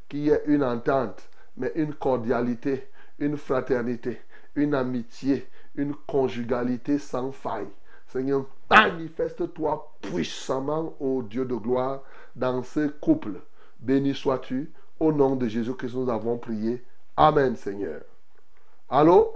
qu'il 0.08 0.20
y 0.20 0.30
ait 0.30 0.44
une 0.46 0.64
entente, 0.64 1.28
mais 1.58 1.72
une 1.74 1.92
cordialité, 1.92 2.88
une 3.18 3.36
fraternité, 3.36 4.18
une 4.54 4.74
amitié, 4.74 5.46
une 5.76 5.94
conjugalité 6.06 6.98
sans 6.98 7.32
faille. 7.32 7.68
Seigneur, 8.08 8.46
manifeste-toi 8.70 9.92
puissamment, 10.00 10.94
ô 10.98 11.22
Dieu 11.22 11.44
de 11.44 11.54
gloire, 11.54 12.00
dans 12.34 12.62
ce 12.62 12.88
couple. 12.88 13.40
Béni 13.80 14.14
sois-tu. 14.14 14.72
Au 14.98 15.12
nom 15.12 15.36
de 15.36 15.46
Jésus-Christ, 15.46 15.94
nous 15.94 16.10
avons 16.10 16.38
prié. 16.38 16.82
Amen, 17.16 17.54
Seigneur. 17.54 18.00
Allô? 18.88 19.32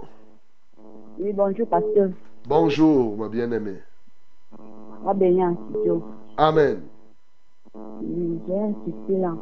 Oui, 1.19 1.31
bonjour, 1.33 1.67
pasteur. 1.67 2.09
Bonjour, 2.47 3.15
ma 3.15 3.29
bien-aimée. 3.29 3.79
Ah. 5.05 5.13
Amen. 6.37 6.81
Oui, 7.75 8.41
J'ai 8.47 8.57
un 8.57 8.73
souci 8.85 9.19
là. 9.19 9.35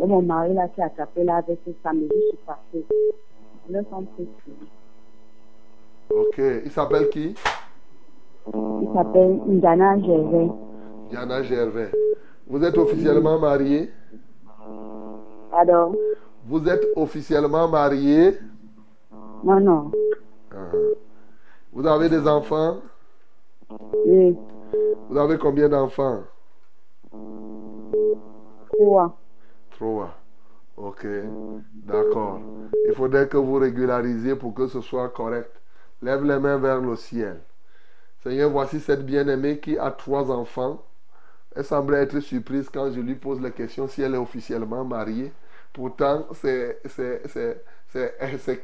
Et 0.00 0.06
mon 0.06 0.20
mari 0.22 0.52
là 0.52 0.68
qui 0.68 0.82
a 0.82 0.86
attrapé 0.86 1.24
là 1.24 1.36
avec 1.36 1.58
sa 1.82 1.92
mais 1.92 2.06
je 2.10 2.28
suis 2.28 2.38
passée. 2.46 2.84
Là, 3.70 3.80
sont 3.90 4.06
triste. 4.14 4.30
Ok. 6.10 6.40
Il 6.64 6.70
s'appelle 6.70 7.08
qui? 7.08 7.34
Il 8.54 8.88
s'appelle 8.94 9.40
Ndana 9.46 9.98
Gervais. 10.00 10.50
Diana 11.10 11.42
Gervais. 11.42 11.90
Vous 12.46 12.62
êtes 12.64 12.78
officiellement 12.78 13.38
marié? 13.38 13.90
Pardon? 15.50 15.94
Vous 16.46 16.66
êtes 16.68 16.86
officiellement 16.96 17.68
marié? 17.68 18.38
Non, 19.44 19.60
non. 19.60 19.90
Ah. 20.52 20.72
Vous 21.72 21.86
avez 21.86 22.08
des 22.08 22.26
enfants? 22.26 22.78
Oui. 24.06 24.36
Vous 25.08 25.16
avez 25.18 25.38
combien 25.38 25.68
d'enfants? 25.68 26.22
Trois. 28.72 29.16
Trois. 29.72 30.10
Ok. 30.76 31.06
D'accord. 31.86 32.40
Il 32.86 32.94
faudrait 32.94 33.28
que 33.28 33.36
vous 33.36 33.56
régularisiez 33.56 34.36
pour 34.36 34.54
que 34.54 34.66
ce 34.66 34.80
soit 34.80 35.08
correct. 35.08 35.50
Lève 36.00 36.24
les 36.24 36.38
mains 36.38 36.58
vers 36.58 36.80
le 36.80 36.96
ciel. 36.96 37.40
Seigneur, 38.22 38.50
voici 38.50 38.80
cette 38.80 39.06
bien-aimée 39.06 39.58
qui 39.58 39.78
a 39.78 39.90
trois 39.92 40.30
enfants. 40.30 40.84
Elle 41.54 41.64
semblait 41.64 42.02
être 42.02 42.18
surprise 42.20 42.68
quand 42.72 42.90
je 42.90 43.00
lui 43.00 43.14
pose 43.14 43.40
la 43.40 43.50
question 43.50 43.86
si 43.86 44.02
elle 44.02 44.14
est 44.14 44.18
officiellement 44.18 44.84
mariée. 44.84 45.32
Pourtant, 45.72 46.26
c'est 46.32 46.80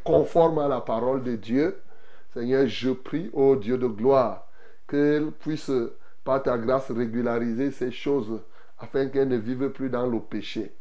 conforme 0.02 0.58
à 0.58 0.68
la 0.68 0.80
parole 0.80 1.22
de 1.22 1.36
Dieu. 1.36 1.76
Seigneur, 2.32 2.66
je 2.66 2.90
prie, 2.90 3.30
ô 3.32 3.54
Dieu 3.54 3.78
de 3.78 3.86
gloire, 3.86 4.48
qu'elle 4.88 5.30
puisse, 5.30 5.70
par 6.24 6.42
ta 6.42 6.58
grâce, 6.58 6.90
régulariser 6.90 7.70
ces 7.70 7.92
choses 7.92 8.40
afin 8.80 9.06
qu'elle 9.06 9.28
ne 9.28 9.36
vive 9.36 9.68
plus 9.68 9.88
dans 9.88 10.06
le 10.06 10.18
péché. 10.18 10.72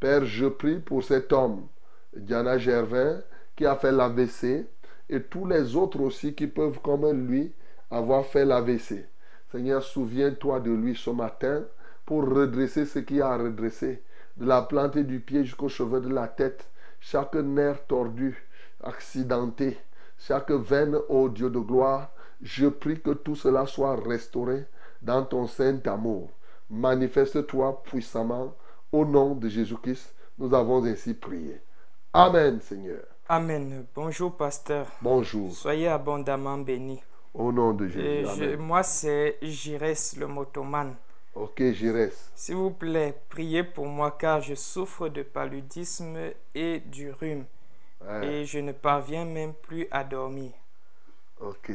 Père, 0.00 0.26
je 0.26 0.46
prie 0.46 0.80
pour 0.80 1.02
cet 1.02 1.32
homme, 1.32 1.66
Diana 2.14 2.58
Gervin, 2.58 3.20
qui 3.56 3.64
a 3.64 3.74
fait 3.74 3.90
l'AVC, 3.90 4.66
et 5.08 5.22
tous 5.22 5.46
les 5.46 5.74
autres 5.74 6.00
aussi 6.00 6.34
qui 6.34 6.46
peuvent, 6.46 6.78
comme 6.82 7.10
lui, 7.26 7.52
avoir 7.90 8.24
fait 8.24 8.44
l'AVC. 8.44 9.06
Seigneur, 9.50 9.82
souviens-toi 9.82 10.60
de 10.60 10.70
lui 10.70 10.94
ce 10.94 11.10
matin 11.10 11.64
pour 12.04 12.22
redresser 12.28 12.84
ce 12.84 12.98
qu'il 12.98 13.22
a 13.22 13.32
à 13.32 13.36
redresser, 13.38 14.02
de 14.36 14.46
la 14.46 14.62
plante 14.62 14.98
du 14.98 15.20
pied 15.20 15.44
jusqu'aux 15.44 15.68
cheveux 15.68 16.00
de 16.00 16.08
la 16.08 16.28
tête, 16.28 16.68
chaque 17.00 17.34
nerf 17.34 17.86
tordu, 17.86 18.46
accidenté, 18.82 19.78
chaque 20.18 20.50
veine, 20.50 20.96
ô 21.08 21.28
Dieu 21.28 21.50
de 21.50 21.58
gloire, 21.58 22.10
je 22.42 22.66
prie 22.66 23.00
que 23.00 23.10
tout 23.10 23.36
cela 23.36 23.66
soit 23.66 23.96
restauré 23.96 24.64
dans 25.02 25.24
ton 25.24 25.46
saint 25.46 25.80
amour. 25.86 26.30
Manifeste-toi 26.70 27.82
puissamment 27.82 28.54
au 28.92 29.04
nom 29.04 29.34
de 29.34 29.48
Jésus-Christ. 29.48 30.14
Nous 30.38 30.54
avons 30.54 30.84
ainsi 30.84 31.14
prié. 31.14 31.60
Amen, 32.12 32.60
Seigneur. 32.60 33.04
Amen. 33.28 33.84
Bonjour, 33.94 34.36
pasteur. 34.36 34.86
Bonjour. 35.02 35.52
Soyez 35.52 35.88
abondamment 35.88 36.58
bénis. 36.58 37.02
Au 37.34 37.52
nom 37.52 37.72
de 37.72 37.88
Jésus. 37.88 38.26
Je- 38.36 38.56
moi, 38.56 38.82
c'est 38.82 39.38
Jires 39.42 39.94
le 40.18 40.26
motoman. 40.26 40.94
Ok, 41.34 41.58
reste. 41.60 42.32
S'il 42.34 42.56
vous 42.56 42.70
plaît, 42.70 43.14
priez 43.28 43.62
pour 43.64 43.86
moi 43.86 44.16
car 44.18 44.40
je 44.40 44.54
souffre 44.54 45.08
de 45.08 45.22
paludisme 45.22 46.16
et 46.54 46.80
du 46.80 47.10
rhume. 47.12 47.44
Ouais. 48.00 48.26
Et 48.26 48.44
je 48.44 48.58
ne 48.58 48.72
parviens 48.72 49.24
même 49.24 49.54
plus 49.54 49.86
à 49.90 50.04
dormir. 50.04 50.52
Ok. 51.40 51.70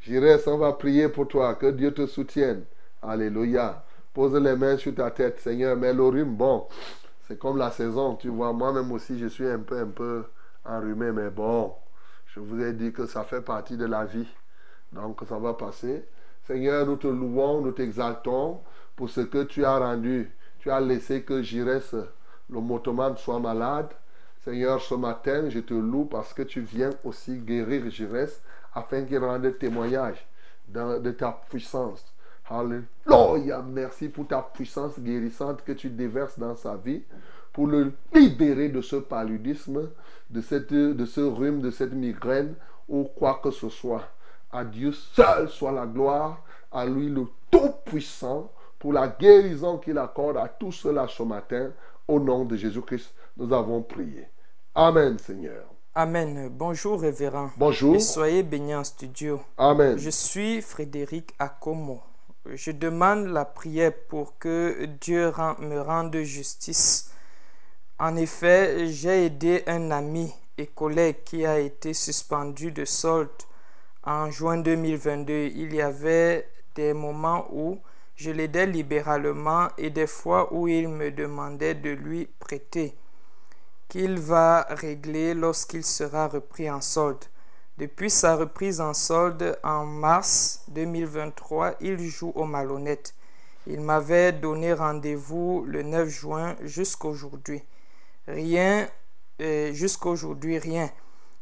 J'irai, 0.00 0.36
on 0.46 0.58
va 0.58 0.72
prier 0.72 1.08
pour 1.08 1.28
toi. 1.28 1.54
Que 1.54 1.70
Dieu 1.70 1.92
te 1.94 2.06
soutienne. 2.06 2.64
Alléluia. 3.02 3.84
Pose 4.14 4.34
les 4.34 4.56
mains 4.56 4.76
sur 4.76 4.94
ta 4.94 5.10
tête, 5.10 5.40
Seigneur. 5.40 5.76
Mais 5.76 5.92
le 5.92 6.04
rhume, 6.04 6.34
bon, 6.36 6.66
c'est 7.28 7.38
comme 7.38 7.58
la 7.58 7.70
saison. 7.70 8.16
Tu 8.16 8.28
vois, 8.28 8.52
moi-même 8.52 8.90
aussi, 8.92 9.18
je 9.18 9.26
suis 9.26 9.48
un 9.48 9.60
peu, 9.60 9.78
un 9.80 9.86
peu 9.88 10.24
enrhumé. 10.64 11.12
Mais 11.12 11.30
bon, 11.30 11.74
je 12.26 12.40
vous 12.40 12.60
ai 12.62 12.72
dit 12.72 12.92
que 12.92 13.06
ça 13.06 13.24
fait 13.24 13.42
partie 13.42 13.76
de 13.76 13.86
la 13.86 14.04
vie. 14.04 14.28
Donc, 14.92 15.20
ça 15.28 15.38
va 15.38 15.54
passer. 15.54 16.04
Seigneur, 16.46 16.86
nous 16.86 16.96
te 16.96 17.06
louons, 17.06 17.60
nous 17.60 17.72
t'exaltons 17.72 18.60
pour 18.96 19.08
ce 19.08 19.20
que 19.20 19.44
tu 19.44 19.64
as 19.64 19.78
rendu. 19.78 20.30
Tu 20.58 20.70
as 20.70 20.80
laissé 20.80 21.22
que 21.22 21.42
Jires, 21.42 22.06
le 22.50 22.60
motoman, 22.60 23.16
soit 23.16 23.38
malade. 23.38 23.88
Seigneur, 24.44 24.80
ce 24.82 24.94
matin, 24.94 25.48
je 25.48 25.60
te 25.60 25.74
loue 25.74 26.04
parce 26.04 26.34
que 26.34 26.42
tu 26.42 26.60
viens 26.60 26.90
aussi 27.04 27.38
guérir 27.38 27.88
Jires 27.90 28.28
afin 28.74 29.04
qu'il 29.04 29.18
rende 29.18 29.56
témoignage 29.58 30.26
de, 30.68 31.10
ta 31.12 31.40
puissance. 31.48 32.04
Alléluia. 32.48 33.62
Merci 33.62 34.08
pour 34.08 34.26
ta 34.26 34.42
puissance 34.42 34.98
guérissante 34.98 35.62
que 35.64 35.72
tu 35.72 35.88
déverses 35.90 36.38
dans 36.38 36.56
sa 36.56 36.76
vie 36.76 37.02
pour 37.52 37.66
le 37.66 37.92
libérer 38.12 38.68
de 38.68 38.80
ce 38.80 38.96
paludisme, 38.96 39.90
de 40.30 40.40
ce 40.40 41.20
rhume, 41.20 41.60
de 41.60 41.70
cette 41.70 41.92
migraine 41.92 42.54
ou 42.88 43.04
quoi 43.04 43.40
que 43.42 43.50
ce 43.50 43.68
soit. 43.68 44.08
À 44.52 44.64
Dieu 44.64 44.92
seul 44.92 45.48
soit 45.48 45.72
la 45.72 45.86
gloire, 45.86 46.42
à 46.70 46.84
lui 46.84 47.08
le 47.08 47.26
Tout-Puissant, 47.50 48.52
pour 48.78 48.92
la 48.92 49.08
guérison 49.08 49.78
qu'il 49.78 49.96
accorde 49.96 50.36
à 50.36 50.46
tous 50.48 50.72
ceux-là 50.72 51.06
ce 51.08 51.22
matin. 51.22 51.70
Au 52.06 52.20
nom 52.20 52.44
de 52.44 52.56
Jésus-Christ, 52.56 53.14
nous 53.38 53.52
avons 53.52 53.80
prié. 53.82 54.28
Amen, 54.74 55.18
Seigneur. 55.18 55.64
Amen. 55.94 56.48
Bonjour, 56.50 57.00
révérend. 57.00 57.50
Bonjour. 57.56 57.94
Et 57.94 58.00
soyez 58.00 58.42
bénis 58.42 58.74
en 58.74 58.84
studio. 58.84 59.40
Amen. 59.56 59.96
Je 59.98 60.10
suis 60.10 60.60
Frédéric 60.60 61.32
Akomo. 61.38 62.02
Je 62.44 62.72
demande 62.72 63.26
la 63.26 63.44
prière 63.44 63.92
pour 64.08 64.36
que 64.38 64.84
Dieu 65.00 65.32
me 65.60 65.80
rende 65.80 66.16
justice. 66.16 67.12
En 67.98 68.16
effet, 68.16 68.88
j'ai 68.88 69.26
aidé 69.26 69.62
un 69.66 69.90
ami 69.90 70.32
et 70.58 70.66
collègue 70.66 71.22
qui 71.24 71.46
a 71.46 71.58
été 71.60 71.94
suspendu 71.94 72.72
de 72.72 72.84
solde 72.84 73.30
en 74.04 74.30
juin 74.30 74.58
2022. 74.58 75.50
Il 75.54 75.74
y 75.74 75.80
avait 75.80 76.48
des 76.74 76.92
moments 76.92 77.46
où 77.52 77.78
je 78.16 78.30
l'aidais 78.30 78.66
libéralement 78.66 79.68
et 79.78 79.90
des 79.90 80.06
fois 80.06 80.52
où 80.52 80.68
il 80.68 80.88
me 80.88 81.10
demandait 81.10 81.74
de 81.74 81.90
lui 81.90 82.26
prêter 82.38 82.94
qu'il 83.88 84.18
va 84.18 84.66
régler 84.70 85.34
lorsqu'il 85.34 85.84
sera 85.84 86.26
repris 86.26 86.70
en 86.70 86.80
solde. 86.80 87.24
Depuis 87.76 88.08
sa 88.08 88.36
reprise 88.36 88.80
en 88.80 88.94
solde 88.94 89.58
en 89.62 89.84
mars 89.84 90.64
2023, 90.68 91.74
il 91.80 91.98
joue 91.98 92.32
au 92.34 92.44
malhonnête. 92.44 93.14
Il 93.66 93.80
m'avait 93.80 94.32
donné 94.32 94.72
rendez-vous 94.72 95.64
le 95.66 95.82
9 95.82 96.08
juin 96.08 96.56
jusqu'aujourd'hui. 96.62 97.62
Rien, 98.26 98.88
euh, 99.40 99.72
jusqu'aujourd'hui, 99.72 100.58
rien. 100.58 100.90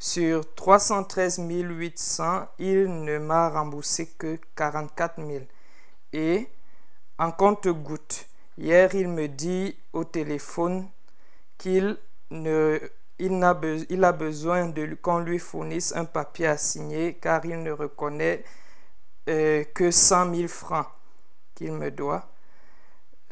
Sur 0.02 0.54
313 0.54 1.40
800, 1.46 2.48
il 2.58 3.04
ne 3.04 3.18
m'a 3.18 3.50
remboursé 3.50 4.06
que 4.16 4.38
44 4.56 5.16
000. 5.22 5.44
Et 6.14 6.48
en 7.18 7.30
compte-goutte, 7.30 8.26
hier, 8.56 8.94
il 8.94 9.08
me 9.08 9.28
dit 9.28 9.76
au 9.92 10.04
téléphone 10.04 10.88
qu'il 11.58 11.98
ne, 12.30 12.80
a 13.42 14.12
besoin 14.12 14.72
qu'on 15.02 15.18
lui 15.18 15.38
fournisse 15.38 15.94
un 15.94 16.06
papier 16.06 16.46
à 16.46 16.56
signer 16.56 17.18
car 17.20 17.44
il 17.44 17.62
ne 17.62 17.70
reconnaît 17.70 18.42
euh, 19.28 19.64
que 19.74 19.90
100 19.90 20.34
000 20.34 20.48
francs 20.48 20.86
qu'il 21.54 21.72
me 21.72 21.90
doit. 21.90 22.26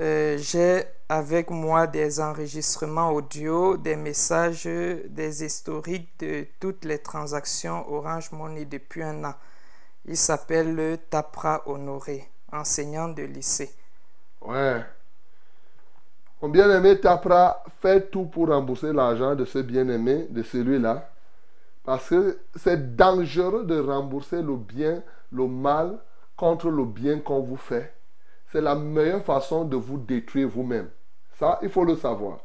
Euh, 0.03 0.36
J'ai 0.36 0.82
avec 1.09 1.51
moi 1.51 1.86
des 1.86 2.20
enregistrements 2.20 3.12
audio, 3.12 3.78
des 3.78 3.97
messages, 3.97 4.64
des 4.64 5.44
historiques 5.44 6.10
de 6.18 6.47
toutes 6.60 6.85
les 6.85 6.98
transactions 6.98 7.90
Orange 7.90 8.30
Money 8.32 8.66
depuis 8.66 9.02
un 9.02 9.24
an. 9.24 9.35
Il 10.05 10.18
s'appelle 10.18 10.74
le 10.74 10.98
Tapra 10.98 11.62
Honoré, 11.66 12.28
enseignant 12.52 13.09
de 13.09 13.22
lycée. 13.22 13.70
Ouais. 14.43 14.85
Mon 16.43 16.51
bien-aimé 16.51 17.01
Tapra 17.01 17.64
fait 17.80 18.10
tout 18.10 18.26
pour 18.26 18.48
rembourser 18.48 18.93
l'argent 18.93 19.35
de 19.35 19.44
ce 19.47 19.59
bien-aimé, 19.59 20.26
de 20.28 20.43
celui-là. 20.43 21.10
Parce 21.85 22.10
que 22.10 22.39
c'est 22.55 22.97
dangereux 22.97 23.64
de 23.64 23.80
rembourser 23.80 24.43
le 24.43 24.56
bien, 24.56 25.02
le 25.32 25.47
mal 25.47 25.98
contre 26.36 26.68
le 26.68 26.85
bien 26.85 27.18
qu'on 27.18 27.40
vous 27.40 27.56
fait. 27.56 27.94
C'est 28.52 28.60
la 28.60 28.74
meilleure 28.74 29.24
façon 29.24 29.64
de 29.64 29.76
vous 29.76 29.98
détruire 29.98 30.48
vous-même. 30.48 30.89
Ça, 31.39 31.59
il 31.62 31.69
faut 31.69 31.85
le 31.85 31.97
savoir. 31.97 32.39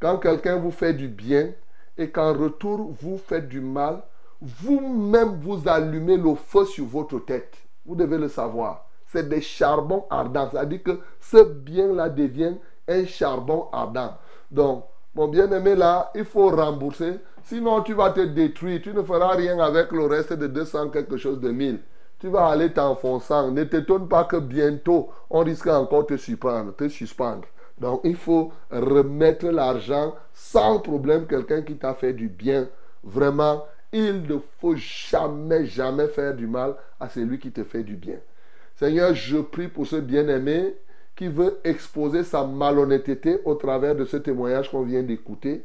Quand 0.00 0.18
quelqu'un 0.18 0.56
vous 0.56 0.70
fait 0.70 0.94
du 0.94 1.08
bien 1.08 1.50
et 1.98 2.10
qu'en 2.10 2.32
retour 2.32 2.92
vous 3.00 3.18
faites 3.18 3.48
du 3.48 3.60
mal, 3.60 4.02
vous-même 4.40 5.38
vous 5.40 5.68
allumez 5.68 6.16
le 6.16 6.34
feu 6.34 6.64
sur 6.64 6.86
votre 6.86 7.18
tête. 7.20 7.54
Vous 7.86 7.94
devez 7.94 8.18
le 8.18 8.28
savoir. 8.28 8.88
C'est 9.06 9.28
des 9.28 9.40
charbons 9.40 10.04
ardents. 10.10 10.48
C'est-à-dire 10.50 10.82
que 10.82 11.00
ce 11.20 11.44
bien-là 11.44 12.08
devient 12.08 12.56
un 12.88 13.04
charbon 13.04 13.68
ardent. 13.72 14.16
Donc, 14.50 14.84
mon 15.14 15.28
bien-aimé 15.28 15.74
là, 15.74 16.10
il 16.14 16.24
faut 16.24 16.48
rembourser 16.48 17.20
Sinon, 17.44 17.82
tu 17.82 17.92
vas 17.92 18.10
te 18.10 18.20
détruire. 18.20 18.80
Tu 18.82 18.94
ne 18.94 19.02
feras 19.02 19.34
rien 19.34 19.58
avec 19.58 19.90
le 19.92 20.06
reste 20.06 20.32
de 20.32 20.46
200 20.46 20.90
quelque 20.90 21.16
chose 21.16 21.40
de 21.40 21.50
1000. 21.50 21.80
Tu 22.18 22.28
vas 22.28 22.46
aller 22.46 22.72
t'enfonçant. 22.72 23.50
Ne 23.50 23.64
t'étonne 23.64 24.08
pas 24.08 24.24
que 24.24 24.36
bientôt, 24.36 25.10
on 25.28 25.40
risque 25.40 25.66
encore 25.66 26.02
de 26.06 26.14
te 26.14 26.16
suspendre. 26.16 26.74
Te 26.76 26.88
suspendre. 26.88 27.42
Donc, 27.82 28.02
il 28.04 28.14
faut 28.14 28.52
remettre 28.70 29.48
l'argent 29.48 30.14
sans 30.32 30.78
problème. 30.78 31.26
Quelqu'un 31.26 31.62
qui 31.62 31.74
t'a 31.74 31.94
fait 31.94 32.12
du 32.12 32.28
bien, 32.28 32.68
vraiment, 33.02 33.66
il 33.92 34.22
ne 34.22 34.38
faut 34.60 34.76
jamais, 34.76 35.66
jamais 35.66 36.06
faire 36.06 36.34
du 36.34 36.46
mal 36.46 36.76
à 37.00 37.08
celui 37.08 37.40
qui 37.40 37.50
te 37.50 37.64
fait 37.64 37.82
du 37.82 37.96
bien. 37.96 38.18
Seigneur, 38.76 39.12
je 39.14 39.38
prie 39.38 39.66
pour 39.66 39.86
ce 39.88 39.96
bien-aimé 39.96 40.76
qui 41.16 41.26
veut 41.26 41.58
exposer 41.64 42.22
sa 42.22 42.44
malhonnêteté 42.44 43.40
au 43.44 43.56
travers 43.56 43.96
de 43.96 44.04
ce 44.04 44.16
témoignage 44.16 44.70
qu'on 44.70 44.82
vient 44.82 45.02
d'écouter. 45.02 45.64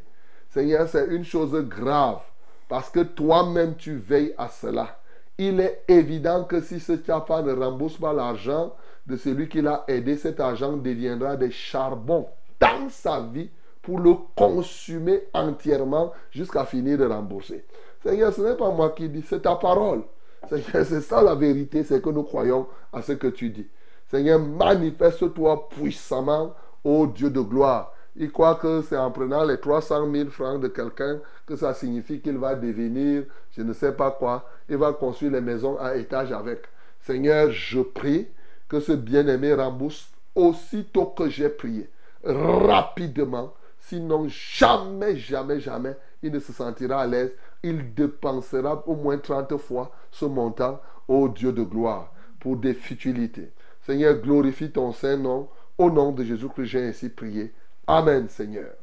Seigneur, 0.50 0.90
c'est 0.90 1.06
une 1.08 1.24
chose 1.24 1.54
grave 1.70 2.22
parce 2.68 2.90
que 2.90 3.02
toi-même 3.02 3.76
tu 3.76 3.96
veilles 3.96 4.34
à 4.40 4.50
cela. 4.50 5.00
Il 5.38 5.60
est 5.60 5.84
évident 5.88 6.46
que 6.46 6.62
si 6.62 6.80
ce 6.80 6.94
chapa 7.06 7.42
ne 7.42 7.54
rembourse 7.54 7.98
pas 7.98 8.14
l'argent 8.14 8.74
de 9.06 9.16
celui 9.16 9.48
qui 9.48 9.62
l'a 9.62 9.84
aidé, 9.88 10.18
cet 10.18 10.40
argent 10.40 10.76
deviendra 10.78 11.36
des 11.36 11.52
charbons 11.52 12.28
dans 12.60 12.90
sa 12.90 13.22
vie 13.22 13.50
pour 13.82 14.00
le 14.00 14.16
consumer 14.36 15.24
entièrement 15.34 16.12
jusqu'à 16.32 16.66
finir 16.66 16.98
de 16.98 17.06
rembourser. 17.06 17.66
Seigneur, 18.04 18.34
ce 18.34 18.42
n'est 18.42 18.56
pas 18.56 18.72
moi 18.72 18.90
qui 18.90 19.08
dis, 19.10 19.24
c'est 19.28 19.44
ta 19.44 19.56
parole. 19.56 20.04
Seigneur, 20.50 20.86
c'est 20.86 21.02
ça 21.02 21.22
la 21.22 21.36
vérité, 21.36 21.84
c'est 21.84 22.02
que 22.02 22.10
nous 22.10 22.24
croyons 22.24 22.68
à 22.92 23.02
ce 23.02 23.14
que 23.14 23.28
tu 23.28 23.50
dis. 23.50 23.68
Seigneur, 24.10 24.40
manifeste-toi 24.40 25.70
puissamment, 25.70 26.54
ô 26.84 27.08
Dieu 27.08 27.30
de 27.30 27.42
gloire. 27.42 27.94
Il 28.20 28.32
croit 28.32 28.56
que 28.56 28.82
c'est 28.82 28.98
en 28.98 29.12
prenant 29.12 29.44
les 29.44 29.60
300 29.60 30.12
000 30.12 30.30
francs 30.30 30.60
de 30.60 30.68
quelqu'un 30.68 31.20
que 31.46 31.56
ça 31.56 31.76
signifie 31.76 32.20
qu'il 32.20 32.38
va 32.38 32.56
devenir, 32.56 33.24
je 33.56 33.62
ne 33.62 33.74
sais 33.74 33.92
pas 33.92 34.10
quoi, 34.10 34.50
il 34.68 34.78
va 34.78 34.92
construire 34.94 35.34
les 35.34 35.42
maisons 35.42 35.78
à 35.80 35.96
étage 35.96 36.32
avec. 36.32 36.64
Seigneur, 37.02 37.52
je 37.52 37.80
prie 37.80 38.28
que 38.68 38.80
ce 38.80 38.94
bien-aimé 38.94 39.54
rembourse 39.54 40.10
aussitôt 40.34 41.06
que 41.06 41.30
j'ai 41.30 41.50
prié, 41.50 41.90
rapidement. 42.24 43.54
Sinon, 43.80 44.28
jamais, 44.28 45.16
jamais, 45.16 45.60
jamais, 45.60 45.96
il 46.24 46.32
ne 46.32 46.40
se 46.40 46.52
sentira 46.52 47.02
à 47.02 47.08
l'aise. 47.08 47.32
Il 47.64 47.94
dépensera 47.94 48.84
au 48.88 48.96
moins 48.96 49.18
30 49.18 49.58
fois 49.58 49.92
ce 50.12 50.26
montant 50.26 50.82
au 51.08 51.30
Dieu 51.30 51.52
de 51.52 51.64
gloire 51.64 52.12
pour 52.40 52.58
des 52.58 52.74
futilités. 52.74 53.52
Seigneur, 53.86 54.16
glorifie 54.16 54.72
ton 54.72 54.92
Saint-Nom. 54.92 55.48
Au 55.78 55.92
nom 55.92 56.12
de 56.12 56.24
Jésus 56.24 56.50
que 56.50 56.64
j'ai 56.64 56.88
ainsi 56.88 57.10
prié. 57.10 57.54
Amen, 57.88 58.28
Seigneur. 58.28 58.76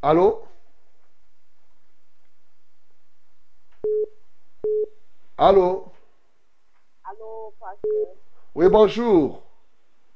Allô? 0.00 0.48
Allô? 5.36 5.92
Allô, 7.04 7.52
pasteur. 7.60 8.16
Oui, 8.54 8.68
bonjour. 8.70 9.42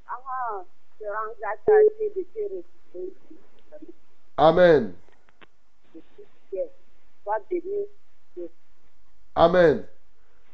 Ah, 0.08 0.64
je 0.98 1.04
rends 1.06 1.34
de. 1.36 3.12
Amen. 4.38 4.94
Sois 7.22 7.40
béni. 7.50 7.86
Amen. 9.34 9.86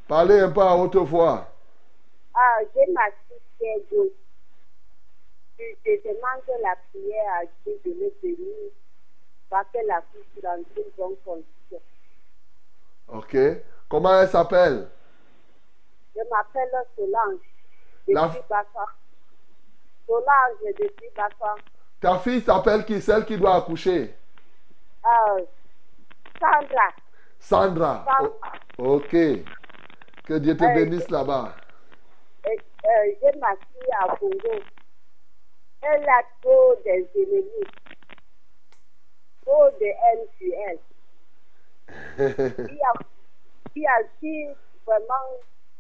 Parlez 0.09 0.40
un 0.40 0.51
peu 0.51 0.62
à 0.62 0.76
haute 0.76 0.97
voix. 0.97 1.47
Ah, 2.34 2.59
j'ai 2.74 2.93
ma 2.93 3.06
fille 3.28 3.39
qui 3.59 3.64
est 3.64 4.22
Je, 5.62 5.90
je 5.90 6.02
demande 6.02 6.62
la 6.62 6.76
prière 6.90 7.32
à 7.40 7.44
Dieu 7.64 7.78
de 7.84 7.90
le 7.90 8.12
bénir. 8.22 8.70
Parce 9.48 9.66
qu'elle 9.72 9.90
a 9.90 10.02
fille 10.12 10.43
dans 10.43 10.56
une 10.56 10.90
bonne 10.97 11.16
condition. 11.24 11.80
Ok. 13.09 13.36
Comment 13.89 14.20
elle 14.20 14.28
s'appelle? 14.28 14.89
Je 16.16 16.20
m'appelle 16.30 16.70
Solange. 16.97 17.40
La- 18.09 18.28
Depuis. 18.28 18.43
Solange 20.06 20.74
depuis 20.78 21.10
Bafa. 21.16 21.55
Ta 22.01 22.18
fille 22.18 22.40
s'appelle 22.40 22.84
qui? 22.84 23.01
Celle 23.01 23.24
qui 23.24 23.36
doit 23.39 23.56
accoucher? 23.56 24.14
Ah, 25.05 25.36
Sandra. 26.40 26.89
Sandra. 27.39 28.05
Ok. 28.78 29.10
Que 29.10 30.39
Dieu 30.39 30.56
te 30.56 30.64
Euh, 30.64 30.74
bénisse 30.74 31.09
là-bas. 31.10 31.55
Euh, 32.47 32.51
j'ai 33.22 33.39
ma 33.39 33.55
fille 33.56 33.93
à 34.01 34.16
Congo. 34.16 34.39
Elle 35.82 36.09
a 36.09 36.22
trop 36.42 36.74
des 36.84 37.09
ennemis. 37.14 37.68
Trop 39.44 39.70
de 39.70 39.84
haine 39.84 40.26
sur 40.38 40.54
elle. 40.68 40.78
Qui 42.68 42.80
a, 42.82 42.92
qui 43.74 43.86
a 43.86 44.02
dit 44.20 44.48
vraiment 44.86 45.28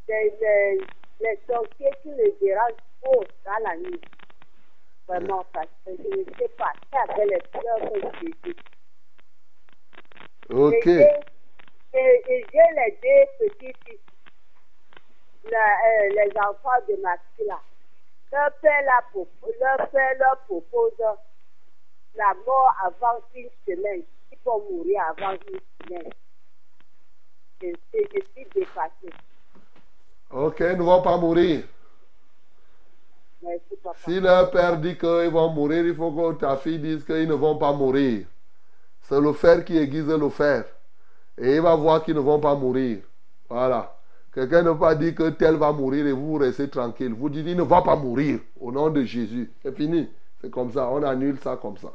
des, 0.08 0.30
des, 0.40 0.88
les 1.20 1.38
sorciers 1.46 1.94
qui 2.02 2.10
le 2.10 2.32
dérangent 2.40 2.74
trop 3.00 3.28
dans 3.44 3.58
la 3.64 3.76
nuit. 3.76 4.00
Vraiment, 5.08 5.44
parce 5.52 5.68
que 5.84 5.92
je 5.96 6.08
ne 6.08 6.24
sais 6.36 6.48
pas. 6.58 6.72
C'est 6.90 6.98
avec 6.98 7.28
les 7.28 7.60
fleurs 7.60 7.78
que 7.92 8.00
je 8.00 8.26
dis. 8.44 8.56
Ok. 10.50 10.86
Et 10.86 10.92
j'ai- 11.92 11.98
et- 11.98 12.24
et 12.32 12.50
j'ai 12.52 12.74
les 12.74 12.98
deux 13.02 13.48
petits-fils, 13.48 14.00
la- 15.44 15.58
euh, 15.58 16.08
les 16.10 16.32
enfants 16.38 16.84
de 16.88 16.96
ma 17.02 17.16
fille 17.36 17.46
là. 17.46 17.60
Leur 18.32 18.50
père, 18.62 18.82
la 18.86 19.04
leur 19.60 19.90
père 19.90 20.18
leur 20.18 20.38
propose 20.46 20.92
la 22.14 22.34
mort 22.46 22.74
avant 22.82 23.20
une 23.34 23.48
semaine. 23.66 24.02
Ils 24.32 24.38
vont 24.44 24.62
mourir 24.70 25.02
avant 25.10 25.32
une 25.32 25.60
semaine. 25.86 26.12
Je, 27.60 27.68
je, 27.92 27.98
je 28.14 28.20
suis 28.32 28.46
dépassée. 28.54 29.12
Ok, 30.30 30.60
ils 30.60 30.78
ne 30.78 30.82
vont 30.82 31.02
pas 31.02 31.18
mourir. 31.18 31.64
Merci, 33.42 33.76
papa. 33.82 33.98
Si 34.04 34.18
leur 34.18 34.50
père 34.50 34.78
dit 34.78 34.96
qu'ils 34.96 35.30
vont 35.30 35.50
mourir, 35.50 35.84
il 35.84 35.94
faut 35.94 36.10
que 36.10 36.38
ta 36.38 36.56
fille 36.56 36.78
dise 36.78 37.04
qu'ils 37.04 37.28
ne 37.28 37.34
vont 37.34 37.58
pas 37.58 37.72
mourir. 37.72 38.26
C'est 39.02 39.20
le 39.20 39.32
fer 39.34 39.64
qui 39.64 39.76
aiguise 39.76 40.08
le 40.08 40.30
fer. 40.30 40.64
Et 41.36 41.56
il 41.56 41.60
va 41.60 41.74
voir 41.74 42.02
qu'ils 42.02 42.14
ne 42.14 42.20
vont 42.20 42.40
pas 42.40 42.54
mourir. 42.54 43.02
Voilà. 43.48 43.94
Quelqu'un 44.34 44.62
ne 44.62 44.72
peut 44.72 44.78
pas 44.78 44.94
dire 44.94 45.14
que 45.14 45.28
tel 45.30 45.56
va 45.56 45.72
mourir 45.72 46.06
et 46.06 46.12
vous 46.12 46.34
restez 46.34 46.68
tranquille. 46.68 47.12
Vous 47.12 47.28
dites, 47.28 47.44
il 47.46 47.56
ne 47.56 47.62
va 47.62 47.82
pas 47.82 47.96
mourir 47.96 48.40
au 48.58 48.72
nom 48.72 48.88
de 48.88 49.02
Jésus. 49.02 49.52
C'est 49.62 49.76
fini. 49.76 50.08
C'est 50.40 50.50
comme 50.50 50.72
ça. 50.72 50.88
On 50.90 51.02
annule 51.02 51.38
ça 51.38 51.58
comme 51.60 51.76
ça. 51.76 51.92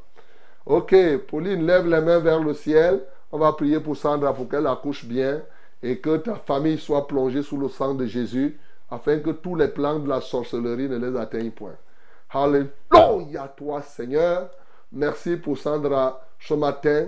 Ok, 0.65 0.95
Pauline, 1.29 1.65
lève 1.65 1.87
les 1.87 2.01
mains 2.01 2.19
vers 2.19 2.43
le 2.43 2.53
ciel. 2.53 3.01
On 3.31 3.39
va 3.39 3.53
prier 3.53 3.79
pour 3.79 3.97
Sandra 3.97 4.33
pour 4.33 4.47
qu'elle 4.47 4.67
accouche 4.67 5.05
bien 5.05 5.41
et 5.81 5.97
que 5.99 6.17
ta 6.17 6.35
famille 6.35 6.77
soit 6.77 7.07
plongée 7.07 7.41
sous 7.41 7.57
le 7.57 7.69
sang 7.69 7.93
de 7.93 8.05
Jésus 8.05 8.59
afin 8.89 9.19
que 9.19 9.31
tous 9.31 9.55
les 9.55 9.67
plans 9.67 9.99
de 9.99 10.07
la 10.07 10.21
sorcellerie 10.21 10.89
ne 10.89 10.97
les 10.97 11.17
atteignent 11.17 11.51
point. 11.51 11.75
Alléluia 12.29 13.53
toi 13.55 13.81
Seigneur. 13.81 14.49
Merci 14.91 15.37
pour 15.37 15.57
Sandra 15.57 16.21
ce 16.39 16.53
matin 16.53 17.07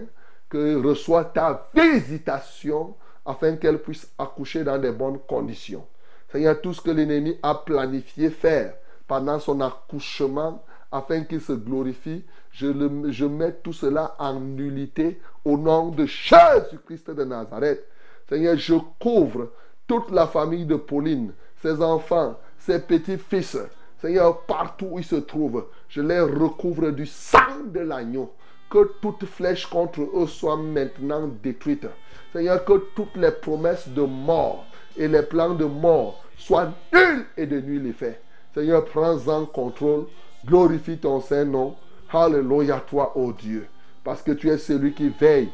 que 0.49 0.81
reçoit 0.81 1.25
ta 1.25 1.69
visitation 1.73 2.95
afin 3.25 3.55
qu'elle 3.57 3.79
puisse 3.79 4.09
accoucher 4.17 4.63
dans 4.63 4.77
des 4.77 4.91
bonnes 4.91 5.19
conditions. 5.27 5.85
Seigneur, 6.31 6.59
tout 6.61 6.73
ce 6.73 6.81
que 6.81 6.91
l'ennemi 6.91 7.37
a 7.41 7.55
planifié 7.55 8.29
faire 8.29 8.73
pendant 9.07 9.39
son 9.39 9.61
accouchement 9.61 10.63
afin 10.91 11.23
qu'il 11.23 11.41
se 11.41 11.53
glorifie, 11.53 12.23
je, 12.51 12.67
le- 12.67 13.11
je 13.11 13.25
mets 13.25 13.53
tout 13.53 13.73
cela 13.73 14.15
en 14.19 14.39
nullité 14.39 15.19
au 15.45 15.57
nom 15.57 15.89
de 15.89 16.05
Jésus-Christ 16.05 17.11
de 17.11 17.23
Nazareth. 17.23 17.83
Seigneur, 18.27 18.57
je 18.57 18.75
couvre 18.99 19.49
toute 19.87 20.11
la 20.11 20.27
famille 20.27 20.65
de 20.65 20.75
Pauline, 20.75 21.33
ses 21.61 21.81
enfants, 21.81 22.37
ses 22.59 22.79
petits-fils. 22.79 23.57
Seigneur, 24.01 24.41
partout 24.41 24.87
où 24.91 24.99
ils 24.99 25.05
se 25.05 25.15
trouvent, 25.15 25.65
je 25.89 26.01
les 26.01 26.19
recouvre 26.21 26.91
du 26.91 27.05
sang 27.05 27.63
de 27.65 27.79
l'agneau. 27.81 28.31
Que 28.69 28.91
toute 29.01 29.25
flèche 29.25 29.65
contre 29.65 30.01
eux 30.01 30.27
soit 30.27 30.55
maintenant 30.57 31.27
détruite. 31.41 31.87
Seigneur, 32.33 32.63
que 32.63 32.73
toutes 32.95 33.15
les 33.17 33.31
promesses 33.31 33.87
de 33.87 34.01
mort 34.01 34.65
et 34.97 35.07
les 35.07 35.23
plans 35.23 35.53
de 35.53 35.65
mort 35.65 36.23
soient 36.37 36.71
nuls 36.93 37.25
et 37.37 37.45
de 37.45 37.59
nul 37.59 37.87
effet. 37.87 38.21
Seigneur, 38.53 38.85
prends-en 38.85 39.45
contrôle. 39.45 40.05
Glorifie 40.45 40.97
ton 40.97 41.21
Saint-Nom. 41.21 41.75
Alléluia, 42.11 42.83
toi, 42.87 43.17
ô 43.17 43.31
Dieu. 43.33 43.67
Parce 44.03 44.21
que 44.21 44.31
tu 44.31 44.49
es 44.49 44.57
celui 44.57 44.93
qui 44.93 45.09
veille. 45.09 45.49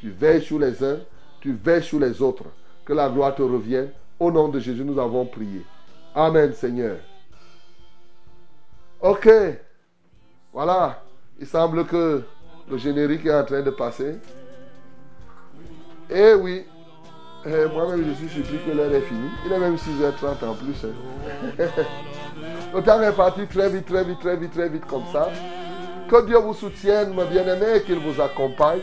Tu 0.00 0.10
veilles 0.10 0.42
sur 0.42 0.58
les 0.58 0.82
uns, 0.84 0.98
tu 1.40 1.52
veilles 1.52 1.82
sur 1.82 1.98
les 1.98 2.22
autres. 2.22 2.44
Que 2.84 2.92
la 2.92 3.08
gloire 3.08 3.34
te 3.34 3.42
revienne. 3.42 3.90
Au 4.18 4.30
nom 4.30 4.48
de 4.48 4.58
Jésus, 4.58 4.84
nous 4.84 4.98
avons 4.98 5.26
prié. 5.26 5.64
Amen, 6.14 6.52
Seigneur. 6.52 6.96
Ok. 9.00 9.28
Voilà. 10.52 11.02
Il 11.38 11.46
semble 11.46 11.86
que 11.86 12.22
le 12.70 12.76
générique 12.78 13.26
est 13.26 13.34
en 13.34 13.44
train 13.44 13.62
de 13.62 13.70
passer. 13.70 14.16
Eh 16.10 16.34
oui. 16.34 16.64
Eh, 17.46 17.66
Moi-même, 17.72 18.04
je 18.08 18.14
suis 18.26 18.28
surpris 18.34 18.58
que 18.66 18.76
l'heure 18.76 18.92
est 18.92 19.00
finie. 19.02 19.30
Il 19.46 19.52
est 19.52 19.58
même 19.58 19.76
6h30 19.76 20.44
en 20.44 20.54
plus. 20.54 20.84
hein. 20.84 21.66
le 22.74 22.82
temps 22.82 23.00
est 23.02 23.12
parti 23.12 23.46
très 23.46 23.68
vite, 23.68 23.86
très 23.86 24.04
vite, 24.04 24.18
très 24.20 24.36
vite, 24.36 24.52
très 24.52 24.68
vite 24.68 24.84
comme 24.86 25.04
ça. 25.12 25.30
Que 26.10 26.24
Dieu 26.26 26.38
vous 26.38 26.54
soutienne, 26.54 27.14
mes 27.14 27.24
bien-aimés, 27.26 27.82
qu'il 27.86 27.98
vous 27.98 28.20
accompagne. 28.20 28.80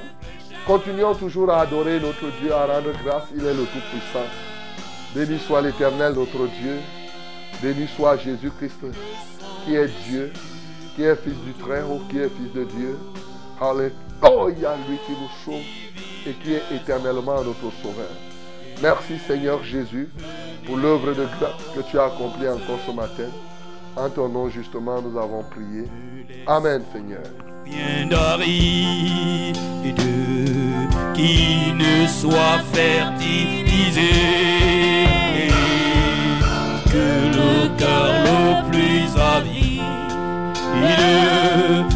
Continuons 0.66 1.14
toujours 1.16 1.52
à 1.52 1.62
adorer 1.62 2.00
notre 2.00 2.26
Dieu, 2.42 2.52
à 2.54 2.66
rendre 2.66 2.92
grâce. 3.04 3.24
Il 3.36 3.46
est 3.46 3.54
le 3.54 3.64
Tout-Puissant. 3.66 4.28
Béni 5.16 5.40
soit 5.40 5.62
l'Éternel, 5.62 6.14
notre 6.14 6.48
Dieu. 6.62 6.78
Béni 7.62 7.88
soit 7.88 8.18
Jésus-Christ, 8.18 8.80
qui 9.64 9.76
est 9.76 9.88
Dieu, 10.08 10.32
qui 10.96 11.04
est 11.04 11.16
Fils 11.16 11.38
du 11.46 11.54
Très-Haut, 11.54 12.02
qui 12.10 12.20
est 12.20 12.30
Fils 12.30 12.54
de 12.54 12.64
Dieu. 12.66 12.98
Alléluia, 13.62 14.76
lui 14.88 14.98
qui 15.06 15.12
nous 15.14 15.30
sauve 15.46 15.64
et 16.26 16.34
qui 16.34 16.54
est 16.54 16.64
éternellement 16.76 17.44
notre 17.44 17.72
Sauveur. 17.82 18.10
Merci 18.82 19.18
Seigneur 19.26 19.64
Jésus 19.64 20.10
pour 20.66 20.78
l'œuvre 20.78 21.14
de 21.14 21.26
grâce 21.40 21.64
que 21.76 21.82
tu 21.90 22.00
as 22.00 22.06
accomplie 22.06 22.48
encore 22.48 22.80
ce 22.86 22.92
matin. 22.92 23.30
En 23.96 24.10
ton 24.10 24.28
nom, 24.28 24.50
justement, 24.50 25.02
nous 25.02 25.18
avons 25.18 25.44
prié. 25.44 25.86
Amen, 26.48 26.84
Seigneur. 26.92 27.24
Bien 27.64 28.08
d'aride 28.10 29.58
qui 31.14 31.74
ne 31.74 32.06
soit 32.08 32.60
fertilisé. 32.74 34.12
Que 36.92 37.08
le 37.38 37.78
cœur 37.78 38.12
le 38.26 38.70
plus 38.70 39.08
avide 39.18 39.66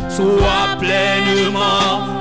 soit 0.10 0.78
pleinement 0.80 2.20